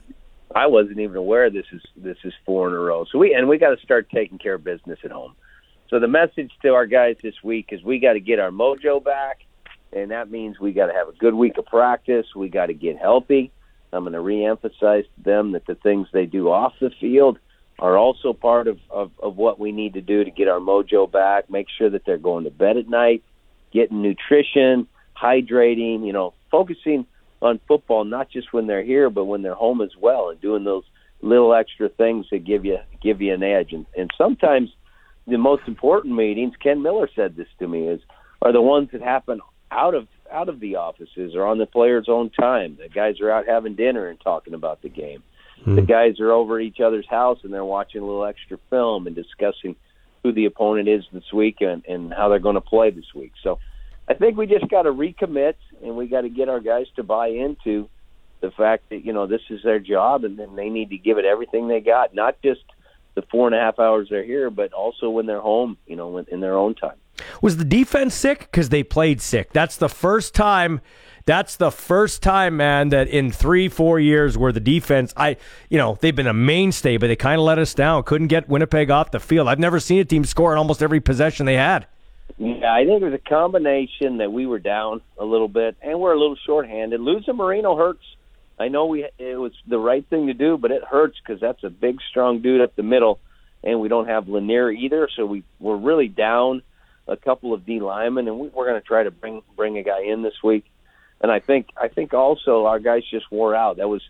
I 0.53 0.67
wasn't 0.67 0.99
even 0.99 1.15
aware 1.15 1.49
this 1.49 1.65
is 1.71 1.81
this 1.95 2.17
is 2.23 2.33
four 2.45 2.67
in 2.67 2.75
a 2.75 2.77
row. 2.77 3.05
So 3.11 3.17
we 3.17 3.33
and 3.33 3.47
we 3.47 3.57
got 3.57 3.75
to 3.75 3.81
start 3.83 4.09
taking 4.13 4.37
care 4.37 4.53
of 4.53 4.63
business 4.63 4.99
at 5.03 5.09
home. 5.09 5.33
So 5.89 5.99
the 5.99 6.07
message 6.07 6.51
to 6.61 6.75
our 6.75 6.85
guys 6.85 7.15
this 7.23 7.33
week 7.43 7.69
is 7.71 7.81
we 7.83 7.97
got 7.97 8.13
to 8.13 8.19
get 8.19 8.37
our 8.39 8.51
mojo 8.51 9.03
back, 9.03 9.39
and 9.91 10.11
that 10.11 10.29
means 10.29 10.59
we 10.59 10.71
got 10.71 10.87
to 10.87 10.93
have 10.93 11.07
a 11.07 11.13
good 11.13 11.33
week 11.33 11.57
of 11.57 11.65
practice. 11.65 12.27
We 12.35 12.49
got 12.49 12.67
to 12.67 12.75
get 12.75 12.99
healthy. 12.99 13.51
I'm 13.91 14.03
going 14.03 14.13
to 14.13 14.19
reemphasize 14.19 15.05
to 15.05 15.23
them 15.23 15.53
that 15.53 15.65
the 15.65 15.75
things 15.75 16.09
they 16.13 16.27
do 16.27 16.51
off 16.51 16.73
the 16.79 16.91
field 16.99 17.39
are 17.79 17.97
also 17.97 18.33
part 18.33 18.67
of, 18.67 18.77
of, 18.91 19.11
of 19.23 19.37
what 19.37 19.59
we 19.59 19.71
need 19.71 19.93
to 19.93 20.01
do 20.01 20.23
to 20.23 20.29
get 20.29 20.47
our 20.47 20.59
mojo 20.59 21.09
back. 21.09 21.49
Make 21.49 21.67
sure 21.75 21.89
that 21.89 22.05
they're 22.05 22.17
going 22.17 22.43
to 22.43 22.51
bed 22.51 22.77
at 22.77 22.87
night, 22.87 23.23
getting 23.71 24.01
nutrition, 24.01 24.87
hydrating, 25.19 26.05
you 26.05 26.13
know, 26.13 26.33
focusing 26.51 27.05
on 27.41 27.59
football 27.67 28.03
not 28.03 28.29
just 28.31 28.51
when 28.51 28.65
they're 28.65 28.83
here 28.83 29.09
but 29.09 29.25
when 29.25 29.43
they're 29.43 29.53
home 29.53 29.81
as 29.81 29.91
well 29.99 30.29
and 30.29 30.41
doing 30.41 30.63
those 30.63 30.83
little 31.21 31.53
extra 31.53 31.87
things 31.87 32.25
that 32.31 32.43
give 32.43 32.65
you 32.65 32.77
give 33.01 33.21
you 33.21 33.33
an 33.33 33.43
edge. 33.43 33.73
And 33.73 33.85
and 33.97 34.09
sometimes 34.17 34.69
the 35.27 35.37
most 35.37 35.63
important 35.67 36.15
meetings 36.15 36.53
Ken 36.61 36.81
Miller 36.81 37.09
said 37.15 37.35
this 37.35 37.47
to 37.59 37.67
me 37.67 37.87
is 37.87 38.01
are 38.41 38.51
the 38.51 38.61
ones 38.61 38.89
that 38.91 39.01
happen 39.01 39.39
out 39.71 39.93
of 39.93 40.07
out 40.31 40.49
of 40.49 40.59
the 40.59 40.75
offices 40.75 41.33
or 41.35 41.45
on 41.45 41.57
the 41.57 41.65
players 41.65 42.07
own 42.09 42.29
time. 42.29 42.77
The 42.81 42.89
guys 42.89 43.21
are 43.21 43.31
out 43.31 43.45
having 43.47 43.75
dinner 43.75 44.07
and 44.07 44.19
talking 44.19 44.53
about 44.53 44.81
the 44.81 44.89
game. 44.89 45.23
Mm-hmm. 45.61 45.75
the 45.75 45.81
guys 45.81 46.19
are 46.19 46.31
over 46.31 46.59
at 46.59 46.65
each 46.65 46.79
other's 46.79 47.07
house 47.09 47.39
and 47.43 47.51
they're 47.51 47.65
watching 47.65 48.01
a 48.01 48.05
little 48.05 48.25
extra 48.25 48.59
film 48.69 49.07
and 49.07 49.15
discussing 49.15 49.75
who 50.21 50.31
the 50.31 50.45
opponent 50.45 50.87
is 50.87 51.03
this 51.11 51.33
week 51.33 51.57
and, 51.61 51.83
and 51.85 52.13
how 52.13 52.29
they're 52.29 52.37
going 52.37 52.55
to 52.55 52.61
play 52.61 52.91
this 52.91 53.11
week. 53.15 53.31
So 53.41 53.57
I 54.07 54.13
think 54.13 54.37
we 54.37 54.47
just 54.47 54.69
got 54.69 54.83
to 54.83 54.91
recommit 54.91 55.55
and 55.83 55.95
we 55.95 56.07
got 56.07 56.21
to 56.21 56.29
get 56.29 56.49
our 56.49 56.59
guys 56.59 56.85
to 56.95 57.03
buy 57.03 57.27
into 57.27 57.89
the 58.39 58.51
fact 58.51 58.89
that 58.89 59.03
you 59.03 59.13
know 59.13 59.27
this 59.27 59.41
is 59.49 59.61
their 59.63 59.79
job 59.79 60.23
and 60.23 60.37
then 60.37 60.55
they 60.55 60.69
need 60.69 60.91
to 60.91 60.97
give 60.97 61.17
it 61.17 61.25
everything 61.25 61.67
they 61.67 61.81
got, 61.81 62.13
not 62.13 62.41
just 62.41 62.61
the 63.15 63.23
four 63.31 63.47
and 63.47 63.55
a 63.55 63.59
half 63.59 63.79
hours 63.79 64.07
they're 64.09 64.23
here, 64.23 64.49
but 64.49 64.71
also 64.73 65.09
when 65.09 65.25
they're 65.25 65.41
home, 65.41 65.75
you 65.87 65.95
know, 65.95 66.17
in 66.17 66.39
their 66.39 66.55
own 66.55 66.75
time. 66.75 66.97
Was 67.41 67.57
the 67.57 67.65
defense 67.65 68.13
sick? 68.13 68.41
Because 68.41 68.69
they 68.69 68.83
played 68.83 69.21
sick. 69.21 69.51
That's 69.51 69.75
the 69.75 69.89
first 69.89 70.35
time. 70.35 70.81
That's 71.25 71.55
the 71.55 71.71
first 71.71 72.21
time, 72.21 72.57
man, 72.57 72.89
that 72.89 73.07
in 73.07 73.31
three, 73.31 73.69
four 73.69 73.99
years 73.99 74.37
where 74.37 74.51
the 74.51 74.59
defense, 74.59 75.13
I, 75.17 75.37
you 75.67 75.79
know, 75.79 75.97
they've 75.99 76.15
been 76.15 76.27
a 76.27 76.33
mainstay, 76.33 76.97
but 76.97 77.07
they 77.07 77.15
kind 77.15 77.39
of 77.39 77.45
let 77.45 77.57
us 77.57 77.73
down. 77.73 78.03
Couldn't 78.03 78.27
get 78.27 78.47
Winnipeg 78.47 78.91
off 78.91 79.11
the 79.11 79.19
field. 79.19 79.47
I've 79.47 79.59
never 79.59 79.79
seen 79.79 79.99
a 79.99 80.05
team 80.05 80.23
score 80.23 80.51
in 80.51 80.57
almost 80.59 80.83
every 80.83 81.01
possession 81.01 81.45
they 81.47 81.55
had. 81.55 81.87
Yeah, 82.37 82.71
I 82.71 82.85
think 82.85 83.01
it 83.01 83.05
was 83.05 83.13
a 83.13 83.29
combination 83.29 84.17
that 84.17 84.31
we 84.31 84.45
were 84.45 84.59
down 84.59 85.01
a 85.17 85.25
little 85.25 85.47
bit 85.47 85.75
and 85.81 85.99
we're 85.99 86.13
a 86.13 86.19
little 86.19 86.37
shorthanded. 86.45 86.99
Losing 86.99 87.35
Marino 87.35 87.75
hurts. 87.75 88.03
I 88.59 88.67
know 88.67 88.87
we 88.87 89.05
it 89.17 89.39
was 89.39 89.53
the 89.67 89.79
right 89.79 90.05
thing 90.07 90.27
to 90.27 90.33
do, 90.33 90.57
but 90.57 90.71
it 90.71 90.83
hurts 90.83 91.17
because 91.19 91.39
that's 91.39 91.63
a 91.63 91.69
big, 91.69 91.99
strong 92.09 92.41
dude 92.41 92.61
up 92.61 92.75
the 92.75 92.83
middle, 92.83 93.19
and 93.63 93.79
we 93.79 93.87
don't 93.87 94.07
have 94.07 94.27
Lanier 94.27 94.71
either. 94.71 95.09
So 95.15 95.25
we 95.25 95.43
we're 95.59 95.77
really 95.77 96.07
down 96.07 96.63
a 97.07 97.15
couple 97.15 97.53
of 97.53 97.65
D 97.65 97.79
linemen, 97.79 98.27
and 98.27 98.39
we, 98.39 98.47
we're 98.49 98.67
going 98.67 98.81
to 98.81 98.87
try 98.87 99.03
to 99.03 99.11
bring 99.11 99.43
bring 99.55 99.77
a 99.77 99.83
guy 99.83 100.01
in 100.01 100.23
this 100.23 100.41
week. 100.43 100.65
And 101.21 101.31
I 101.31 101.39
think 101.39 101.67
I 101.79 101.87
think 101.87 102.13
also 102.13 102.65
our 102.65 102.79
guys 102.79 103.03
just 103.09 103.31
wore 103.31 103.55
out. 103.55 103.77
That 103.77 103.89
was 103.89 104.01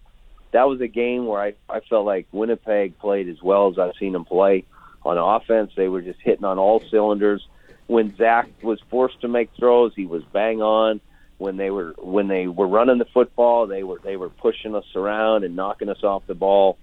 that 0.51 0.68
was 0.68 0.80
a 0.80 0.88
game 0.88 1.26
where 1.26 1.41
I 1.41 1.53
I 1.70 1.82
felt 1.82 2.05
like 2.05 2.28
Winnipeg 2.32 2.97
played 2.99 3.28
as 3.28 3.41
well 3.41 3.70
as 3.70 3.78
I've 3.78 3.95
seen 3.99 4.13
them 4.13 4.26
play 4.26 4.63
on 5.03 5.18
offense. 5.18 5.72
They 5.76 5.89
were 5.89 6.01
just 6.01 6.20
hitting 6.22 6.45
on 6.45 6.57
all 6.57 6.82
cylinders 6.89 7.45
when 7.88 8.15
Zach 8.17 8.49
was 8.61 8.79
forced 8.89 9.21
to 9.21 9.27
make 9.27 9.49
throws, 9.57 9.93
he 9.95 10.05
was 10.05 10.23
bang 10.31 10.61
on. 10.61 10.99
When 11.38 11.57
they 11.57 11.69
were 11.69 11.93
when 11.97 12.27
they 12.27 12.47
were 12.47 12.67
running 12.67 12.97
the 12.97 13.05
football, 13.05 13.67
they 13.67 13.83
were 13.83 13.99
they 14.03 14.17
were 14.17 14.29
pushing 14.29 14.75
us 14.75 14.85
around 14.95 15.43
and 15.43 15.55
knocking 15.55 15.89
us 15.89 16.03
off 16.03 16.23
the 16.27 16.35
ball. 16.35 16.77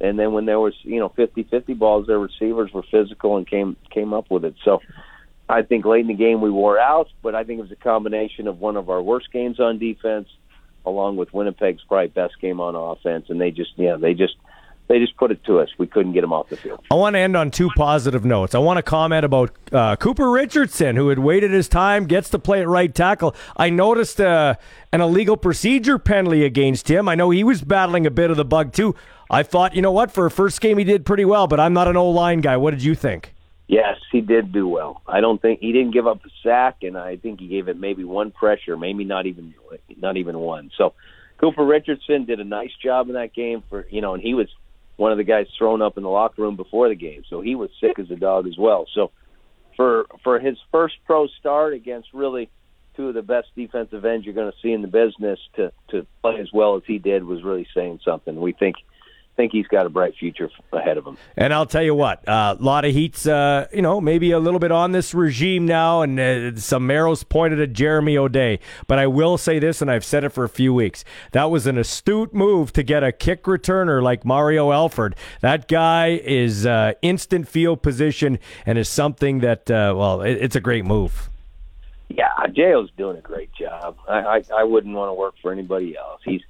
And 0.00 0.18
then 0.18 0.32
when 0.32 0.46
there 0.46 0.60
was 0.60 0.74
you 0.82 1.00
know 1.00 1.08
50-50 1.08 1.78
balls, 1.78 2.06
their 2.06 2.18
receivers 2.18 2.72
were 2.72 2.84
physical 2.90 3.36
and 3.36 3.46
came 3.46 3.76
came 3.90 4.14
up 4.14 4.30
with 4.30 4.44
it. 4.44 4.54
So 4.64 4.80
I 5.48 5.62
think 5.62 5.84
late 5.84 6.02
in 6.02 6.06
the 6.06 6.14
game 6.14 6.40
we 6.40 6.50
wore 6.50 6.78
out, 6.78 7.08
but 7.22 7.34
I 7.34 7.44
think 7.44 7.58
it 7.58 7.62
was 7.62 7.72
a 7.72 7.76
combination 7.76 8.46
of 8.46 8.60
one 8.60 8.76
of 8.76 8.90
our 8.90 9.02
worst 9.02 9.32
games 9.32 9.60
on 9.60 9.78
defense, 9.78 10.28
along 10.84 11.16
with 11.16 11.34
Winnipeg's 11.34 11.82
probably 11.82 12.08
best 12.08 12.40
game 12.40 12.60
on 12.60 12.74
offense, 12.74 13.26
and 13.28 13.40
they 13.40 13.50
just 13.50 13.72
yeah 13.76 13.96
they 13.96 14.14
just 14.14 14.36
they 14.88 14.98
just 14.98 15.16
put 15.16 15.30
it 15.30 15.42
to 15.44 15.58
us. 15.58 15.68
We 15.78 15.86
couldn't 15.86 16.12
get 16.12 16.22
him 16.22 16.32
off 16.32 16.48
the 16.48 16.56
field. 16.56 16.84
I 16.90 16.94
want 16.94 17.14
to 17.14 17.18
end 17.18 17.36
on 17.36 17.50
two 17.50 17.70
positive 17.76 18.24
notes. 18.24 18.54
I 18.54 18.58
want 18.58 18.78
to 18.78 18.82
comment 18.82 19.24
about 19.24 19.50
uh, 19.72 19.96
Cooper 19.96 20.30
Richardson, 20.30 20.96
who 20.96 21.08
had 21.08 21.18
waited 21.18 21.50
his 21.50 21.68
time, 21.68 22.06
gets 22.06 22.28
to 22.30 22.38
play 22.38 22.60
at 22.60 22.68
right 22.68 22.94
tackle. 22.94 23.34
I 23.56 23.70
noticed 23.70 24.20
uh, 24.20 24.54
an 24.92 25.00
illegal 25.00 25.36
procedure 25.36 25.98
penalty 25.98 26.44
against 26.44 26.88
him. 26.88 27.08
I 27.08 27.14
know 27.14 27.30
he 27.30 27.44
was 27.44 27.62
battling 27.62 28.06
a 28.06 28.10
bit 28.10 28.30
of 28.30 28.36
the 28.36 28.44
bug 28.44 28.72
too. 28.72 28.94
I 29.28 29.42
thought, 29.42 29.74
you 29.74 29.82
know 29.82 29.92
what, 29.92 30.12
for 30.12 30.26
a 30.26 30.30
first 30.30 30.60
game 30.60 30.78
he 30.78 30.84
did 30.84 31.04
pretty 31.04 31.24
well, 31.24 31.48
but 31.48 31.58
I'm 31.58 31.72
not 31.72 31.88
an 31.88 31.96
O 31.96 32.10
line 32.10 32.40
guy. 32.40 32.56
What 32.56 32.70
did 32.70 32.82
you 32.82 32.94
think? 32.94 33.34
Yes, 33.68 33.98
he 34.12 34.20
did 34.20 34.52
do 34.52 34.68
well. 34.68 35.02
I 35.08 35.20
don't 35.20 35.42
think 35.42 35.58
he 35.58 35.72
didn't 35.72 35.90
give 35.90 36.06
up 36.06 36.24
a 36.24 36.28
sack, 36.44 36.82
and 36.82 36.96
I 36.96 37.16
think 37.16 37.40
he 37.40 37.48
gave 37.48 37.66
it 37.66 37.76
maybe 37.76 38.04
one 38.04 38.30
pressure, 38.30 38.76
maybe 38.76 39.02
not 39.02 39.26
even 39.26 39.54
not 39.96 40.16
even 40.16 40.38
one. 40.38 40.70
So 40.78 40.94
Cooper 41.38 41.64
Richardson 41.64 42.26
did 42.26 42.38
a 42.38 42.44
nice 42.44 42.70
job 42.80 43.08
in 43.08 43.14
that 43.14 43.34
game 43.34 43.64
for 43.68 43.84
you 43.90 44.00
know, 44.00 44.14
and 44.14 44.22
he 44.22 44.34
was 44.34 44.46
one 44.96 45.12
of 45.12 45.18
the 45.18 45.24
guys 45.24 45.46
thrown 45.58 45.82
up 45.82 45.96
in 45.96 46.02
the 46.02 46.08
locker 46.08 46.42
room 46.42 46.56
before 46.56 46.88
the 46.88 46.94
game, 46.94 47.22
so 47.28 47.40
he 47.40 47.54
was 47.54 47.70
sick 47.80 47.98
as 47.98 48.10
a 48.10 48.16
dog 48.16 48.46
as 48.46 48.56
well. 48.58 48.86
So 48.94 49.10
for 49.76 50.06
for 50.24 50.38
his 50.40 50.56
first 50.72 50.94
pro 51.04 51.26
start 51.38 51.74
against 51.74 52.08
really 52.12 52.50
two 52.96 53.08
of 53.08 53.14
the 53.14 53.22
best 53.22 53.48
defensive 53.54 54.04
ends 54.04 54.24
you're 54.24 54.34
going 54.34 54.50
to 54.50 54.58
see 54.62 54.72
in 54.72 54.82
the 54.82 54.88
business 54.88 55.38
to 55.56 55.70
to 55.90 56.06
play 56.22 56.40
as 56.40 56.48
well 56.52 56.76
as 56.76 56.82
he 56.86 56.98
did 56.98 57.24
was 57.24 57.42
really 57.42 57.66
saying 57.74 58.00
something. 58.04 58.40
We 58.40 58.52
think 58.52 58.76
think 59.36 59.52
he's 59.52 59.66
got 59.66 59.86
a 59.86 59.88
bright 59.88 60.14
future 60.18 60.50
ahead 60.72 60.96
of 60.96 61.06
him. 61.06 61.16
And 61.36 61.52
I'll 61.52 61.66
tell 61.66 61.82
you 61.82 61.94
what, 61.94 62.24
a 62.26 62.30
uh, 62.30 62.56
lot 62.58 62.84
of 62.84 62.92
heat's, 62.92 63.26
uh, 63.26 63.66
you 63.72 63.82
know, 63.82 64.00
maybe 64.00 64.30
a 64.30 64.38
little 64.38 64.58
bit 64.58 64.72
on 64.72 64.92
this 64.92 65.14
regime 65.14 65.66
now, 65.66 66.02
and 66.02 66.18
uh, 66.18 66.56
some 66.56 66.90
arrows 66.90 67.22
pointed 67.22 67.60
at 67.60 67.72
Jeremy 67.72 68.16
O'Day. 68.16 68.58
But 68.86 68.98
I 68.98 69.06
will 69.06 69.38
say 69.38 69.58
this, 69.58 69.82
and 69.82 69.90
I've 69.90 70.04
said 70.04 70.24
it 70.24 70.30
for 70.30 70.44
a 70.44 70.48
few 70.48 70.72
weeks: 70.72 71.04
that 71.32 71.50
was 71.50 71.66
an 71.66 71.78
astute 71.78 72.34
move 72.34 72.72
to 72.72 72.82
get 72.82 73.04
a 73.04 73.12
kick 73.12 73.44
returner 73.44 74.02
like 74.02 74.24
Mario 74.24 74.72
Alford. 74.72 75.14
That 75.40 75.68
guy 75.68 76.20
is 76.24 76.66
uh, 76.66 76.94
instant 77.02 77.48
field 77.48 77.82
position 77.82 78.38
and 78.64 78.78
is 78.78 78.88
something 78.88 79.40
that, 79.40 79.70
uh, 79.70 79.94
well, 79.96 80.22
it, 80.22 80.38
it's 80.40 80.56
a 80.56 80.60
great 80.60 80.84
move. 80.84 81.30
Yeah, 82.08 82.30
Jayo's 82.48 82.90
doing 82.96 83.18
a 83.18 83.20
great 83.20 83.50
job. 83.52 83.96
I, 84.08 84.18
I 84.18 84.42
I 84.58 84.64
wouldn't 84.64 84.94
want 84.94 85.10
to 85.10 85.14
work 85.14 85.34
for 85.42 85.52
anybody 85.52 85.96
else. 85.96 86.20
He's 86.24 86.40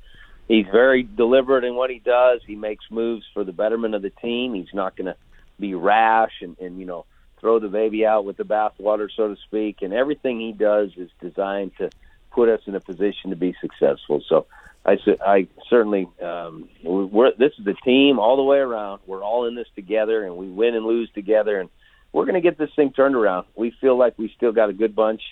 he's 0.49 0.67
very 0.67 1.03
deliberate 1.03 1.65
in 1.65 1.75
what 1.75 1.91
he 1.91 1.99
does. 1.99 2.41
He 2.47 2.57
makes 2.57 2.85
moves 2.91 3.25
for 3.35 3.45
the 3.45 3.53
betterment 3.53 3.95
of 3.95 4.03
the 4.03 4.11
team. 4.11 4.55
He's 4.55 4.75
not 4.75 4.97
going 4.97 5.07
to 5.07 5.17
be 5.59 5.75
rash 5.75 6.33
and, 6.43 6.59
and 6.59 6.79
you 6.79 6.87
know 6.87 7.07
throw 7.41 7.59
the 7.59 7.69
baby 7.69 8.07
out 8.07 8.25
with 8.25 8.37
the 8.37 8.45
bathwater, 8.45 9.09
so 9.15 9.29
to 9.29 9.37
speak. 9.47 9.83
And 9.83 9.93
everything 9.93 10.41
he 10.41 10.53
does 10.53 10.91
is 10.97 11.11
designed 11.21 11.73
to 11.79 11.91
put 12.31 12.49
us 12.49 12.61
in 12.67 12.75
a 12.75 12.81
position 12.81 13.31
to 13.31 13.37
be 13.37 13.55
successful. 13.61 14.23
So 14.29 14.47
I, 14.85 14.99
I 15.25 15.49
certainly 15.69 16.07
um, 16.23 16.69
we're 16.83 17.33
this 17.37 17.53
is 17.59 17.65
the 17.65 17.75
team 17.85 18.19
all 18.19 18.37
the 18.37 18.43
way 18.43 18.59
around. 18.59 19.01
We're 19.07 19.23
all 19.23 19.47
in 19.47 19.55
this 19.55 19.69
together, 19.75 20.25
and 20.25 20.37
we 20.37 20.49
win 20.49 20.75
and 20.75 20.85
lose 20.85 21.11
together, 21.13 21.61
and 21.61 21.71
we're 22.13 22.25
going 22.25 22.35
to 22.35 22.41
get 22.41 22.57
this 22.57 22.71
thing 22.77 22.93
turned 22.93 23.17
around. 23.17 23.47
We 23.55 23.73
feel 23.81 23.99
like 23.99 24.19
we 24.19 24.33
still 24.37 24.53
got 24.53 24.71
a 24.71 24.73
good 24.73 24.95
bunch. 24.95 25.23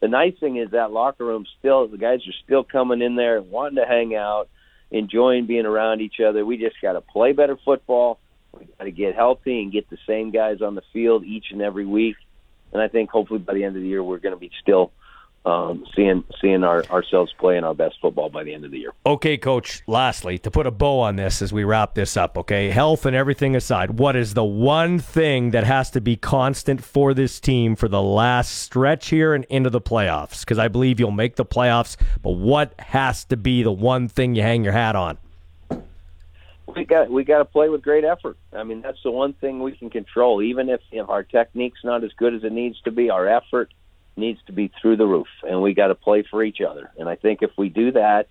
The 0.00 0.08
nice 0.08 0.38
thing 0.38 0.56
is 0.56 0.70
that 0.70 0.92
locker 0.92 1.26
room 1.26 1.44
still 1.58 1.88
the 1.88 1.98
guys 1.98 2.20
are 2.26 2.44
still 2.44 2.64
coming 2.64 3.02
in 3.02 3.16
there 3.16 3.42
wanting 3.42 3.76
to 3.76 3.84
hang 3.84 4.14
out 4.14 4.48
enjoying 4.90 5.46
being 5.46 5.66
around 5.66 6.00
each 6.00 6.20
other. 6.20 6.44
We 6.44 6.56
just 6.58 6.76
got 6.80 6.92
to 6.92 7.00
play 7.00 7.32
better 7.32 7.58
football. 7.64 8.18
We 8.58 8.66
got 8.78 8.84
to 8.84 8.90
get 8.90 9.14
healthy 9.14 9.62
and 9.62 9.72
get 9.72 9.88
the 9.90 9.98
same 10.06 10.30
guys 10.30 10.60
on 10.60 10.74
the 10.74 10.82
field 10.92 11.24
each 11.24 11.46
and 11.52 11.62
every 11.62 11.86
week. 11.86 12.16
And 12.72 12.82
I 12.82 12.88
think 12.88 13.10
hopefully 13.10 13.40
by 13.40 13.54
the 13.54 13.64
end 13.64 13.76
of 13.76 13.82
the 13.82 13.88
year 13.88 14.02
we're 14.02 14.18
going 14.18 14.34
to 14.34 14.40
be 14.40 14.50
still 14.60 14.92
um, 15.46 15.86
seeing 15.96 16.22
seeing 16.40 16.64
our, 16.64 16.84
ourselves 16.86 17.32
playing 17.38 17.64
our 17.64 17.74
best 17.74 17.96
football 18.00 18.28
by 18.28 18.44
the 18.44 18.52
end 18.52 18.64
of 18.64 18.70
the 18.70 18.78
year. 18.78 18.92
Okay, 19.06 19.38
coach, 19.38 19.82
lastly, 19.86 20.38
to 20.38 20.50
put 20.50 20.66
a 20.66 20.70
bow 20.70 21.00
on 21.00 21.16
this 21.16 21.40
as 21.40 21.52
we 21.52 21.64
wrap 21.64 21.94
this 21.94 22.16
up, 22.16 22.36
okay? 22.36 22.70
Health 22.70 23.06
and 23.06 23.16
everything 23.16 23.56
aside, 23.56 23.98
what 23.98 24.16
is 24.16 24.34
the 24.34 24.44
one 24.44 24.98
thing 24.98 25.50
that 25.52 25.64
has 25.64 25.90
to 25.92 26.00
be 26.00 26.16
constant 26.16 26.84
for 26.84 27.14
this 27.14 27.40
team 27.40 27.74
for 27.74 27.88
the 27.88 28.02
last 28.02 28.58
stretch 28.58 29.08
here 29.08 29.34
and 29.34 29.44
into 29.46 29.70
the 29.70 29.80
playoffs? 29.80 30.40
Because 30.40 30.58
I 30.58 30.68
believe 30.68 31.00
you'll 31.00 31.10
make 31.10 31.36
the 31.36 31.46
playoffs, 31.46 31.96
but 32.22 32.32
what 32.32 32.78
has 32.78 33.24
to 33.26 33.36
be 33.36 33.62
the 33.62 33.72
one 33.72 34.08
thing 34.08 34.34
you 34.34 34.42
hang 34.42 34.62
your 34.62 34.74
hat 34.74 34.94
on? 34.94 35.18
We 36.76 36.84
got 36.84 37.10
we 37.10 37.24
got 37.24 37.38
to 37.38 37.44
play 37.44 37.68
with 37.68 37.82
great 37.82 38.04
effort. 38.04 38.36
I 38.52 38.62
mean, 38.62 38.80
that's 38.80 39.02
the 39.02 39.10
one 39.10 39.32
thing 39.32 39.60
we 39.60 39.72
can 39.72 39.90
control. 39.90 40.40
Even 40.40 40.68
if, 40.68 40.80
if 40.92 41.08
our 41.08 41.24
technique's 41.24 41.80
not 41.82 42.04
as 42.04 42.12
good 42.16 42.32
as 42.32 42.44
it 42.44 42.52
needs 42.52 42.80
to 42.82 42.92
be, 42.92 43.10
our 43.10 43.26
effort 43.26 43.72
needs 44.20 44.40
to 44.46 44.52
be 44.52 44.70
through 44.80 44.96
the 44.96 45.06
roof, 45.06 45.26
and 45.42 45.60
we 45.60 45.74
got 45.74 45.88
to 45.88 45.94
play 45.94 46.22
for 46.30 46.42
each 46.44 46.60
other. 46.60 46.90
And 46.98 47.08
I 47.08 47.16
think 47.16 47.42
if 47.42 47.50
we 47.58 47.68
do 47.68 47.92
that, 47.92 48.28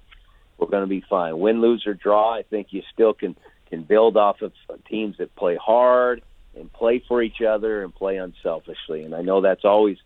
we're 0.58 0.68
going 0.68 0.84
to 0.84 0.88
be 0.88 1.04
fine. 1.10 1.38
Win, 1.40 1.62
lose, 1.62 1.86
or 1.88 1.94
draw, 1.94 2.34
I 2.34 2.44
think 2.44 2.68
you 2.72 2.84
still 2.94 3.14
can 3.14 3.36
can 3.70 3.84
build 3.84 4.18
off 4.18 4.42
of 4.42 4.52
teams 4.90 5.18
that 5.18 5.36
play 5.36 5.56
hard 5.56 6.24
and 6.56 6.72
play 6.74 7.04
for 7.08 7.22
each 7.22 7.42
other 7.42 7.84
and 7.84 7.94
play 7.94 8.18
unselfishly. 8.18 9.04
And 9.04 9.14
I 9.14 9.22
know 9.22 9.42
that's 9.42 9.64
always 9.64 9.98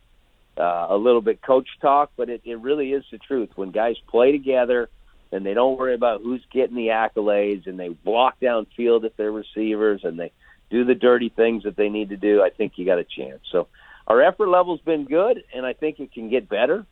uh, 0.57 0.87
a 0.89 0.97
little 0.97 1.21
bit 1.21 1.41
coach 1.41 1.67
talk, 1.81 2.11
but 2.17 2.29
it, 2.29 2.41
it 2.43 2.59
really 2.59 2.91
is 2.91 3.05
the 3.11 3.17
truth. 3.17 3.49
When 3.55 3.71
guys 3.71 3.95
play 4.09 4.31
together 4.33 4.89
and 5.31 5.45
they 5.45 5.53
don't 5.53 5.77
worry 5.77 5.95
about 5.95 6.21
who's 6.21 6.43
getting 6.51 6.75
the 6.75 6.87
accolades 6.87 7.65
and 7.67 7.79
they 7.79 7.89
block 7.89 8.39
downfield 8.41 9.05
if 9.05 9.15
they're 9.15 9.31
receivers 9.31 10.01
and 10.03 10.19
they 10.19 10.31
do 10.69 10.83
the 10.83 10.95
dirty 10.95 11.29
things 11.29 11.63
that 11.63 11.75
they 11.75 11.89
need 11.89 12.09
to 12.09 12.17
do, 12.17 12.41
I 12.41 12.49
think 12.49 12.73
you 12.75 12.85
got 12.85 12.99
a 12.99 13.05
chance. 13.05 13.39
So 13.51 13.67
our 14.07 14.21
effort 14.21 14.49
level's 14.49 14.81
been 14.81 15.05
good, 15.05 15.43
and 15.53 15.65
I 15.65 15.73
think 15.73 15.99
it 15.99 16.11
can 16.13 16.29
get 16.29 16.49
better. 16.49 16.85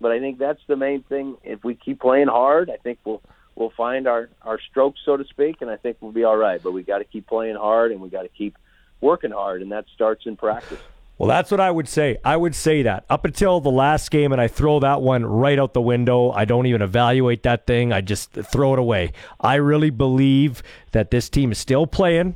But 0.00 0.12
I 0.12 0.18
think 0.18 0.38
that's 0.38 0.60
the 0.66 0.76
main 0.76 1.02
thing. 1.02 1.36
If 1.44 1.64
we 1.64 1.74
keep 1.74 2.00
playing 2.00 2.28
hard, 2.28 2.70
I 2.70 2.76
think 2.76 2.98
we'll 3.04 3.22
we'll 3.54 3.72
find 3.76 4.06
our 4.06 4.28
our 4.42 4.58
strokes, 4.60 5.00
so 5.04 5.16
to 5.16 5.24
speak, 5.24 5.56
and 5.60 5.70
I 5.70 5.76
think 5.76 5.98
we'll 6.00 6.12
be 6.12 6.24
all 6.24 6.36
right. 6.36 6.62
But 6.62 6.72
we 6.72 6.82
got 6.82 6.98
to 6.98 7.04
keep 7.04 7.26
playing 7.26 7.56
hard, 7.56 7.92
and 7.92 8.00
we 8.00 8.08
got 8.08 8.22
to 8.22 8.28
keep 8.28 8.56
working 9.00 9.30
hard, 9.30 9.62
and 9.62 9.72
that 9.72 9.84
starts 9.94 10.26
in 10.26 10.36
practice. 10.36 10.80
Well, 11.16 11.28
that's 11.28 11.52
what 11.52 11.60
I 11.60 11.70
would 11.70 11.88
say. 11.88 12.18
I 12.24 12.36
would 12.36 12.56
say 12.56 12.82
that 12.82 13.04
up 13.08 13.24
until 13.24 13.60
the 13.60 13.70
last 13.70 14.10
game, 14.10 14.32
and 14.32 14.40
I 14.40 14.48
throw 14.48 14.80
that 14.80 15.00
one 15.00 15.24
right 15.24 15.58
out 15.60 15.72
the 15.72 15.80
window. 15.80 16.32
I 16.32 16.44
don't 16.44 16.66
even 16.66 16.82
evaluate 16.82 17.44
that 17.44 17.68
thing. 17.68 17.92
I 17.92 18.00
just 18.00 18.32
throw 18.32 18.72
it 18.72 18.80
away. 18.80 19.12
I 19.40 19.54
really 19.56 19.90
believe 19.90 20.60
that 20.90 21.12
this 21.12 21.28
team 21.28 21.52
is 21.52 21.58
still 21.58 21.86
playing 21.86 22.34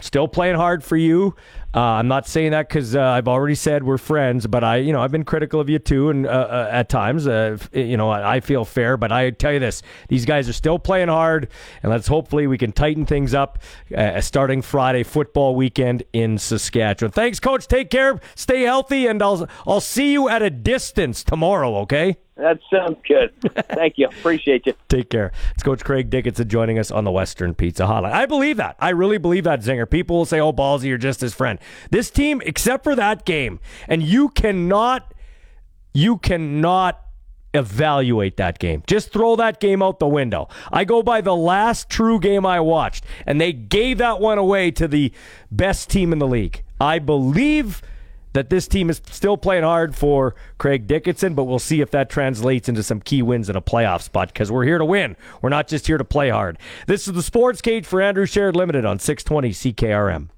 still 0.00 0.28
playing 0.28 0.56
hard 0.56 0.84
for 0.84 0.96
you. 0.96 1.34
Uh, 1.74 1.80
I'm 1.80 2.08
not 2.08 2.26
saying 2.26 2.52
that 2.52 2.66
because 2.66 2.96
uh, 2.96 3.02
I've 3.02 3.28
already 3.28 3.54
said 3.54 3.84
we're 3.84 3.98
friends, 3.98 4.46
but 4.46 4.64
I, 4.64 4.76
you 4.76 4.90
know, 4.90 5.02
I've 5.02 5.12
been 5.12 5.24
critical 5.24 5.60
of 5.60 5.68
you 5.68 5.78
too, 5.78 6.08
and 6.08 6.26
uh, 6.26 6.30
uh 6.30 6.68
at 6.72 6.88
times, 6.88 7.26
uh, 7.26 7.58
you 7.74 7.98
know, 7.98 8.10
I 8.10 8.40
feel 8.40 8.64
fair. 8.64 8.96
But 8.96 9.12
I 9.12 9.30
tell 9.30 9.52
you 9.52 9.58
this: 9.58 9.82
these 10.08 10.24
guys 10.24 10.48
are 10.48 10.54
still 10.54 10.78
playing 10.78 11.08
hard, 11.08 11.50
and 11.82 11.92
let's 11.92 12.06
hopefully 12.06 12.46
we 12.46 12.56
can 12.56 12.72
tighten 12.72 13.04
things 13.04 13.34
up 13.34 13.58
uh, 13.94 14.18
starting 14.22 14.62
Friday 14.62 15.02
football 15.02 15.54
weekend 15.54 16.04
in 16.14 16.38
Saskatchewan. 16.38 17.12
Thanks, 17.12 17.38
Coach. 17.38 17.68
Take 17.68 17.90
care, 17.90 18.18
stay 18.34 18.62
healthy, 18.62 19.06
and 19.06 19.22
I'll 19.22 19.46
I'll 19.66 19.82
see 19.82 20.12
you 20.12 20.30
at 20.30 20.40
a 20.40 20.48
distance 20.48 21.22
tomorrow. 21.22 21.76
Okay. 21.80 22.16
That 22.38 22.60
sounds 22.72 22.98
good. 23.06 23.32
Thank 23.74 23.98
you. 23.98 24.06
Appreciate 24.06 24.64
you. 24.64 24.74
Take 24.88 25.10
care. 25.10 25.32
It's 25.54 25.64
Coach 25.64 25.84
Craig 25.84 26.08
Dickenson 26.08 26.48
joining 26.48 26.78
us 26.78 26.92
on 26.92 27.02
the 27.02 27.10
Western 27.10 27.52
Pizza 27.52 27.82
Hotline. 27.82 28.12
I 28.12 28.26
believe 28.26 28.58
that. 28.58 28.76
I 28.78 28.90
really 28.90 29.18
believe 29.18 29.42
that, 29.42 29.60
Zinger. 29.60 29.90
People 29.90 30.18
will 30.18 30.24
say, 30.24 30.38
oh, 30.38 30.52
Ballsy, 30.52 30.84
you're 30.84 30.98
just 30.98 31.20
his 31.20 31.34
friend. 31.34 31.58
This 31.90 32.10
team, 32.10 32.42
except 32.44 32.84
for 32.84 32.94
that 32.94 33.24
game, 33.24 33.60
and 33.86 34.02
you 34.02 34.28
cannot, 34.30 35.14
you 35.92 36.18
cannot 36.18 37.00
evaluate 37.54 38.36
that 38.36 38.58
game. 38.58 38.82
Just 38.86 39.12
throw 39.12 39.36
that 39.36 39.60
game 39.60 39.82
out 39.82 39.98
the 39.98 40.08
window. 40.08 40.48
I 40.70 40.84
go 40.84 41.02
by 41.02 41.20
the 41.20 41.34
last 41.34 41.88
true 41.88 42.20
game 42.20 42.44
I 42.44 42.60
watched, 42.60 43.04
and 43.26 43.40
they 43.40 43.52
gave 43.52 43.98
that 43.98 44.20
one 44.20 44.38
away 44.38 44.70
to 44.72 44.86
the 44.86 45.12
best 45.50 45.90
team 45.90 46.12
in 46.12 46.18
the 46.18 46.28
league. 46.28 46.62
I 46.80 46.98
believe– 46.98 47.82
that 48.32 48.50
this 48.50 48.68
team 48.68 48.90
is 48.90 49.00
still 49.10 49.36
playing 49.36 49.64
hard 49.64 49.96
for 49.96 50.34
Craig 50.58 50.86
Dickenson, 50.86 51.34
but 51.34 51.44
we'll 51.44 51.58
see 51.58 51.80
if 51.80 51.90
that 51.90 52.10
translates 52.10 52.68
into 52.68 52.82
some 52.82 53.00
key 53.00 53.22
wins 53.22 53.48
in 53.48 53.56
a 53.56 53.62
playoff 53.62 54.02
spot 54.02 54.28
because 54.28 54.52
we're 54.52 54.64
here 54.64 54.78
to 54.78 54.84
win. 54.84 55.16
We're 55.42 55.48
not 55.48 55.68
just 55.68 55.86
here 55.86 55.98
to 55.98 56.04
play 56.04 56.30
hard. 56.30 56.58
This 56.86 57.08
is 57.08 57.14
the 57.14 57.22
Sports 57.22 57.60
Cage 57.60 57.86
for 57.86 58.00
Andrew 58.00 58.26
Sheret 58.26 58.54
Limited 58.54 58.84
on 58.84 58.98
620 58.98 59.50
CKRM. 59.50 60.28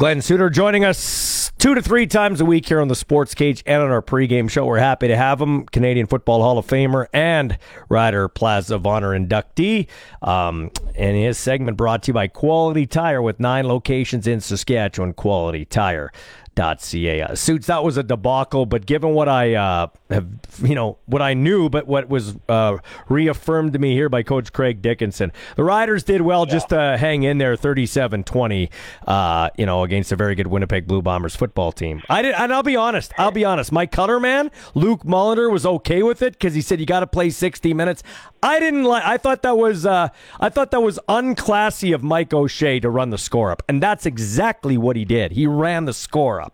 Glenn 0.00 0.22
Suitor 0.22 0.48
joining 0.48 0.82
us 0.82 1.52
two 1.58 1.74
to 1.74 1.82
three 1.82 2.06
times 2.06 2.40
a 2.40 2.44
week 2.46 2.66
here 2.66 2.80
on 2.80 2.88
the 2.88 2.94
Sports 2.94 3.34
Cage 3.34 3.62
and 3.66 3.82
on 3.82 3.90
our 3.90 4.00
pregame 4.00 4.48
show. 4.48 4.64
We're 4.64 4.78
happy 4.78 5.08
to 5.08 5.16
have 5.16 5.38
him, 5.42 5.66
Canadian 5.66 6.06
Football 6.06 6.40
Hall 6.40 6.56
of 6.56 6.66
Famer 6.66 7.06
and 7.12 7.58
Rider 7.90 8.26
Plaza 8.26 8.76
of 8.76 8.86
Honor 8.86 9.10
inductee. 9.10 9.88
Um, 10.22 10.70
and 10.96 11.18
his 11.18 11.36
segment 11.36 11.76
brought 11.76 12.04
to 12.04 12.08
you 12.08 12.14
by 12.14 12.28
Quality 12.28 12.86
Tire 12.86 13.20
with 13.20 13.40
nine 13.40 13.68
locations 13.68 14.26
in 14.26 14.40
Saskatchewan. 14.40 15.12
Quality 15.12 15.66
Tire 15.66 16.10
ca. 16.56 17.20
Uh, 17.22 17.34
suits 17.34 17.66
that 17.66 17.82
was 17.84 17.96
a 17.96 18.02
debacle, 18.02 18.66
but 18.66 18.86
given 18.86 19.14
what 19.14 19.28
I 19.28 19.54
uh, 19.54 19.86
have, 20.10 20.28
you 20.62 20.74
know, 20.74 20.98
what 21.06 21.22
I 21.22 21.34
knew, 21.34 21.68
but 21.68 21.86
what 21.86 22.08
was 22.08 22.36
uh, 22.48 22.78
reaffirmed 23.08 23.72
to 23.72 23.78
me 23.78 23.92
here 23.94 24.08
by 24.08 24.22
Coach 24.22 24.52
Craig 24.52 24.82
Dickenson, 24.82 25.32
the 25.56 25.64
Riders 25.64 26.02
did 26.04 26.22
well 26.22 26.46
yeah. 26.46 26.52
just 26.52 26.68
to 26.70 26.96
hang 26.98 27.22
in 27.22 27.38
there, 27.38 27.56
37-20, 27.56 28.70
uh, 29.06 29.50
you 29.56 29.66
know, 29.66 29.82
against 29.82 30.12
a 30.12 30.16
very 30.16 30.34
good 30.34 30.48
Winnipeg 30.48 30.86
Blue 30.86 31.02
Bombers 31.02 31.36
football 31.36 31.72
team. 31.72 32.02
I 32.08 32.22
did, 32.22 32.34
and 32.34 32.52
I'll 32.52 32.62
be 32.62 32.76
honest, 32.76 33.12
I'll 33.18 33.30
be 33.30 33.44
honest. 33.44 33.72
My 33.72 33.86
color 33.86 34.20
man, 34.20 34.50
Luke 34.74 35.04
Mulliner, 35.04 35.50
was 35.50 35.64
okay 35.64 36.02
with 36.02 36.22
it 36.22 36.34
because 36.34 36.54
he 36.54 36.60
said 36.60 36.80
you 36.80 36.86
got 36.86 37.00
to 37.00 37.06
play 37.06 37.30
60 37.30 37.72
minutes. 37.74 38.02
I 38.42 38.58
didn't 38.58 38.84
like. 38.84 39.04
I 39.04 39.18
thought 39.18 39.42
that 39.42 39.56
was 39.56 39.84
uh, 39.84 40.08
I 40.40 40.48
thought 40.48 40.70
that 40.70 40.80
was 40.80 40.98
unclassy 41.08 41.94
of 41.94 42.02
Mike 42.02 42.32
O'Shea 42.32 42.80
to 42.80 42.88
run 42.88 43.10
the 43.10 43.18
score 43.18 43.50
up, 43.50 43.62
and 43.68 43.82
that's 43.82 44.06
exactly 44.06 44.78
what 44.78 44.96
he 44.96 45.04
did. 45.04 45.32
He 45.32 45.46
ran 45.46 45.84
the 45.84 45.92
score 45.92 46.40
up. 46.40 46.49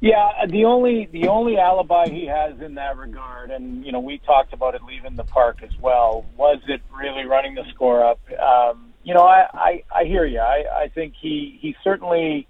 Yeah, 0.00 0.46
the 0.48 0.64
only 0.64 1.08
the 1.12 1.28
only 1.28 1.58
alibi 1.58 2.08
he 2.08 2.26
has 2.26 2.58
in 2.60 2.74
that 2.76 2.96
regard, 2.96 3.50
and 3.50 3.84
you 3.84 3.92
know 3.92 4.00
we 4.00 4.18
talked 4.24 4.54
about 4.54 4.74
it 4.74 4.82
leaving 4.82 5.16
the 5.16 5.24
park 5.24 5.58
as 5.62 5.76
well. 5.78 6.24
Was 6.38 6.58
it 6.68 6.80
really 6.90 7.26
running 7.26 7.54
the 7.54 7.64
score 7.74 8.02
up? 8.04 8.18
Um, 8.32 8.94
you 9.02 9.12
know, 9.12 9.24
I, 9.24 9.46
I 9.52 9.82
I 9.94 10.04
hear 10.04 10.24
you. 10.24 10.40
I 10.40 10.84
I 10.84 10.88
think 10.88 11.14
he 11.20 11.58
he 11.60 11.76
certainly 11.84 12.48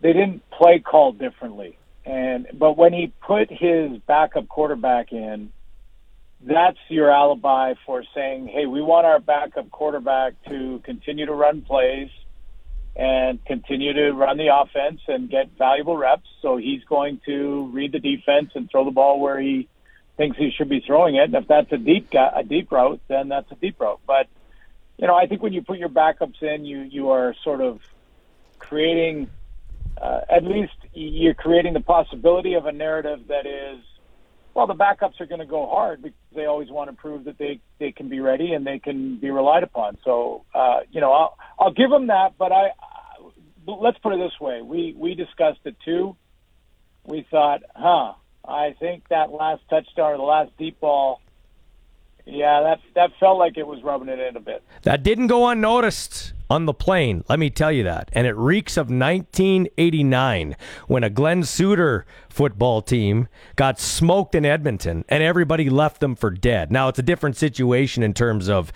they 0.00 0.14
didn't 0.14 0.42
play 0.50 0.78
call 0.78 1.12
differently, 1.12 1.76
and 2.06 2.46
but 2.54 2.78
when 2.78 2.94
he 2.94 3.12
put 3.26 3.50
his 3.50 3.98
backup 4.06 4.48
quarterback 4.48 5.12
in, 5.12 5.52
that's 6.40 6.78
your 6.88 7.10
alibi 7.10 7.74
for 7.84 8.02
saying, 8.14 8.48
hey, 8.48 8.64
we 8.64 8.80
want 8.80 9.04
our 9.04 9.20
backup 9.20 9.70
quarterback 9.70 10.32
to 10.48 10.80
continue 10.84 11.26
to 11.26 11.34
run 11.34 11.60
plays 11.60 12.08
and 13.00 13.42
continue 13.46 13.94
to 13.94 14.12
run 14.12 14.36
the 14.36 14.54
offense 14.54 15.00
and 15.08 15.30
get 15.30 15.48
valuable 15.56 15.96
reps. 15.96 16.28
So 16.42 16.58
he's 16.58 16.84
going 16.84 17.22
to 17.24 17.70
read 17.72 17.92
the 17.92 17.98
defense 17.98 18.50
and 18.54 18.70
throw 18.70 18.84
the 18.84 18.90
ball 18.90 19.18
where 19.18 19.40
he 19.40 19.68
thinks 20.18 20.36
he 20.36 20.50
should 20.50 20.68
be 20.68 20.80
throwing 20.86 21.14
it. 21.14 21.24
And 21.24 21.34
if 21.34 21.48
that's 21.48 21.72
a 21.72 21.78
deep 21.78 22.12
a 22.12 22.44
deep 22.44 22.70
route, 22.70 23.00
then 23.08 23.30
that's 23.30 23.50
a 23.52 23.54
deep 23.54 23.80
route. 23.80 24.00
But 24.06 24.28
you 24.98 25.06
know, 25.06 25.16
I 25.16 25.26
think 25.26 25.42
when 25.42 25.54
you 25.54 25.62
put 25.62 25.78
your 25.78 25.88
backups 25.88 26.42
in, 26.42 26.66
you 26.66 26.80
you 26.80 27.10
are 27.10 27.34
sort 27.42 27.62
of 27.62 27.80
creating 28.58 29.30
uh, 29.98 30.20
at 30.28 30.44
least 30.44 30.74
you're 30.92 31.32
creating 31.32 31.72
the 31.72 31.80
possibility 31.80 32.52
of 32.52 32.66
a 32.66 32.72
narrative 32.72 33.28
that 33.28 33.46
is 33.46 33.80
well, 34.52 34.66
the 34.66 34.74
backups 34.74 35.20
are 35.20 35.26
going 35.26 35.40
to 35.40 35.46
go 35.46 35.66
hard 35.66 36.02
because 36.02 36.18
they 36.34 36.44
always 36.44 36.70
want 36.70 36.90
to 36.90 36.96
prove 36.96 37.24
that 37.24 37.38
they 37.38 37.60
they 37.78 37.92
can 37.92 38.08
be 38.08 38.20
ready 38.20 38.52
and 38.52 38.66
they 38.66 38.78
can 38.78 39.16
be 39.16 39.30
relied 39.30 39.62
upon. 39.62 39.96
So, 40.04 40.44
uh, 40.54 40.80
you 40.90 41.00
know, 41.00 41.12
I'll 41.12 41.38
I'll 41.58 41.72
give 41.72 41.88
them 41.88 42.08
that. 42.08 42.36
But 42.36 42.52
I, 42.52 42.72
let's 43.66 43.98
put 43.98 44.12
it 44.12 44.18
this 44.18 44.38
way: 44.40 44.62
we 44.62 44.94
we 44.96 45.14
discussed 45.14 45.60
it 45.64 45.76
too. 45.84 46.16
We 47.04 47.26
thought, 47.30 47.62
huh? 47.74 48.14
I 48.46 48.74
think 48.78 49.08
that 49.08 49.30
last 49.30 49.62
touchdown 49.68 50.12
or 50.12 50.16
the 50.16 50.22
last 50.22 50.50
deep 50.58 50.80
ball, 50.80 51.20
yeah, 52.26 52.62
that 52.62 52.80
that 52.94 53.10
felt 53.18 53.38
like 53.38 53.56
it 53.56 53.66
was 53.66 53.82
rubbing 53.82 54.08
it 54.08 54.18
in 54.18 54.36
a 54.36 54.40
bit. 54.40 54.62
That 54.82 55.02
didn't 55.02 55.28
go 55.28 55.48
unnoticed 55.48 56.32
on 56.50 56.66
the 56.66 56.74
plane. 56.74 57.24
Let 57.28 57.38
me 57.38 57.48
tell 57.48 57.70
you 57.70 57.84
that. 57.84 58.10
And 58.12 58.26
it 58.26 58.36
reeks 58.36 58.76
of 58.76 58.90
1989 58.90 60.56
when 60.88 61.04
a 61.04 61.10
Glenn 61.10 61.44
Suitor 61.44 62.04
football 62.28 62.82
team 62.82 63.28
got 63.54 63.78
smoked 63.78 64.34
in 64.34 64.44
Edmonton 64.44 65.04
and 65.08 65.22
everybody 65.22 65.70
left 65.70 66.00
them 66.00 66.16
for 66.16 66.30
dead. 66.30 66.72
Now, 66.72 66.88
it's 66.88 66.98
a 66.98 67.04
different 67.04 67.36
situation 67.36 68.02
in 68.02 68.12
terms 68.12 68.48
of. 68.48 68.72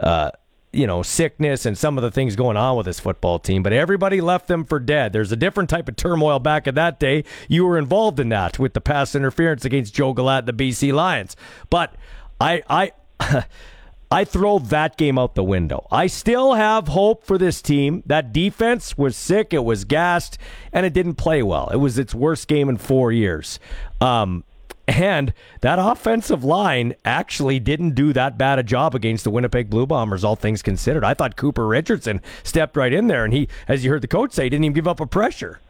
Uh, 0.00 0.30
you 0.72 0.86
know, 0.86 1.02
sickness 1.02 1.64
and 1.64 1.76
some 1.76 1.96
of 1.96 2.02
the 2.02 2.10
things 2.10 2.36
going 2.36 2.56
on 2.56 2.76
with 2.76 2.86
this 2.86 3.00
football 3.00 3.38
team, 3.38 3.62
but 3.62 3.72
everybody 3.72 4.20
left 4.20 4.48
them 4.48 4.64
for 4.64 4.78
dead. 4.78 5.12
There's 5.12 5.32
a 5.32 5.36
different 5.36 5.70
type 5.70 5.88
of 5.88 5.96
turmoil 5.96 6.38
back 6.38 6.66
in 6.66 6.74
that 6.74 7.00
day. 7.00 7.24
You 7.48 7.64
were 7.64 7.78
involved 7.78 8.20
in 8.20 8.28
that 8.30 8.58
with 8.58 8.74
the 8.74 8.80
pass 8.80 9.14
interference 9.14 9.64
against 9.64 9.94
Joe 9.94 10.12
Galette, 10.12 10.46
the 10.46 10.52
BC 10.52 10.92
Lions. 10.92 11.36
But 11.70 11.94
I, 12.40 12.62
I, 12.68 12.92
I 14.10 14.24
throw 14.24 14.58
that 14.58 14.96
game 14.96 15.18
out 15.18 15.34
the 15.34 15.44
window. 15.44 15.86
I 15.90 16.06
still 16.06 16.54
have 16.54 16.88
hope 16.88 17.24
for 17.24 17.38
this 17.38 17.62
team. 17.62 18.02
That 18.06 18.32
defense 18.32 18.96
was 18.96 19.16
sick, 19.16 19.52
it 19.52 19.64
was 19.64 19.84
gassed, 19.84 20.38
and 20.72 20.84
it 20.84 20.92
didn't 20.92 21.14
play 21.14 21.42
well. 21.42 21.68
It 21.68 21.76
was 21.76 21.98
its 21.98 22.14
worst 22.14 22.46
game 22.46 22.68
in 22.68 22.76
four 22.76 23.10
years. 23.10 23.58
Um, 24.00 24.44
and 24.88 25.34
that 25.60 25.78
offensive 25.78 26.42
line 26.42 26.94
actually 27.04 27.60
didn't 27.60 27.90
do 27.90 28.12
that 28.14 28.38
bad 28.38 28.58
a 28.58 28.62
job 28.62 28.94
against 28.94 29.22
the 29.24 29.30
Winnipeg 29.30 29.68
Blue 29.68 29.86
Bombers, 29.86 30.24
all 30.24 30.34
things 30.34 30.62
considered. 30.62 31.04
I 31.04 31.14
thought 31.14 31.36
Cooper 31.36 31.66
Richardson 31.66 32.20
stepped 32.42 32.76
right 32.76 32.92
in 32.92 33.06
there, 33.06 33.24
and 33.24 33.32
he, 33.34 33.48
as 33.68 33.84
you 33.84 33.90
heard 33.90 34.02
the 34.02 34.08
coach 34.08 34.32
say, 34.32 34.48
didn't 34.48 34.64
even 34.64 34.72
give 34.74 34.88
up 34.88 34.98
a 34.98 35.06
pressure. 35.06 35.60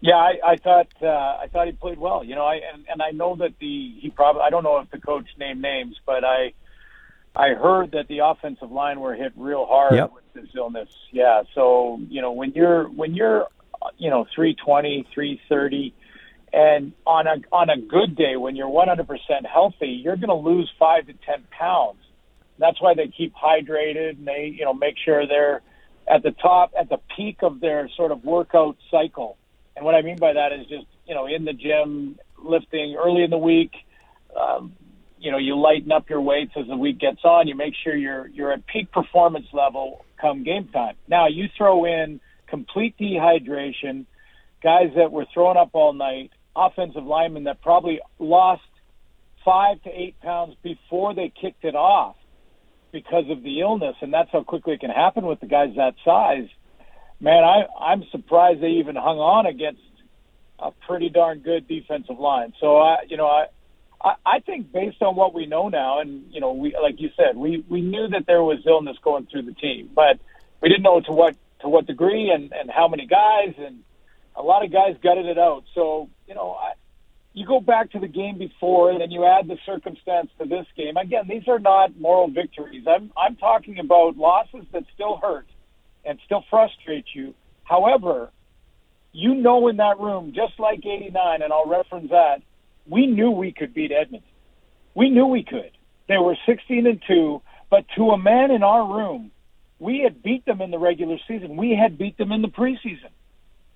Yeah, 0.00 0.14
I, 0.14 0.38
I 0.46 0.56
thought 0.56 0.86
uh, 1.02 1.06
I 1.06 1.48
thought 1.52 1.66
he 1.66 1.72
played 1.72 1.98
well. 1.98 2.22
You 2.24 2.36
know, 2.36 2.44
I 2.44 2.60
and, 2.72 2.84
and 2.88 3.02
I 3.02 3.10
know 3.10 3.34
that 3.36 3.54
the 3.60 3.94
he 4.00 4.10
probably 4.14 4.42
I 4.42 4.50
don't 4.50 4.62
know 4.62 4.78
if 4.78 4.90
the 4.90 4.98
coach 5.00 5.26
named 5.38 5.60
names, 5.60 5.96
but 6.06 6.24
I 6.24 6.52
I 7.34 7.54
heard 7.54 7.90
that 7.92 8.06
the 8.08 8.20
offensive 8.20 8.70
line 8.70 9.00
were 9.00 9.14
hit 9.14 9.32
real 9.36 9.66
hard 9.66 9.94
Yep. 9.94 10.12
with 10.14 10.32
this 10.34 10.54
illness. 10.56 10.88
Yeah, 11.10 11.42
so 11.54 12.00
you 12.08 12.22
know 12.22 12.30
when 12.30 12.52
you're 12.52 12.84
when 12.88 13.14
you're 13.16 13.48
you 13.96 14.08
know 14.08 14.24
320, 14.36 15.04
330 15.12 15.94
and 16.52 16.92
on 17.06 17.26
a 17.26 17.36
on 17.52 17.70
a 17.70 17.76
good 17.76 18.16
day 18.16 18.36
when 18.36 18.56
you're 18.56 18.68
100% 18.68 19.06
healthy, 19.46 19.88
you're 19.88 20.16
going 20.16 20.28
to 20.28 20.34
lose 20.34 20.70
5 20.78 21.06
to 21.06 21.12
10 21.12 21.44
pounds. 21.50 21.98
That's 22.58 22.80
why 22.80 22.94
they 22.94 23.08
keep 23.08 23.34
hydrated 23.34 24.18
and 24.18 24.26
they, 24.26 24.52
you 24.56 24.64
know, 24.64 24.74
make 24.74 24.96
sure 25.04 25.26
they're 25.26 25.62
at 26.10 26.22
the 26.22 26.32
top 26.32 26.72
at 26.78 26.88
the 26.88 26.98
peak 27.16 27.38
of 27.42 27.60
their 27.60 27.88
sort 27.96 28.12
of 28.12 28.24
workout 28.24 28.76
cycle. 28.90 29.36
And 29.76 29.84
what 29.84 29.94
I 29.94 30.02
mean 30.02 30.16
by 30.16 30.32
that 30.32 30.52
is 30.52 30.66
just, 30.66 30.86
you 31.06 31.14
know, 31.14 31.26
in 31.26 31.44
the 31.44 31.52
gym, 31.52 32.18
lifting 32.42 32.96
early 32.98 33.22
in 33.22 33.30
the 33.30 33.38
week, 33.38 33.72
um, 34.36 34.72
you 35.18 35.30
know, 35.30 35.38
you 35.38 35.56
lighten 35.56 35.92
up 35.92 36.08
your 36.08 36.20
weights 36.20 36.52
as 36.56 36.66
the 36.66 36.76
week 36.76 36.98
gets 36.98 37.24
on. 37.24 37.46
You 37.46 37.54
make 37.54 37.74
sure 37.84 37.94
you're 37.94 38.28
you're 38.28 38.52
at 38.52 38.66
peak 38.66 38.90
performance 38.90 39.46
level 39.52 40.04
come 40.20 40.44
game 40.44 40.68
time. 40.68 40.96
Now 41.08 41.28
you 41.28 41.48
throw 41.56 41.84
in 41.84 42.20
complete 42.48 42.96
dehydration, 42.98 44.06
guys 44.62 44.90
that 44.96 45.12
were 45.12 45.26
throwing 45.32 45.56
up 45.56 45.70
all 45.72 45.92
night, 45.92 46.32
offensive 46.66 47.04
linemen 47.04 47.44
that 47.44 47.62
probably 47.62 48.00
lost 48.18 48.62
five 49.44 49.82
to 49.82 49.90
eight 49.90 50.20
pounds 50.20 50.54
before 50.62 51.14
they 51.14 51.32
kicked 51.40 51.64
it 51.64 51.74
off 51.74 52.16
because 52.92 53.24
of 53.30 53.42
the 53.42 53.60
illness, 53.60 53.96
and 54.00 54.12
that's 54.12 54.30
how 54.32 54.42
quickly 54.42 54.74
it 54.74 54.80
can 54.80 54.90
happen 54.90 55.26
with 55.26 55.40
the 55.40 55.46
guys 55.46 55.70
that 55.76 55.94
size. 56.04 56.48
Man, 57.20 57.42
I 57.44 57.66
I'm 57.80 58.04
surprised 58.10 58.60
they 58.60 58.78
even 58.82 58.96
hung 58.96 59.18
on 59.18 59.46
against 59.46 59.82
a 60.58 60.70
pretty 60.86 61.08
darn 61.08 61.40
good 61.40 61.68
defensive 61.68 62.18
line. 62.18 62.52
So 62.60 62.78
I, 62.78 62.96
you 63.08 63.16
know, 63.16 63.26
I. 63.26 63.46
I 64.00 64.14
I 64.24 64.38
think 64.38 64.70
based 64.70 65.02
on 65.02 65.16
what 65.16 65.34
we 65.34 65.46
know 65.46 65.68
now, 65.68 65.98
and 66.00 66.32
you 66.32 66.40
know, 66.40 66.52
we 66.52 66.76
like 66.80 67.00
you 67.00 67.10
said, 67.16 67.36
we 67.36 67.64
we 67.68 67.80
knew 67.80 68.06
that 68.14 68.26
there 68.26 68.44
was 68.44 68.58
illness 68.64 68.96
going 69.02 69.26
through 69.26 69.42
the 69.42 69.54
team, 69.54 69.90
but 69.92 70.20
we 70.60 70.68
didn't 70.68 70.84
know 70.84 71.00
to 71.00 71.12
what 71.12 71.34
to 71.62 71.68
what 71.68 71.86
degree 71.86 72.30
and 72.30 72.52
and 72.52 72.70
how 72.70 72.86
many 72.86 73.06
guys, 73.06 73.54
and 73.58 73.82
a 74.36 74.42
lot 74.42 74.64
of 74.64 74.72
guys 74.72 74.94
gutted 75.02 75.26
it 75.26 75.36
out. 75.36 75.64
So 75.74 76.08
you 76.28 76.34
know, 76.34 76.52
I, 76.52 76.72
you 77.32 77.46
go 77.46 77.60
back 77.60 77.92
to 77.92 77.98
the 77.98 78.08
game 78.08 78.38
before, 78.38 78.90
and 78.90 79.00
then 79.00 79.10
you 79.10 79.24
add 79.24 79.48
the 79.48 79.56
circumstance 79.64 80.30
to 80.38 80.46
this 80.46 80.66
game. 80.76 80.96
Again, 80.96 81.24
these 81.28 81.48
are 81.48 81.58
not 81.58 81.98
moral 81.98 82.28
victories. 82.28 82.84
I'm 82.86 83.10
I'm 83.16 83.36
talking 83.36 83.78
about 83.78 84.16
losses 84.16 84.66
that 84.72 84.84
still 84.94 85.16
hurt 85.16 85.46
and 86.04 86.18
still 86.24 86.44
frustrate 86.50 87.06
you. 87.14 87.34
However, 87.64 88.30
you 89.12 89.34
know 89.34 89.68
in 89.68 89.76
that 89.78 89.98
room, 89.98 90.32
just 90.34 90.58
like 90.58 90.84
'89, 90.84 91.42
and 91.42 91.52
I'll 91.52 91.68
reference 91.68 92.10
that, 92.10 92.42
we 92.86 93.06
knew 93.06 93.30
we 93.30 93.52
could 93.52 93.74
beat 93.74 93.92
Edmonton. 93.92 94.28
We 94.94 95.10
knew 95.10 95.26
we 95.26 95.44
could. 95.44 95.70
They 96.08 96.18
were 96.18 96.36
16 96.46 96.86
and 96.86 97.02
two, 97.06 97.42
but 97.70 97.84
to 97.96 98.10
a 98.10 98.18
man 98.18 98.50
in 98.50 98.62
our 98.62 98.96
room, 98.96 99.30
we 99.78 100.00
had 100.00 100.22
beat 100.22 100.44
them 100.46 100.60
in 100.60 100.70
the 100.70 100.78
regular 100.78 101.18
season. 101.28 101.56
We 101.56 101.78
had 101.80 101.98
beat 101.98 102.16
them 102.18 102.32
in 102.32 102.42
the 102.42 102.48
preseason. 102.48 103.10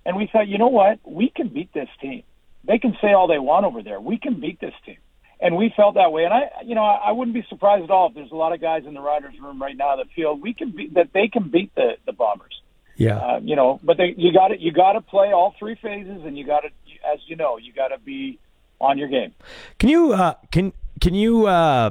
And 0.05 0.17
we 0.17 0.29
thought, 0.33 0.49
you 0.49 0.59
know 0.59 0.69
what? 0.69 0.99
We 1.05 1.31
can 1.35 1.49
beat 1.49 1.73
this 1.73 1.89
team. 2.01 2.25
They 2.65 2.79
can 2.79 2.97
say 3.01 3.13
all 3.13 3.27
they 3.27 3.39
want 3.39 3.67
over 3.67 3.83
there. 3.83 4.01
We 4.01 4.19
can 4.19 4.41
beat 4.41 4.61
this 4.61 4.75
team. 4.87 4.99
And 5.41 5.57
we 5.57 5.73
felt 5.77 5.97
that 5.97 6.13
way. 6.13 6.25
And 6.25 6.33
I, 6.33 6.51
you 6.65 6.77
know, 6.77 6.85
I, 6.85 7.09
I 7.09 7.13
wouldn't 7.13 7.35
be 7.35 7.45
surprised 7.49 7.83
at 7.85 7.91
all 7.91 8.09
if 8.09 8.15
there's 8.15 8.31
a 8.31 8.37
lot 8.37 8.53
of 8.53 8.61
guys 8.61 8.85
in 8.87 8.95
the 8.95 9.01
Riders 9.01 9.35
room 9.41 9.61
right 9.61 9.77
now 9.77 9.97
that 9.97 10.07
feel 10.15 10.35
we 10.37 10.55
can 10.55 10.71
beat, 10.71 10.95
that 10.95 11.09
they 11.13 11.27
can 11.27 11.51
beat 11.51 11.75
the, 11.75 11.97
the 12.07 12.13
Bombers. 12.13 12.61
Yeah. 12.97 13.17
Uh, 13.17 13.41
you 13.43 13.57
know, 13.57 13.81
but 13.83 13.97
they, 13.97 14.15
you 14.17 14.33
got 14.33 14.49
to, 14.49 14.61
you 14.61 14.71
got 14.71 14.93
to 14.93 15.01
play 15.01 15.33
all 15.33 15.55
three 15.59 15.75
phases 15.75 16.23
and 16.25 16.39
you 16.39 16.47
got 16.47 16.61
to, 16.61 16.69
as 17.13 17.19
you 17.27 17.35
know, 17.35 17.59
you 17.59 17.73
got 17.73 17.89
to 17.89 17.99
be 17.99 18.39
on 18.81 18.99
your 18.99 19.09
game. 19.09 19.33
Can 19.79 19.89
you 19.89 20.13
uh, 20.13 20.35
can 20.51 20.73
can 21.01 21.15
you 21.15 21.47
uh, 21.47 21.91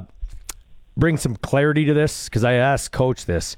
bring 0.96 1.16
some 1.16 1.36
clarity 1.36 1.84
to 1.86 1.94
this? 1.94 2.28
Because 2.28 2.44
I 2.44 2.54
asked 2.54 2.92
Coach 2.92 3.26
this. 3.26 3.56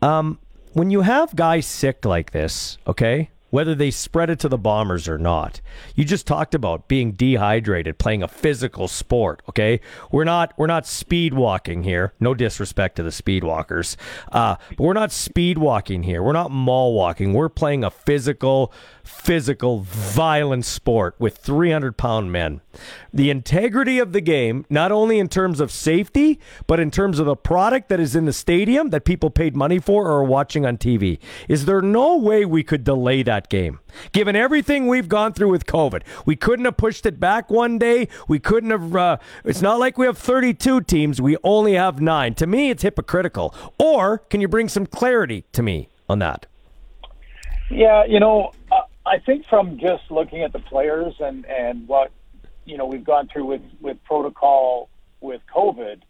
Um, 0.00 0.38
when 0.72 0.90
you 0.90 1.02
have 1.02 1.36
guys 1.36 1.66
sick 1.66 2.04
like 2.04 2.30
this, 2.30 2.78
okay, 2.86 3.30
whether 3.52 3.74
they 3.74 3.90
spread 3.90 4.30
it 4.30 4.38
to 4.38 4.48
the 4.48 4.56
bombers 4.56 5.06
or 5.06 5.18
not, 5.18 5.60
you 5.94 6.06
just 6.06 6.26
talked 6.26 6.54
about 6.54 6.88
being 6.88 7.12
dehydrated, 7.12 7.98
playing 7.98 8.22
a 8.22 8.28
physical 8.28 8.88
sport. 8.88 9.42
Okay, 9.48 9.78
we're 10.10 10.24
not 10.24 10.54
we're 10.56 10.66
not 10.66 10.86
speed 10.86 11.34
walking 11.34 11.82
here. 11.82 12.14
No 12.18 12.32
disrespect 12.32 12.96
to 12.96 13.02
the 13.02 13.12
speed 13.12 13.44
walkers, 13.44 13.98
uh, 14.32 14.56
but 14.70 14.80
we're 14.80 14.94
not 14.94 15.12
speed 15.12 15.58
walking 15.58 16.02
here. 16.04 16.22
We're 16.22 16.32
not 16.32 16.50
mall 16.50 16.94
walking. 16.94 17.34
We're 17.34 17.50
playing 17.50 17.84
a 17.84 17.90
physical, 17.90 18.72
physical, 19.04 19.80
violent 19.80 20.64
sport 20.64 21.14
with 21.18 21.36
300 21.36 21.98
pound 21.98 22.32
men. 22.32 22.62
The 23.12 23.28
integrity 23.28 23.98
of 23.98 24.12
the 24.14 24.22
game, 24.22 24.64
not 24.70 24.90
only 24.90 25.18
in 25.18 25.28
terms 25.28 25.60
of 25.60 25.70
safety, 25.70 26.40
but 26.66 26.80
in 26.80 26.90
terms 26.90 27.18
of 27.18 27.26
the 27.26 27.36
product 27.36 27.90
that 27.90 28.00
is 28.00 28.16
in 28.16 28.24
the 28.24 28.32
stadium 28.32 28.88
that 28.90 29.04
people 29.04 29.28
paid 29.28 29.54
money 29.54 29.78
for 29.78 30.06
or 30.06 30.20
are 30.20 30.24
watching 30.24 30.64
on 30.64 30.78
TV. 30.78 31.18
Is 31.50 31.66
there 31.66 31.82
no 31.82 32.16
way 32.16 32.46
we 32.46 32.62
could 32.62 32.82
delay 32.82 33.22
that 33.22 33.41
game? 33.48 33.80
Given 34.12 34.36
everything 34.36 34.86
we've 34.86 35.08
gone 35.08 35.32
through 35.32 35.50
with 35.50 35.66
COVID, 35.66 36.02
we 36.26 36.36
couldn't 36.36 36.64
have 36.64 36.76
pushed 36.76 37.06
it 37.06 37.20
back 37.20 37.50
one 37.50 37.78
day. 37.78 38.08
We 38.28 38.38
couldn't 38.38 38.70
have. 38.70 38.94
Uh, 38.94 39.16
it's 39.44 39.62
not 39.62 39.78
like 39.78 39.98
we 39.98 40.06
have 40.06 40.18
32 40.18 40.82
teams. 40.82 41.20
We 41.20 41.36
only 41.44 41.74
have 41.74 42.00
nine. 42.00 42.34
To 42.34 42.46
me, 42.46 42.70
it's 42.70 42.82
hypocritical. 42.82 43.54
Or 43.78 44.18
can 44.18 44.40
you 44.40 44.48
bring 44.48 44.68
some 44.68 44.86
clarity 44.86 45.44
to 45.52 45.62
me 45.62 45.88
on 46.08 46.18
that? 46.20 46.46
Yeah, 47.70 48.04
you 48.04 48.20
know, 48.20 48.52
uh, 48.70 48.82
I 49.06 49.18
think 49.18 49.46
from 49.48 49.78
just 49.78 50.02
looking 50.10 50.42
at 50.42 50.52
the 50.52 50.58
players 50.58 51.14
and 51.18 51.44
and 51.46 51.88
what 51.88 52.10
you 52.64 52.76
know 52.76 52.86
we've 52.86 53.04
gone 53.04 53.28
through 53.32 53.46
with 53.46 53.62
with 53.80 54.02
protocol 54.04 54.88
with 55.20 55.40
COVID, 55.54 56.02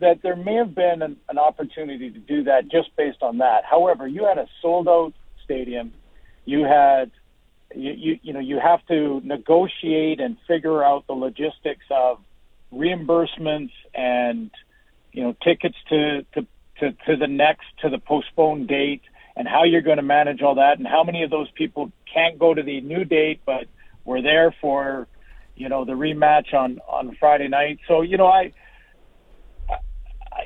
that 0.00 0.22
there 0.22 0.36
may 0.36 0.54
have 0.54 0.74
been 0.74 1.02
an, 1.02 1.16
an 1.28 1.38
opportunity 1.38 2.10
to 2.10 2.18
do 2.18 2.44
that 2.44 2.68
just 2.70 2.94
based 2.96 3.22
on 3.22 3.38
that. 3.38 3.64
However, 3.64 4.06
you 4.06 4.24
had 4.24 4.38
a 4.38 4.46
sold 4.60 4.88
out 4.88 5.14
stadium, 5.44 5.92
you 6.46 6.64
had 6.64 7.10
you, 7.74 7.92
you 7.92 8.18
you 8.22 8.32
know 8.32 8.40
you 8.40 8.58
have 8.58 8.84
to 8.86 9.20
negotiate 9.22 10.20
and 10.20 10.38
figure 10.48 10.82
out 10.82 11.06
the 11.06 11.12
logistics 11.12 11.84
of 11.90 12.18
reimbursements 12.72 13.72
and 13.94 14.50
you 15.12 15.22
know 15.22 15.36
tickets 15.44 15.76
to 15.90 16.22
to 16.34 16.46
to, 16.80 16.92
to 17.06 17.16
the 17.16 17.26
next 17.26 17.66
to 17.82 17.90
the 17.90 17.98
postponed 17.98 18.68
date 18.68 19.02
and 19.36 19.46
how 19.46 19.64
you're 19.64 19.82
going 19.82 19.96
to 19.98 20.02
manage 20.02 20.40
all 20.40 20.54
that 20.54 20.78
and 20.78 20.86
how 20.86 21.04
many 21.04 21.22
of 21.22 21.30
those 21.30 21.50
people 21.52 21.92
can't 22.12 22.38
go 22.38 22.54
to 22.54 22.62
the 22.62 22.80
new 22.80 23.04
date 23.04 23.40
but 23.44 23.66
were 24.04 24.22
there 24.22 24.54
for 24.60 25.06
you 25.56 25.68
know 25.68 25.84
the 25.84 25.92
rematch 25.92 26.54
on 26.54 26.78
on 26.88 27.16
Friday 27.18 27.48
night. 27.48 27.80
So 27.88 28.02
you 28.02 28.16
know 28.16 28.26
I, 28.26 28.52
I 29.68 29.78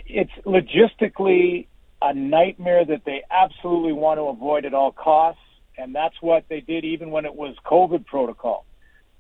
it's 0.07 0.33
logistically 0.47 1.67
a 2.03 2.15
nightmare 2.15 2.85
that 2.87 3.03
they 3.05 3.23
absolutely 3.31 3.93
want 3.93 4.19
to 4.19 4.23
avoid 4.23 4.65
at 4.65 4.73
all 4.73 4.91
costs 4.93 5.43
and 5.81 5.95
that's 5.95 6.15
what 6.21 6.45
they 6.49 6.61
did 6.61 6.85
even 6.85 7.11
when 7.11 7.25
it 7.25 7.35
was 7.35 7.55
covid 7.65 8.05
protocol 8.07 8.65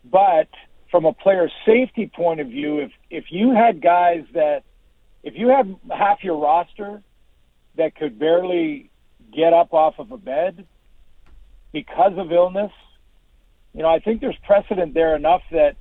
but 0.04 0.48
from 0.90 1.04
a 1.04 1.12
player 1.12 1.50
safety 1.66 2.10
point 2.14 2.40
of 2.40 2.48
view 2.48 2.78
if 2.80 2.90
if 3.10 3.24
you 3.30 3.52
had 3.54 3.80
guys 3.80 4.24
that 4.34 4.62
if 5.22 5.34
you 5.36 5.48
have 5.48 5.68
half 5.90 6.22
your 6.22 6.38
roster 6.38 7.02
that 7.76 7.94
could 7.94 8.18
barely 8.18 8.90
get 9.32 9.52
up 9.52 9.72
off 9.72 9.94
of 9.98 10.10
a 10.10 10.18
bed 10.18 10.66
because 11.72 12.12
of 12.16 12.32
illness, 12.32 12.72
you 13.72 13.82
know, 13.82 13.88
I 13.88 14.00
think 14.00 14.20
there's 14.20 14.36
precedent 14.44 14.94
there 14.94 15.14
enough 15.14 15.42
that 15.52 15.76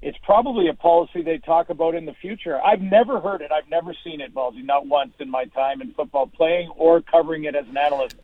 it's 0.00 0.18
probably 0.22 0.68
a 0.68 0.74
policy 0.74 1.22
they 1.22 1.38
talk 1.38 1.70
about 1.70 1.94
in 1.94 2.04
the 2.04 2.14
future. 2.14 2.60
I've 2.60 2.80
never 2.80 3.20
heard 3.20 3.40
it. 3.40 3.50
I've 3.52 3.68
never 3.68 3.94
seen 4.04 4.20
it, 4.20 4.34
Baldy, 4.34 4.62
not 4.62 4.86
once 4.86 5.12
in 5.18 5.30
my 5.30 5.46
time 5.46 5.80
in 5.80 5.92
football 5.92 6.26
playing 6.26 6.70
or 6.76 7.00
covering 7.00 7.44
it 7.44 7.54
as 7.54 7.66
an 7.68 7.76
analyst. 7.76 8.16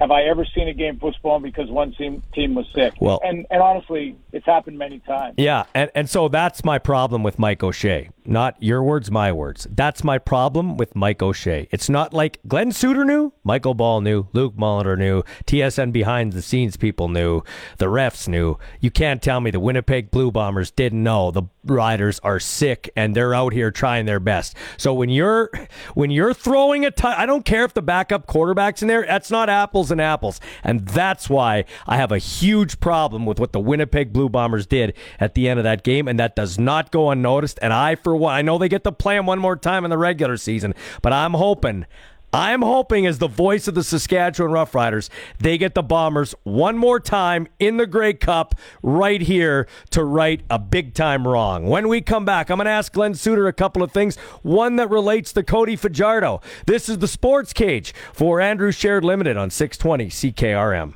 Have 0.00 0.10
I 0.10 0.22
ever 0.22 0.46
seen 0.54 0.66
a 0.68 0.72
game 0.72 0.98
postponed 0.98 1.42
because 1.42 1.70
one 1.70 1.92
team 1.92 2.22
team 2.34 2.54
was 2.54 2.66
sick? 2.74 2.94
Well- 3.00 3.20
and 3.22 3.46
and 3.50 3.62
honestly, 3.62 4.16
it's 4.32 4.46
happened 4.46 4.78
many 4.78 4.98
times. 5.00 5.34
Yeah, 5.36 5.64
and, 5.74 5.90
and 5.94 6.08
so 6.08 6.28
that's 6.28 6.64
my 6.64 6.78
problem 6.78 7.22
with 7.22 7.38
Mike 7.38 7.62
O'Shea. 7.62 8.08
Not 8.24 8.56
your 8.62 8.82
words, 8.82 9.10
my 9.10 9.32
words. 9.32 9.66
That's 9.70 10.04
my 10.04 10.18
problem 10.18 10.76
with 10.76 10.94
Mike 10.94 11.22
O'Shea. 11.22 11.68
It's 11.70 11.88
not 11.88 12.14
like 12.14 12.38
Glenn 12.46 12.70
Suitor 12.72 13.04
knew. 13.04 13.32
Michael 13.44 13.74
Ball 13.74 14.00
knew. 14.00 14.28
Luke 14.32 14.54
Molitor 14.56 14.96
knew. 14.96 15.22
TSN 15.46 15.92
behind 15.92 16.32
the 16.32 16.42
scenes 16.42 16.76
people 16.76 17.08
knew. 17.08 17.42
The 17.78 17.86
refs 17.86 18.28
knew. 18.28 18.56
You 18.78 18.90
can't 18.90 19.20
tell 19.20 19.40
me 19.40 19.50
the 19.50 19.60
Winnipeg 19.60 20.10
Blue 20.10 20.30
Bombers 20.30 20.70
didn't 20.70 21.02
know 21.02 21.30
the 21.30 21.42
Riders 21.64 22.20
are 22.20 22.40
sick 22.40 22.90
and 22.96 23.14
they're 23.14 23.34
out 23.34 23.52
here 23.52 23.70
trying 23.70 24.06
their 24.06 24.20
best. 24.20 24.56
So 24.76 24.94
when 24.94 25.10
you're 25.10 25.50
when 25.94 26.10
you're 26.10 26.32
throwing 26.32 26.84
a, 26.86 26.90
t- 26.90 27.06
I 27.06 27.26
don't 27.26 27.44
care 27.44 27.64
if 27.64 27.74
the 27.74 27.82
backup 27.82 28.26
quarterback's 28.26 28.82
in 28.82 28.88
there. 28.88 29.04
That's 29.06 29.30
not 29.30 29.48
apples 29.48 29.90
and 29.90 30.00
apples, 30.00 30.40
and 30.64 30.86
that's 30.86 31.28
why 31.28 31.64
I 31.86 31.96
have 31.96 32.12
a 32.12 32.18
huge 32.18 32.80
problem 32.80 33.26
with 33.26 33.38
what 33.38 33.52
the 33.52 33.60
Winnipeg 33.60 34.12
Blue 34.12 34.28
Bombers 34.28 34.66
did 34.66 34.94
at 35.18 35.34
the 35.34 35.48
end 35.48 35.60
of 35.60 35.64
that 35.64 35.82
game, 35.82 36.08
and 36.08 36.18
that 36.18 36.34
does 36.34 36.58
not 36.58 36.90
go 36.90 37.10
unnoticed. 37.10 37.58
And 37.60 37.72
I, 37.72 37.94
for 37.94 38.16
one, 38.16 38.34
I 38.34 38.42
know 38.42 38.56
they 38.58 38.68
get 38.68 38.84
to 38.84 38.92
play 38.92 39.16
them 39.16 39.26
one 39.26 39.38
more 39.38 39.56
time 39.56 39.84
in 39.84 39.90
the 39.90 39.98
regular 39.98 40.36
season, 40.36 40.74
but 41.02 41.12
I'm 41.12 41.34
hoping 41.34 41.86
I'm 42.32 42.62
hoping, 42.62 43.06
as 43.06 43.18
the 43.18 43.28
voice 43.28 43.66
of 43.66 43.74
the 43.74 43.82
Saskatchewan 43.82 44.52
Roughriders, 44.52 45.08
they 45.38 45.58
get 45.58 45.74
the 45.74 45.82
Bombers 45.82 46.34
one 46.44 46.78
more 46.78 47.00
time 47.00 47.48
in 47.58 47.76
the 47.76 47.86
Grey 47.86 48.14
Cup 48.14 48.54
right 48.82 49.20
here 49.20 49.66
to 49.90 50.04
right 50.04 50.40
a 50.48 50.58
big 50.58 50.94
time 50.94 51.26
wrong. 51.26 51.66
When 51.66 51.88
we 51.88 52.00
come 52.00 52.24
back, 52.24 52.48
I'm 52.48 52.58
going 52.58 52.66
to 52.66 52.70
ask 52.70 52.92
Glenn 52.92 53.14
Suitor 53.14 53.48
a 53.48 53.52
couple 53.52 53.82
of 53.82 53.90
things. 53.90 54.16
One 54.42 54.76
that 54.76 54.90
relates 54.90 55.32
to 55.32 55.42
Cody 55.42 55.74
Fajardo. 55.74 56.40
This 56.66 56.88
is 56.88 56.98
the 56.98 57.08
Sports 57.08 57.52
Cage 57.52 57.92
for 58.12 58.40
Andrew 58.40 58.70
Sheret 58.70 59.02
Limited 59.02 59.36
on 59.36 59.50
620 59.50 60.06
CKRM. 60.06 60.94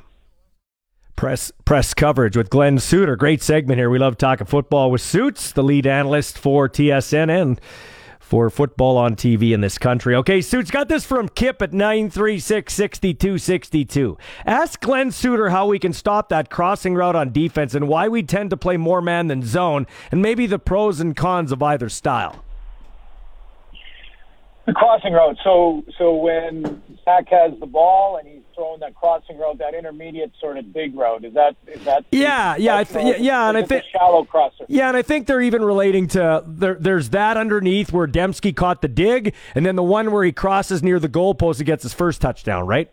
Press 1.17 1.51
press 1.63 1.93
coverage 1.93 2.35
with 2.35 2.49
Glenn 2.49 2.77
Suitor. 2.77 3.15
Great 3.15 3.41
segment 3.41 3.79
here. 3.79 3.89
We 3.89 3.99
love 3.99 4.17
talking 4.17 4.47
football 4.47 4.91
with 4.91 4.99
Suits, 4.99 5.53
the 5.53 5.63
lead 5.63 5.87
analyst 5.87 6.37
for 6.37 6.67
TSN 6.67 7.29
and 7.29 7.61
for 8.25 8.49
football 8.49 8.97
on 8.97 9.15
TV 9.15 9.53
in 9.53 9.61
this 9.61 9.77
country. 9.77 10.15
Okay, 10.15 10.41
Suits 10.41 10.71
got 10.71 10.89
this 10.89 11.05
from 11.05 11.29
Kip 11.29 11.61
at 11.61 11.73
936 11.73 12.73
6262. 12.73 14.17
Ask 14.47 14.81
Glenn 14.81 15.11
Suitor 15.11 15.49
how 15.49 15.67
we 15.67 15.77
can 15.77 15.93
stop 15.93 16.29
that 16.29 16.49
crossing 16.49 16.95
route 16.95 17.15
on 17.15 17.31
defense 17.31 17.75
and 17.75 17.87
why 17.87 18.07
we 18.07 18.23
tend 18.23 18.49
to 18.49 18.57
play 18.57 18.77
more 18.77 19.01
man 19.01 19.27
than 19.27 19.43
zone, 19.43 19.85
and 20.11 20.23
maybe 20.23 20.47
the 20.47 20.57
pros 20.57 20.99
and 20.99 21.15
cons 21.15 21.51
of 21.51 21.61
either 21.61 21.87
style. 21.87 22.43
The 24.65 24.73
crossing 24.73 25.13
route. 25.13 25.37
So, 25.43 25.83
so 25.99 26.15
when 26.15 26.81
Zach 27.05 27.29
has 27.29 27.53
the 27.59 27.67
ball 27.67 28.17
and 28.17 28.27
he's 28.27 28.41
throwing 28.55 28.79
that 28.79 28.95
crossing 28.95 29.37
road, 29.37 29.59
that 29.59 29.73
intermediate 29.73 30.31
sort 30.39 30.57
of 30.57 30.73
dig 30.73 30.95
road. 30.95 31.25
Is 31.25 31.33
that 31.33 31.55
is 31.67 31.83
that? 31.83 32.05
Yeah, 32.11 32.55
yeah, 32.55 32.77
I 32.77 32.83
th- 32.83 33.05
yeah, 33.05 33.15
yeah, 33.17 33.49
and 33.49 33.57
I 33.57 33.63
think 33.63 33.83
shallow 33.91 34.23
crosser. 34.25 34.65
Yeah, 34.67 34.87
and 34.87 34.97
I 34.97 35.01
think 35.01 35.27
they're 35.27 35.41
even 35.41 35.63
relating 35.63 36.07
to 36.09 36.43
there. 36.47 36.75
There's 36.75 37.09
that 37.09 37.37
underneath 37.37 37.91
where 37.91 38.07
Demski 38.07 38.55
caught 38.55 38.81
the 38.81 38.87
dig, 38.87 39.33
and 39.53 39.65
then 39.65 39.75
the 39.75 39.83
one 39.83 40.11
where 40.11 40.23
he 40.23 40.31
crosses 40.31 40.81
near 40.81 40.99
the 40.99 41.09
goalpost 41.09 41.57
and 41.57 41.65
gets 41.65 41.83
his 41.83 41.93
first 41.93 42.21
touchdown, 42.21 42.65
right? 42.65 42.89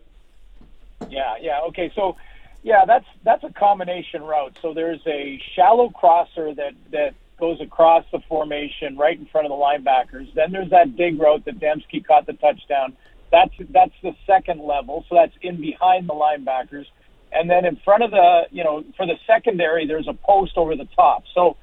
Yeah, 1.09 1.35
yeah. 1.41 1.61
Okay, 1.67 1.91
so 1.95 2.15
yeah, 2.63 2.85
that's 2.85 3.05
that's 3.23 3.43
a 3.43 3.51
combination 3.51 4.23
route. 4.23 4.57
So 4.61 4.73
there's 4.73 5.01
a 5.05 5.41
shallow 5.55 5.89
crosser 5.89 6.53
that 6.53 6.73
that 6.91 7.13
goes 7.39 7.59
across 7.59 8.05
the 8.11 8.19
formation 8.29 8.97
right 8.97 9.19
in 9.19 9.25
front 9.25 9.45
of 9.45 9.49
the 9.49 9.55
linebackers. 9.55 10.33
Then 10.33 10.51
there's 10.51 10.69
that 10.69 10.95
dig 10.95 11.19
route 11.19 11.43
that 11.45 11.59
Demski 11.59 12.05
caught 12.05 12.25
the 12.25 12.33
touchdown. 12.33 12.95
That's 13.33 13.53
that's 13.71 13.95
the 14.03 14.15
second 14.27 14.61
level, 14.61 15.05
so 15.09 15.15
that's 15.15 15.33
in 15.41 15.59
behind 15.59 16.07
the 16.07 16.13
linebackers. 16.13 16.85
And 17.31 17.49
then 17.49 17.65
in 17.65 17.77
front 17.77 18.03
of 18.03 18.11
the, 18.11 18.43
you 18.51 18.63
know, 18.63 18.83
for 18.95 19.07
the 19.07 19.15
secondary, 19.25 19.87
there's 19.87 20.07
a 20.07 20.13
post 20.13 20.53
over 20.55 20.75
the 20.75 20.87
top. 20.95 21.23
So 21.33 21.57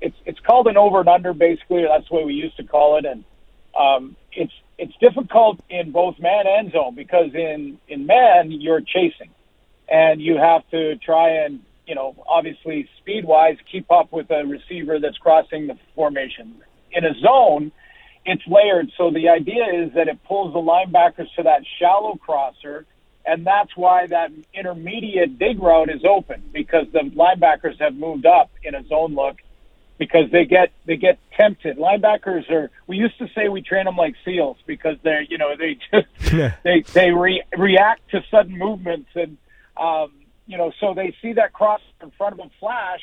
it's 0.00 0.16
it's 0.26 0.40
called 0.40 0.66
an 0.66 0.76
over 0.76 0.98
and 0.98 1.08
under 1.08 1.32
basically. 1.32 1.84
That's 1.88 2.08
the 2.08 2.16
way 2.16 2.24
we 2.24 2.34
used 2.34 2.56
to 2.56 2.64
call 2.64 2.98
it. 2.98 3.04
And 3.04 3.24
um, 3.78 4.16
it's 4.32 4.52
it's 4.78 4.94
difficult 5.00 5.60
in 5.70 5.92
both 5.92 6.18
man 6.18 6.44
and 6.48 6.72
zone 6.72 6.96
because 6.96 7.32
in 7.34 7.78
in 7.86 8.04
man 8.04 8.50
you're 8.50 8.80
chasing, 8.80 9.30
and 9.88 10.20
you 10.20 10.38
have 10.38 10.68
to 10.70 10.96
try 10.96 11.44
and 11.44 11.60
you 11.86 11.94
know, 11.94 12.16
obviously 12.28 12.88
speed 12.98 13.24
wise, 13.24 13.56
keep 13.70 13.90
up 13.90 14.12
with 14.12 14.30
a 14.30 14.44
receiver 14.44 14.98
that's 14.98 15.18
crossing 15.18 15.66
the 15.66 15.76
formation. 15.94 16.54
In 16.92 17.04
a 17.04 17.14
zone, 17.20 17.72
it's 18.24 18.42
layered. 18.46 18.90
So 18.96 19.10
the 19.10 19.28
idea 19.28 19.64
is 19.72 19.92
that 19.94 20.08
it 20.08 20.22
pulls 20.24 20.52
the 20.52 20.60
linebackers 20.60 21.32
to 21.36 21.42
that 21.44 21.62
shallow 21.78 22.16
crosser, 22.16 22.86
and 23.26 23.46
that's 23.46 23.76
why 23.76 24.06
that 24.08 24.30
intermediate 24.54 25.38
dig 25.38 25.60
route 25.60 25.90
is 25.90 26.04
open 26.04 26.42
because 26.52 26.86
the 26.92 27.00
linebackers 27.00 27.78
have 27.80 27.94
moved 27.94 28.26
up 28.26 28.50
in 28.62 28.74
a 28.74 28.84
zone 28.86 29.14
look 29.14 29.36
because 29.98 30.30
they 30.32 30.44
get 30.44 30.72
they 30.86 30.96
get 30.96 31.18
tempted. 31.36 31.78
Linebackers 31.78 32.50
are 32.50 32.70
we 32.86 32.96
used 32.96 33.18
to 33.18 33.28
say 33.34 33.48
we 33.48 33.62
train 33.62 33.84
them 33.84 33.96
like 33.96 34.14
seals 34.24 34.56
because 34.66 34.96
they're 35.02 35.22
you 35.22 35.38
know 35.38 35.54
they 35.56 35.74
just 35.92 36.32
Yeah. 36.32 36.54
they 36.64 36.82
they 36.92 37.10
re, 37.10 37.42
react 37.56 38.10
to 38.10 38.22
sudden 38.30 38.56
movements 38.58 39.10
and 39.14 39.36
um, 39.76 40.12
you 40.46 40.58
know 40.58 40.72
so 40.80 40.94
they 40.94 41.14
see 41.22 41.34
that 41.34 41.52
cross 41.52 41.80
in 42.02 42.10
front 42.12 42.32
of 42.32 42.38
them 42.38 42.50
flash 42.58 43.00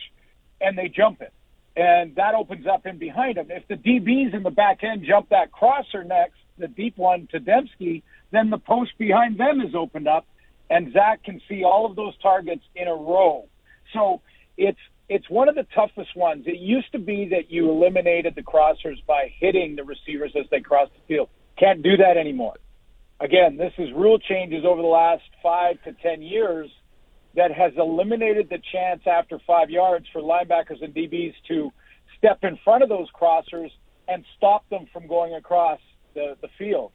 and 0.62 0.78
they 0.78 0.90
jump 0.90 1.22
it 1.22 1.32
and 1.80 2.14
that 2.16 2.36
opens 2.36 2.68
up 2.68 2.86
in 2.86 2.98
behind 2.98 3.38
them. 3.38 3.48
If 3.50 3.68
the 3.70 3.76
DBs 3.76 4.36
in 4.36 4.44
the 4.44 4.52
back 4.52 4.84
end 4.84 5.06
jump 5.08 5.30
that 5.30 5.52
crosser 5.52 6.04
next, 6.04 6.36
the 6.58 6.68
deep 6.68 6.98
one 6.98 7.28
to 7.32 7.40
Demski, 7.40 8.04
then 8.32 8.50
the 8.50 8.58
post 8.58 8.92
behind 8.98 9.40
them 9.40 9.62
is 9.62 9.74
opened 9.74 10.08
up, 10.08 10.28
and 10.70 10.92
Zach 10.92 11.24
can 11.24 11.42
see 11.48 11.64
all 11.64 11.86
of 11.86 11.96
those 11.96 12.18
targets 12.22 12.64
in 12.76 12.90
a 12.90 12.94
row. 12.94 13.48
So 13.94 14.22
it's 14.58 14.80
it's 15.08 15.30
one 15.30 15.48
of 15.48 15.56
the 15.56 15.66
toughest 15.74 16.16
ones. 16.16 16.44
It 16.46 16.60
used 16.60 16.92
to 16.92 17.00
be 17.00 17.30
that 17.30 17.50
you 17.50 17.72
eliminated 17.72 18.36
the 18.36 18.44
crossers 18.44 19.04
by 19.08 19.32
hitting 19.40 19.76
the 19.76 19.84
receivers 19.84 20.34
as 20.38 20.46
they 20.52 20.60
cross 20.60 20.90
the 20.94 21.02
field. 21.08 21.30
Can't 21.58 21.82
do 21.82 21.98
that 21.98 22.18
anymore. 22.18 22.58
Again, 23.20 23.58
this 23.58 23.74
is 23.78 23.90
rule 23.96 24.20
changes 24.20 24.66
over 24.66 24.82
the 24.82 24.88
last 24.88 25.24
five 25.42 25.82
to 25.86 25.94
ten 25.94 26.22
years 26.22 26.70
that 27.36 27.52
has 27.52 27.74
eliminated 27.78 28.50
the 28.50 28.60
chance 28.72 29.02
after 29.06 29.40
five 29.46 29.70
yards 29.70 30.06
for 30.12 30.22
linebackers 30.22 30.84
and 30.84 30.94
DBs 30.94 31.34
to 31.48 31.72
step 32.18 32.40
in 32.44 32.58
front 32.64 32.84
of 32.84 32.90
those 32.90 33.08
crossers 33.12 33.70
and 34.08 34.26
stop 34.38 34.68
them 34.70 34.88
from 34.92 35.08
going 35.08 35.36
across 35.36 35.80
the, 36.16 36.36
the 36.42 36.48
field. 36.58 36.92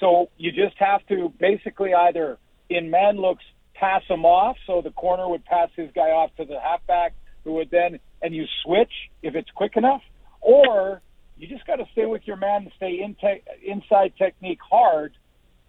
So 0.00 0.30
you 0.36 0.52
just 0.52 0.76
have 0.78 1.04
to 1.08 1.32
basically 1.40 1.94
either 1.94 2.38
in 2.68 2.90
man 2.90 3.16
looks 3.16 3.44
pass 3.74 4.02
them 4.08 4.24
off, 4.24 4.56
so 4.66 4.82
the 4.82 4.90
corner 4.90 5.28
would 5.28 5.44
pass 5.44 5.70
his 5.76 5.90
guy 5.94 6.10
off 6.10 6.34
to 6.36 6.44
the 6.44 6.58
halfback, 6.60 7.14
who 7.44 7.54
would 7.54 7.70
then 7.70 7.98
and 8.20 8.34
you 8.34 8.44
switch 8.64 8.92
if 9.22 9.34
it's 9.34 9.50
quick 9.54 9.76
enough, 9.76 10.02
or 10.40 11.00
you 11.36 11.46
just 11.46 11.66
got 11.66 11.76
to 11.76 11.84
stay 11.92 12.04
with 12.04 12.22
your 12.26 12.36
man 12.36 12.62
and 12.62 12.72
stay 12.76 13.00
in 13.02 13.14
te- 13.14 13.42
inside 13.64 14.12
technique 14.18 14.58
hard, 14.68 15.12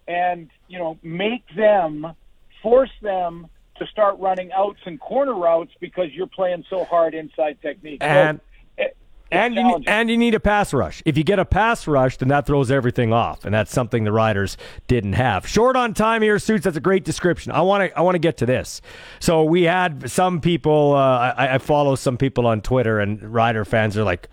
and 0.08 0.50
you 0.68 0.80
know 0.80 0.98
make 1.04 1.44
them 1.56 2.14
force 2.62 2.92
them 3.02 3.48
to 3.80 3.88
start 3.88 4.18
running 4.20 4.52
outs 4.52 4.80
and 4.86 5.00
corner 5.00 5.34
routes 5.34 5.72
because 5.80 6.12
you're 6.14 6.28
playing 6.28 6.64
so 6.70 6.86
hard 6.86 7.14
inside 7.14 7.58
technique. 7.62 8.02
So 8.04 8.08
And 8.08 8.40
it- 8.78 8.96
and 9.32 9.54
you, 9.54 9.64
need, 9.64 9.88
and 9.88 10.10
you 10.10 10.18
need 10.18 10.34
a 10.34 10.40
pass 10.40 10.74
rush. 10.74 11.04
If 11.06 11.16
you 11.16 11.24
get 11.24 11.38
a 11.38 11.46
pass 11.46 11.88
rush, 11.88 12.18
then 12.18 12.30
that 12.30 12.48
throws 12.48 12.72
everything 12.72 13.14
off, 13.14 13.46
and 13.46 13.54
that's 13.54 13.72
something 13.72 14.04
the 14.04 14.12
Riders 14.12 14.58
didn't 14.88 15.14
have. 15.14 15.46
Short 15.48 15.76
on 15.76 15.94
time 15.94 16.24
here, 16.24 16.40
suits. 16.40 16.64
That's 16.64 16.78
a 16.78 16.82
great 16.82 17.04
description. 17.06 17.52
I 17.52 17.62
want 17.62 17.92
to 17.92 17.98
I 17.98 18.02
want 18.02 18.16
to 18.16 18.20
get 18.20 18.38
to 18.38 18.48
this. 18.48 18.82
So 19.20 19.44
we 19.44 19.64
had 19.64 20.10
some 20.10 20.42
people. 20.42 20.94
Uh, 20.96 21.34
I, 21.38 21.56
I 21.56 21.58
follow 21.60 21.94
some 21.94 22.18
people 22.18 22.48
on 22.48 22.62
Twitter, 22.62 23.00
and 23.00 23.22
Rider 23.34 23.66
fans 23.66 23.96
are 23.98 24.04
like. 24.04 24.30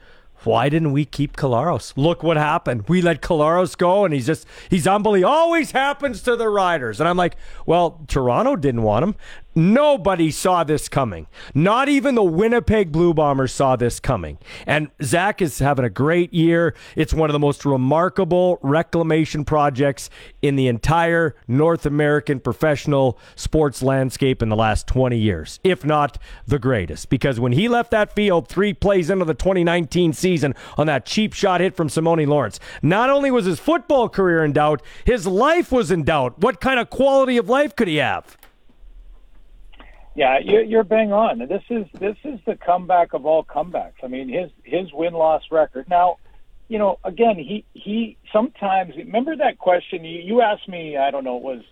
Why 0.47 0.69
didn't 0.69 0.93
we 0.93 1.05
keep 1.05 1.37
Collaros? 1.37 1.93
Look 1.97 2.23
what 2.23 2.37
happened. 2.37 2.89
We 2.89 3.03
let 3.03 3.21
Collaros 3.21 3.77
go, 3.77 4.05
and 4.05 4.15
he's 4.15 4.27
just, 4.27 4.47
he's 4.71 4.87
unbelievable. 4.87 5.33
Always 5.33 5.73
happens 5.73 6.23
to 6.23 6.37
the 6.37 6.49
Riders. 6.49 7.01
And 7.01 7.09
I'm 7.09 7.17
like, 7.17 7.37
well, 7.67 8.01
Toronto 8.07 8.55
didn't 8.55 8.83
want 8.83 9.03
him. 9.03 9.17
Nobody 9.59 10.31
saw 10.31 10.65
this 10.65 10.87
coming. 10.87 11.29
Not 11.55 11.89
even 11.89 12.15
the 12.15 12.23
Winnipeg 12.23 12.93
Blue 12.93 13.15
Bombers 13.15 13.55
saw 13.55 13.75
this 13.75 13.99
coming. 13.99 14.37
And 14.67 14.91
Zach 15.03 15.41
is 15.41 15.61
having 15.61 15.87
a 15.87 15.89
great 15.89 16.35
year. 16.35 16.75
It's 16.95 17.15
one 17.15 17.31
of 17.31 17.33
the 17.33 17.39
most 17.39 17.65
remarkable 17.65 18.59
reclamation 18.61 19.47
projects 19.47 20.11
in 20.43 20.57
the 20.57 20.69
entire 20.69 21.37
North 21.49 21.87
American 21.87 22.39
professional 22.39 23.19
sports 23.35 23.83
landscape 23.83 24.43
in 24.43 24.51
the 24.51 24.57
last 24.57 24.87
20 24.89 25.17
years, 25.17 25.59
if 25.65 25.87
not 25.87 26.19
the 26.47 26.59
greatest. 26.59 27.09
Because 27.09 27.41
when 27.41 27.53
he 27.53 27.67
left 27.67 27.91
that 27.93 28.15
field 28.15 28.49
three 28.49 28.75
plays 28.75 29.09
into 29.09 29.25
the 29.25 29.33
2019 29.33 30.13
season 30.13 30.55
on 30.77 30.87
that 30.87 31.07
cheap 31.07 31.33
shot 31.33 31.63
hit 31.63 31.75
from 31.75 31.89
Simoni 31.89 32.27
Lawrence, 32.27 32.61
not 32.83 33.09
only 33.09 33.31
was 33.31 33.47
his 33.47 33.59
football 33.59 34.11
career 34.11 34.45
in 34.45 34.53
doubt, 34.53 34.83
his 35.07 35.27
life 35.27 35.73
was 35.73 35.91
in 35.91 36.05
doubt. 36.05 36.41
What 36.41 36.61
kind 36.61 36.79
of 36.79 36.91
quality 36.91 37.39
of 37.39 37.49
life 37.49 37.75
could 37.75 37.89
he 37.89 37.97
have? 37.97 38.37
Yeah, 40.17 40.39
you're, 40.43 40.63
you're 40.63 40.85
bang 40.85 41.13
on. 41.13 41.41
This 41.41 41.63
is 41.69 41.85
this 41.93 42.17
is 42.25 42.41
the 42.47 42.57
comeback 42.57 43.13
of 43.13 43.27
all 43.27 43.45
comebacks. 43.45 44.03
I 44.03 44.07
mean, 44.09 44.31
his 44.31 44.51
his 44.65 44.91
win 44.93 45.13
loss 45.13 45.43
record. 45.51 45.89
Now, 45.91 46.17
you 46.69 46.79
know, 46.79 46.99
again, 47.05 47.37
he 47.37 47.67
he 47.75 48.17
sometimes 48.33 48.97
remember 48.97 49.37
that 49.37 49.59
question 49.59 50.05
you, 50.05 50.23
you 50.23 50.41
asked 50.41 50.69
me. 50.69 50.97
I 50.97 51.11
don't 51.11 51.23
know, 51.23 51.37
it 51.37 51.43
was 51.43 51.63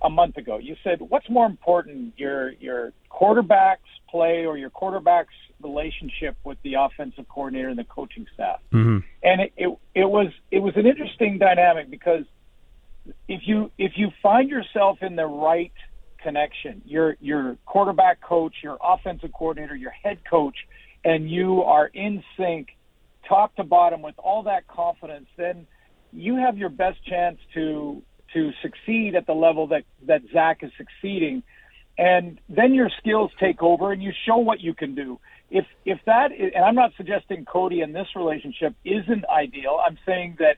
a 0.00 0.08
month 0.08 0.38
ago. 0.38 0.56
You 0.56 0.74
said, 0.82 1.00
"What's 1.00 1.28
more 1.28 1.44
important, 1.44 2.14
your 2.16 2.52
your 2.52 2.94
quarterback's 3.10 3.90
play 4.08 4.46
or 4.46 4.56
your 4.56 4.70
quarterback's 4.70 5.34
relationship 5.60 6.36
with 6.44 6.56
the 6.62 6.74
offensive 6.74 7.28
coordinator 7.28 7.68
and 7.68 7.78
the 7.78 7.84
coaching 7.84 8.26
staff?" 8.32 8.60
Mm-hmm. 8.72 8.98
and 9.22 9.40
it, 9.42 9.52
it 9.56 9.78
it 9.94 10.06
was 10.06 10.28
it 10.50 10.60
was 10.60 10.74
an 10.76 10.86
interesting 10.86 11.36
dynamic 11.36 11.90
because 11.90 12.24
if 13.28 13.42
you 13.44 13.70
if 13.76 13.92
you 13.96 14.10
find 14.22 14.48
yourself 14.48 15.02
in 15.02 15.14
the 15.16 15.26
right 15.26 15.72
connection, 16.22 16.82
your 16.84 17.16
your 17.20 17.56
quarterback 17.66 18.20
coach, 18.20 18.54
your 18.62 18.78
offensive 18.82 19.30
coordinator, 19.32 19.74
your 19.74 19.90
head 19.90 20.18
coach, 20.28 20.56
and 21.04 21.30
you 21.30 21.62
are 21.62 21.86
in 21.86 22.22
sync, 22.36 22.68
top 23.28 23.54
to 23.56 23.64
bottom, 23.64 24.02
with 24.02 24.14
all 24.18 24.44
that 24.44 24.66
confidence, 24.66 25.26
then 25.36 25.66
you 26.12 26.36
have 26.36 26.58
your 26.58 26.68
best 26.68 27.04
chance 27.06 27.38
to 27.54 28.02
to 28.34 28.50
succeed 28.62 29.14
at 29.14 29.26
the 29.26 29.32
level 29.32 29.66
that 29.68 29.84
that 30.06 30.22
Zach 30.32 30.62
is 30.62 30.70
succeeding, 30.76 31.42
and 31.98 32.40
then 32.48 32.74
your 32.74 32.90
skills 32.98 33.30
take 33.38 33.62
over 33.62 33.92
and 33.92 34.02
you 34.02 34.12
show 34.26 34.38
what 34.38 34.60
you 34.60 34.74
can 34.74 34.94
do. 34.94 35.18
If 35.50 35.66
if 35.84 35.98
that 36.06 36.32
is, 36.32 36.52
and 36.54 36.64
I'm 36.64 36.74
not 36.74 36.92
suggesting 36.96 37.44
Cody 37.44 37.80
in 37.80 37.92
this 37.92 38.08
relationship 38.16 38.74
isn't 38.84 39.24
ideal. 39.28 39.80
I'm 39.86 39.98
saying 40.06 40.36
that 40.38 40.56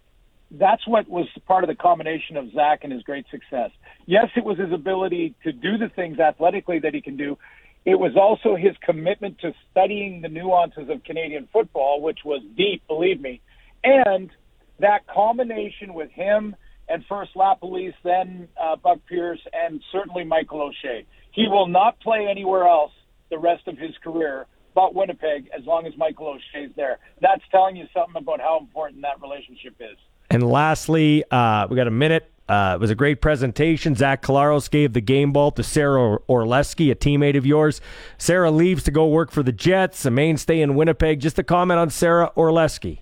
that's 0.59 0.87
what 0.87 1.09
was 1.09 1.27
part 1.47 1.65
of 1.65 1.69
the 1.69 1.75
combination 1.75 2.37
of 2.37 2.53
Zach 2.53 2.81
and 2.83 2.93
his 2.93 3.03
great 3.03 3.27
success. 3.31 3.71
Yes, 4.07 4.27
it 4.37 4.45
was 4.45 4.59
his 4.59 4.73
ability 4.73 5.35
to 5.45 5.53
do 5.53 5.79
the 5.79 5.89
things 5.89 6.19
athletically 6.19 6.79
that 6.81 6.95
he 6.95 7.01
can 7.01 7.17
do. 7.17 7.39
It 7.85 7.99
was 7.99 8.13
also 8.17 8.57
his 8.57 8.75
commitment 8.83 9.39
to 9.41 9.53
studying 9.71 10.23
the 10.23 10.29
nuances 10.29 10.89
of 10.89 11.05
Canadian 11.05 11.49
football, 11.53 12.01
which 12.01 12.21
was 12.25 12.43
deep, 12.57 12.87
believe 12.87 13.21
me. 13.21 13.41
And 13.83 14.31
that 14.81 15.07
combination 15.07 15.93
with 15.93 16.11
him 16.11 16.57
and 16.89 17.05
first 17.09 17.35
LaPolice, 17.35 17.95
then 18.03 18.49
uh, 18.63 18.77
Buck 18.77 18.99
Pierce, 19.07 19.41
and 19.53 19.81
certainly 19.93 20.25
Michael 20.25 20.63
O'Shea. 20.63 21.07
He 21.33 21.49
will 21.49 21.67
not 21.67 22.01
play 22.01 22.27
anywhere 22.31 22.67
else 22.67 22.93
the 23.31 23.39
rest 23.39 23.67
of 23.67 23.77
his 23.77 23.93
career 24.03 24.47
but 24.75 24.95
Winnipeg 24.95 25.49
as 25.57 25.65
long 25.65 25.87
as 25.87 25.93
Michael 25.97 26.29
O'Shea's 26.29 26.73
there. 26.77 26.99
That's 27.21 27.43
telling 27.51 27.77
you 27.77 27.87
something 27.95 28.21
about 28.21 28.41
how 28.41 28.59
important 28.59 29.03
that 29.03 29.23
relationship 29.23 29.77
is. 29.79 29.97
And 30.31 30.43
lastly, 30.43 31.25
uh, 31.31 31.67
we 31.69 31.77
got 31.77 31.87
a 31.87 31.93
minute. 31.93 32.31
Uh, 32.49 32.73
it 32.75 32.81
was 32.81 32.91
a 32.91 32.95
great 32.95 33.23
presentation. 33.23 33.95
Zach 33.95 34.23
Collaros 34.23 34.71
gave 34.71 34.93
the 34.93 35.01
game 35.01 35.33
ball 35.33 35.51
to 35.53 35.63
Sarah 35.63 36.19
Orlesky, 36.29 36.91
a 36.91 36.95
teammate 36.95 37.37
of 37.39 37.47
yours. 37.47 37.81
Sarah 38.19 38.51
leaves 38.51 38.83
to 38.85 38.91
go 38.91 39.07
work 39.07 39.31
for 39.31 39.43
the 39.43 39.53
Jets, 39.53 40.05
a 40.05 40.11
mainstay 40.11 40.61
in 40.61 40.75
Winnipeg. 40.75 41.21
Just 41.21 41.39
a 41.39 41.43
comment 41.43 41.81
on 41.81 41.89
Sarah 41.89 42.31
Orlesky. 42.37 42.99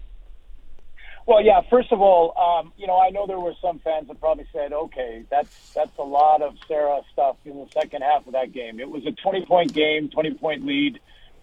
Well, 1.26 1.42
yeah. 1.42 1.60
First 1.70 1.92
of 1.92 2.00
all, 2.00 2.36
um, 2.38 2.72
you 2.76 2.86
know, 2.86 2.98
I 3.00 3.10
know 3.10 3.26
there 3.26 3.38
were 3.38 3.54
some 3.60 3.78
fans 3.80 4.08
that 4.08 4.20
probably 4.20 4.46
said, 4.52 4.72
"Okay, 4.72 5.24
that's 5.30 5.72
that's 5.72 5.96
a 5.98 6.02
lot 6.02 6.42
of 6.42 6.54
Sarah 6.66 7.00
stuff 7.12 7.36
in 7.44 7.58
the 7.58 7.68
second 7.72 8.02
half 8.02 8.26
of 8.26 8.32
that 8.32 8.52
game." 8.52 8.80
It 8.80 8.90
was 8.90 9.06
a 9.06 9.12
20 9.12 9.46
point 9.46 9.72
game, 9.72 10.08
20 10.08 10.34
point 10.34 10.66
lead. 10.66 11.00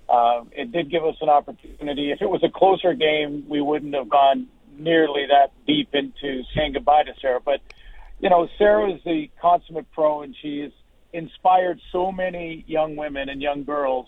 Uh, 0.07 0.43
it 0.51 0.71
did 0.71 0.89
give 0.89 1.05
us 1.05 1.15
an 1.21 1.29
opportunity. 1.29 2.11
If 2.11 2.21
it 2.21 2.29
was 2.29 2.43
a 2.43 2.49
closer 2.49 2.93
game, 2.93 3.45
we 3.47 3.61
wouldn't 3.61 3.93
have 3.93 4.09
gone 4.09 4.47
nearly 4.79 5.27
that 5.27 5.51
deep 5.67 5.89
into 5.93 6.43
saying 6.55 6.73
goodbye 6.73 7.03
to 7.03 7.13
Sarah. 7.21 7.39
But 7.43 7.61
you 8.19 8.29
know, 8.29 8.47
Sarah 8.57 8.91
is 8.91 9.01
the 9.05 9.29
consummate 9.41 9.91
pro, 9.91 10.21
and 10.21 10.35
she 10.41 10.59
has 10.59 10.71
inspired 11.13 11.79
so 11.91 12.11
many 12.11 12.63
young 12.67 12.95
women 12.95 13.29
and 13.29 13.41
young 13.41 13.63
girls 13.63 14.07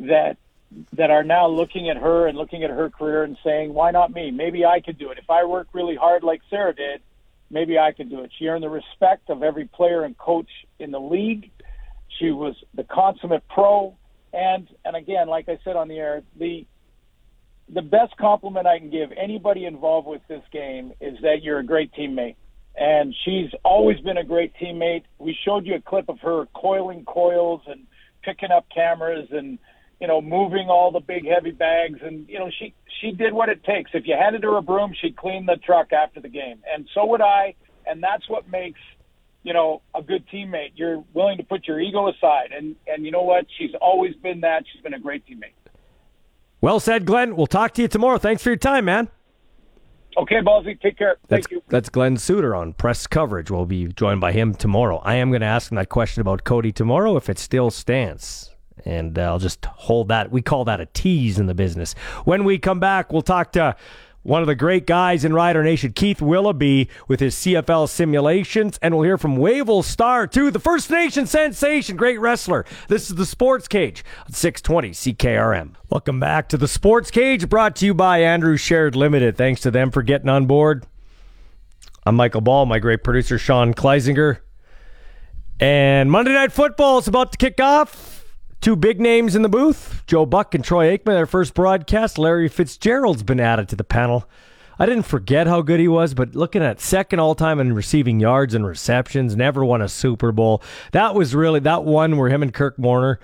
that 0.00 0.36
that 0.94 1.10
are 1.10 1.24
now 1.24 1.48
looking 1.48 1.90
at 1.90 1.96
her 1.98 2.26
and 2.26 2.38
looking 2.38 2.64
at 2.64 2.70
her 2.70 2.88
career 2.88 3.24
and 3.24 3.36
saying, 3.44 3.74
"Why 3.74 3.90
not 3.90 4.12
me? 4.12 4.30
Maybe 4.30 4.64
I 4.64 4.80
could 4.80 4.98
do 4.98 5.10
it. 5.10 5.18
If 5.18 5.28
I 5.28 5.44
work 5.44 5.68
really 5.72 5.96
hard 5.96 6.22
like 6.22 6.40
Sarah 6.48 6.74
did, 6.74 7.02
maybe 7.50 7.78
I 7.78 7.92
could 7.92 8.08
do 8.08 8.20
it." 8.20 8.30
She 8.38 8.48
earned 8.48 8.62
the 8.62 8.70
respect 8.70 9.28
of 9.28 9.42
every 9.42 9.66
player 9.66 10.04
and 10.04 10.16
coach 10.16 10.48
in 10.78 10.90
the 10.90 11.00
league. 11.00 11.50
She 12.18 12.30
was 12.30 12.54
the 12.74 12.84
consummate 12.84 13.46
pro, 13.48 13.94
and 14.32 14.68
and 14.84 14.96
again, 14.96 15.28
like 15.28 15.48
I 15.48 15.58
said 15.64 15.76
on 15.76 15.88
the 15.88 15.98
air, 15.98 16.22
the 16.36 16.66
the 17.72 17.82
best 17.82 18.16
compliment 18.18 18.66
I 18.66 18.78
can 18.78 18.90
give 18.90 19.10
anybody 19.12 19.64
involved 19.64 20.06
with 20.06 20.20
this 20.28 20.42
game 20.52 20.92
is 21.00 21.16
that 21.22 21.42
you're 21.42 21.58
a 21.58 21.64
great 21.64 21.92
teammate. 21.92 22.36
And 22.76 23.14
she's 23.24 23.50
always 23.64 23.98
been 24.00 24.18
a 24.18 24.24
great 24.24 24.52
teammate. 24.60 25.04
We 25.18 25.36
showed 25.44 25.66
you 25.66 25.74
a 25.74 25.80
clip 25.80 26.08
of 26.08 26.18
her 26.20 26.46
coiling 26.54 27.04
coils 27.04 27.62
and 27.66 27.86
picking 28.22 28.50
up 28.50 28.66
cameras 28.74 29.28
and 29.30 29.58
you 30.00 30.06
know 30.06 30.20
moving 30.20 30.68
all 30.68 30.90
the 30.90 31.00
big 31.00 31.26
heavy 31.26 31.50
bags 31.50 31.98
and 32.02 32.28
you 32.28 32.38
know 32.38 32.50
she 32.58 32.74
she 33.00 33.12
did 33.12 33.32
what 33.32 33.48
it 33.48 33.62
takes. 33.64 33.90
If 33.94 34.06
you 34.06 34.16
handed 34.18 34.42
her 34.44 34.56
a 34.56 34.62
broom, 34.62 34.94
she'd 35.00 35.16
clean 35.16 35.46
the 35.46 35.56
truck 35.56 35.92
after 35.92 36.20
the 36.20 36.28
game. 36.28 36.62
And 36.72 36.88
so 36.94 37.04
would 37.06 37.20
I, 37.20 37.54
and 37.86 38.02
that's 38.02 38.28
what 38.28 38.48
makes 38.50 38.80
you 39.42 39.52
know 39.52 39.82
a 39.94 40.02
good 40.02 40.24
teammate. 40.32 40.72
You're 40.76 41.04
willing 41.12 41.36
to 41.38 41.44
put 41.44 41.68
your 41.68 41.78
ego 41.78 42.08
aside 42.08 42.52
and 42.56 42.74
and 42.86 43.04
you 43.04 43.10
know 43.10 43.22
what? 43.22 43.46
She's 43.58 43.74
always 43.80 44.14
been 44.16 44.40
that. 44.40 44.64
She's 44.72 44.82
been 44.82 44.94
a 44.94 45.00
great 45.00 45.24
teammate. 45.26 45.54
Well 46.62 46.78
said, 46.78 47.04
Glenn. 47.04 47.34
We'll 47.34 47.48
talk 47.48 47.74
to 47.74 47.82
you 47.82 47.88
tomorrow. 47.88 48.18
Thanks 48.18 48.42
for 48.42 48.50
your 48.50 48.56
time, 48.56 48.84
man. 48.84 49.08
Okay, 50.16 50.36
Ballsy. 50.36 50.80
Take 50.80 50.96
care. 50.96 51.16
That's, 51.26 51.46
Thank 51.46 51.50
you. 51.50 51.62
That's 51.68 51.88
Glenn 51.88 52.16
Suitor 52.16 52.54
on 52.54 52.72
press 52.74 53.06
coverage. 53.08 53.50
We'll 53.50 53.66
be 53.66 53.88
joined 53.88 54.20
by 54.20 54.30
him 54.30 54.54
tomorrow. 54.54 54.98
I 54.98 55.16
am 55.16 55.30
going 55.30 55.40
to 55.40 55.46
ask 55.46 55.72
him 55.72 55.76
that 55.76 55.88
question 55.88 56.20
about 56.20 56.44
Cody 56.44 56.70
tomorrow 56.70 57.16
if 57.16 57.28
it 57.28 57.38
still 57.38 57.70
stands. 57.70 58.54
And 58.84 59.18
uh, 59.18 59.22
I'll 59.22 59.38
just 59.40 59.64
hold 59.64 60.08
that. 60.08 60.30
We 60.30 60.40
call 60.40 60.64
that 60.66 60.80
a 60.80 60.86
tease 60.86 61.38
in 61.38 61.46
the 61.46 61.54
business. 61.54 61.94
When 62.24 62.44
we 62.44 62.58
come 62.58 62.78
back, 62.78 63.12
we'll 63.12 63.22
talk 63.22 63.52
to 63.52 63.74
one 64.22 64.40
of 64.40 64.46
the 64.46 64.54
great 64.54 64.86
guys 64.86 65.24
in 65.24 65.32
Rider 65.32 65.62
Nation, 65.62 65.92
Keith 65.92 66.22
Willoughby, 66.22 66.88
with 67.08 67.20
his 67.20 67.34
CFL 67.34 67.88
simulations. 67.88 68.78
And 68.80 68.94
we'll 68.94 69.04
hear 69.04 69.18
from 69.18 69.36
Wavell 69.36 69.82
Starr, 69.82 70.26
too, 70.26 70.50
the 70.50 70.60
First 70.60 70.90
Nation 70.90 71.26
sensation, 71.26 71.96
great 71.96 72.20
wrestler. 72.20 72.64
This 72.88 73.10
is 73.10 73.16
the 73.16 73.26
Sports 73.26 73.68
Cage 73.68 74.04
on 74.26 74.32
620 74.32 74.90
CKRM. 74.90 75.74
Welcome 75.90 76.20
back 76.20 76.48
to 76.50 76.56
the 76.56 76.68
Sports 76.68 77.10
Cage, 77.10 77.48
brought 77.48 77.76
to 77.76 77.86
you 77.86 77.94
by 77.94 78.18
Andrew 78.18 78.56
Sheret 78.56 78.94
Limited. 78.94 79.36
Thanks 79.36 79.60
to 79.62 79.70
them 79.70 79.90
for 79.90 80.02
getting 80.02 80.28
on 80.28 80.46
board. 80.46 80.86
I'm 82.04 82.16
Michael 82.16 82.40
Ball, 82.40 82.66
my 82.66 82.78
great 82.78 83.04
producer, 83.04 83.38
Sean 83.38 83.74
Kleisinger. 83.74 84.38
And 85.60 86.10
Monday 86.10 86.32
Night 86.32 86.52
Football 86.52 86.98
is 86.98 87.08
about 87.08 87.32
to 87.32 87.38
kick 87.38 87.60
off. 87.60 88.11
Two 88.62 88.76
big 88.76 89.00
names 89.00 89.34
in 89.34 89.42
the 89.42 89.48
booth 89.48 90.04
Joe 90.06 90.24
Buck 90.24 90.54
and 90.54 90.64
Troy 90.64 90.96
Aikman, 90.96 91.06
their 91.06 91.26
first 91.26 91.52
broadcast. 91.52 92.16
Larry 92.16 92.48
Fitzgerald's 92.48 93.24
been 93.24 93.40
added 93.40 93.68
to 93.70 93.76
the 93.76 93.82
panel. 93.82 94.28
I 94.78 94.86
didn't 94.86 95.02
forget 95.02 95.48
how 95.48 95.62
good 95.62 95.80
he 95.80 95.88
was, 95.88 96.14
but 96.14 96.36
looking 96.36 96.62
at 96.62 96.80
second 96.80 97.18
all 97.18 97.34
time 97.34 97.58
in 97.58 97.72
receiving 97.72 98.20
yards 98.20 98.54
and 98.54 98.64
receptions, 98.64 99.34
never 99.34 99.64
won 99.64 99.82
a 99.82 99.88
Super 99.88 100.30
Bowl. 100.30 100.62
That 100.92 101.16
was 101.16 101.34
really 101.34 101.58
that 101.60 101.82
one 101.82 102.16
where 102.16 102.28
him 102.28 102.40
and 102.40 102.54
Kirk 102.54 102.76
Warner. 102.78 103.18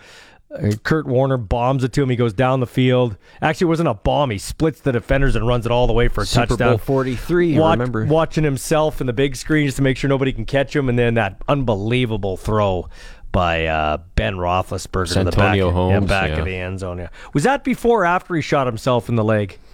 Uh, 0.52 0.72
Kurt 0.82 1.06
Warner 1.06 1.36
bombs 1.36 1.84
it 1.84 1.92
to 1.92 2.02
him. 2.02 2.10
He 2.10 2.16
goes 2.16 2.32
down 2.32 2.58
the 2.60 2.66
field. 2.66 3.16
Actually, 3.40 3.66
it 3.66 3.68
wasn't 3.68 3.90
a 3.90 3.94
bomb. 3.94 4.30
He 4.30 4.38
splits 4.38 4.80
the 4.80 4.92
defenders 4.92 5.36
and 5.36 5.46
runs 5.46 5.66
it 5.66 5.72
all 5.72 5.86
the 5.86 5.92
way 5.92 6.08
for 6.08 6.22
a 6.22 6.26
Super 6.26 6.46
touchdown. 6.46 6.68
Bowl 6.70 6.78
43, 6.78 7.58
Watch- 7.58 7.78
remember. 7.78 8.06
Watching 8.06 8.44
himself 8.44 9.00
in 9.00 9.06
the 9.06 9.12
big 9.12 9.36
screen 9.36 9.66
just 9.66 9.76
to 9.76 9.82
make 9.82 9.96
sure 9.98 10.08
nobody 10.08 10.32
can 10.32 10.46
catch 10.46 10.74
him, 10.74 10.88
and 10.88 10.98
then 10.98 11.14
that 11.14 11.40
unbelievable 11.48 12.36
throw 12.36 12.88
by 13.32 13.66
uh, 13.66 13.98
Ben 14.14 14.36
Roethlisberger 14.36 15.18
in 15.18 15.24
the 15.26 15.32
back, 15.32 15.56
yeah, 15.56 16.00
back 16.00 16.30
yeah. 16.30 16.38
of 16.38 16.44
the 16.44 16.56
end 16.56 16.80
zone. 16.80 16.98
Yeah. 16.98 17.08
Was 17.34 17.44
that 17.44 17.64
before 17.64 18.02
or 18.02 18.04
after 18.04 18.34
he 18.34 18.42
shot 18.42 18.66
himself 18.66 19.08
in 19.08 19.16
the 19.16 19.24
leg? 19.24 19.58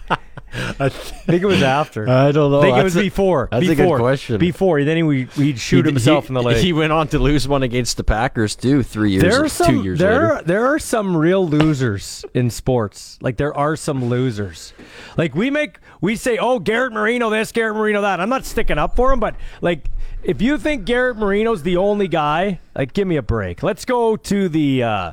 I 0.54 0.88
think 0.90 1.42
it 1.42 1.46
was 1.46 1.62
after. 1.62 2.08
I 2.08 2.30
don't 2.32 2.50
know. 2.50 2.58
I 2.58 2.62
think 2.62 2.74
it 2.74 2.76
That's 2.76 2.84
was 2.84 2.96
a- 2.96 3.00
before. 3.00 3.48
that's 3.50 3.64
a 3.64 3.68
good 3.68 3.76
before. 3.78 3.98
question. 3.98 4.38
Before. 4.38 4.84
Then 4.84 5.10
he, 5.10 5.24
he'd 5.24 5.58
shoot 5.58 5.86
himself 5.86 6.28
in 6.28 6.34
the 6.34 6.42
leg. 6.42 6.58
He 6.58 6.72
went 6.72 6.92
on 6.92 7.08
to 7.08 7.18
lose 7.18 7.48
one 7.48 7.62
against 7.62 7.96
the 7.96 8.04
Packers 8.04 8.54
too. 8.56 8.82
Three 8.82 9.12
years, 9.12 9.22
there 9.22 9.44
are 9.44 9.48
some, 9.48 9.66
two 9.66 9.82
years 9.82 9.98
there, 9.98 10.34
later. 10.34 10.42
There 10.44 10.66
are 10.66 10.78
some 10.78 11.16
real 11.16 11.46
losers 11.48 12.24
in 12.34 12.50
sports. 12.50 13.18
Like 13.20 13.36
there 13.36 13.56
are 13.56 13.76
some 13.76 14.04
losers. 14.04 14.72
Like 15.16 15.34
we 15.34 15.50
make 15.50 15.78
we 16.00 16.16
say, 16.16 16.36
oh 16.38 16.58
Garrett 16.58 16.92
Marino 16.92 17.30
this, 17.30 17.52
Garrett 17.52 17.76
Marino 17.76 18.02
that. 18.02 18.20
I'm 18.20 18.28
not 18.28 18.44
sticking 18.44 18.78
up 18.78 18.96
for 18.96 19.12
him, 19.12 19.20
but 19.20 19.36
like 19.60 19.86
if 20.22 20.42
you 20.42 20.58
think 20.58 20.84
Garrett 20.84 21.16
Marino's 21.16 21.62
the 21.62 21.76
only 21.78 22.08
guy, 22.08 22.60
like 22.76 22.92
give 22.92 23.08
me 23.08 23.16
a 23.16 23.22
break. 23.22 23.62
Let's 23.62 23.84
go 23.84 24.16
to 24.16 24.48
the 24.48 24.82
uh, 24.82 25.12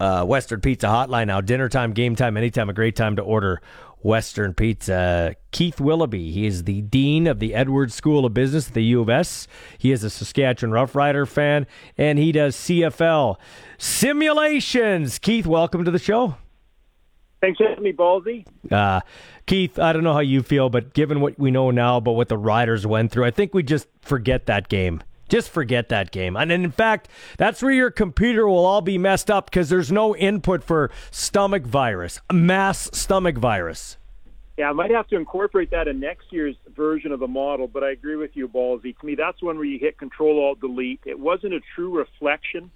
uh, 0.00 0.24
Western 0.24 0.60
Pizza 0.60 0.86
Hotline 0.86 1.26
now. 1.26 1.40
Dinner 1.40 1.68
time, 1.68 1.92
game 1.92 2.16
time, 2.16 2.36
anytime. 2.36 2.68
A 2.68 2.72
great 2.72 2.96
time 2.96 3.16
to 3.16 3.22
order 3.22 3.60
Western 4.00 4.54
Pizza. 4.54 5.34
Keith 5.50 5.80
Willoughby, 5.80 6.30
he 6.30 6.46
is 6.46 6.64
the 6.64 6.82
dean 6.82 7.26
of 7.26 7.38
the 7.38 7.54
Edwards 7.54 7.94
School 7.94 8.24
of 8.24 8.34
Business 8.34 8.68
at 8.68 8.74
the 8.74 8.84
U 8.84 9.00
of 9.00 9.08
S. 9.08 9.48
He 9.78 9.92
is 9.92 10.04
a 10.04 10.10
Saskatchewan 10.10 10.72
Roughrider 10.72 11.26
fan, 11.26 11.66
and 11.96 12.18
he 12.18 12.32
does 12.32 12.56
CFL 12.56 13.36
simulations. 13.78 15.18
Keith, 15.18 15.46
welcome 15.46 15.84
to 15.84 15.90
the 15.90 15.98
show. 15.98 16.36
Thanks 17.40 17.58
for 17.58 17.68
having 17.68 17.84
me, 17.84 17.92
Ballsy. 17.92 18.46
Uh, 18.70 19.00
Keith, 19.46 19.78
I 19.78 19.92
don't 19.92 20.02
know 20.02 20.14
how 20.14 20.20
you 20.20 20.42
feel, 20.42 20.70
but 20.70 20.94
given 20.94 21.20
what 21.20 21.38
we 21.38 21.50
know 21.50 21.70
now 21.70 21.98
about 21.98 22.12
what 22.12 22.28
the 22.28 22.38
Riders 22.38 22.86
went 22.86 23.12
through, 23.12 23.24
I 23.24 23.30
think 23.30 23.54
we 23.54 23.62
just 23.62 23.88
forget 24.00 24.46
that 24.46 24.68
game. 24.68 25.02
Just 25.28 25.50
forget 25.50 25.88
that 25.88 26.10
game. 26.10 26.36
And 26.36 26.52
in 26.52 26.70
fact, 26.70 27.08
that's 27.36 27.62
where 27.62 27.72
your 27.72 27.90
computer 27.90 28.46
will 28.46 28.64
all 28.64 28.80
be 28.80 28.98
messed 28.98 29.30
up 29.30 29.50
because 29.50 29.68
there's 29.68 29.90
no 29.90 30.14
input 30.16 30.62
for 30.62 30.90
stomach 31.10 31.64
virus, 31.64 32.20
mass 32.32 32.88
stomach 32.92 33.36
virus. 33.36 33.96
Yeah, 34.56 34.70
I 34.70 34.72
might 34.72 34.90
have 34.90 35.06
to 35.08 35.16
incorporate 35.16 35.70
that 35.72 35.86
in 35.86 36.00
next 36.00 36.32
year's 36.32 36.56
version 36.74 37.12
of 37.12 37.20
the 37.20 37.28
model, 37.28 37.68
but 37.68 37.84
I 37.84 37.90
agree 37.90 38.16
with 38.16 38.34
you, 38.34 38.48
Ballsy. 38.48 38.98
To 38.98 39.06
me, 39.06 39.14
that's 39.14 39.42
one 39.42 39.56
where 39.56 39.66
you 39.66 39.78
hit 39.78 39.98
Control 39.98 40.42
Alt 40.42 40.60
Delete. 40.60 41.00
It 41.04 41.18
wasn't 41.18 41.52
a 41.52 41.60
true 41.74 41.94
reflection 41.94 42.70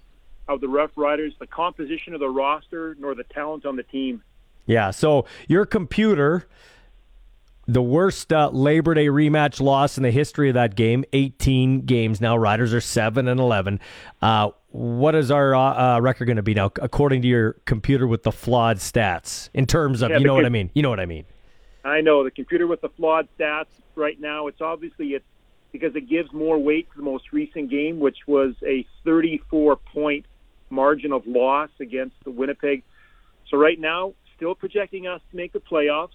of 0.47 0.61
the 0.61 0.67
Rough 0.67 0.91
Riders, 0.95 1.33
the 1.39 1.47
composition 1.47 2.13
of 2.13 2.19
the 2.19 2.29
roster, 2.29 2.95
nor 2.99 3.15
the 3.15 3.23
talent 3.23 3.65
on 3.65 3.77
the 3.77 3.83
team. 3.83 4.21
Yeah, 4.67 4.91
so 4.91 5.25
your 5.47 5.65
computer 5.65 6.47
the 7.67 7.81
worst 7.81 8.33
uh, 8.33 8.49
Labor 8.49 8.93
Day 8.93 9.07
rematch 9.07 9.61
loss 9.61 9.97
in 9.97 10.03
the 10.03 10.11
history 10.11 10.49
of 10.49 10.55
that 10.55 10.75
game. 10.75 11.03
18 11.13 11.81
games 11.81 12.19
now. 12.19 12.35
Riders 12.35 12.73
are 12.73 12.81
seven 12.81 13.27
and 13.27 13.39
11. 13.39 13.79
Uh, 14.21 14.51
what 14.69 15.15
is 15.15 15.31
our 15.31 15.53
uh, 15.53 15.95
uh 15.97 15.99
record 16.01 16.25
going 16.25 16.37
to 16.37 16.43
be 16.43 16.53
now, 16.53 16.71
according 16.81 17.21
to 17.23 17.27
your 17.27 17.53
computer 17.65 18.07
with 18.07 18.23
the 18.23 18.31
flawed 18.31 18.77
stats? 18.77 19.49
In 19.53 19.65
terms 19.65 20.01
of, 20.01 20.11
Yeah, 20.11 20.17
you 20.17 20.25
know 20.25 20.33
what 20.33 20.45
I 20.45 20.49
mean? 20.49 20.69
You 20.73 20.81
know 20.81 20.89
what 20.89 20.99
I 20.99 21.05
mean? 21.05 21.25
I 21.83 22.01
know 22.01 22.23
the 22.23 22.31
computer 22.31 22.67
with 22.67 22.81
the 22.81 22.89
flawed 22.89 23.27
stats 23.37 23.65
right 23.95 24.19
now. 24.19 24.47
It's 24.47 24.61
obviously 24.61 25.09
it's 25.09 25.25
because 25.71 25.95
it 25.95 26.09
gives 26.09 26.31
more 26.33 26.57
weight 26.59 26.89
to 26.91 26.97
the 26.97 27.03
most 27.03 27.31
recent 27.31 27.69
game, 27.69 27.99
which 27.99 28.17
was 28.27 28.53
a 28.65 28.85
34 29.03 29.77
point 29.77 30.25
margin 30.69 31.11
of 31.11 31.25
loss 31.25 31.69
against 31.79 32.15
the 32.23 32.31
Winnipeg. 32.31 32.83
So 33.49 33.57
right 33.57 33.79
now, 33.79 34.13
still 34.35 34.55
projecting 34.55 35.07
us 35.07 35.21
to 35.31 35.37
make 35.37 35.53
the 35.53 35.59
playoffs. 35.59 36.09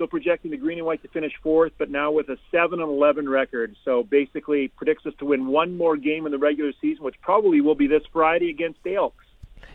Still 0.00 0.08
projecting 0.08 0.50
the 0.50 0.56
green 0.56 0.78
and 0.78 0.86
white 0.86 1.02
to 1.02 1.08
finish 1.08 1.34
fourth, 1.42 1.72
but 1.76 1.90
now 1.90 2.10
with 2.10 2.30
a 2.30 2.38
seven 2.50 2.80
and 2.80 2.88
11 2.88 3.28
record. 3.28 3.76
So 3.84 4.02
basically, 4.02 4.68
predicts 4.68 5.04
us 5.04 5.12
to 5.18 5.26
win 5.26 5.46
one 5.46 5.76
more 5.76 5.98
game 5.98 6.24
in 6.24 6.32
the 6.32 6.38
regular 6.38 6.72
season, 6.80 7.04
which 7.04 7.20
probably 7.20 7.60
will 7.60 7.74
be 7.74 7.86
this 7.86 8.02
Friday 8.10 8.48
against 8.48 8.82
the 8.82 8.94
Elks. 8.94 9.26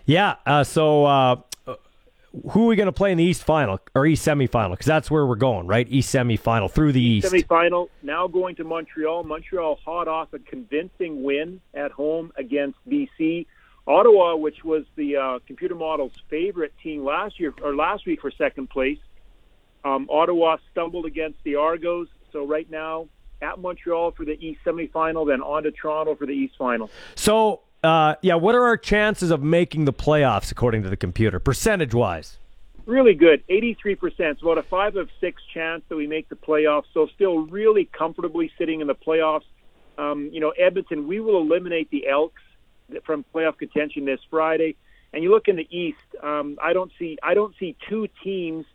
Yeah. 0.06 0.38
Uh, 0.43 0.64
so 0.64 1.06
uh, 1.06 1.35
who 2.49 2.64
are 2.64 2.65
we 2.65 2.76
going 2.76 2.88
to 2.88 2.91
play 2.91 3.11
in 3.11 3.19
the 3.19 3.23
East 3.23 3.43
Final 3.43 3.80
or 3.93 4.07
East 4.07 4.26
Semifinal? 4.26 4.72
Because 4.72 4.88
that's 4.88 5.11
where 5.11 5.27
we're 5.27 5.35
going, 5.35 5.68
right? 5.68 5.88
East 5.91 6.11
Semifinal 6.11 6.72
through 6.72 6.93
the 6.93 7.03
East. 7.03 7.31
Semifinal 7.31 7.89
now 8.02 8.27
going 8.27 8.56
to 8.56 8.64
Montreal. 8.64 9.26
Montreal 9.26 9.80
hot 9.85 10.07
off 10.07 10.34
a 10.34 10.39
convincing 10.39 11.22
win 11.22 11.61
at 11.76 11.91
home 11.91 12.31
against 12.35 12.80
BC. 12.89 13.45
Ottawa, 13.85 14.38
which 14.38 14.64
was 14.64 14.85
the 14.95 15.18
uh, 15.18 15.39
computer 15.45 15.76
model's 15.76 16.14
favorite 16.31 16.73
team 16.81 17.03
last 17.03 17.39
year 17.39 17.53
or 17.61 17.76
last 17.76 18.07
week 18.07 18.22
for 18.22 18.31
second 18.31 18.72
place. 18.72 18.97
Um, 19.86 20.10
Ottawa 20.10 20.57
stumbled 20.72 21.06
against 21.06 21.38
the 21.44 21.56
Argos. 21.56 22.07
So 22.34 22.45
right 22.45 22.70
now 22.70 23.07
at 23.41 23.60
Montreal 23.60 24.12
for 24.12 24.26
the 24.26 24.34
East 24.45 24.60
semifinal, 24.66 25.28
then 25.28 25.41
on 25.41 25.64
to 25.64 25.72
Toronto 25.72 26.16
for 26.16 26.26
the 26.26 26.34
East 26.34 26.56
final. 26.57 26.90
So, 27.14 27.62
uh, 27.84 28.16
yeah, 28.22 28.36
what 28.36 28.56
are 28.56 28.64
our 28.64 28.78
chances 28.78 29.30
of 29.30 29.44
making 29.44 29.86
the 29.86 29.94
playoffs 29.94 30.52
according 30.52 30.84
to 30.84 30.90
the 30.90 30.98
computer, 30.98 31.40
percentage 31.40 31.94
wise? 31.94 32.38
Really 32.86 33.14
good, 33.14 33.44
83%. 33.48 33.98
It's 34.20 34.41
about 34.41 34.57
a 34.57 34.64
five 34.64 34.95
of 34.95 35.10
six 35.20 35.41
chance 35.53 35.84
that 35.90 35.95
we 35.95 36.07
make 36.07 36.30
the 36.30 36.36
playoffs. 36.36 36.86
So 36.94 37.07
still 37.16 37.40
really 37.40 37.86
comfortably 37.86 38.52
sitting 38.57 38.82
in 38.82 38.88
the 38.88 38.95
playoffs. 38.95 39.45
Um, 39.98 40.30
you 40.32 40.40
know, 40.40 40.49
Edmonton, 40.52 41.07
we 41.07 41.20
will 41.20 41.41
eliminate 41.41 41.90
the 41.90 42.07
Elks 42.07 42.41
from 43.03 43.26
playoff 43.34 43.57
contention 43.57 44.06
this 44.06 44.20
Friday. 44.30 44.76
And 45.14 45.24
you 45.24 45.32
look 45.32 45.48
in 45.48 45.56
the 45.56 45.68
East, 45.76 45.98
um, 46.22 46.57
I 46.62 46.74
don't 46.74 46.91
see 46.99 47.18
I 47.24 47.34
don't 47.34 47.56
see 47.57 47.76
two 47.88 48.07
teams 48.24 48.66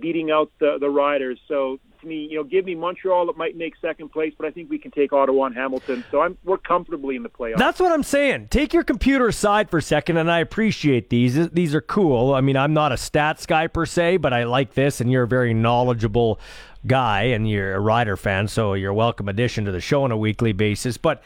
beating 0.00 0.30
out 0.30 0.50
the 0.58 0.78
the 0.78 0.90
Riders. 0.90 1.38
So 1.48 1.78
to 2.00 2.06
me, 2.06 2.28
you 2.30 2.36
know, 2.36 2.44
give 2.44 2.64
me 2.64 2.74
Montreal 2.74 3.26
that 3.26 3.36
might 3.36 3.56
make 3.56 3.74
second 3.80 4.10
place, 4.10 4.32
but 4.36 4.46
I 4.46 4.50
think 4.50 4.70
we 4.70 4.78
can 4.78 4.90
take 4.90 5.12
Ottawa 5.12 5.46
and 5.46 5.54
Hamilton. 5.54 6.04
So 6.10 6.20
I'm 6.20 6.36
we're 6.44 6.58
comfortably 6.58 7.16
in 7.16 7.22
the 7.22 7.28
playoffs. 7.28 7.58
That's 7.58 7.80
what 7.80 7.92
I'm 7.92 8.02
saying. 8.02 8.48
Take 8.48 8.72
your 8.72 8.84
computer 8.84 9.28
aside 9.28 9.70
for 9.70 9.78
a 9.78 9.82
second, 9.82 10.16
and 10.16 10.30
I 10.30 10.40
appreciate 10.40 11.10
these. 11.10 11.48
These 11.50 11.74
are 11.74 11.80
cool. 11.80 12.34
I 12.34 12.40
mean, 12.40 12.56
I'm 12.56 12.74
not 12.74 12.92
a 12.92 12.96
stats 12.96 13.46
guy 13.46 13.66
per 13.66 13.86
se, 13.86 14.18
but 14.18 14.32
I 14.32 14.44
like 14.44 14.74
this, 14.74 15.00
and 15.00 15.10
you're 15.10 15.24
a 15.24 15.28
very 15.28 15.54
knowledgeable 15.54 16.40
guy, 16.86 17.22
and 17.22 17.48
you're 17.48 17.74
a 17.74 17.80
rider 17.80 18.16
fan, 18.16 18.48
so 18.48 18.74
you're 18.74 18.92
a 18.92 18.94
welcome 18.94 19.28
addition 19.28 19.64
to 19.64 19.72
the 19.72 19.80
show 19.80 20.04
on 20.04 20.12
a 20.12 20.16
weekly 20.16 20.52
basis. 20.52 20.96
But 20.96 21.22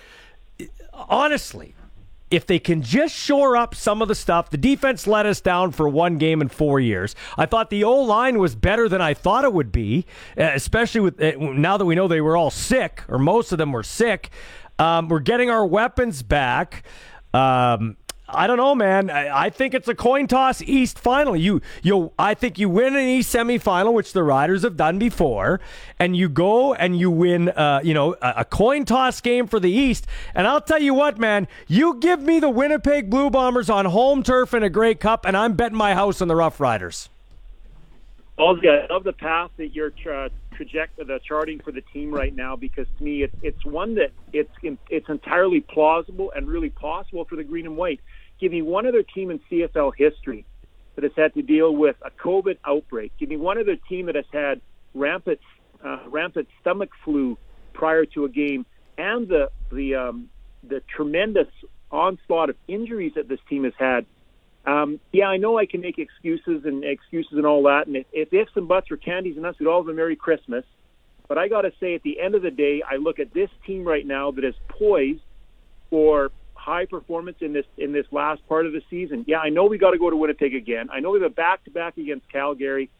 honestly, 0.94 1.74
if 2.30 2.46
they 2.46 2.58
can 2.58 2.82
just 2.82 3.14
shore 3.14 3.56
up 3.56 3.74
some 3.74 4.02
of 4.02 4.08
the 4.08 4.14
stuff, 4.14 4.50
the 4.50 4.56
defense 4.56 5.06
let 5.06 5.26
us 5.26 5.40
down 5.40 5.72
for 5.72 5.88
one 5.88 6.18
game 6.18 6.40
in 6.40 6.48
four 6.48 6.78
years. 6.80 7.14
I 7.36 7.46
thought 7.46 7.70
the 7.70 7.84
O 7.84 7.94
line 7.96 8.38
was 8.38 8.54
better 8.54 8.88
than 8.88 9.00
I 9.00 9.14
thought 9.14 9.44
it 9.44 9.52
would 9.52 9.72
be, 9.72 10.06
uh, 10.38 10.50
especially 10.54 11.00
with 11.00 11.22
uh, 11.22 11.32
now 11.38 11.76
that 11.76 11.84
we 11.84 11.94
know 11.94 12.08
they 12.08 12.20
were 12.20 12.36
all 12.36 12.50
sick 12.50 13.02
or 13.08 13.18
most 13.18 13.52
of 13.52 13.58
them 13.58 13.72
were 13.72 13.82
sick. 13.82 14.30
Um, 14.78 15.08
we're 15.08 15.20
getting 15.20 15.50
our 15.50 15.66
weapons 15.66 16.22
back. 16.22 16.84
Um, 17.34 17.96
I 18.32 18.46
don't 18.46 18.56
know, 18.56 18.74
man. 18.74 19.10
I, 19.10 19.46
I 19.46 19.50
think 19.50 19.74
it's 19.74 19.88
a 19.88 19.94
coin 19.94 20.26
toss 20.26 20.62
East 20.62 20.98
final. 20.98 21.36
You, 21.36 21.60
you, 21.82 22.12
I 22.18 22.34
think 22.34 22.58
you 22.58 22.68
win 22.68 22.96
an 22.96 23.06
East 23.06 23.34
semifinal, 23.34 23.92
which 23.92 24.12
the 24.12 24.22
Riders 24.22 24.62
have 24.62 24.76
done 24.76 24.98
before, 24.98 25.60
and 25.98 26.16
you 26.16 26.28
go 26.28 26.74
and 26.74 26.98
you 26.98 27.10
win, 27.10 27.48
uh, 27.50 27.80
you 27.82 27.94
know, 27.94 28.14
a, 28.22 28.34
a 28.38 28.44
coin 28.44 28.84
toss 28.84 29.20
game 29.20 29.46
for 29.46 29.60
the 29.60 29.70
East. 29.70 30.06
And 30.34 30.46
I'll 30.46 30.60
tell 30.60 30.80
you 30.80 30.94
what, 30.94 31.18
man, 31.18 31.48
you 31.68 31.98
give 31.98 32.20
me 32.20 32.40
the 32.40 32.50
Winnipeg 32.50 33.10
Blue 33.10 33.30
Bombers 33.30 33.70
on 33.70 33.86
home 33.86 34.22
turf 34.22 34.54
in 34.54 34.62
a 34.62 34.70
Grey 34.70 34.94
Cup, 34.94 35.24
and 35.24 35.36
I'm 35.36 35.54
betting 35.54 35.78
my 35.78 35.94
house 35.94 36.20
on 36.20 36.28
the 36.28 36.36
Rough 36.36 36.60
Riders. 36.60 37.08
Ballsy, 38.38 38.68
I 38.68 38.92
love 38.92 39.04
the 39.04 39.12
path 39.12 39.50
that 39.58 39.74
you're 39.74 39.90
tra- 39.90 40.30
traject 40.52 40.96
the 40.96 41.20
charting 41.26 41.60
for 41.60 41.72
the 41.72 41.82
team 41.92 42.10
right 42.10 42.34
now 42.34 42.56
because 42.56 42.86
to 42.98 43.04
me 43.04 43.22
it's 43.22 43.34
it's 43.42 43.64
one 43.64 43.94
that 43.94 44.12
it's 44.32 44.50
it's 44.90 45.08
entirely 45.08 45.60
plausible 45.60 46.32
and 46.34 46.46
really 46.48 46.70
possible 46.70 47.24
for 47.24 47.36
the 47.36 47.44
green 47.44 47.66
and 47.66 47.76
white. 47.76 48.00
Give 48.40 48.52
me 48.52 48.62
one 48.62 48.86
other 48.86 49.02
team 49.02 49.30
in 49.30 49.40
CFL 49.50 49.92
history 49.96 50.46
that 50.94 51.04
has 51.04 51.12
had 51.16 51.34
to 51.34 51.42
deal 51.42 51.74
with 51.74 51.96
a 52.02 52.10
COVID 52.10 52.58
outbreak. 52.64 53.12
Give 53.18 53.28
me 53.28 53.36
one 53.36 53.58
other 53.58 53.76
team 53.88 54.06
that 54.06 54.14
has 54.14 54.24
had 54.32 54.60
rampant 54.94 55.40
uh, 55.84 56.00
rampant 56.08 56.48
stomach 56.60 56.90
flu 57.04 57.38
prior 57.72 58.04
to 58.04 58.24
a 58.24 58.28
game 58.28 58.66
and 58.98 59.28
the 59.28 59.50
the 59.70 59.94
um, 59.94 60.30
the 60.62 60.82
tremendous 60.94 61.48
onslaught 61.90 62.50
of 62.50 62.56
injuries 62.68 63.12
that 63.16 63.28
this 63.28 63.40
team 63.48 63.64
has 63.64 63.72
had. 63.78 64.06
Um, 64.66 65.00
yeah, 65.12 65.26
I 65.26 65.38
know 65.38 65.58
I 65.58 65.66
can 65.66 65.80
make 65.80 65.98
excuses 65.98 66.64
and 66.64 66.84
excuses 66.84 67.32
and 67.32 67.46
all 67.46 67.62
that. 67.64 67.86
And 67.86 67.96
if, 67.96 68.06
if 68.12 68.32
ifs 68.32 68.52
and 68.56 68.68
buts 68.68 68.90
were 68.90 68.98
candies 68.98 69.36
and 69.36 69.46
us, 69.46 69.54
we'd 69.58 69.66
all 69.66 69.82
have 69.82 69.88
a 69.88 69.94
Merry 69.94 70.16
Christmas. 70.16 70.64
But 71.28 71.38
I 71.38 71.48
got 71.48 71.62
to 71.62 71.72
say, 71.80 71.94
at 71.94 72.02
the 72.02 72.20
end 72.20 72.34
of 72.34 72.42
the 72.42 72.50
day, 72.50 72.82
I 72.88 72.96
look 72.96 73.18
at 73.18 73.32
this 73.32 73.48
team 73.66 73.84
right 73.84 74.06
now 74.06 74.32
that 74.32 74.44
is 74.44 74.54
poised 74.68 75.22
for 75.88 76.30
high 76.60 76.84
performance 76.84 77.38
in 77.40 77.52
this 77.52 77.64
in 77.78 77.92
this 77.92 78.06
last 78.10 78.46
part 78.48 78.66
of 78.66 78.72
the 78.72 78.82
season. 78.90 79.24
Yeah, 79.26 79.38
I 79.38 79.48
know 79.48 79.64
we 79.64 79.78
got 79.78 79.92
to 79.92 79.98
go 79.98 80.10
to 80.10 80.16
Winnipeg 80.16 80.54
again. 80.54 80.88
I 80.92 81.00
know 81.00 81.10
we 81.10 81.20
have 81.20 81.32
a 81.32 81.34
back 81.34 81.64
to 81.64 81.70
back 81.70 81.96
against 81.96 82.30
Calgary, 82.30 82.90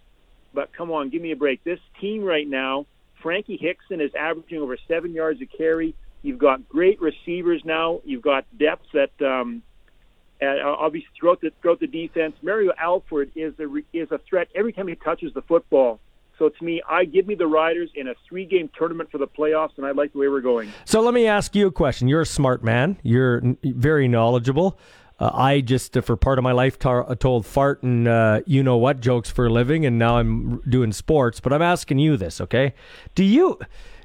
but 0.54 0.72
come 0.72 0.90
on, 0.90 1.10
give 1.10 1.20
me 1.20 1.32
a 1.32 1.36
break. 1.36 1.62
This 1.62 1.78
team 2.00 2.24
right 2.24 2.48
now, 2.48 2.86
Frankie 3.22 3.58
Hickson 3.60 4.00
is 4.00 4.10
averaging 4.18 4.60
over 4.60 4.76
seven 4.88 5.12
yards 5.12 5.40
a 5.42 5.46
carry. 5.46 5.94
You've 6.22 6.38
got 6.38 6.68
great 6.68 7.00
receivers 7.00 7.62
now. 7.64 8.00
You've 8.04 8.22
got 8.22 8.44
depth 8.58 8.86
that 8.94 9.12
um, 9.24 9.62
uh, 10.42 10.46
obviously 10.64 11.10
throughout 11.18 11.40
the 11.40 11.50
throughout 11.60 11.80
the 11.80 11.86
defense. 11.86 12.34
Mario 12.42 12.72
Alford 12.78 13.30
is 13.36 13.52
a 13.58 13.66
is 13.92 14.10
a 14.10 14.18
threat 14.28 14.48
every 14.54 14.72
time 14.72 14.88
he 14.88 14.94
touches 14.94 15.34
the 15.34 15.42
football. 15.42 16.00
So 16.40 16.48
to 16.48 16.64
me, 16.64 16.80
I 16.88 17.04
give 17.04 17.26
me 17.26 17.34
the 17.34 17.46
Riders 17.46 17.90
in 17.94 18.08
a 18.08 18.14
three 18.26 18.46
game 18.46 18.70
tournament 18.74 19.10
for 19.12 19.18
the 19.18 19.26
playoffs, 19.26 19.76
and 19.76 19.84
I 19.84 19.90
like 19.90 20.14
the 20.14 20.20
way 20.20 20.28
we're 20.28 20.40
going. 20.40 20.72
So 20.86 21.02
let 21.02 21.12
me 21.12 21.26
ask 21.26 21.54
you 21.54 21.66
a 21.66 21.70
question. 21.70 22.08
You're 22.08 22.22
a 22.22 22.26
smart 22.26 22.64
man. 22.64 22.96
You're 23.02 23.42
very 23.62 24.08
knowledgeable. 24.08 24.78
Uh, 25.18 25.30
I 25.34 25.60
just, 25.60 25.98
uh, 25.98 26.00
for 26.00 26.16
part 26.16 26.38
of 26.38 26.42
my 26.42 26.52
life, 26.52 26.78
tar- 26.78 27.14
told 27.16 27.44
fart 27.44 27.82
and 27.82 28.08
uh, 28.08 28.40
you 28.46 28.62
know 28.62 28.78
what 28.78 29.00
jokes 29.00 29.28
for 29.28 29.44
a 29.44 29.50
living, 29.50 29.84
and 29.84 29.98
now 29.98 30.16
I'm 30.16 30.62
doing 30.62 30.92
sports. 30.92 31.40
But 31.40 31.52
I'm 31.52 31.60
asking 31.60 31.98
you 31.98 32.16
this, 32.16 32.40
okay? 32.40 32.72
Do 33.14 33.22
you 33.22 33.58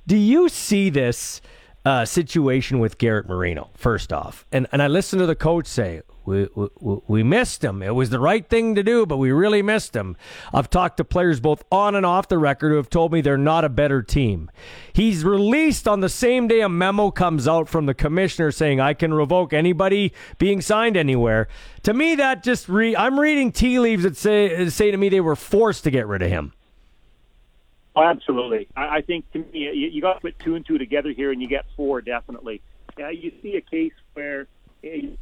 do 0.06 0.18
you 0.18 0.50
see 0.50 0.90
this 0.90 1.40
uh, 1.86 2.04
situation 2.04 2.80
with 2.80 2.98
Garrett 2.98 3.30
Marino? 3.30 3.70
First 3.76 4.12
off, 4.12 4.46
and 4.52 4.68
and 4.74 4.84
I 4.84 4.88
listened 4.88 5.22
to 5.22 5.26
the 5.26 5.38
coach 5.38 5.68
say. 5.68 6.02
We, 6.26 6.48
we, 6.56 7.00
we 7.08 7.24
missed 7.24 7.64
him. 7.64 7.82
It 7.82 7.94
was 7.94 8.10
the 8.10 8.20
right 8.20 8.48
thing 8.48 8.76
to 8.76 8.84
do, 8.84 9.06
but 9.06 9.18
we 9.18 9.32
really 9.32 9.62
missed 9.62 9.96
him. 9.96 10.18
I've 10.54 10.70
talked 10.70 10.98
to 10.98 11.04
players 11.04 11.40
both 11.40 11.64
on 11.72 11.96
and 11.96 12.06
off 12.06 12.28
the 12.28 12.38
record 12.38 12.70
who 12.70 12.78
have 12.78 12.90
told 12.90 13.12
me 13.12 13.22
they're 13.22 13.38
not 13.38 13.64
a 13.64 13.70
better 13.70 14.02
team. 14.02 14.50
He's 14.94 15.24
released 15.24 15.88
on 15.88 16.00
the 16.00 16.10
same 16.10 16.48
day 16.48 16.62
a 16.62 16.70
memo 16.70 17.12
comes 17.12 17.48
out 17.48 17.70
from 17.70 17.86
the 17.86 17.94
commissioner 17.94 18.52
saying 18.52 18.80
I 18.80 18.94
can 18.94 19.14
revoke 19.14 19.54
anybody 19.54 20.14
being 20.38 20.62
signed 20.62 20.98
anywhere. 20.98 21.48
To 21.84 21.94
me, 21.94 22.16
that 22.16 22.44
just 22.44 22.68
re- 22.68 22.96
I'm 22.96 23.20
reading 23.20 23.52
tea 23.52 23.80
leaves 23.80 24.04
that 24.04 24.18
say 24.18 24.70
say 24.70 24.92
to 24.92 24.98
me 24.98 25.10
they 25.10 25.22
were 25.22 25.36
forced 25.36 25.84
to 25.84 25.92
get 25.92 26.08
rid 26.08 26.22
of 26.22 26.30
him. 26.30 26.54
Oh, 27.96 28.04
absolutely. 28.04 28.68
I, 28.76 28.98
I 28.98 29.02
think 29.02 29.32
to 29.32 29.40
me, 29.40 29.48
you, 29.54 29.88
you 29.88 30.02
got 30.02 30.16
to 30.16 30.20
put 30.20 30.38
two 30.40 30.56
and 30.56 30.66
two 30.66 30.78
together 30.78 31.12
here, 31.12 31.32
and 31.32 31.42
you 31.42 31.48
get 31.48 31.66
four 31.76 32.02
definitely. 32.02 32.62
Yeah, 32.98 33.10
you 33.10 33.32
see 33.42 33.56
a 33.56 33.62
case 33.62 33.94
where 34.14 34.48
it 34.82 35.18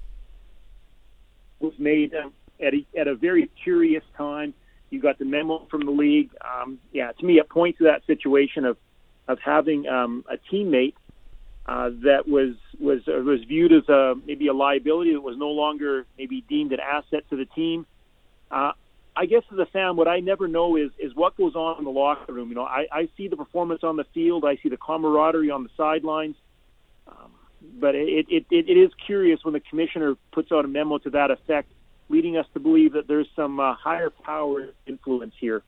was 1.60 1.74
made 1.78 2.14
um, 2.16 2.34
at 2.62 2.74
a, 2.74 2.86
at 3.00 3.08
a 3.08 3.16
very 3.16 3.50
curious 3.64 4.04
time. 4.18 4.54
You 4.90 5.02
got 5.02 5.18
the 5.18 5.26
memo 5.26 5.66
from 5.72 5.86
the 5.86 5.92
league. 5.92 6.30
Um, 6.42 6.80
yeah, 6.92 7.12
to 7.12 7.26
me, 7.26 7.40
it 7.40 7.50
points 7.50 7.80
to 7.80 7.86
that 7.86 8.06
situation 8.06 8.66
of 8.66 8.78
of 9.28 9.40
having 9.40 9.88
um, 9.88 10.26
a 10.30 10.36
teammate 10.54 10.96
uh, 11.66 11.90
that 12.04 12.28
was 12.28 12.56
was 12.80 13.00
uh, 13.08 13.22
was 13.22 13.40
viewed 13.48 13.72
as 13.72 13.88
a 13.90 14.16
maybe 14.26 14.48
a 14.48 14.54
liability 14.54 15.14
that 15.14 15.22
was 15.22 15.38
no 15.38 15.50
longer 15.50 16.06
maybe 16.18 16.44
deemed 16.50 16.74
an 16.74 16.80
asset 16.80 17.24
to 17.30 17.38
the 17.38 17.46
team. 17.46 17.86
Uh, 18.52 18.74
I 19.16 19.26
guess 19.26 19.44
as 19.52 19.60
a 19.60 19.66
fan, 19.68 19.96
what 19.96 20.08
I 20.08 20.20
never 20.20 20.48
know 20.48 20.76
is 20.76 20.92
is 21.00 21.16
what 21.16 21.38
goes 21.38 21.56
on 21.56 21.80
in 21.80 21.86
the 21.86 21.92
locker 21.92 22.34
room. 22.34 22.50
You 22.50 22.56
know, 22.56 22.66
I, 22.66 22.86
I 22.92 23.10
see 23.16 23.28
the 23.28 23.38
performance 23.38 23.84
on 23.84 23.96
the 23.96 24.06
field, 24.14 24.44
I 24.46 24.58
see 24.62 24.70
the 24.70 24.78
camaraderie 24.78 25.52
on 25.52 25.64
the 25.64 25.70
sidelines, 25.78 26.36
but 27.80 27.96
it, 27.96 28.26
it 28.30 28.46
it 28.52 28.70
it 28.70 28.78
is 28.78 28.92
curious 29.06 29.40
when 29.44 29.54
the 29.54 29.60
commissioner 29.60 30.16
puts 30.32 30.52
out 30.52 30.66
a 30.66 30.68
memo 30.68 30.98
to 31.00 31.10
that 31.12 31.32
effect, 31.32 31.72
leading 32.10 32.38
us 32.38 32.46
to 32.54 32.60
believe 32.60 32.94
that 32.94 33.08
there's 33.08 33.28
some 33.36 33.60
uh, 33.60 33.74
higher 33.76 34.10
power 34.10 34.70
influence 34.86 35.34
here. 35.40 35.64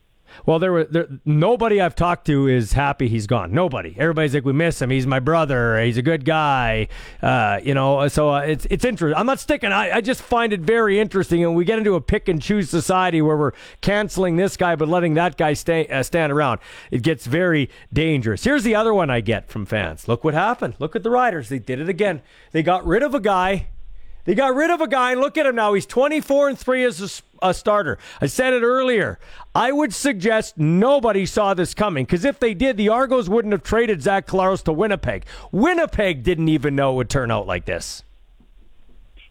Well, 0.46 0.60
there 0.60 0.72
were 0.72 0.84
there, 0.86 1.08
nobody 1.26 1.82
I've 1.82 1.96
talked 1.96 2.26
to 2.28 2.48
is 2.48 2.74
happy 2.74 3.08
he's 3.08 3.28
gone. 3.28 3.52
Nobody. 3.52 3.96
Everybody's 3.98 4.34
like, 4.34 4.46
we 4.46 4.54
miss 4.54 4.82
him. 4.82 4.90
He's 4.90 5.08
my 5.08 5.20
brother. 5.20 5.82
He's 5.82 5.98
a 5.98 6.02
good 6.02 6.26
guy. 6.26 6.88
Uh, 7.22 7.60
you 7.64 7.74
know, 7.74 8.08
so 8.08 8.32
uh, 8.32 8.42
it's 8.42 8.66
it's 8.70 8.86
interesting. 8.86 9.18
I'm 9.18 9.26
not 9.26 9.40
sticking. 9.40 9.72
I, 9.72 9.98
I 9.98 10.02
just 10.02 10.22
find 10.22 10.54
it 10.54 10.62
very 10.62 11.00
interesting, 11.00 11.44
and 11.44 11.56
we 11.56 11.66
get 11.66 11.78
into 11.78 11.96
a 11.96 12.02
pick 12.02 12.28
and 12.28 12.42
choose 12.42 12.70
society 12.70 13.22
where 13.22 13.38
we're 13.38 13.54
canceling 13.82 14.36
this 14.36 14.58
guy 14.58 14.76
but 14.76 14.88
letting 14.88 15.14
that 15.16 15.38
guy 15.38 15.54
stay 15.54 15.88
uh, 15.88 16.04
stand 16.04 16.32
around. 16.32 16.60
It 16.92 17.02
gets 17.02 17.26
very 17.26 17.70
dangerous. 17.92 18.44
Here's 18.44 18.64
the 18.64 18.76
other 18.76 18.94
one 18.94 19.10
I 19.10 19.22
get 19.22 19.50
from 19.50 19.66
fans. 19.66 20.08
Look 20.08 20.24
what 20.24 20.34
happened. 20.34 20.76
Look 20.80 20.96
at 20.96 21.04
the 21.04 21.10
Riders. 21.10 21.50
They 21.50 21.60
did 21.60 21.80
it 21.80 21.90
again. 21.90 22.22
They 22.52 22.64
got 22.64 22.86
rid 22.86 23.04
of 23.04 23.14
a 23.16 23.20
guy 23.20 23.68
they 24.26 24.36
got 24.36 24.56
rid 24.56 24.72
of 24.72 24.82
a 24.82 24.88
guy, 24.88 25.12
and 25.12 25.22
look 25.22 25.38
at 25.38 25.46
him 25.46 25.56
now. 25.56 25.74
He's 25.74 25.86
24 25.86 26.50
and 26.50 26.60
3 26.60 26.84
as 26.84 27.24
a, 27.42 27.48
a 27.48 27.54
starter. 27.54 27.98
I 28.20 28.26
said 28.26 28.54
it 28.54 28.64
earlier. 28.64 29.20
I 29.54 29.72
would 29.72 29.94
suggest 29.94 30.58
nobody 30.58 31.26
saw 31.26 31.54
this 31.54 31.74
coming 31.74 32.06
because 32.06 32.26
if 32.26 32.40
they 32.40 32.54
did, 32.54 32.76
the 32.76 32.90
Argos 32.90 33.30
wouldn't 33.30 33.54
have 33.54 33.64
traded 33.64 34.02
Zach 34.02 34.28
Collaros 34.28 34.64
to 34.64 34.74
Winnipeg. 34.74 35.26
Winnipeg 35.52 36.24
didn't 36.24 36.50
even 36.50 36.76
know 36.76 36.94
it 36.94 36.96
would 36.96 37.10
turn 37.10 37.32
out 37.32 37.48
like 37.48 37.66
this. 37.66 38.04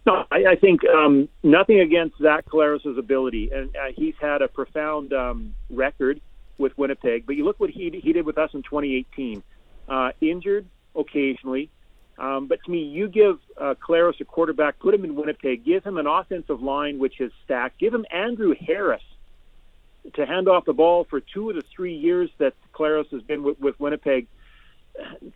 No, 0.07 0.25
I, 0.31 0.45
I 0.51 0.57
think 0.57 0.83
um, 0.85 1.29
nothing 1.43 1.81
against 1.81 2.19
Zach 2.19 2.45
Collaros' 2.47 2.99
ability, 2.99 3.51
and 3.53 3.75
uh, 3.75 3.93
he's 3.95 4.15
had 4.21 4.43
a 4.43 4.49
profound 4.49 5.13
um, 5.13 5.55
record 5.71 6.21
with 6.59 6.77
Winnipeg. 6.77 7.27
But 7.27 7.37
you 7.37 7.45
look 7.45 7.59
what 7.59 7.71
he 7.71 7.91
he 8.03 8.13
did 8.13 8.27
with 8.27 8.39
us 8.39 8.51
in 8.55 8.63
2018. 8.63 9.43
Uh, 9.87 10.11
injured 10.21 10.67
occasionally, 10.97 11.71
um, 12.19 12.47
but 12.47 12.63
to 12.65 12.71
me, 12.71 12.85
you 12.85 13.09
give 13.09 13.39
uh, 13.59 13.75
Collaros 13.75 14.21
a 14.21 14.25
quarterback, 14.25 14.79
put 14.79 14.95
him 14.95 15.05
in 15.05 15.17
Winnipeg, 15.17 15.65
give 15.65 15.85
him 15.85 15.99
an 15.99 16.07
offensive 16.07 16.63
line 16.63 16.99
which 16.99 17.21
is 17.21 17.33
stacked, 17.45 17.79
give 17.79 17.93
him 17.93 18.07
Andrew 18.11 18.55
Harris 18.55 19.03
to 20.15 20.27
hand 20.27 20.49
off 20.49 20.65
the 20.65 20.73
ball 20.73 21.05
for 21.05 21.21
two 21.21 21.51
of 21.51 21.57
the 21.57 21.63
three 21.75 21.95
years 21.95 22.31
that 22.39 22.55
Collaros 22.73 23.09
has 23.11 23.23
been 23.23 23.43
with, 23.43 23.59
with 23.59 23.81
Winnipeg. 23.81 24.27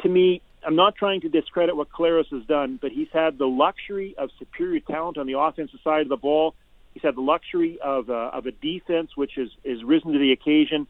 To 0.02 0.08
me, 0.08 0.40
I'm 0.64 0.76
not 0.76 0.94
trying 0.94 1.22
to 1.22 1.28
discredit 1.28 1.76
what 1.76 1.90
Collaros 1.90 2.28
has 2.30 2.44
done, 2.46 2.78
but 2.80 2.92
he's 2.92 3.08
had 3.12 3.38
the 3.38 3.46
luxury 3.46 4.14
of 4.16 4.30
superior 4.38 4.80
talent 4.80 5.18
on 5.18 5.26
the 5.26 5.38
offensive 5.38 5.80
side 5.82 6.02
of 6.02 6.08
the 6.08 6.16
ball. 6.16 6.54
He's 6.94 7.02
had 7.02 7.16
the 7.16 7.22
luxury 7.22 7.78
of 7.80 8.10
uh, 8.10 8.30
of 8.32 8.46
a 8.46 8.52
defense 8.52 9.16
which 9.16 9.32
has 9.36 9.48
is 9.64 9.82
risen 9.82 10.12
to 10.12 10.18
the 10.18 10.32
occasion. 10.32 10.86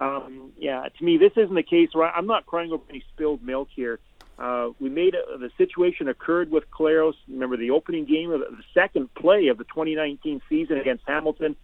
Um, 0.00 0.52
yeah, 0.56 0.86
to 0.96 1.04
me, 1.04 1.16
this 1.16 1.32
isn't 1.36 1.54
the 1.54 1.62
case 1.62 1.90
where 1.92 2.08
I'm 2.08 2.26
not 2.26 2.46
crying 2.46 2.72
over 2.72 2.84
any 2.88 3.02
spilled 3.14 3.42
milk 3.42 3.68
here. 3.74 3.98
Uh, 4.38 4.70
we 4.78 4.88
made 4.88 5.14
a, 5.14 5.38
the 5.38 5.50
situation 5.58 6.08
occurred 6.08 6.50
with 6.50 6.64
Collaros. 6.70 7.14
Remember 7.28 7.56
the 7.56 7.70
opening 7.70 8.04
game 8.04 8.30
of 8.30 8.40
the 8.40 8.62
second 8.72 9.12
play 9.14 9.48
of 9.48 9.58
the 9.58 9.64
2019 9.64 10.40
season 10.48 10.78
against 10.78 11.02
Hamilton 11.06 11.56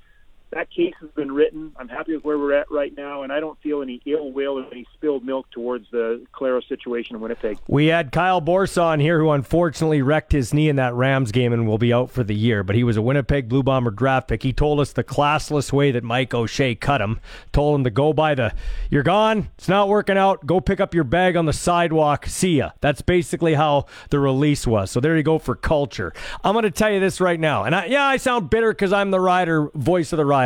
that 0.53 0.71
case 0.71 0.95
has 1.01 1.11
been 1.11 1.33
written. 1.33 1.73
I'm 1.77 1.89
happy 1.89 2.15
with 2.15 2.25
where 2.25 2.39
we're 2.39 2.55
at 2.55 2.71
right 2.71 2.97
now, 2.97 3.23
and 3.23 3.33
I 3.33 3.41
don't 3.41 3.61
feel 3.61 3.83
any 3.83 4.01
ill 4.07 4.31
will 4.31 4.61
or 4.61 4.67
any 4.71 4.87
spilled 4.95 5.25
milk 5.25 5.51
towards 5.51 5.91
the 5.91 6.25
Collaros 6.33 6.69
situation 6.69 7.17
in 7.17 7.23
Winnipeg. 7.23 7.59
We 7.67 7.87
had 7.87 8.13
Kyle 8.13 8.41
Borsa 8.41 8.83
on 8.83 9.01
here, 9.01 9.19
who 9.19 9.31
unfortunately 9.31 10.01
wrecked 10.01 10.31
his 10.31 10.55
knee 10.55 10.69
in 10.69 10.77
that 10.77 10.95
Rams 10.95 11.33
game 11.33 11.53
and 11.53 11.67
will 11.67 11.79
be 11.79 11.93
out 11.93 12.11
for 12.11 12.23
the 12.23 12.35
year. 12.35 12.63
But 12.63 12.77
he 12.77 12.85
was 12.85 12.97
a 12.97 13.03
Winnipeg 13.03 13.49
Blue 13.49 13.65
Bomber 13.65 13.91
draft 13.91 14.29
pick. 14.29 14.43
He 14.45 14.53
told 14.53 14.79
us 14.79 14.93
the 14.93 15.03
classless 15.03 15.73
way 15.73 15.91
that 15.91 16.05
Mike 16.05 16.33
O'Shea 16.33 16.77
cut 16.77 17.01
him. 17.01 17.19
Told 17.53 17.75
him 17.75 17.85
to 17.85 17.91
go 17.91 18.13
by 18.13 18.37
the, 18.37 18.55
you're 18.91 19.03
gone. 19.03 19.51
It's 19.59 19.69
not 19.69 19.89
working 19.89 20.17
out. 20.17 20.47
Go 20.47 20.61
pick 20.61 20.79
up 20.79 20.95
your 20.95 21.05
bag 21.05 21.37
on 21.37 21.47
the 21.47 21.53
sidewalk. 21.53 22.27
See 22.27 22.59
ya. 22.59 22.71
That's 22.81 23.03
basically 23.03 23.55
how 23.55 23.87
the 24.11 24.21
release 24.21 24.67
was. 24.67 24.91
So 24.93 25.01
there 25.01 25.17
you 25.17 25.25
go 25.25 25.39
for 25.41 25.57
culture. 25.57 26.13
I'm 26.45 26.53
going 26.53 26.63
to 26.63 26.71
tell 26.71 26.93
you 26.93 27.01
this 27.01 27.21
right 27.21 27.41
now, 27.41 27.65
and 27.65 27.75
I, 27.75 27.87
yeah, 27.87 28.05
I 28.05 28.19
sound 28.19 28.51
bitter 28.51 28.73
because 28.73 28.93
I'm 28.93 29.11
the 29.11 29.21
rider, 29.21 29.71
voice 29.75 30.13
of 30.13 30.19
the 30.19 30.25
rider. 30.25 30.44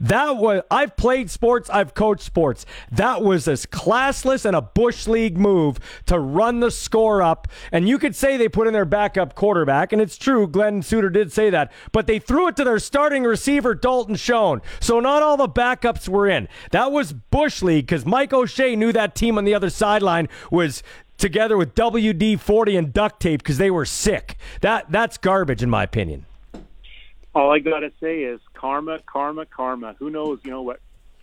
That 0.00 0.36
was 0.36 0.62
I've 0.70 0.96
played 0.96 1.30
sports, 1.30 1.70
I've 1.70 1.94
coached 1.94 2.22
sports. 2.22 2.66
That 2.90 3.22
was 3.22 3.48
as 3.48 3.66
classless 3.66 4.44
and 4.44 4.56
a 4.56 4.62
bush 4.62 5.06
league 5.06 5.36
move 5.36 5.78
to 6.06 6.18
run 6.18 6.60
the 6.60 6.70
score 6.70 7.22
up. 7.22 7.48
And 7.70 7.88
you 7.88 7.98
could 7.98 8.14
say 8.14 8.36
they 8.36 8.48
put 8.48 8.66
in 8.66 8.72
their 8.72 8.84
backup 8.84 9.34
quarterback, 9.34 9.92
and 9.92 10.00
it's 10.00 10.16
true. 10.16 10.46
Glenn 10.46 10.82
Suitor 10.82 11.10
did 11.10 11.32
say 11.32 11.50
that, 11.50 11.72
but 11.92 12.06
they 12.06 12.18
threw 12.18 12.48
it 12.48 12.56
to 12.56 12.64
their 12.64 12.78
starting 12.78 13.24
receiver 13.24 13.74
Dalton 13.74 14.16
Schoen. 14.16 14.60
So 14.80 15.00
not 15.00 15.22
all 15.22 15.36
the 15.36 15.48
backups 15.48 16.08
were 16.08 16.28
in. 16.28 16.48
That 16.70 16.92
was 16.92 17.12
bush 17.12 17.62
league 17.62 17.86
because 17.86 18.06
Mike 18.06 18.32
O'Shea 18.32 18.76
knew 18.76 18.92
that 18.92 19.14
team 19.14 19.38
on 19.38 19.44
the 19.44 19.54
other 19.54 19.70
sideline 19.70 20.28
was 20.50 20.82
together 21.18 21.56
with 21.56 21.74
WD 21.74 22.40
40 22.40 22.76
and 22.76 22.92
duct 22.92 23.20
tape 23.20 23.42
because 23.42 23.58
they 23.58 23.70
were 23.70 23.84
sick. 23.84 24.36
That 24.60 24.90
that's 24.90 25.16
garbage 25.18 25.62
in 25.62 25.70
my 25.70 25.84
opinion. 25.84 26.26
All 27.34 27.50
I 27.50 27.60
gotta 27.60 27.92
say 28.00 28.22
is 28.22 28.40
karma, 28.62 29.00
karma, 29.04 29.44
karma. 29.44 29.96
Who 29.98 30.08
knows? 30.08 30.38
You 30.44 30.52
know 30.52 30.62
what 30.62 30.80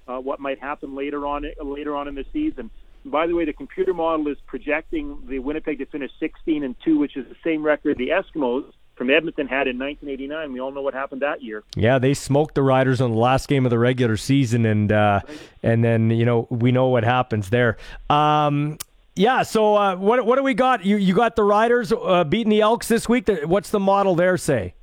uh, 0.07 0.19
what 0.19 0.39
might 0.39 0.59
happen 0.59 0.93
later 0.93 1.25
on 1.25 1.45
later 1.63 1.95
on 1.95 2.07
in 2.07 2.15
the 2.15 2.25
season. 2.33 2.69
by 3.05 3.27
the 3.27 3.33
way, 3.33 3.45
the 3.45 3.53
computer 3.53 3.93
model 3.93 4.27
is 4.27 4.37
projecting 4.45 5.25
the 5.27 5.39
Winnipeg 5.39 5.77
to 5.77 5.85
finish 5.85 6.11
16 6.19 6.63
and 6.63 6.75
two, 6.83 6.99
which 6.99 7.15
is 7.15 7.25
the 7.29 7.37
same 7.43 7.63
record 7.63 7.97
the 7.97 8.09
Eskimos 8.09 8.65
from 8.95 9.09
Edmonton 9.09 9.47
had 9.47 9.69
in 9.69 9.79
1989. 9.79 10.51
We 10.51 10.59
all 10.59 10.71
know 10.71 10.81
what 10.81 10.93
happened 10.93 11.21
that 11.21 11.41
year. 11.41 11.63
Yeah, 11.77 11.97
they 11.97 12.13
smoked 12.13 12.55
the 12.55 12.61
Riders 12.61 12.99
on 12.99 13.11
the 13.11 13.17
last 13.17 13.47
game 13.47 13.65
of 13.65 13.69
the 13.69 13.79
regular 13.79 14.17
season, 14.17 14.65
and 14.65 14.91
uh, 14.91 15.21
and 15.63 15.81
then 15.81 16.09
you 16.09 16.25
know 16.25 16.45
we 16.49 16.73
know 16.73 16.89
what 16.89 17.05
happens 17.05 17.49
there. 17.49 17.77
Um, 18.09 18.77
yeah, 19.15 19.43
so 19.43 19.77
uh, 19.77 19.95
what 19.95 20.25
what 20.25 20.35
do 20.35 20.43
we 20.43 20.53
got? 20.53 20.83
You 20.83 20.97
you 20.97 21.13
got 21.13 21.37
the 21.37 21.43
Riders 21.43 21.93
uh, 21.93 22.25
beating 22.25 22.49
the 22.49 22.59
Elks 22.59 22.89
this 22.89 23.07
week. 23.07 23.29
What's 23.45 23.69
the 23.69 23.79
model 23.79 24.15
there 24.15 24.35
say? 24.35 24.73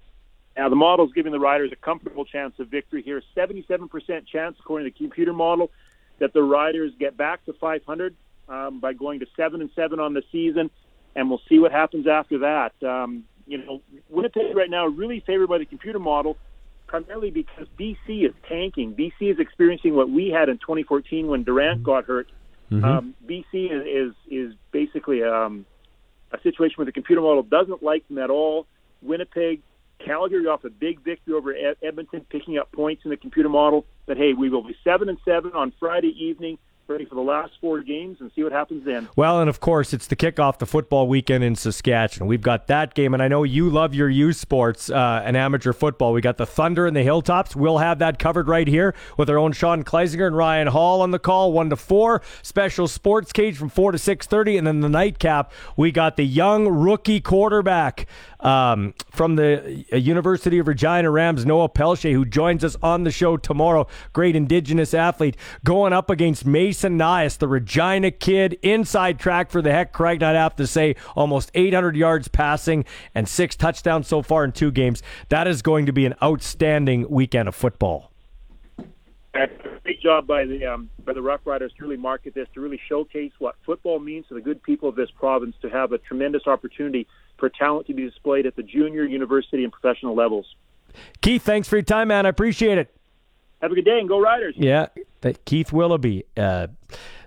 Now, 0.57 0.69
the 0.70 0.77
model 0.77 1.07
is 1.07 1.12
giving 1.12 1.33
the 1.33 1.41
riders 1.41 1.70
a 1.73 1.77
comfortable 1.77 2.24
chance 2.24 2.55
of 2.59 2.69
victory 2.69 3.03
here. 3.03 3.23
77% 3.37 4.27
chance, 4.27 4.57
according 4.59 4.91
to 4.91 4.93
the 4.93 4.99
computer 4.99 5.33
model, 5.33 5.70
that 6.19 6.33
the 6.33 6.43
riders 6.43 6.93
get 6.99 7.16
back 7.16 7.45
to 7.45 7.53
500 7.53 8.16
um, 8.49 8.81
by 8.81 8.95
going 8.95 9.20
to 9.20 9.27
7 9.37 9.61
and 9.61 9.70
7 9.77 10.01
on 10.01 10.15
the 10.15 10.23
season, 10.33 10.70
and 11.15 11.28
we'll 11.28 11.43
see 11.49 11.59
what 11.59 11.73
happens 11.73 12.07
after 12.07 12.39
that. 12.39 12.73
Um, 12.83 13.24
you 13.47 13.59
know, 13.59 13.83
Winnipeg 14.09 14.57
right 14.57 14.70
now 14.70 14.87
really 14.87 15.23
favored 15.27 15.49
by 15.49 15.59
the 15.59 15.66
computer 15.66 15.99
model, 15.99 16.39
primarily 16.87 17.31
because 17.31 17.66
BC 17.78 18.27
is 18.27 18.33
tanking. 18.49 18.95
BC 18.95 19.33
is 19.33 19.39
experiencing 19.39 19.95
what 19.95 20.09
we 20.09 20.28
had 20.28 20.49
in 20.49 20.59
2014 20.59 21.27
when 21.27 21.45
Durant 21.45 21.83
got 21.83 22.05
hurt. 22.05 22.28
Mm-hmm. 22.70 22.85
Um, 22.85 23.15
BC 23.24 23.70
is, 23.70 23.87
is 23.87 24.15
is 24.28 24.55
basically 24.73 25.23
um, 25.23 25.65
a 26.33 26.41
situation 26.41 26.74
where 26.77 26.87
the 26.87 26.93
computer 26.93 27.20
model 27.20 27.45
doesn't 27.45 27.83
like 27.83 28.07
them 28.09 28.19
at 28.19 28.31
all. 28.31 28.66
Winnipeg 29.03 29.62
Calgary 30.05 30.47
off 30.47 30.64
a 30.64 30.70
big 30.70 31.01
victory 31.01 31.35
over 31.35 31.55
Edmonton, 31.82 32.27
picking 32.28 32.59
up 32.59 32.70
points 32.73 33.02
in 33.05 33.10
the 33.10 33.16
computer 33.16 33.48
model. 33.48 33.86
But 34.06 34.16
hey, 34.16 34.32
we 34.32 34.48
will 34.51 34.62
be 34.62 34.77
seven 34.85 35.09
and 35.09 35.18
seven 35.24 35.52
on 35.52 35.73
Friday 35.78 36.14
evening 36.18 36.59
ready 36.89 37.05
for 37.05 37.16
the 37.16 37.20
last 37.20 37.52
four 37.60 37.81
games 37.82 38.18
and 38.20 38.31
see 38.35 38.43
what 38.43 38.52
happens 38.52 38.85
then. 38.85 39.09
Well, 39.16 39.40
and 39.40 39.48
of 39.51 39.60
course, 39.60 39.93
it's 39.93 40.06
the 40.06 40.16
kickoff 40.16 40.59
the 40.59 40.66
football 40.66 41.09
weekend 41.09 41.43
in 41.43 41.56
Saskatchewan. 41.56 42.28
We've 42.28 42.43
got 42.43 42.68
that 42.68 42.94
game, 42.94 43.12
and 43.12 43.23
I 43.23 43.28
know 43.28 43.43
you 43.43 43.68
love 43.68 43.94
your 43.94 44.09
youth 44.09 44.36
sports 44.36 44.89
uh, 44.90 45.23
and 45.24 45.36
amateur 45.36 45.73
football. 45.73 46.12
We 46.12 46.20
got 46.20 46.36
the 46.36 46.47
Thunder 46.47 46.86
and 46.86 46.97
the 46.97 47.02
Hilltops. 47.02 47.56
We'll 47.56 47.78
have 47.78 47.98
that 47.98 48.18
covered 48.18 48.48
right 48.48 48.68
here 48.68 48.94
with 49.16 49.28
our 49.28 49.39
own 49.39 49.52
Sean 49.52 49.82
Kleisinger 49.82 50.27
and 50.27 50.36
Ryan 50.36 50.68
Hall 50.68 51.02
on 51.02 51.10
the 51.10 51.18
call, 51.18 51.52
one 51.52 51.70
to 51.70 51.77
four. 51.77 52.23
Special 52.43 52.86
sports 52.86 53.32
cage 53.32 53.56
from 53.56 53.68
four 53.68 53.93
to 53.93 53.98
six 53.98 54.27
thirty, 54.27 54.56
and 54.56 54.66
then 54.66 54.81
the 54.81 54.89
nightcap. 54.89 55.52
We 55.77 55.90
got 55.90 56.16
the 56.16 56.27
young 56.27 56.68
rookie 56.68 57.20
quarterback 57.20 58.06
um, 58.41 58.95
from 59.11 59.37
the 59.37 59.85
uh, 59.93 59.97
University 59.97 60.59
of 60.59 60.69
Regina 60.69 61.11
Rams, 61.11 61.47
Noah 61.47 61.69
Pelche, 61.69 62.13
who 62.13 62.25
joins 62.25 62.65
us 62.65 62.77
on 62.83 63.05
the 63.05 63.11
show 63.11 63.37
tomorrow. 63.37 63.87
Great 64.13 64.37
Indigenous 64.37 64.95
athlete 64.95 65.37
going 65.65 65.93
up 65.93 66.11
against 66.11 66.47
Mason 66.47 66.99
Nyhus, 66.99 67.39
the 67.39 67.49
Regina 67.49 68.11
kid, 68.11 68.59
inside 68.63 69.19
track 69.19 69.51
for 69.51 69.63
the 69.63 69.73
heck. 69.73 69.93
Craig, 69.93 70.23
I'd 70.23 70.37
have 70.37 70.57
to 70.57 70.67
say 70.67 70.97
almost 71.15 71.51
800 71.55 71.97
yards 71.97 72.29
passing 72.29 72.85
and 73.15 73.29
six 73.29 73.57
touchdowns 73.57 74.07
so 74.07 74.23
far 74.23 74.45
in 74.45 74.53
two 74.53 74.71
games. 74.71 75.03
That 75.29 75.47
is 75.47 75.63
going 75.63 75.87
to 75.87 75.93
be 75.93 76.07
an 76.07 76.15
outstanding 76.23 77.09
weekend 77.09 77.49
of 77.49 77.55
football. 77.55 78.11
Great 79.83 80.01
job 80.01 80.27
by 80.27 80.45
the 80.47 80.65
um, 80.67 80.91
by 81.05 81.13
the 81.13 81.23
Rough 81.23 81.43
Riders 81.45 81.73
to 81.79 81.85
really 81.85 81.97
market 81.97 82.35
this, 82.35 82.49
to 82.55 82.61
really 82.61 82.81
showcase 82.89 83.33
what 83.39 83.55
football 83.65 84.01
means 84.01 84.27
to 84.29 84.35
the 84.35 84.41
good 84.41 84.63
people 84.63 84.89
of 84.89 84.97
this 84.97 85.11
province, 85.11 85.55
to 85.63 85.69
have 85.69 85.93
a 85.93 85.99
tremendous 85.99 86.47
opportunity 86.47 87.07
for 87.39 87.49
talent 87.49 87.87
to 87.89 87.95
be 87.95 88.05
displayed 88.09 88.47
at 88.47 88.57
the 88.57 88.63
junior, 88.63 89.05
university, 89.05 89.65
and 89.65 89.73
professional 89.73 90.15
levels. 90.15 90.47
Keith, 91.21 91.43
thanks 91.43 91.69
for 91.69 91.77
your 91.77 91.83
time, 91.83 92.09
man. 92.09 92.27
I 92.27 92.31
appreciate 92.31 92.79
it. 92.79 92.95
Have 93.61 93.73
a 93.73 93.75
good 93.75 93.85
day 93.85 93.99
and 93.99 94.09
go 94.09 94.21
Riders. 94.21 94.55
Yeah, 94.57 94.89
Keith 95.45 95.73
Willoughby, 95.73 96.25
uh, 96.37 96.69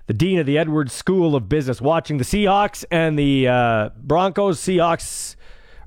the 0.06 0.14
dean 0.14 0.38
of 0.38 0.46
the 0.46 0.58
Edwards 0.58 0.92
School 0.92 1.34
of 1.34 1.48
Business, 1.48 1.80
watching 1.80 2.18
the 2.18 2.24
Seahawks 2.24 2.84
and 2.90 3.18
the 3.18 3.48
uh, 3.48 3.90
Broncos. 3.96 4.60
Seahawks 4.60 5.36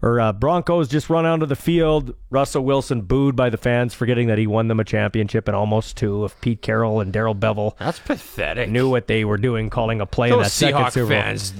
or 0.02 0.20
uh, 0.20 0.34
Broncos 0.34 0.90
just 0.90 1.10
run 1.10 1.26
onto 1.26 1.46
the 1.46 1.56
field. 1.56 2.14
Russell 2.30 2.66
Wilson 2.66 3.04
booed 3.04 3.38
by 3.38 3.50
the 3.50 3.58
fans, 3.58 3.94
forgetting 3.94 4.28
that 4.28 4.38
he 4.38 4.46
won 4.46 4.68
them 4.68 4.82
a 4.82 4.84
championship 4.84 5.48
and 5.48 5.56
almost 5.56 5.96
two. 5.96 6.26
If 6.26 6.40
Pete 6.42 6.62
Carroll 6.62 7.00
and 7.00 7.14
Darrell 7.14 7.36
Bevell, 7.36 7.78
that's 7.78 8.00
pathetic. 8.00 8.70
Knew 8.70 8.90
what 8.90 9.08
they 9.08 9.24
were 9.24 9.38
doing, 9.38 9.70
calling 9.70 10.02
a 10.02 10.06
play 10.06 10.30
Those 10.30 10.62
in 10.62 10.70
that 10.70 10.76
Seahawks 10.76 10.92
second 10.92 10.92
Super 10.92 11.08
fans 11.08 11.54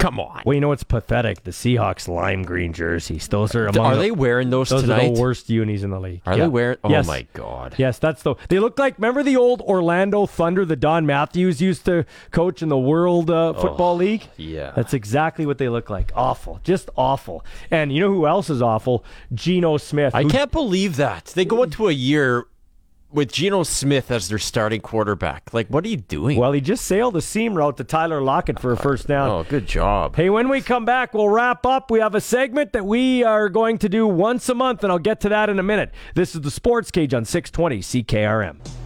Come 0.00 0.18
on. 0.18 0.42
Well, 0.46 0.54
you 0.54 0.60
know 0.60 0.68
what's 0.68 0.82
pathetic? 0.82 1.44
The 1.44 1.50
Seahawks 1.50 2.08
lime 2.08 2.42
green 2.42 2.72
jerseys. 2.72 3.28
Those 3.28 3.54
are 3.54 3.66
among 3.66 3.84
Are 3.86 3.94
the- 3.96 4.00
they 4.00 4.10
wearing 4.10 4.48
those 4.50 4.70
Those 4.70 4.84
are 4.88 4.98
the 5.00 5.10
worst 5.20 5.50
unis 5.50 5.82
in 5.82 5.90
the 5.90 6.00
league. 6.00 6.22
Are 6.26 6.32
Yeah. 6.36 6.44
they 6.44 6.48
wearing? 6.48 6.78
Oh 6.82 6.88
Yes. 6.90 7.06
my 7.06 7.26
god. 7.34 7.74
Yes, 7.76 7.98
that's 7.98 8.22
the. 8.22 8.34
They 8.48 8.58
look 8.58 8.78
like. 8.78 8.96
Remember 8.96 9.22
the 9.22 9.36
old 9.36 9.60
Orlando 9.60 10.24
Thunder 10.26 10.64
that 10.64 10.76
Don 10.76 11.04
Matthews 11.04 11.60
used 11.60 11.84
to 11.84 12.06
coach 12.30 12.62
in 12.62 12.70
the 12.70 12.78
World 12.78 13.30
uh, 13.30 13.52
Football 13.52 13.96
League? 13.96 14.26
yeah. 14.36 14.72
that's 14.74 14.94
exactly 14.94 15.44
what 15.44 15.58
they 15.58 15.68
look 15.68 15.90
like. 15.90 16.12
Awful, 16.16 16.60
just 16.64 16.88
awful. 16.96 17.44
And 17.70 17.92
you 17.92 18.00
know 18.00 18.08
who 18.10 18.26
else 18.26 18.48
is 18.48 18.62
awful? 18.62 19.04
Geno 19.34 19.76
Smith. 19.76 20.14
I 20.14 20.24
can't 20.24 20.50
believe 20.50 20.96
that 20.96 21.26
they 21.34 21.44
go 21.44 21.62
into 21.62 21.88
a 21.88 21.92
year 21.92 22.46
with 23.12 23.32
Geno 23.32 23.62
Smith 23.62 24.10
as 24.10 24.28
their 24.28 24.38
starting 24.38 24.80
quarterback. 24.80 25.52
Like, 25.52 25.68
what 25.68 25.84
are 25.84 25.88
you 25.88 25.96
doing? 25.96 26.38
Well, 26.38 26.52
he 26.52 26.60
just 26.60 26.84
sailed 26.84 27.14
the 27.14 27.22
seam 27.22 27.54
route 27.54 27.76
to 27.78 27.84
Tyler 27.84 28.20
Lockett 28.20 28.58
for 28.60 28.70
a 28.70 28.74
uh, 28.76 28.82
first 28.82 29.06
down. 29.06 29.28
oh, 29.28 29.44
good 29.44 29.66
job. 29.66 30.16
Hey, 30.16 30.30
when 30.30 30.48
we 30.48 30.60
come 30.60 30.84
back, 30.84 31.14
we'll 31.14 31.28
wrap 31.28 31.66
up. 31.66 31.90
We 31.90 32.00
have 32.00 32.14
a 32.14 32.20
segment 32.20 32.72
that 32.72 32.86
we 32.86 33.24
are 33.24 33.48
going 33.48 33.78
to 33.78 33.88
do 33.88 34.06
once 34.06 34.48
a 34.48 34.54
month, 34.54 34.82
and 34.84 34.92
I'll 34.92 34.98
get 34.98 35.20
to 35.20 35.28
that 35.30 35.48
in 35.48 35.58
a 35.58 35.64
minute. 35.64 35.92
This 36.14 36.34
is 36.34 36.40
the 36.42 36.50
Sports 36.50 36.90
Cage 36.90 37.14
on 37.14 37.24
620 37.24 37.80
CKRM. 37.80 38.79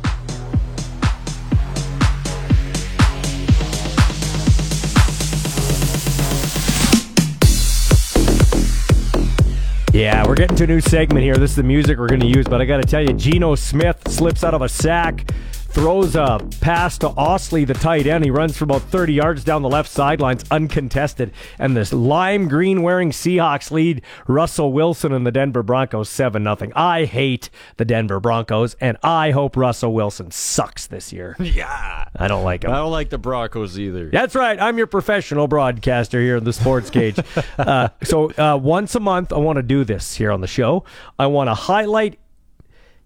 Yeah, 9.95 10.27
we're 10.27 10.35
getting 10.35 10.57
to 10.57 10.65
a 10.65 10.67
new 10.67 10.81
segment 10.81 11.23
here. 11.23 11.37
This 11.37 11.51
is 11.51 11.57
the 11.57 11.63
music 11.63 12.01
we're 12.01 12.09
going 12.09 12.19
to 12.19 12.27
use, 12.27 12.49
but 12.49 12.61
I 12.61 12.65
got 12.65 12.79
to 12.79 12.83
tell 12.83 13.01
you, 13.01 13.13
Geno 13.13 13.55
Smith 13.55 13.97
slips 14.09 14.43
out 14.43 14.53
of 14.53 14.61
a 14.61 14.69
sack, 14.69 15.31
throws 15.75 16.15
a 16.15 16.39
pass 16.61 16.97
to 16.99 17.09
Dissly, 17.09 17.67
the 17.67 17.75
tight 17.75 18.07
end. 18.07 18.25
He 18.25 18.31
runs 18.31 18.57
for 18.57 18.63
about 18.63 18.83
30 18.83 19.13
yards 19.13 19.43
down 19.43 19.63
the 19.63 19.69
left 19.69 19.91
sidelines, 19.91 20.45
uncontested. 20.49 21.33
And 21.59 21.77
this 21.77 21.93
lime 21.93 22.47
green 22.47 22.83
wearing 22.83 23.11
Seahawks 23.11 23.73
lead 23.73 24.03
Russell 24.29 24.73
Wilson 24.73 25.13
and 25.13 25.27
the 25.27 25.33
Denver 25.33 25.65
Broncos 25.65 26.09
7 26.09 26.45
0. 26.45 26.71
I 26.77 27.07
hate 27.07 27.51
the 27.77 27.85
Denver 27.85 28.21
Broncos, 28.21 28.75
and 28.81 28.97
I 29.03 29.33
hope 29.33 29.57
Russell 29.57 29.93
Wilson 29.93 30.31
sucks 30.31 30.87
this 30.87 31.13
year. 31.13 31.37
Yeah. 31.45 32.07
I 32.17 32.27
don't 32.27 32.43
like 32.43 32.65
him. 32.65 32.71
I 32.71 32.77
don't 32.77 32.91
like 32.91 33.11
the 33.11 33.19
Broncos 33.19 33.79
either. 33.79 34.09
That's 34.09 34.35
right. 34.35 34.61
I'm 34.61 34.79
your 34.79 34.87
professional 34.87 35.47
broadcaster 35.47 36.21
here 36.21 36.37
in 36.37 36.45
the 36.45 36.53
Sports 36.53 36.91
Cage. 36.91 37.19
uh, 37.59 37.89
so 38.03 38.33
uh, 38.33 38.57
once 38.57 38.95
a 38.95 39.01
month, 39.01 39.33
I 39.33 39.37
want 39.39 39.57
to 39.57 39.63
do 39.63 39.85
this 39.85 40.15
here 40.17 40.33
on 40.33 40.41
the 40.41 40.47
show. 40.47 40.85
I 41.19 41.27
want 41.27 41.49
to 41.49 41.55
highlight 41.55 42.19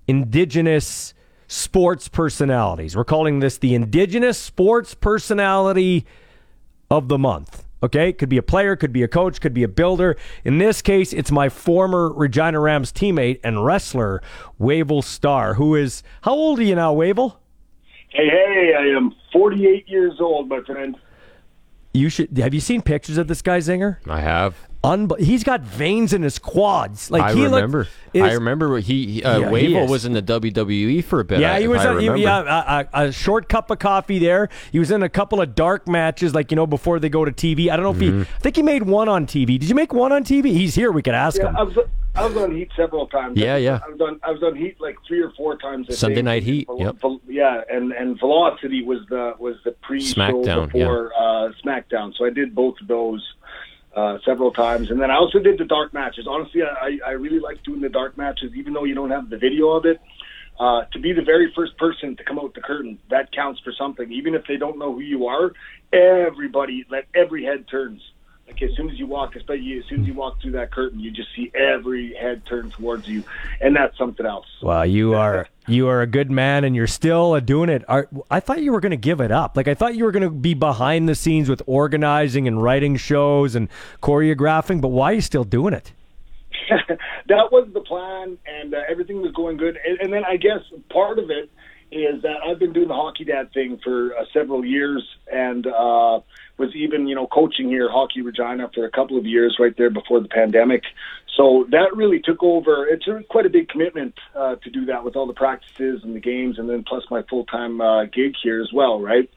indigenous 0.07 1.15
sports 1.49 2.07
personalities. 2.07 2.97
We're 2.97 3.05
calling 3.05 3.41
this 3.41 3.59
the 3.59 3.75
Indigenous 3.75 4.39
Sports 4.39 4.95
Personality 4.95 6.07
of 6.91 7.09
the 7.09 7.19
Month. 7.19 7.65
Okay, 7.83 8.13
could 8.13 8.29
be 8.29 8.37
a 8.37 8.43
player, 8.43 8.75
could 8.75 8.93
be 8.93 9.05
a 9.05 9.09
coach, 9.09 9.41
could 9.41 9.55
be 9.55 9.63
a 9.63 9.69
builder. 9.69 10.17
In 10.45 10.59
this 10.59 10.83
case, 10.83 11.13
it's 11.13 11.31
my 11.31 11.49
former 11.49 12.13
Regina 12.13 12.59
Rams 12.59 12.93
teammate 12.93 13.41
and 13.45 13.65
wrestler, 13.65 14.21
Wavell 14.59 15.03
Starr, 15.03 15.55
who 15.55 15.77
is 15.77 16.03
how 16.23 16.33
old 16.33 16.59
are 16.59 16.65
you 16.65 16.75
now, 16.75 16.93
Wavell? 16.93 17.37
Hey, 18.09 18.29
hey, 18.29 18.75
I 18.77 18.97
am 18.97 19.15
48 19.33 19.89
years 19.89 20.15
old, 20.21 20.49
my 20.49 20.61
friend. 20.63 20.97
You 21.95 22.09
should 22.09 22.37
have 22.39 22.53
you 22.53 22.61
seen 22.61 22.83
pictures 22.83 23.17
of 23.17 23.29
this 23.29 23.43
guy 23.43 23.59
Zinger? 23.59 23.99
I 24.09 24.21
have. 24.21 24.68
Unbe- 24.85 25.19
he's 25.19 25.43
got 25.43 25.63
veins 25.63 26.13
in 26.13 26.23
his 26.23 26.39
quads. 26.39 27.11
Like 27.11 27.23
I 27.23 27.33
he 27.35 27.41
looked- 27.43 27.55
remember. 27.55 27.89
is- 28.15 28.23
I 28.23 28.33
remember 28.35 28.79
he, 28.79 29.07
he 29.15 29.25
uh, 29.25 29.39
Yeah, 29.41 29.51
Wavell 29.51 29.85
is. 29.85 29.91
was 29.91 30.05
in 30.05 30.13
the 30.13 30.23
WWE 30.23 31.03
for 31.03 31.19
a 31.21 31.25
bit. 31.25 31.41
Yeah, 31.41 31.55
I- 31.55 31.61
he 31.61 31.67
was. 31.69 31.81
I 31.85 31.89
on- 31.89 31.99
he- 32.17 32.23
yeah, 32.23 32.87
a, 32.93 33.01
a, 33.03 33.07
a 33.09 33.13
short 33.13 33.49
cup 33.49 33.71
of 33.73 33.81
coffee 33.81 34.21
there. 34.21 34.49
He 34.71 34.79
was 34.79 34.93
in 34.93 35.03
a 35.03 35.09
couple 35.09 35.41
of 35.41 35.57
dark 35.57 35.89
matches, 35.89 36.33
like 36.33 36.53
you 36.53 36.57
know, 36.57 36.67
before 36.67 37.01
they 37.01 37.09
go 37.09 37.25
to 37.25 37.33
TV. 37.33 37.71
I 37.71 37.77
don't 37.77 37.83
know 37.85 37.91
if 37.91 37.97
Mm-hmm. 37.99 38.23
he. 38.23 38.29
I 38.37 38.39
think 38.39 38.55
he 38.57 38.63
made 38.63 38.85
one 38.85 39.09
on 39.09 39.27
TV. 39.27 39.59
Did 39.59 39.69
you 39.69 39.75
make 39.75 39.93
one 39.93 40.13
on 40.13 40.23
TV? 40.23 40.47
He's 40.53 40.77
here. 40.77 40.93
We 40.93 41.03
could 41.03 41.15
ask 41.15 41.39
Yeah, 41.39 41.49
him. 41.49 41.57
I 41.57 41.63
was 41.65 41.77
I 42.15 42.25
was 42.27 42.37
on 42.37 42.57
Heat 42.57 42.71
several 42.77 43.07
times. 43.09 43.37
Yeah, 43.37 43.57
yeah. 43.57 43.81
I 43.85 43.91
was 43.91 44.01
on 44.01 44.21
I 44.23 44.31
was 44.31 44.43
on 44.45 44.55
Heat 44.57 44.77
like 44.81 44.97
three 45.07 45.21
or 45.21 45.33
four 45.37 45.57
times. 45.59 45.89
I 45.91 45.95
Sunday 45.95 46.17
think. 46.17 46.25
Night 46.27 46.43
Heat, 46.45 46.67
Vel- 46.69 46.79
yep. 46.81 47.01
Vel- 47.01 47.21
yeah, 47.29 47.63
and 47.69 47.93
and 47.93 48.19
Velocity 48.19 48.85
was 48.85 49.01
the 49.11 49.35
was 49.41 49.57
the 49.65 49.73
pre-show 49.83 50.15
SmackDown, 50.21 50.73
before 50.73 51.13
uh, 51.19 51.51
SmackDown. 51.65 52.13
So 52.17 52.25
I 52.25 52.31
did 52.31 52.55
both 52.55 52.75
of 52.81 52.87
those 52.89 53.25
uh, 53.99 54.19
several 54.25 54.53
times, 54.53 54.91
and 54.91 55.01
then 55.01 55.11
I 55.11 55.17
also 55.17 55.39
did 55.41 55.59
the 55.59 55.65
dark 55.65 55.93
matches. 55.93 56.27
Honestly, 56.29 56.61
I 56.63 56.99
I 57.05 57.13
really 57.25 57.41
like 57.41 57.63
doing 57.65 57.81
the 57.81 57.89
dark 57.89 58.17
matches, 58.17 58.53
even 58.57 58.73
though 58.73 58.85
you 58.85 58.95
don't 58.95 59.11
have 59.11 59.29
the 59.29 59.39
video 59.39 59.71
of 59.71 59.85
it. 59.85 60.01
Uh, 60.61 60.83
to 60.93 60.99
be 60.99 61.13
the 61.13 61.23
very 61.23 61.53
first 61.55 61.77
person 61.79 62.17
to 62.17 62.25
come 62.25 62.37
out 62.37 62.53
the 62.53 62.61
curtain, 62.61 62.99
that 63.11 63.31
counts 63.33 63.61
for 63.63 63.73
something. 63.79 64.11
Even 64.11 64.35
if 64.35 64.43
they 64.49 64.57
don't 64.57 64.77
know 64.77 64.93
who 64.93 65.01
you 65.01 65.27
are, 65.27 65.53
everybody, 65.93 66.85
let 66.91 67.05
every 67.15 67.45
head 67.45 67.65
turns. 67.71 68.01
Like 68.49 68.63
as 68.63 68.75
soon 68.77 68.89
as 68.89 68.99
you 68.99 69.07
walk, 69.07 69.37
especially 69.37 69.79
as 69.79 69.85
soon 69.85 70.01
as 70.01 70.07
you 70.07 70.15
walk 70.15 70.41
through 70.41 70.53
that 70.53 70.73
curtain, 70.73 70.99
you 70.99 71.11
just 71.11 71.29
see 71.37 71.53
every 71.55 72.15
head 72.15 72.47
turn 72.47 72.71
towards 72.71 73.07
you, 73.07 73.23
and 73.61 73.77
that's 73.77 73.97
something 73.99 74.25
else. 74.25 74.47
Wow, 74.63 74.83
you 74.83 75.15
are 75.23 75.47
you 75.67 75.87
are 75.89 76.01
a 76.01 76.07
good 76.07 76.31
man, 76.31 76.65
and 76.65 76.75
you're 76.75 76.87
still 76.87 77.39
doing 77.41 77.69
it. 77.69 77.85
Are, 77.89 78.09
I 78.31 78.41
thought 78.41 78.63
you 78.63 78.73
were 78.73 78.81
going 78.81 78.91
to 78.91 78.97
give 78.97 79.21
it 79.21 79.31
up. 79.31 79.55
Like 79.55 79.69
I 79.69 79.75
thought 79.75 79.95
you 79.95 80.05
were 80.05 80.13
going 80.13 80.23
to 80.23 80.31
be 80.31 80.55
behind 80.55 81.11
the 81.11 81.15
scenes 81.15 81.51
with 81.51 81.63
organizing 81.67 82.49
and 82.49 82.63
writing 82.63 82.97
shows 82.97 83.55
and 83.55 83.69
choreographing. 84.03 84.81
But 84.81 84.89
why 84.89 85.13
are 85.13 85.15
you 85.15 85.21
still 85.21 85.45
doing 85.45 85.75
it? 85.75 85.93
that 87.29 87.53
was 87.53 87.69
the 87.75 87.81
plan, 87.81 88.39
and 88.47 88.75
uh, 88.75 88.79
everything 88.89 89.21
was 89.21 89.33
going 89.33 89.59
good. 89.59 89.79
And, 89.87 90.01
and 90.01 90.13
then 90.13 90.25
I 90.25 90.39
guess 90.39 90.61
part 90.89 91.19
of 91.19 91.31
it 91.31 91.51
is 91.91 92.23
that 92.23 92.37
I've 92.47 92.59
been 92.59 92.73
doing 92.73 92.89
the 92.89 92.95
hockey 92.95 93.25
dad 93.25 93.53
thing 93.53 93.79
for 93.83 94.17
uh, 94.17 94.25
several 94.33 94.65
years, 94.65 95.03
and 95.31 95.67
uh, 95.67 96.21
was 96.59 96.75
even 96.75 97.07
you 97.07 97.15
know 97.15 97.27
coaching 97.27 97.69
here 97.69 97.91
Hockey 97.91 98.23
Regina 98.23 98.71
for 98.75 98.85
a 98.85 98.91
couple 98.91 99.17
of 99.17 99.25
years 99.27 99.57
right 99.59 99.75
there 99.77 99.91
before 99.91 100.21
the 100.21 100.29
pandemic. 100.29 100.83
So 101.37 101.67
that 101.71 101.95
really 101.95 102.21
took 102.21 102.43
over. 102.43 102.87
It's 102.87 103.07
a, 103.07 103.23
quite 103.31 103.47
a 103.47 103.49
big 103.49 103.69
commitment 103.69 104.15
uh, 104.35 104.57
to 104.57 104.71
do 104.71 104.87
that 104.87 105.05
with 105.05 105.15
all 105.15 105.27
the 105.27 105.33
practices 105.33 106.03
and 106.03 106.15
the 106.15 106.21
games, 106.21 106.59
and 106.59 106.69
then 106.69 106.83
plus 106.83 107.05
my 107.11 107.23
full 107.23 107.45
time 107.45 107.81
uh, 107.81 108.05
gig 108.07 108.35
here 108.43 108.61
as 108.61 108.73
well, 108.73 109.01
right? 109.01 109.31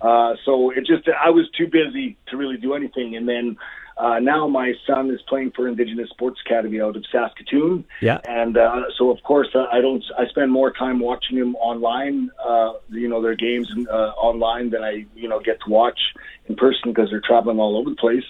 Uh, 0.00 0.36
so 0.44 0.70
it 0.70 0.86
just 0.86 1.08
I 1.08 1.30
was 1.30 1.50
too 1.50 1.66
busy 1.66 2.16
to 2.28 2.36
really 2.36 2.56
do 2.56 2.74
anything, 2.74 3.16
and 3.16 3.28
then 3.28 3.56
uh, 4.00 4.18
now 4.18 4.48
my 4.48 4.72
son 4.86 5.10
is 5.10 5.20
playing 5.28 5.52
for 5.54 5.68
Indigenous 5.68 6.08
Sports 6.08 6.40
Academy 6.46 6.80
out 6.80 6.96
of 6.96 7.04
Saskatoon. 7.12 7.84
Yeah. 8.00 8.18
And 8.24 8.56
uh, 8.56 8.84
so 8.96 9.10
of 9.10 9.22
course 9.22 9.48
uh, 9.54 9.66
I 9.70 9.82
don't 9.82 10.02
I 10.18 10.26
spend 10.28 10.50
more 10.50 10.72
time 10.72 11.00
watching 11.00 11.36
him 11.36 11.54
online, 11.56 12.30
uh, 12.42 12.72
you 12.88 13.08
know 13.08 13.20
their 13.20 13.34
games 13.34 13.70
uh, 13.90 14.12
online 14.16 14.70
than 14.70 14.82
I 14.82 15.04
you 15.14 15.28
know 15.28 15.40
get 15.40 15.60
to 15.66 15.70
watch 15.70 16.00
in 16.48 16.56
person 16.56 16.92
because 16.92 17.10
they're 17.10 17.20
traveling 17.20 17.60
all 17.60 17.76
over 17.76 17.90
the 17.90 17.96
place. 17.96 18.24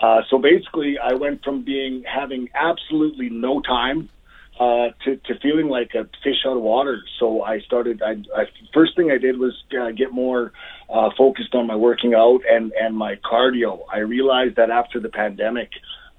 Uh, 0.00 0.20
so 0.28 0.38
basically, 0.38 0.98
I 0.98 1.14
went 1.14 1.42
from 1.42 1.62
being 1.62 2.04
having 2.04 2.50
absolutely 2.54 3.30
no 3.30 3.62
time 3.62 4.10
uh, 4.58 4.88
to, 5.04 5.16
to 5.16 5.38
feeling 5.40 5.68
like 5.68 5.90
a 5.94 6.04
fish 6.24 6.44
out 6.46 6.56
of 6.56 6.62
water. 6.62 7.02
So 7.20 7.42
I 7.42 7.60
started. 7.60 8.02
I, 8.02 8.12
I 8.34 8.44
first 8.72 8.96
thing 8.96 9.10
I 9.10 9.18
did 9.18 9.38
was 9.38 9.54
uh, 9.78 9.90
get 9.90 10.12
more 10.12 10.52
uh, 10.88 11.10
focused 11.16 11.54
on 11.54 11.66
my 11.66 11.76
working 11.76 12.14
out 12.14 12.40
and 12.48 12.72
and 12.72 12.96
my 12.96 13.16
cardio. 13.16 13.80
I 13.92 13.98
realized 13.98 14.56
that 14.56 14.70
after 14.70 15.00
the 15.00 15.10
pandemic. 15.10 15.70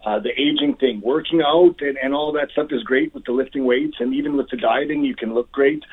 Uh, 0.06 0.20
the 0.20 0.30
aging 0.40 0.74
thing, 0.80 1.02
working 1.04 1.42
out 1.42 1.76
and, 1.82 1.98
and 2.02 2.14
all 2.14 2.32
that 2.32 2.50
stuff 2.52 2.68
is 2.72 2.82
great 2.84 3.14
with 3.14 3.26
the 3.26 3.32
lifting 3.32 3.66
weights 3.66 3.98
and 4.00 4.14
even 4.14 4.38
with 4.38 4.48
the 4.50 4.56
dieting, 4.56 5.04
you 5.04 5.14
can 5.14 5.34
look 5.34 5.52
great. 5.52 5.84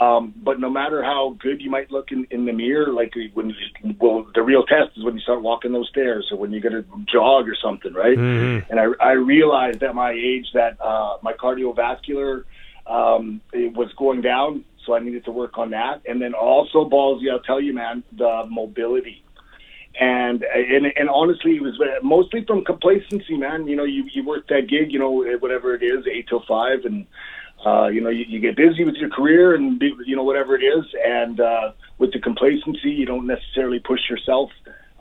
Um, 0.00 0.32
but 0.36 0.58
no 0.58 0.70
matter 0.70 1.02
how 1.02 1.36
good 1.38 1.60
you 1.60 1.70
might 1.70 1.90
look 1.92 2.10
in, 2.12 2.26
in 2.30 2.46
the 2.46 2.52
mirror, 2.52 2.92
like 2.92 3.14
when 3.34 3.50
you, 3.50 3.94
well, 4.00 4.26
the 4.34 4.42
real 4.42 4.64
test 4.64 4.96
is 4.96 5.04
when 5.04 5.14
you 5.14 5.20
start 5.20 5.42
walking 5.42 5.72
those 5.72 5.88
stairs 5.88 6.28
or 6.32 6.38
when 6.38 6.50
you 6.50 6.60
get 6.60 6.72
a 6.72 6.84
jog 7.06 7.48
or 7.48 7.54
something, 7.62 7.92
right? 7.92 8.16
Mhm. 8.16 8.64
And 8.70 8.80
I, 8.80 8.86
I 9.00 9.12
realized 9.12 9.82
at 9.82 9.94
my 9.94 10.12
age 10.12 10.46
that 10.54 10.80
uh, 10.80 11.18
my 11.22 11.34
cardiovascular 11.34 12.44
um, 12.86 13.40
it 13.52 13.74
was 13.74 13.92
going 13.96 14.22
down, 14.22 14.64
so 14.84 14.94
I 14.94 14.98
needed 14.98 15.24
to 15.26 15.30
work 15.30 15.58
on 15.58 15.70
that. 15.70 16.02
And 16.06 16.20
then 16.20 16.34
also, 16.34 16.88
ballsy, 16.88 17.30
I'll 17.30 17.40
tell 17.40 17.60
you, 17.60 17.72
man, 17.74 18.02
the 18.16 18.44
mobility. 18.50 19.22
And, 20.00 20.42
and 20.42 20.86
and 20.96 21.10
honestly, 21.10 21.56
it 21.56 21.62
was 21.62 21.78
mostly 22.02 22.44
from 22.46 22.64
complacency, 22.64 23.36
man. 23.36 23.68
You 23.68 23.76
know, 23.76 23.84
you 23.84 24.08
you 24.12 24.24
work 24.24 24.48
that 24.48 24.66
gig, 24.68 24.90
you 24.90 24.98
know, 24.98 25.22
whatever 25.38 25.74
it 25.74 25.82
is, 25.82 26.06
eight 26.10 26.28
till 26.28 26.42
five, 26.48 26.86
and 26.86 27.06
uh, 27.64 27.88
you 27.88 28.00
know, 28.00 28.10
you, 28.10 28.24
you 28.26 28.40
get 28.40 28.56
busy 28.56 28.84
with 28.84 28.96
your 28.96 29.10
career 29.10 29.54
and 29.54 29.78
be, 29.78 29.92
you 30.04 30.16
know 30.16 30.24
whatever 30.24 30.56
it 30.56 30.62
is, 30.62 30.84
and 31.04 31.40
uh, 31.40 31.72
with 31.98 32.12
the 32.12 32.20
complacency, 32.20 32.90
you 32.90 33.06
don't 33.06 33.26
necessarily 33.26 33.78
push 33.78 34.00
yourself 34.10 34.50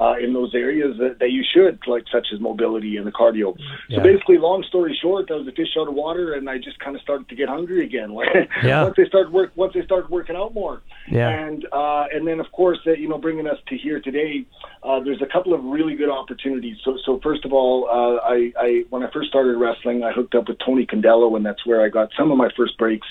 uh, 0.02 0.16
in 0.18 0.34
those 0.34 0.56
areas 0.56 0.98
that, 0.98 1.20
that 1.20 1.30
you 1.30 1.44
should, 1.54 1.80
like 1.86 2.06
such 2.12 2.28
as 2.34 2.40
mobility 2.40 2.98
and 2.98 3.06
the 3.06 3.12
cardio. 3.12 3.56
Yeah. 3.88 3.98
So 3.98 4.04
basically, 4.04 4.40
long 4.40 4.64
story 4.68 4.98
short, 5.00 5.30
I 5.30 5.36
was 5.36 5.48
a 5.48 5.52
fish 5.52 5.78
out 5.80 5.88
of 5.88 5.94
water, 5.94 6.34
and 6.34 6.50
I 6.50 6.58
just 6.58 6.80
kind 6.80 6.96
of 6.96 7.04
started 7.04 7.30
to 7.30 7.36
get 7.36 7.48
hungry 7.50 7.86
again. 7.86 8.12
Yeah. 8.64 8.84
once 8.84 8.96
they 8.98 9.06
started 9.06 9.32
work, 9.32 9.52
once 9.56 9.74
they 9.74 9.84
started 9.84 10.10
working 10.10 10.36
out 10.36 10.54
more, 10.54 10.82
Yeah. 11.10 11.30
and 11.30 11.66
uh, 11.72 12.06
and 12.12 12.28
then 12.28 12.40
of 12.40 12.52
course, 12.52 12.80
uh, 12.88 12.92
you 12.92 13.08
know, 13.08 13.18
bringing 13.18 13.48
us 13.48 13.58
to 13.68 13.78
here 13.78 14.00
today, 14.00 14.46
uh, 14.84 15.00
there's 15.00 15.22
a 15.22 15.26
couple 15.26 15.54
of 15.54 15.64
really 15.64 15.96
good 15.96 16.10
opportunities. 16.10 16.78
So 16.84 16.98
so 17.06 17.20
first 17.22 17.46
of 17.46 17.54
all, 17.54 17.88
uh, 17.90 18.20
I, 18.28 18.52
I 18.60 18.84
when 18.90 19.04
I 19.04 19.12
first 19.12 19.30
started 19.30 19.56
wrestling, 19.58 20.04
I 20.04 20.12
hooked 20.12 20.36
up 20.36 20.48
with 20.48 20.58
Tony 20.66 20.86
Condello, 20.86 21.36
and 21.36 21.46
that's 21.46 21.66
where 21.66 21.82
I 21.84 21.90
got 21.90 22.10
some 22.18 22.32
of 22.32 22.38
my 22.38 22.50
first 22.58 22.78
breaks 22.78 23.08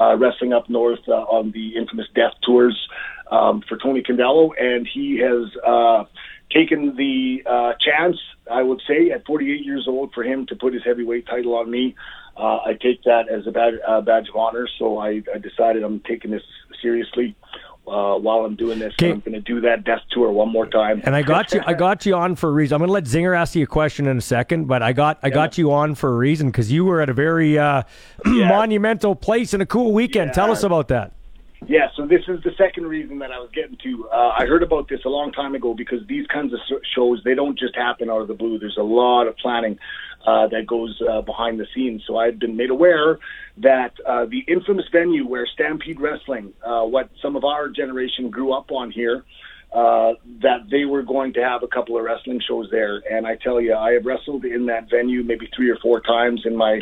uh, 0.00 0.16
wrestling 0.16 0.52
up 0.52 0.68
north 0.70 1.00
uh, 1.08 1.12
on 1.12 1.50
the 1.52 1.76
infamous 1.76 2.06
Death 2.14 2.34
Tours 2.44 2.76
um, 3.30 3.62
for 3.68 3.78
Tony 3.78 4.02
Condello, 4.02 4.50
and 4.60 4.86
he 4.92 5.18
has 5.18 5.48
uh, 5.64 6.04
taken 6.50 6.96
the 6.96 7.42
uh, 7.46 7.72
chance, 7.80 8.16
I 8.50 8.62
would 8.62 8.82
say, 8.86 9.10
at 9.10 9.24
48 9.26 9.64
years 9.64 9.86
old, 9.88 10.12
for 10.12 10.22
him 10.22 10.46
to 10.46 10.56
put 10.56 10.74
his 10.74 10.82
heavyweight 10.84 11.26
title 11.26 11.54
on 11.54 11.70
me. 11.70 11.94
Uh, 12.36 12.58
I 12.64 12.72
take 12.80 13.02
that 13.04 13.28
as 13.28 13.46
a 13.46 13.50
badge, 13.50 13.74
uh, 13.86 14.00
badge 14.00 14.28
of 14.28 14.36
honor. 14.36 14.66
So 14.78 14.98
I, 14.98 15.22
I 15.32 15.38
decided 15.38 15.82
I'm 15.82 16.00
taking 16.00 16.30
this 16.30 16.42
seriously. 16.82 17.36
Uh, 17.86 18.14
while 18.16 18.44
I'm 18.44 18.54
doing 18.54 18.78
this, 18.78 18.94
I'm 19.00 19.20
going 19.20 19.32
to 19.32 19.40
do 19.40 19.62
that 19.62 19.82
death 19.82 20.02
tour 20.12 20.30
one 20.30 20.52
more 20.52 20.66
time. 20.66 21.00
And 21.04 21.16
I 21.16 21.22
got 21.22 21.52
you. 21.52 21.60
I 21.66 21.72
got 21.74 22.06
you 22.06 22.14
on 22.14 22.36
for 22.36 22.48
a 22.48 22.52
reason. 22.52 22.74
I'm 22.74 22.80
going 22.80 22.88
to 22.88 22.92
let 22.92 23.04
Zinger 23.04 23.36
ask 23.36 23.56
you 23.56 23.64
a 23.64 23.66
question 23.66 24.06
in 24.06 24.18
a 24.18 24.20
second, 24.20 24.66
but 24.66 24.80
I 24.80 24.92
got 24.92 25.18
I 25.22 25.30
got 25.30 25.58
you 25.58 25.72
on 25.72 25.96
for 25.96 26.12
a 26.12 26.16
reason 26.16 26.50
because 26.50 26.70
you 26.70 26.84
were 26.84 27.00
at 27.00 27.08
a 27.08 27.14
very 27.14 27.58
uh, 27.58 27.82
monumental 28.24 29.16
place 29.16 29.54
and 29.54 29.62
a 29.62 29.66
cool 29.66 29.92
weekend. 29.92 30.34
Tell 30.34 30.52
us 30.52 30.62
about 30.62 30.88
that. 30.88 31.14
Yeah, 31.66 31.88
so 31.94 32.06
this 32.06 32.22
is 32.26 32.42
the 32.42 32.52
second 32.56 32.86
reason 32.86 33.18
that 33.18 33.30
I 33.30 33.38
was 33.38 33.50
getting 33.52 33.76
to. 33.82 34.08
Uh, 34.08 34.32
I 34.38 34.46
heard 34.46 34.62
about 34.62 34.88
this 34.88 35.00
a 35.04 35.10
long 35.10 35.30
time 35.30 35.54
ago 35.54 35.74
because 35.74 36.06
these 36.06 36.26
kinds 36.26 36.54
of 36.54 36.60
shows 36.94 37.20
they 37.22 37.34
don't 37.34 37.58
just 37.58 37.76
happen 37.76 38.08
out 38.08 38.22
of 38.22 38.28
the 38.28 38.34
blue. 38.34 38.58
There's 38.58 38.78
a 38.78 38.82
lot 38.82 39.26
of 39.26 39.36
planning 39.36 39.78
uh, 40.26 40.48
that 40.48 40.66
goes 40.66 41.00
uh, 41.08 41.20
behind 41.20 41.60
the 41.60 41.66
scenes. 41.74 42.02
So 42.06 42.16
I've 42.16 42.38
been 42.38 42.56
made 42.56 42.70
aware 42.70 43.18
that 43.58 43.92
uh, 44.06 44.24
the 44.24 44.40
infamous 44.48 44.86
venue 44.90 45.26
where 45.26 45.46
Stampede 45.46 46.00
Wrestling, 46.00 46.54
uh, 46.64 46.82
what 46.82 47.10
some 47.20 47.36
of 47.36 47.44
our 47.44 47.68
generation 47.68 48.30
grew 48.30 48.52
up 48.52 48.70
on 48.70 48.90
here, 48.90 49.24
uh, 49.72 50.14
that 50.42 50.68
they 50.70 50.86
were 50.86 51.02
going 51.02 51.34
to 51.34 51.40
have 51.44 51.62
a 51.62 51.68
couple 51.68 51.96
of 51.96 52.04
wrestling 52.04 52.40
shows 52.46 52.68
there. 52.70 53.02
And 53.10 53.26
I 53.26 53.36
tell 53.36 53.60
you, 53.60 53.74
I 53.74 53.92
have 53.92 54.06
wrestled 54.06 54.44
in 54.44 54.66
that 54.66 54.90
venue 54.90 55.22
maybe 55.22 55.48
three 55.54 55.70
or 55.70 55.76
four 55.76 56.00
times 56.00 56.42
in 56.44 56.56
my 56.56 56.80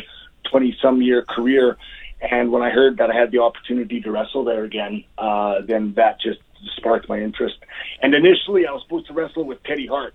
20 0.49 0.77
some 0.81 1.01
year 1.01 1.23
career. 1.23 1.77
And 2.21 2.51
when 2.51 2.61
I 2.61 2.69
heard 2.69 2.97
that 2.97 3.09
I 3.09 3.15
had 3.15 3.31
the 3.31 3.39
opportunity 3.39 4.01
to 4.01 4.11
wrestle 4.11 4.43
there 4.43 4.63
again, 4.63 5.03
uh, 5.17 5.61
then 5.65 5.93
that 5.95 6.19
just 6.19 6.39
sparked 6.75 7.07
my 7.07 7.19
interest. 7.19 7.55
And 8.01 8.13
initially, 8.13 8.67
I 8.67 8.71
was 8.71 8.83
supposed 8.83 9.07
to 9.07 9.13
wrestle 9.13 9.45
with 9.45 9.63
Teddy 9.63 9.87
Hart. 9.87 10.13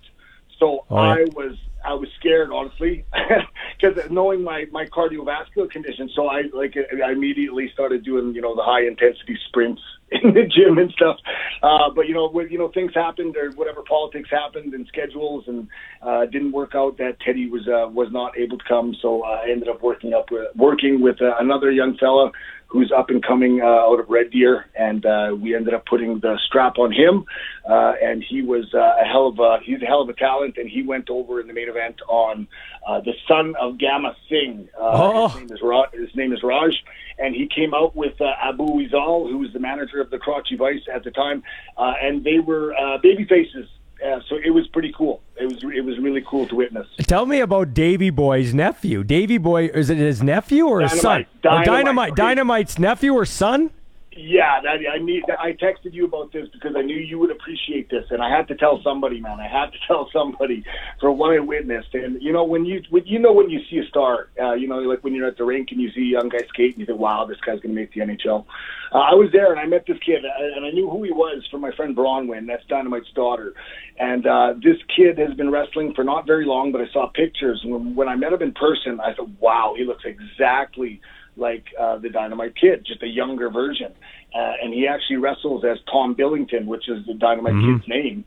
So 0.59 0.85
Oh, 0.89 1.03
yeah. 1.03 1.09
I 1.09 1.25
was 1.35 1.57
I 1.85 1.93
was 1.93 2.09
scared 2.19 2.49
honestly 2.51 3.05
because 3.79 4.09
knowing 4.09 4.43
my 4.43 4.65
my 4.71 4.85
cardiovascular 4.85 5.69
condition. 5.69 6.09
So 6.15 6.27
I 6.27 6.43
like 6.53 6.75
I 6.77 7.11
immediately 7.11 7.69
started 7.73 8.03
doing 8.03 8.33
you 8.33 8.41
know 8.41 8.55
the 8.55 8.63
high 8.63 8.85
intensity 8.85 9.37
sprints 9.47 9.81
in 10.11 10.33
the 10.33 10.43
gym 10.43 10.77
and 10.77 10.91
stuff. 10.91 11.17
Uh, 11.61 11.89
but 11.95 12.07
you 12.07 12.13
know 12.13 12.29
when 12.29 12.49
you 12.49 12.57
know 12.57 12.69
things 12.69 12.91
happened 12.93 13.35
or 13.37 13.51
whatever 13.51 13.83
politics 13.83 14.29
happened 14.31 14.73
and 14.73 14.87
schedules 14.87 15.43
and 15.47 15.67
uh, 16.01 16.25
didn't 16.25 16.51
work 16.51 16.75
out 16.75 16.97
that 16.97 17.19
Teddy 17.19 17.49
was 17.49 17.67
uh, 17.67 17.87
was 17.89 18.09
not 18.11 18.37
able 18.37 18.57
to 18.57 18.65
come. 18.67 18.95
So 19.01 19.23
I 19.23 19.49
ended 19.49 19.67
up 19.67 19.81
working 19.81 20.13
up 20.13 20.31
with, 20.31 20.47
working 20.55 21.01
with 21.01 21.21
uh, 21.21 21.35
another 21.39 21.71
young 21.71 21.97
fella 21.97 22.31
who's 22.75 22.91
up 22.91 23.09
and 23.09 23.23
coming 23.23 23.61
uh, 23.61 23.65
out 23.65 23.99
of 24.01 24.09
Red 24.09 24.31
Deer, 24.31 24.65
and 24.75 25.05
uh, 25.05 25.33
we 25.39 25.55
ended 25.55 25.73
up 25.73 25.85
putting 25.85 26.19
the 26.19 26.37
strap 26.45 26.77
on 26.77 26.91
him. 26.91 27.23
Uh, 27.67 27.93
and 28.03 28.21
he 28.23 28.41
was 28.41 28.65
uh, 28.73 29.01
a 29.01 29.05
hell 29.05 29.27
of 29.27 29.39
a 29.39 29.59
he's 29.63 29.81
a 29.81 29.85
hell 29.85 30.01
of 30.01 30.09
a 30.09 30.13
talent, 30.13 30.57
and 30.57 30.69
he 30.69 30.83
went 30.83 31.09
over 31.09 31.39
in 31.39 31.47
the 31.47 31.53
main 31.53 31.69
event 31.69 32.01
on 32.07 32.47
uh, 32.85 32.99
the 32.99 33.13
son 33.27 33.55
of 33.59 33.79
Gama 33.79 34.15
Singh. 34.29 34.67
Uh, 34.79 34.91
Oh. 34.95 35.27
His 35.29 35.39
name 35.41 35.51
is 35.55 35.61
Raj. 35.61 35.89
His 35.93 36.15
name 36.15 36.33
is 36.33 36.43
Raj, 36.43 36.73
and 37.17 37.33
he 37.33 37.47
came 37.47 37.73
out 37.73 37.95
with 37.95 38.19
uh, 38.19 38.33
Abu 38.43 38.65
Izal, 38.81 39.29
who 39.29 39.37
was 39.37 39.53
the 39.53 39.59
manager 39.59 40.01
of 40.01 40.09
the 40.09 40.19
Karachi 40.19 40.55
Vice 40.57 40.81
at 40.93 41.03
the 41.03 41.11
time, 41.11 41.43
uh, 41.77 41.93
and 42.01 42.23
they 42.23 42.39
were 42.39 42.73
uh, 42.75 42.97
baby 42.97 43.25
faces. 43.25 43.67
Uh, 44.03 44.19
so 44.29 44.37
it 44.43 44.51
was 44.51 44.67
pretty 44.67 44.93
cool. 44.97 45.21
It 45.39 45.45
was 45.45 45.63
it 45.75 45.83
was 45.83 45.97
really 45.99 46.23
cool 46.27 46.47
to 46.47 46.55
witness. 46.55 46.87
Tell 47.07 47.25
me 47.25 47.39
about 47.39 47.73
Davy 47.73 48.09
Boy's 48.09 48.53
nephew. 48.53 49.03
Davy 49.03 49.37
Boy, 49.37 49.65
is 49.67 49.89
it 49.89 49.97
his 49.97 50.21
nephew 50.23 50.65
or 50.65 50.81
his 50.81 50.91
son? 50.99 51.01
Dynamite. 51.01 51.27
Oh, 51.37 51.49
Dynamite, 51.49 51.65
Dynamite. 51.65 52.11
okay. 52.11 52.21
Dynamite's 52.21 52.79
nephew 52.79 53.13
or 53.13 53.25
son? 53.25 53.71
Yeah, 54.17 54.61
that, 54.63 54.77
I 54.93 54.97
need. 54.97 55.23
I 55.27 55.51
texted 55.51 55.91
you 55.91 56.05
about 56.05 56.31
this 56.31 56.47
because 56.53 56.73
I 56.77 56.81
knew 56.83 56.95
you 56.95 57.19
would 57.19 57.31
appreciate 57.31 57.89
this, 57.89 58.05
and 58.11 58.21
I 58.23 58.29
had 58.29 58.47
to 58.47 58.55
tell 58.55 58.79
somebody, 58.81 59.19
man. 59.19 59.41
I 59.41 59.47
had 59.47 59.73
to 59.73 59.77
tell 59.87 60.09
somebody 60.13 60.63
for 61.01 61.11
what 61.11 61.35
I 61.35 61.39
witnessed. 61.39 61.93
And 61.93 62.21
you 62.21 62.31
know, 62.31 62.45
when 62.45 62.63
you 62.63 62.81
when, 62.89 63.05
you 63.05 63.19
know 63.19 63.33
when 63.33 63.49
you 63.49 63.59
see 63.69 63.77
a 63.79 63.85
star, 63.89 64.29
uh, 64.41 64.53
you 64.53 64.69
know, 64.69 64.77
like 64.77 65.03
when 65.03 65.13
you're 65.15 65.27
at 65.27 65.37
the 65.37 65.43
rink 65.43 65.67
and 65.71 65.81
you 65.81 65.91
see 65.91 66.01
a 66.01 66.19
young 66.19 66.29
guy 66.29 66.45
skate, 66.47 66.71
and 66.71 66.79
you 66.79 66.85
think, 66.85 66.97
"Wow, 66.97 67.25
this 67.25 67.39
guy's 67.45 67.59
going 67.59 67.75
to 67.75 67.81
make 67.81 67.93
the 67.93 68.01
NHL." 68.01 68.45
Uh, 68.93 68.99
I 68.99 69.15
was 69.15 69.29
there 69.33 69.51
and 69.51 69.59
I 69.59 69.65
met 69.65 69.83
this 69.85 69.97
kid, 70.05 70.23
uh, 70.23 70.55
and 70.55 70.65
I 70.65 70.71
knew 70.71 70.89
who 70.89 71.03
he 71.03 71.11
was 71.11 71.45
from 71.51 71.59
my 71.59 71.75
friend 71.75 71.93
Bronwyn. 71.93 72.47
That's 72.47 72.63
Dynamite's 72.67 73.11
daughter. 73.15 73.53
And 73.99 74.25
uh, 74.25 74.53
this 74.63 74.77
kid 74.95 75.17
has 75.17 75.33
been 75.33 75.51
wrestling 75.51 75.93
for 75.93 76.05
not 76.05 76.25
very 76.25 76.45
long, 76.45 76.71
but 76.71 76.79
I 76.79 76.87
saw 76.93 77.09
pictures. 77.09 77.59
And 77.65 77.97
when, 77.97 78.07
I 78.07 78.15
met 78.15 78.31
him 78.31 78.41
in 78.41 78.53
person, 78.53 79.01
I 79.01 79.13
thought, 79.13 79.29
"Wow, 79.41 79.73
he 79.75 79.83
looks 79.83 80.05
exactly." 80.05 81.01
Like 81.37 81.65
uh, 81.79 81.97
the 81.97 82.09
Dynamite 82.09 82.55
Kid, 82.55 82.85
just 82.85 83.03
a 83.03 83.07
younger 83.07 83.49
version. 83.49 83.91
Uh, 84.33 84.53
and 84.61 84.73
he 84.73 84.87
actually 84.87 85.17
wrestles 85.17 85.63
as 85.63 85.77
Tom 85.91 86.13
Billington, 86.13 86.65
which 86.65 86.89
is 86.89 87.05
the 87.05 87.13
Dynamite 87.13 87.53
Mm-hmm. 87.53 87.77
Kid's 87.77 87.87
name. 87.87 88.25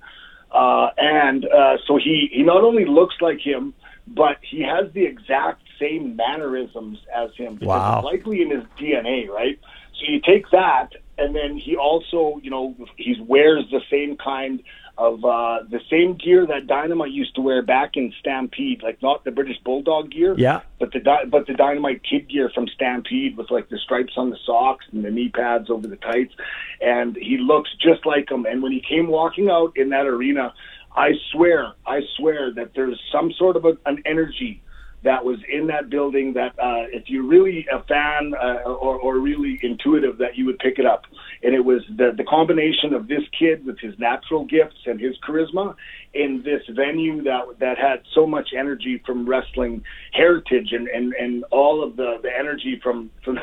Uh, 0.51 0.89
and 0.97 1.45
uh, 1.45 1.77
so 1.87 1.97
he, 1.97 2.29
he 2.33 2.43
not 2.43 2.63
only 2.65 2.85
looks 2.87 3.17
like 3.21 3.39
him, 3.41 3.75
but 4.07 4.39
he 4.43 4.63
has 4.63 4.91
the 4.95 5.05
exact 5.05 5.63
same 5.79 6.17
mannerisms 6.17 6.99
as 7.15 7.31
him. 7.37 7.55
Because 7.55 7.69
Wow. 7.69 7.99
It's 7.99 8.05
likely 8.05 8.43
in 8.43 8.51
his 8.51 8.65
DNA, 8.79 9.29
right? 9.29 9.59
So 9.99 10.11
you 10.11 10.21
take 10.21 10.51
that, 10.51 10.91
and 11.19 11.35
then 11.35 11.59
he 11.59 11.77
also, 11.77 12.41
you 12.43 12.51
know, 12.51 12.75
he 12.97 13.17
wears 13.27 13.65
the 13.71 13.81
same 13.91 14.17
kind 14.17 14.63
of 14.99 15.25
uh, 15.25 15.61
the 15.71 15.81
same 15.89 16.15
gear 16.15 16.45
that 16.45 16.67
Dynamite 16.67 17.13
used 17.13 17.37
to 17.37 17.41
wear 17.41 17.63
back 17.63 17.97
in 17.97 18.13
Stampede, 18.19 18.83
like 18.83 19.01
not 19.01 19.25
the 19.25 19.31
British 19.31 19.57
Bulldog 19.65 20.11
gear, 20.11 20.35
Yeah. 20.37 20.61
but 20.81 20.93
the 20.93 20.99
Dy- 20.99 21.27
but 21.29 21.47
the 21.47 21.55
Dynamite 21.55 22.03
Kid 22.03 22.29
gear 22.29 22.51
from 22.53 22.67
Stampede 22.67 23.37
with 23.37 23.49
like 23.51 23.69
the 23.69 23.79
stripes 23.79 24.15
on 24.17 24.31
the 24.31 24.37
socks 24.45 24.85
and 24.93 25.05
the 25.05 25.11
knee 25.11 25.29
pads 25.29 25.71
over 25.71 25.87
the 25.87 25.97
tights, 25.97 26.35
and 26.81 27.17
he 27.17 27.39
looks 27.39 27.71
just 27.81 28.05
like 28.05 28.29
him. 28.29 28.45
And 28.45 28.61
when 28.61 28.73
he 28.73 28.81
came 28.81 29.07
walking 29.07 29.49
out 29.49 29.73
in 29.77 29.91
that 29.91 30.07
arena, 30.07 30.53
I 30.97 31.13
swear, 31.31 31.75
I 31.87 32.01
swear 32.17 32.53
that 32.55 32.75
there's 32.75 33.01
some 33.13 33.33
sort 33.33 33.55
of 33.57 33.65
a, 33.65 33.77
an 33.87 34.03
energy 34.05 34.61
that 35.03 35.25
was 35.25 35.39
in 35.49 35.69
that 35.69 35.91
building 35.91 36.33
that 36.35 36.59
uh, 36.59 36.85
if 36.93 37.05
you're 37.09 37.27
really 37.27 37.67
a 37.73 37.83
fan 37.85 38.35
uh, 38.35 38.69
or, 38.69 38.97
or 38.97 39.19
really 39.19 39.59
intuitive 39.63 40.19
that 40.19 40.37
you 40.37 40.45
would 40.47 40.59
pick 40.59 40.79
it 40.79 40.87
up 40.87 41.05
and 41.43 41.55
it 41.55 41.65
was 41.65 41.83
the, 41.97 42.13
the 42.17 42.25
combination 42.25 42.93
of 42.95 43.07
this 43.07 43.23
kid 43.39 43.65
with 43.65 43.79
his 43.79 43.97
natural 43.99 44.45
gifts 44.45 44.79
and 44.87 45.01
his 45.01 45.17
charisma 45.27 45.75
in 46.15 46.43
this 46.43 46.63
venue 46.71 47.23
that 47.23 47.45
that 47.61 47.79
had 47.79 48.03
so 48.15 48.27
much 48.27 48.49
energy 48.57 49.01
from 49.05 49.29
wrestling 49.29 49.85
heritage 50.13 50.73
and, 50.73 50.89
and, 50.89 51.13
and 51.15 51.45
all 51.51 51.85
of 51.85 51.97
the, 51.97 52.19
the 52.23 52.31
energy 52.37 52.81
from 52.83 53.11
from 53.25 53.39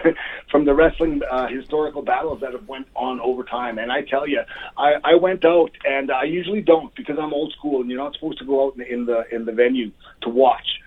from 0.52 0.66
the 0.66 0.74
wrestling 0.74 1.22
uh, 1.30 1.48
historical 1.48 2.02
battles 2.02 2.42
that 2.42 2.54
have 2.54 2.68
went 2.68 2.88
on 2.96 3.20
over 3.22 3.44
time. 3.44 3.78
And 3.78 3.92
I 3.92 4.02
tell 4.02 4.28
you, 4.28 4.42
I, 4.78 4.96
I 5.04 5.16
went 5.16 5.46
out 5.46 5.72
and 5.86 6.12
I 6.12 6.24
usually 6.24 6.62
don't 6.62 6.94
because 6.96 7.18
I'm 7.20 7.34
old 7.34 7.54
school 7.58 7.82
and 7.82 7.90
you're 7.90 8.04
not 8.04 8.14
supposed 8.14 8.40
to 8.40 8.46
go 8.46 8.68
out 8.68 8.76
in, 8.76 8.82
in 8.82 9.06
the 9.06 9.24
in 9.32 9.46
the 9.46 9.52
venue 9.52 9.92
to 10.22 10.30
watch. 10.30 10.82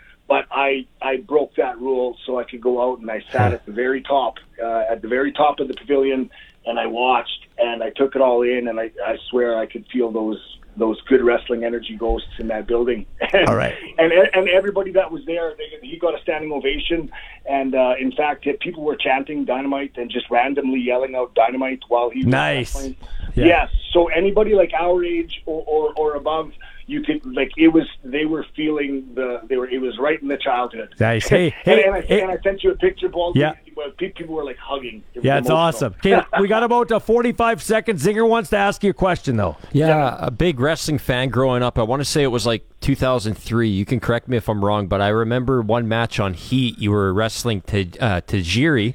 I 0.69 0.73
I 1.11 1.13
broke 1.33 1.53
that 1.57 1.77
rule 1.79 2.09
so 2.25 2.39
I 2.39 2.45
could 2.45 2.61
go 2.61 2.75
out 2.85 2.99
and 3.01 3.11
I 3.11 3.21
sat 3.33 3.53
at 3.53 3.63
the 3.67 3.73
very 3.73 4.03
top 4.03 4.35
uh, 4.63 4.93
at 4.93 4.99
the 5.03 5.09
very 5.09 5.33
top 5.33 5.61
of 5.61 5.67
the 5.69 5.75
pavilion 5.75 6.31
and 6.67 6.79
I 6.79 6.87
watched 6.87 7.41
and 7.59 7.83
I 7.83 7.91
took 7.91 8.15
it 8.17 8.23
all 8.27 8.43
in 8.43 8.69
and 8.69 8.79
I, 8.85 8.91
I 9.13 9.17
swear 9.29 9.59
I 9.59 9.67
could 9.67 9.87
feel 9.93 10.11
those 10.11 10.41
those 10.77 11.01
good 11.11 11.23
wrestling 11.25 11.65
energy 11.65 11.97
ghosts 11.97 12.35
in 12.39 12.47
that 12.49 12.67
building. 12.69 13.05
And, 13.35 13.49
All 13.49 13.57
right. 13.57 13.75
And 13.99 14.11
and 14.37 14.49
everybody 14.49 14.93
that 14.93 15.11
was 15.11 15.23
there, 15.27 15.55
they, 15.59 15.87
he 15.87 15.99
got 15.99 16.13
a 16.19 16.23
standing 16.23 16.51
ovation. 16.53 17.11
And 17.47 17.75
uh, 17.75 17.95
in 18.05 18.11
fact, 18.13 18.47
people 18.61 18.83
were 18.85 18.97
chanting 18.97 19.45
"Dynamite" 19.45 19.95
and 20.01 20.11
just 20.11 20.27
randomly 20.31 20.81
yelling 20.81 21.15
out 21.15 21.35
"Dynamite" 21.35 21.83
while 21.89 22.09
he 22.11 22.21
was 22.25 22.27
Nice. 22.27 22.75
wrestling. 22.75 22.97
Yeah. 23.35 23.47
Yes. 23.55 23.69
So 23.93 24.09
anybody 24.09 24.55
like 24.55 24.73
our 24.87 25.05
age 25.05 25.43
or, 25.47 25.63
or, 25.67 25.85
or 26.01 26.15
above, 26.15 26.53
you 26.89 27.03
could 27.03 27.25
like 27.27 27.53
it 27.57 27.69
was. 27.69 27.85
They 28.03 28.25
were 28.25 28.45
feeling 28.57 29.11
the. 29.15 29.43
They 29.49 29.57
were. 29.57 29.69
It 29.69 29.81
was 29.81 29.97
right 29.99 30.21
in 30.21 30.29
the 30.29 30.39
childhood. 30.39 30.95
Nice. 30.99 31.29
Hey, 31.29 31.51
hey, 31.65 31.85
and, 31.85 31.95
I, 31.95 32.01
hey. 32.01 32.23
and 32.23 32.31
I 32.31 32.39
sent 32.43 32.65
you 32.65 32.71
a 32.73 32.77
picture, 32.77 33.09
Paul. 33.11 33.35
Yeah. 33.37 33.53
Where 33.75 33.91
people 33.91 34.35
were 34.35 34.45
like 34.45 34.57
hugging. 34.57 35.05
It 35.15 35.23
Yeah, 35.23 35.39
it's 35.39 35.49
emotional. 35.49 35.57
awesome. 35.59 35.95
Okay, 35.99 36.21
we 36.41 36.49
got 36.49 36.63
about 36.65 36.91
uh, 36.91 36.99
45 36.99 37.63
seconds. 37.63 38.05
Zinger 38.05 38.29
wants 38.29 38.51
to 38.51 38.57
ask 38.57 38.83
you 38.83 38.91
a 38.91 38.95
question, 38.95 39.37
though. 39.37 39.57
Yeah, 39.73 40.17
a 40.19 40.31
big 40.31 40.59
wrestling 40.59 40.99
fan 40.99 41.29
growing 41.29 41.63
up. 41.63 41.79
I 41.79 41.83
want 41.83 42.01
to 42.01 42.05
say 42.05 42.23
it 42.23 42.29
was 42.29 42.47
like 42.47 42.65
2003. 42.81 43.69
You 43.69 43.85
can 43.85 44.01
correct 44.01 44.27
me 44.27 44.37
if 44.39 44.49
I'm 44.49 44.65
wrong, 44.65 44.87
but 44.89 45.01
I 45.01 45.09
remember 45.09 45.61
one 45.61 45.87
match 45.87 46.19
on 46.19 46.35
Heat. 46.35 46.79
You 46.79 46.91
were 46.91 47.13
wrestling 47.13 47.61
to 47.63 47.83
uh, 48.01 48.21
Tajiri. 48.23 48.95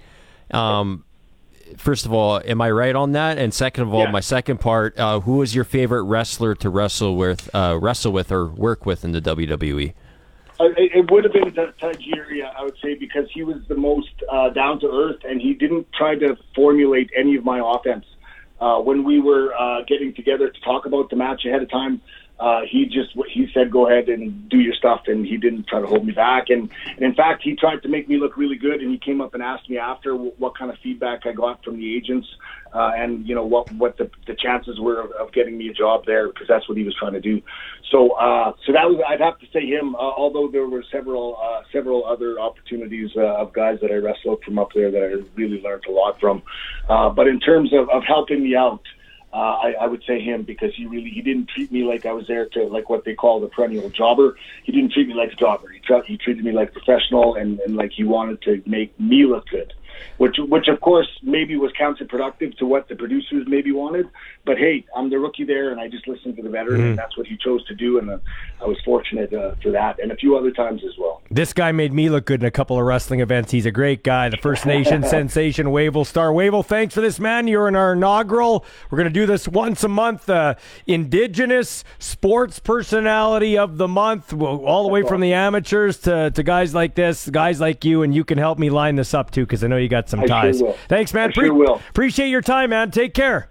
Um, 0.52 1.06
first 1.77 2.05
of 2.05 2.13
all, 2.13 2.41
am 2.45 2.61
I 2.61 2.71
right 2.71 2.95
on 2.95 3.11
that? 3.13 3.37
And 3.37 3.53
second 3.53 3.83
of 3.83 3.93
all, 3.93 4.01
Yeah. 4.03 4.11
my 4.11 4.19
second 4.19 4.59
part: 4.59 4.97
uh, 4.97 5.19
who 5.21 5.37
was 5.37 5.53
your 5.55 5.63
favorite 5.63 6.03
wrestler 6.03 6.55
to 6.55 6.69
wrestle 6.69 7.15
with, 7.15 7.49
uh, 7.53 7.77
wrestle 7.81 8.11
with, 8.11 8.31
or 8.31 8.45
work 8.47 8.85
with 8.85 9.03
in 9.03 9.11
the? 9.11 9.21
WWE? 9.21 9.93
Uh, 10.59 10.65
It, 10.77 10.91
it 10.95 11.11
would 11.11 11.23
have 11.23 11.33
been 11.33 11.51
Ta- 11.53 11.71
Tajiri, 11.81 12.43
I 12.43 12.63
would 12.63 12.75
say, 12.81 12.93
because 12.95 13.27
he 13.33 13.43
was 13.43 13.57
the 13.67 13.75
most 13.75 14.11
uh, 14.31 14.49
down 14.49 14.79
to 14.81 14.87
earth, 14.87 15.21
and 15.27 15.41
he 15.41 15.53
didn't 15.53 15.87
try 15.93 16.15
to 16.15 16.37
formulate 16.55 17.09
any 17.17 17.35
of 17.35 17.43
my 17.43 17.59
offense. 17.63 18.05
Uh, 18.61 18.79
when 18.79 19.03
we 19.03 19.19
were 19.19 19.53
uh, 19.59 19.81
getting 19.87 20.13
together 20.13 20.49
to 20.49 20.61
talk 20.61 20.85
about 20.85 21.09
the 21.09 21.15
match 21.15 21.43
ahead 21.45 21.61
of 21.61 21.69
time, 21.69 21.99
uh, 22.39 22.61
he 22.69 22.85
just 22.85 23.15
he 23.31 23.47
said 23.53 23.72
go 23.72 23.88
ahead 23.88 24.10
and 24.10 24.49
do 24.49 24.57
your 24.60 24.73
stuff, 24.73 25.03
and 25.07 25.26
he 25.26 25.38
didn't 25.38 25.68
try 25.68 25.80
to 25.80 25.88
hold 25.88 26.05
me 26.05 26.14
back. 26.14 26.49
And, 26.49 26.69
and 26.95 27.01
in 27.01 27.14
fact, 27.14 27.43
he 27.43 27.55
tried 27.55 27.84
to 27.84 27.88
make 27.88 28.10
me 28.10 28.18
look 28.18 28.38
really 28.38 28.57
good, 28.57 28.81
and 28.81 28.91
he 28.91 28.97
came 28.97 29.22
up 29.22 29.34
and 29.34 29.43
asked 29.43 29.69
me 29.69 29.77
after 29.77 30.15
what, 30.15 30.39
what 30.39 30.57
kind 30.57 30.72
of 30.72 30.77
feedback 30.80 31.26
I 31.26 31.31
got 31.31 31.64
from 31.64 31.77
the 31.77 31.95
agents, 31.95 32.27
uh, 32.73 32.91
and 32.95 33.27
you 33.27 33.35
know 33.35 33.45
what 33.45 33.72
what 33.73 33.97
the, 33.97 34.10
the 34.26 34.34
chances 34.34 34.80
were 34.80 35.01
of, 35.01 35.11
of 35.11 35.31
getting 35.31 35.57
me 35.57 35.69
a 35.69 35.73
job 35.73 36.05
there 36.05 36.27
because 36.27 36.47
that's 36.47 36.68
what 36.68 36.77
he 36.77 36.84
was 36.84 36.95
trying 36.95 37.14
to 37.14 37.22
do. 37.22 37.39
So 37.91 38.11
uh, 38.11 38.53
so 38.65 38.73
that 38.73 38.89
was 38.89 38.99
I'd 39.07 39.22
have 39.22 39.39
to 39.39 39.45
say 39.53 39.65
him. 39.65 39.95
Uh, 39.95 39.99
although 39.99 40.49
there 40.51 40.68
were 40.68 40.84
several 40.91 41.38
uh, 41.41 41.61
several 41.72 42.03
other 42.03 42.39
opportunities 42.39 43.11
uh, 43.15 43.22
of 43.22 43.53
guys 43.53 43.77
that 43.81 43.91
I 43.91 43.95
wrestled 43.95 44.43
from 44.43 44.57
up 44.57 44.69
there 44.73 44.89
that 44.89 45.01
I 45.01 45.23
really 45.35 45.61
learned 45.61 45.85
a 45.88 45.91
lot 45.91 46.19
from. 46.19 46.41
Uh, 46.89 47.10
but 47.10 47.27
in 47.27 47.39
terms 47.39 47.72
of, 47.73 47.89
of 47.89 48.03
helping 48.03 48.43
me 48.43 48.55
out 48.55 48.81
uh, 48.81 49.02
Uh, 49.34 49.57
I, 49.64 49.73
I 49.81 49.88
would 49.88 50.03
say 50.07 50.19
him 50.22 50.43
because 50.43 50.76
he 50.76 50.85
really 50.85 51.10
he 51.10 51.22
didn't 51.22 51.49
treat 51.49 51.72
me 51.72 51.84
like 51.84 52.05
I 52.05 52.11
was 52.11 52.27
there 52.27 52.47
to 52.49 52.65
like 52.65 52.89
what 52.89 53.03
they 53.03 53.15
call 53.15 53.39
the 53.39 53.47
perennial 53.47 53.89
jobber. 53.89 54.38
He 54.64 54.72
didn't 54.72 54.91
treat 54.91 55.07
me 55.07 55.15
like 55.15 55.31
a 55.34 55.35
jobber. 55.35 55.69
He, 55.69 55.80
tra- 55.80 56.05
he 56.05 56.18
treated 56.18 56.45
me 56.45 56.51
like 56.51 56.69
a 56.69 56.73
professional 56.73 57.34
and, 57.35 57.60
and 57.61 57.76
like 57.76 57.91
he 57.91 58.03
wanted 58.03 58.43
to 58.43 58.61
make 58.68 58.97
me 58.99 59.26
look 59.26 59.47
good 59.47 59.73
which 60.18 60.38
which 60.40 60.68
of 60.68 60.80
course 60.82 61.07
maybe 61.22 61.56
was 61.56 61.72
counterproductive 61.80 62.57
to 62.57 62.65
what 62.65 62.88
the 62.88 62.95
producers 62.95 63.45
maybe 63.48 63.72
wanted. 63.72 64.10
But 64.45 64.57
hey, 64.57 64.86
I'm 64.95 65.10
the 65.10 65.20
rookie 65.20 65.45
there, 65.45 65.72
and 65.72 65.80
I 65.80 65.88
just 65.88 66.07
listened 66.07 66.36
to 66.38 66.41
the 66.41 66.49
veteran, 66.49 66.82
mm. 66.82 66.90
and 66.90 66.98
that's 66.98 67.18
what 67.18 67.28
he 67.28 67.38
chose 67.38 67.65
to 67.65 67.76
do, 67.76 67.98
and 67.98 68.10
uh, 68.10 68.18
I 68.61 68.65
was 68.65 68.78
fortunate 68.84 69.34
uh, 69.34 69.56
for 69.61 69.72
that, 69.72 69.99
and 69.99 70.11
a 70.11 70.15
few 70.15 70.36
other 70.38 70.52
times 70.52 70.84
as 70.84 70.98
well. 70.98 71.22
This 71.32 71.53
guy 71.53 71.72
made 71.72 71.94
me 71.94 72.10
look 72.10 72.26
good 72.26 72.41
in 72.41 72.45
a 72.45 72.52
couple 72.52 72.78
of 72.78 72.86
wrestling 72.86 73.22
events. 73.22 73.52
He's 73.52 73.65
a 73.65 73.72
great 73.72 74.03
guy, 74.03 74.30
the 74.30 74.38
First 74.38 74.65
Nation 74.65 75.03
sensation, 75.07 75.72
Wavell 75.72 76.06
Starr. 76.06 76.32
Wavell, 76.32 76.64
thanks 76.64 76.94
for 76.94 77.02
this, 77.02 77.20
man. 77.20 77.48
You're 77.48 77.68
in 77.68 77.76
our 77.76 77.94
inaugural. 77.94 78.65
We're 78.90 78.98
going 78.98 79.11
to 79.11 79.14
do 79.14 79.26
this 79.26 79.48
once 79.48 79.84
a 79.84 79.88
month. 79.88 80.30
Uh, 80.30 80.56
Indigenous 80.86 81.84
Sports 81.99 82.60
Personality 82.60 83.57
of 83.57 83.78
the 83.78 83.88
Month, 83.88 84.34
all 84.34 84.84
the 84.84 84.90
way 84.90 85.03
from 85.03 85.22
the 85.22 85.34
amateurs 85.34 85.98
to, 85.99 86.32
to 86.32 86.44
guys 86.44 86.74
like 86.74 86.95
this, 86.95 87.30
guys 87.30 87.60
like 87.60 87.86
you, 87.86 88.03
and 88.03 88.14
you 88.14 88.24
can 88.24 88.38
help 88.38 88.60
me 88.60 88.70
line 88.70 88.95
this 88.95 89.14
up 89.14 89.32
too, 89.32 89.45
because 89.45 89.64
I 89.64 89.68
know 89.68 89.78
you 89.84 89.89
got 89.89 90.10
some 90.10 90.22
I 90.22 90.26
ties. 90.26 90.60
Sure 90.60 90.76
Thanks, 90.88 91.14
man. 91.14 91.30
I 91.30 91.34
Pre- 91.34 91.45
sure 91.45 91.53
will. 91.53 91.81
Appreciate 91.89 92.30
your 92.30 92.41
time, 92.41 92.72
man. 92.72 92.91
Take 92.91 93.14
care. 93.14 93.49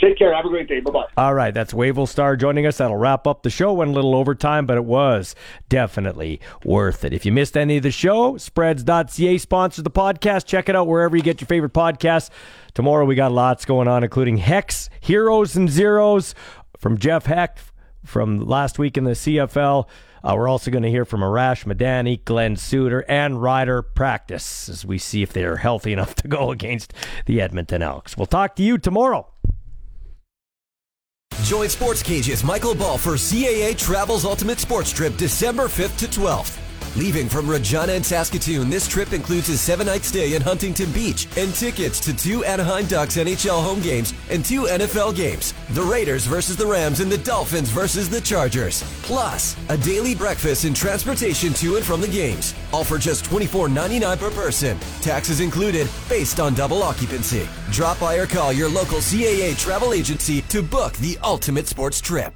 Take 0.00 0.18
care. 0.18 0.34
Have 0.34 0.44
a 0.44 0.48
great 0.48 0.68
day. 0.68 0.80
Bye 0.80 0.90
bye. 0.90 1.06
All 1.16 1.34
right, 1.34 1.54
that's 1.54 1.72
Wavell 1.72 2.08
Starr 2.08 2.36
joining 2.36 2.66
us. 2.66 2.78
That'll 2.78 2.96
wrap 2.96 3.26
up 3.26 3.42
the 3.42 3.50
show. 3.50 3.72
Went 3.72 3.90
a 3.90 3.94
little 3.94 4.14
overtime, 4.16 4.66
but 4.66 4.76
it 4.76 4.84
was 4.84 5.36
definitely 5.68 6.40
worth 6.64 7.04
it. 7.04 7.12
If 7.12 7.24
you 7.24 7.30
missed 7.30 7.56
any 7.56 7.76
of 7.76 7.84
the 7.84 7.92
show, 7.92 8.36
spreads.ca 8.36 9.38
sponsors 9.38 9.84
the 9.84 9.90
podcast. 9.90 10.46
Check 10.46 10.68
it 10.68 10.74
out 10.74 10.88
wherever 10.88 11.16
you 11.16 11.22
get 11.22 11.40
your 11.40 11.46
favorite 11.46 11.72
podcasts. 11.72 12.30
Tomorrow 12.74 13.04
we 13.04 13.14
got 13.14 13.30
lots 13.30 13.64
going 13.64 13.86
on, 13.86 14.02
including 14.02 14.38
Hex, 14.38 14.90
Heroes 15.00 15.54
and 15.54 15.70
Zeros 15.70 16.34
from 16.76 16.98
Jeff 16.98 17.26
Heck 17.26 17.58
from 18.04 18.40
last 18.40 18.78
week 18.78 18.96
in 18.98 19.04
the 19.04 19.12
CFL. 19.12 19.86
Uh, 20.24 20.34
we're 20.34 20.48
also 20.48 20.70
going 20.70 20.82
to 20.82 20.90
hear 20.90 21.04
from 21.04 21.20
Arash 21.20 21.66
Madani, 21.66 22.24
Glenn 22.24 22.56
Suitor, 22.56 23.04
and 23.08 23.42
Rider 23.42 23.82
Practice 23.82 24.70
as 24.70 24.84
we 24.84 24.96
see 24.96 25.22
if 25.22 25.34
they're 25.34 25.56
healthy 25.56 25.92
enough 25.92 26.14
to 26.16 26.28
go 26.28 26.50
against 26.52 26.94
the 27.26 27.42
Edmonton 27.42 27.82
Elks. 27.82 28.16
We'll 28.16 28.26
talk 28.26 28.56
to 28.56 28.62
you 28.62 28.78
tomorrow. 28.78 29.28
Join 31.42 31.68
Sports 31.68 32.02
Cage's 32.02 32.42
Michael 32.42 32.74
Ball 32.74 32.96
for 32.96 33.14
CAA 33.14 33.76
Travels 33.76 34.24
Ultimate 34.24 34.58
Sports 34.58 34.90
Trip 34.90 35.14
December 35.18 35.64
5th 35.64 35.98
to 35.98 36.06
12th. 36.06 36.63
Leaving 36.96 37.28
from 37.28 37.50
Regina 37.50 37.92
and 37.92 38.06
Saskatoon, 38.06 38.70
this 38.70 38.86
trip 38.86 39.12
includes 39.12 39.48
a 39.48 39.58
seven 39.58 39.86
night 39.86 40.04
stay 40.04 40.34
in 40.34 40.42
Huntington 40.42 40.92
Beach 40.92 41.26
and 41.36 41.52
tickets 41.52 41.98
to 42.00 42.14
two 42.14 42.44
Anaheim 42.44 42.86
Ducks 42.86 43.16
NHL 43.16 43.64
home 43.64 43.80
games 43.80 44.14
and 44.30 44.44
two 44.44 44.62
NFL 44.62 45.16
games 45.16 45.54
the 45.70 45.82
Raiders 45.82 46.24
versus 46.24 46.56
the 46.56 46.66
Rams 46.66 47.00
and 47.00 47.10
the 47.10 47.18
Dolphins 47.18 47.68
versus 47.68 48.08
the 48.08 48.20
Chargers. 48.20 48.84
Plus, 49.02 49.56
a 49.70 49.78
daily 49.78 50.14
breakfast 50.14 50.64
and 50.64 50.76
transportation 50.76 51.52
to 51.54 51.76
and 51.76 51.84
from 51.84 52.00
the 52.00 52.06
games. 52.08 52.54
All 52.72 52.84
for 52.84 52.98
just 52.98 53.24
$24.99 53.24 54.18
per 54.18 54.30
person. 54.30 54.78
Taxes 55.00 55.40
included, 55.40 55.88
based 56.08 56.38
on 56.38 56.54
double 56.54 56.82
occupancy. 56.82 57.48
Drop 57.72 57.98
by 57.98 58.16
or 58.16 58.26
call 58.26 58.52
your 58.52 58.68
local 58.68 58.98
CAA 58.98 59.58
travel 59.58 59.94
agency 59.94 60.42
to 60.42 60.62
book 60.62 60.92
the 60.94 61.18
ultimate 61.24 61.66
sports 61.66 62.00
trip. 62.00 62.34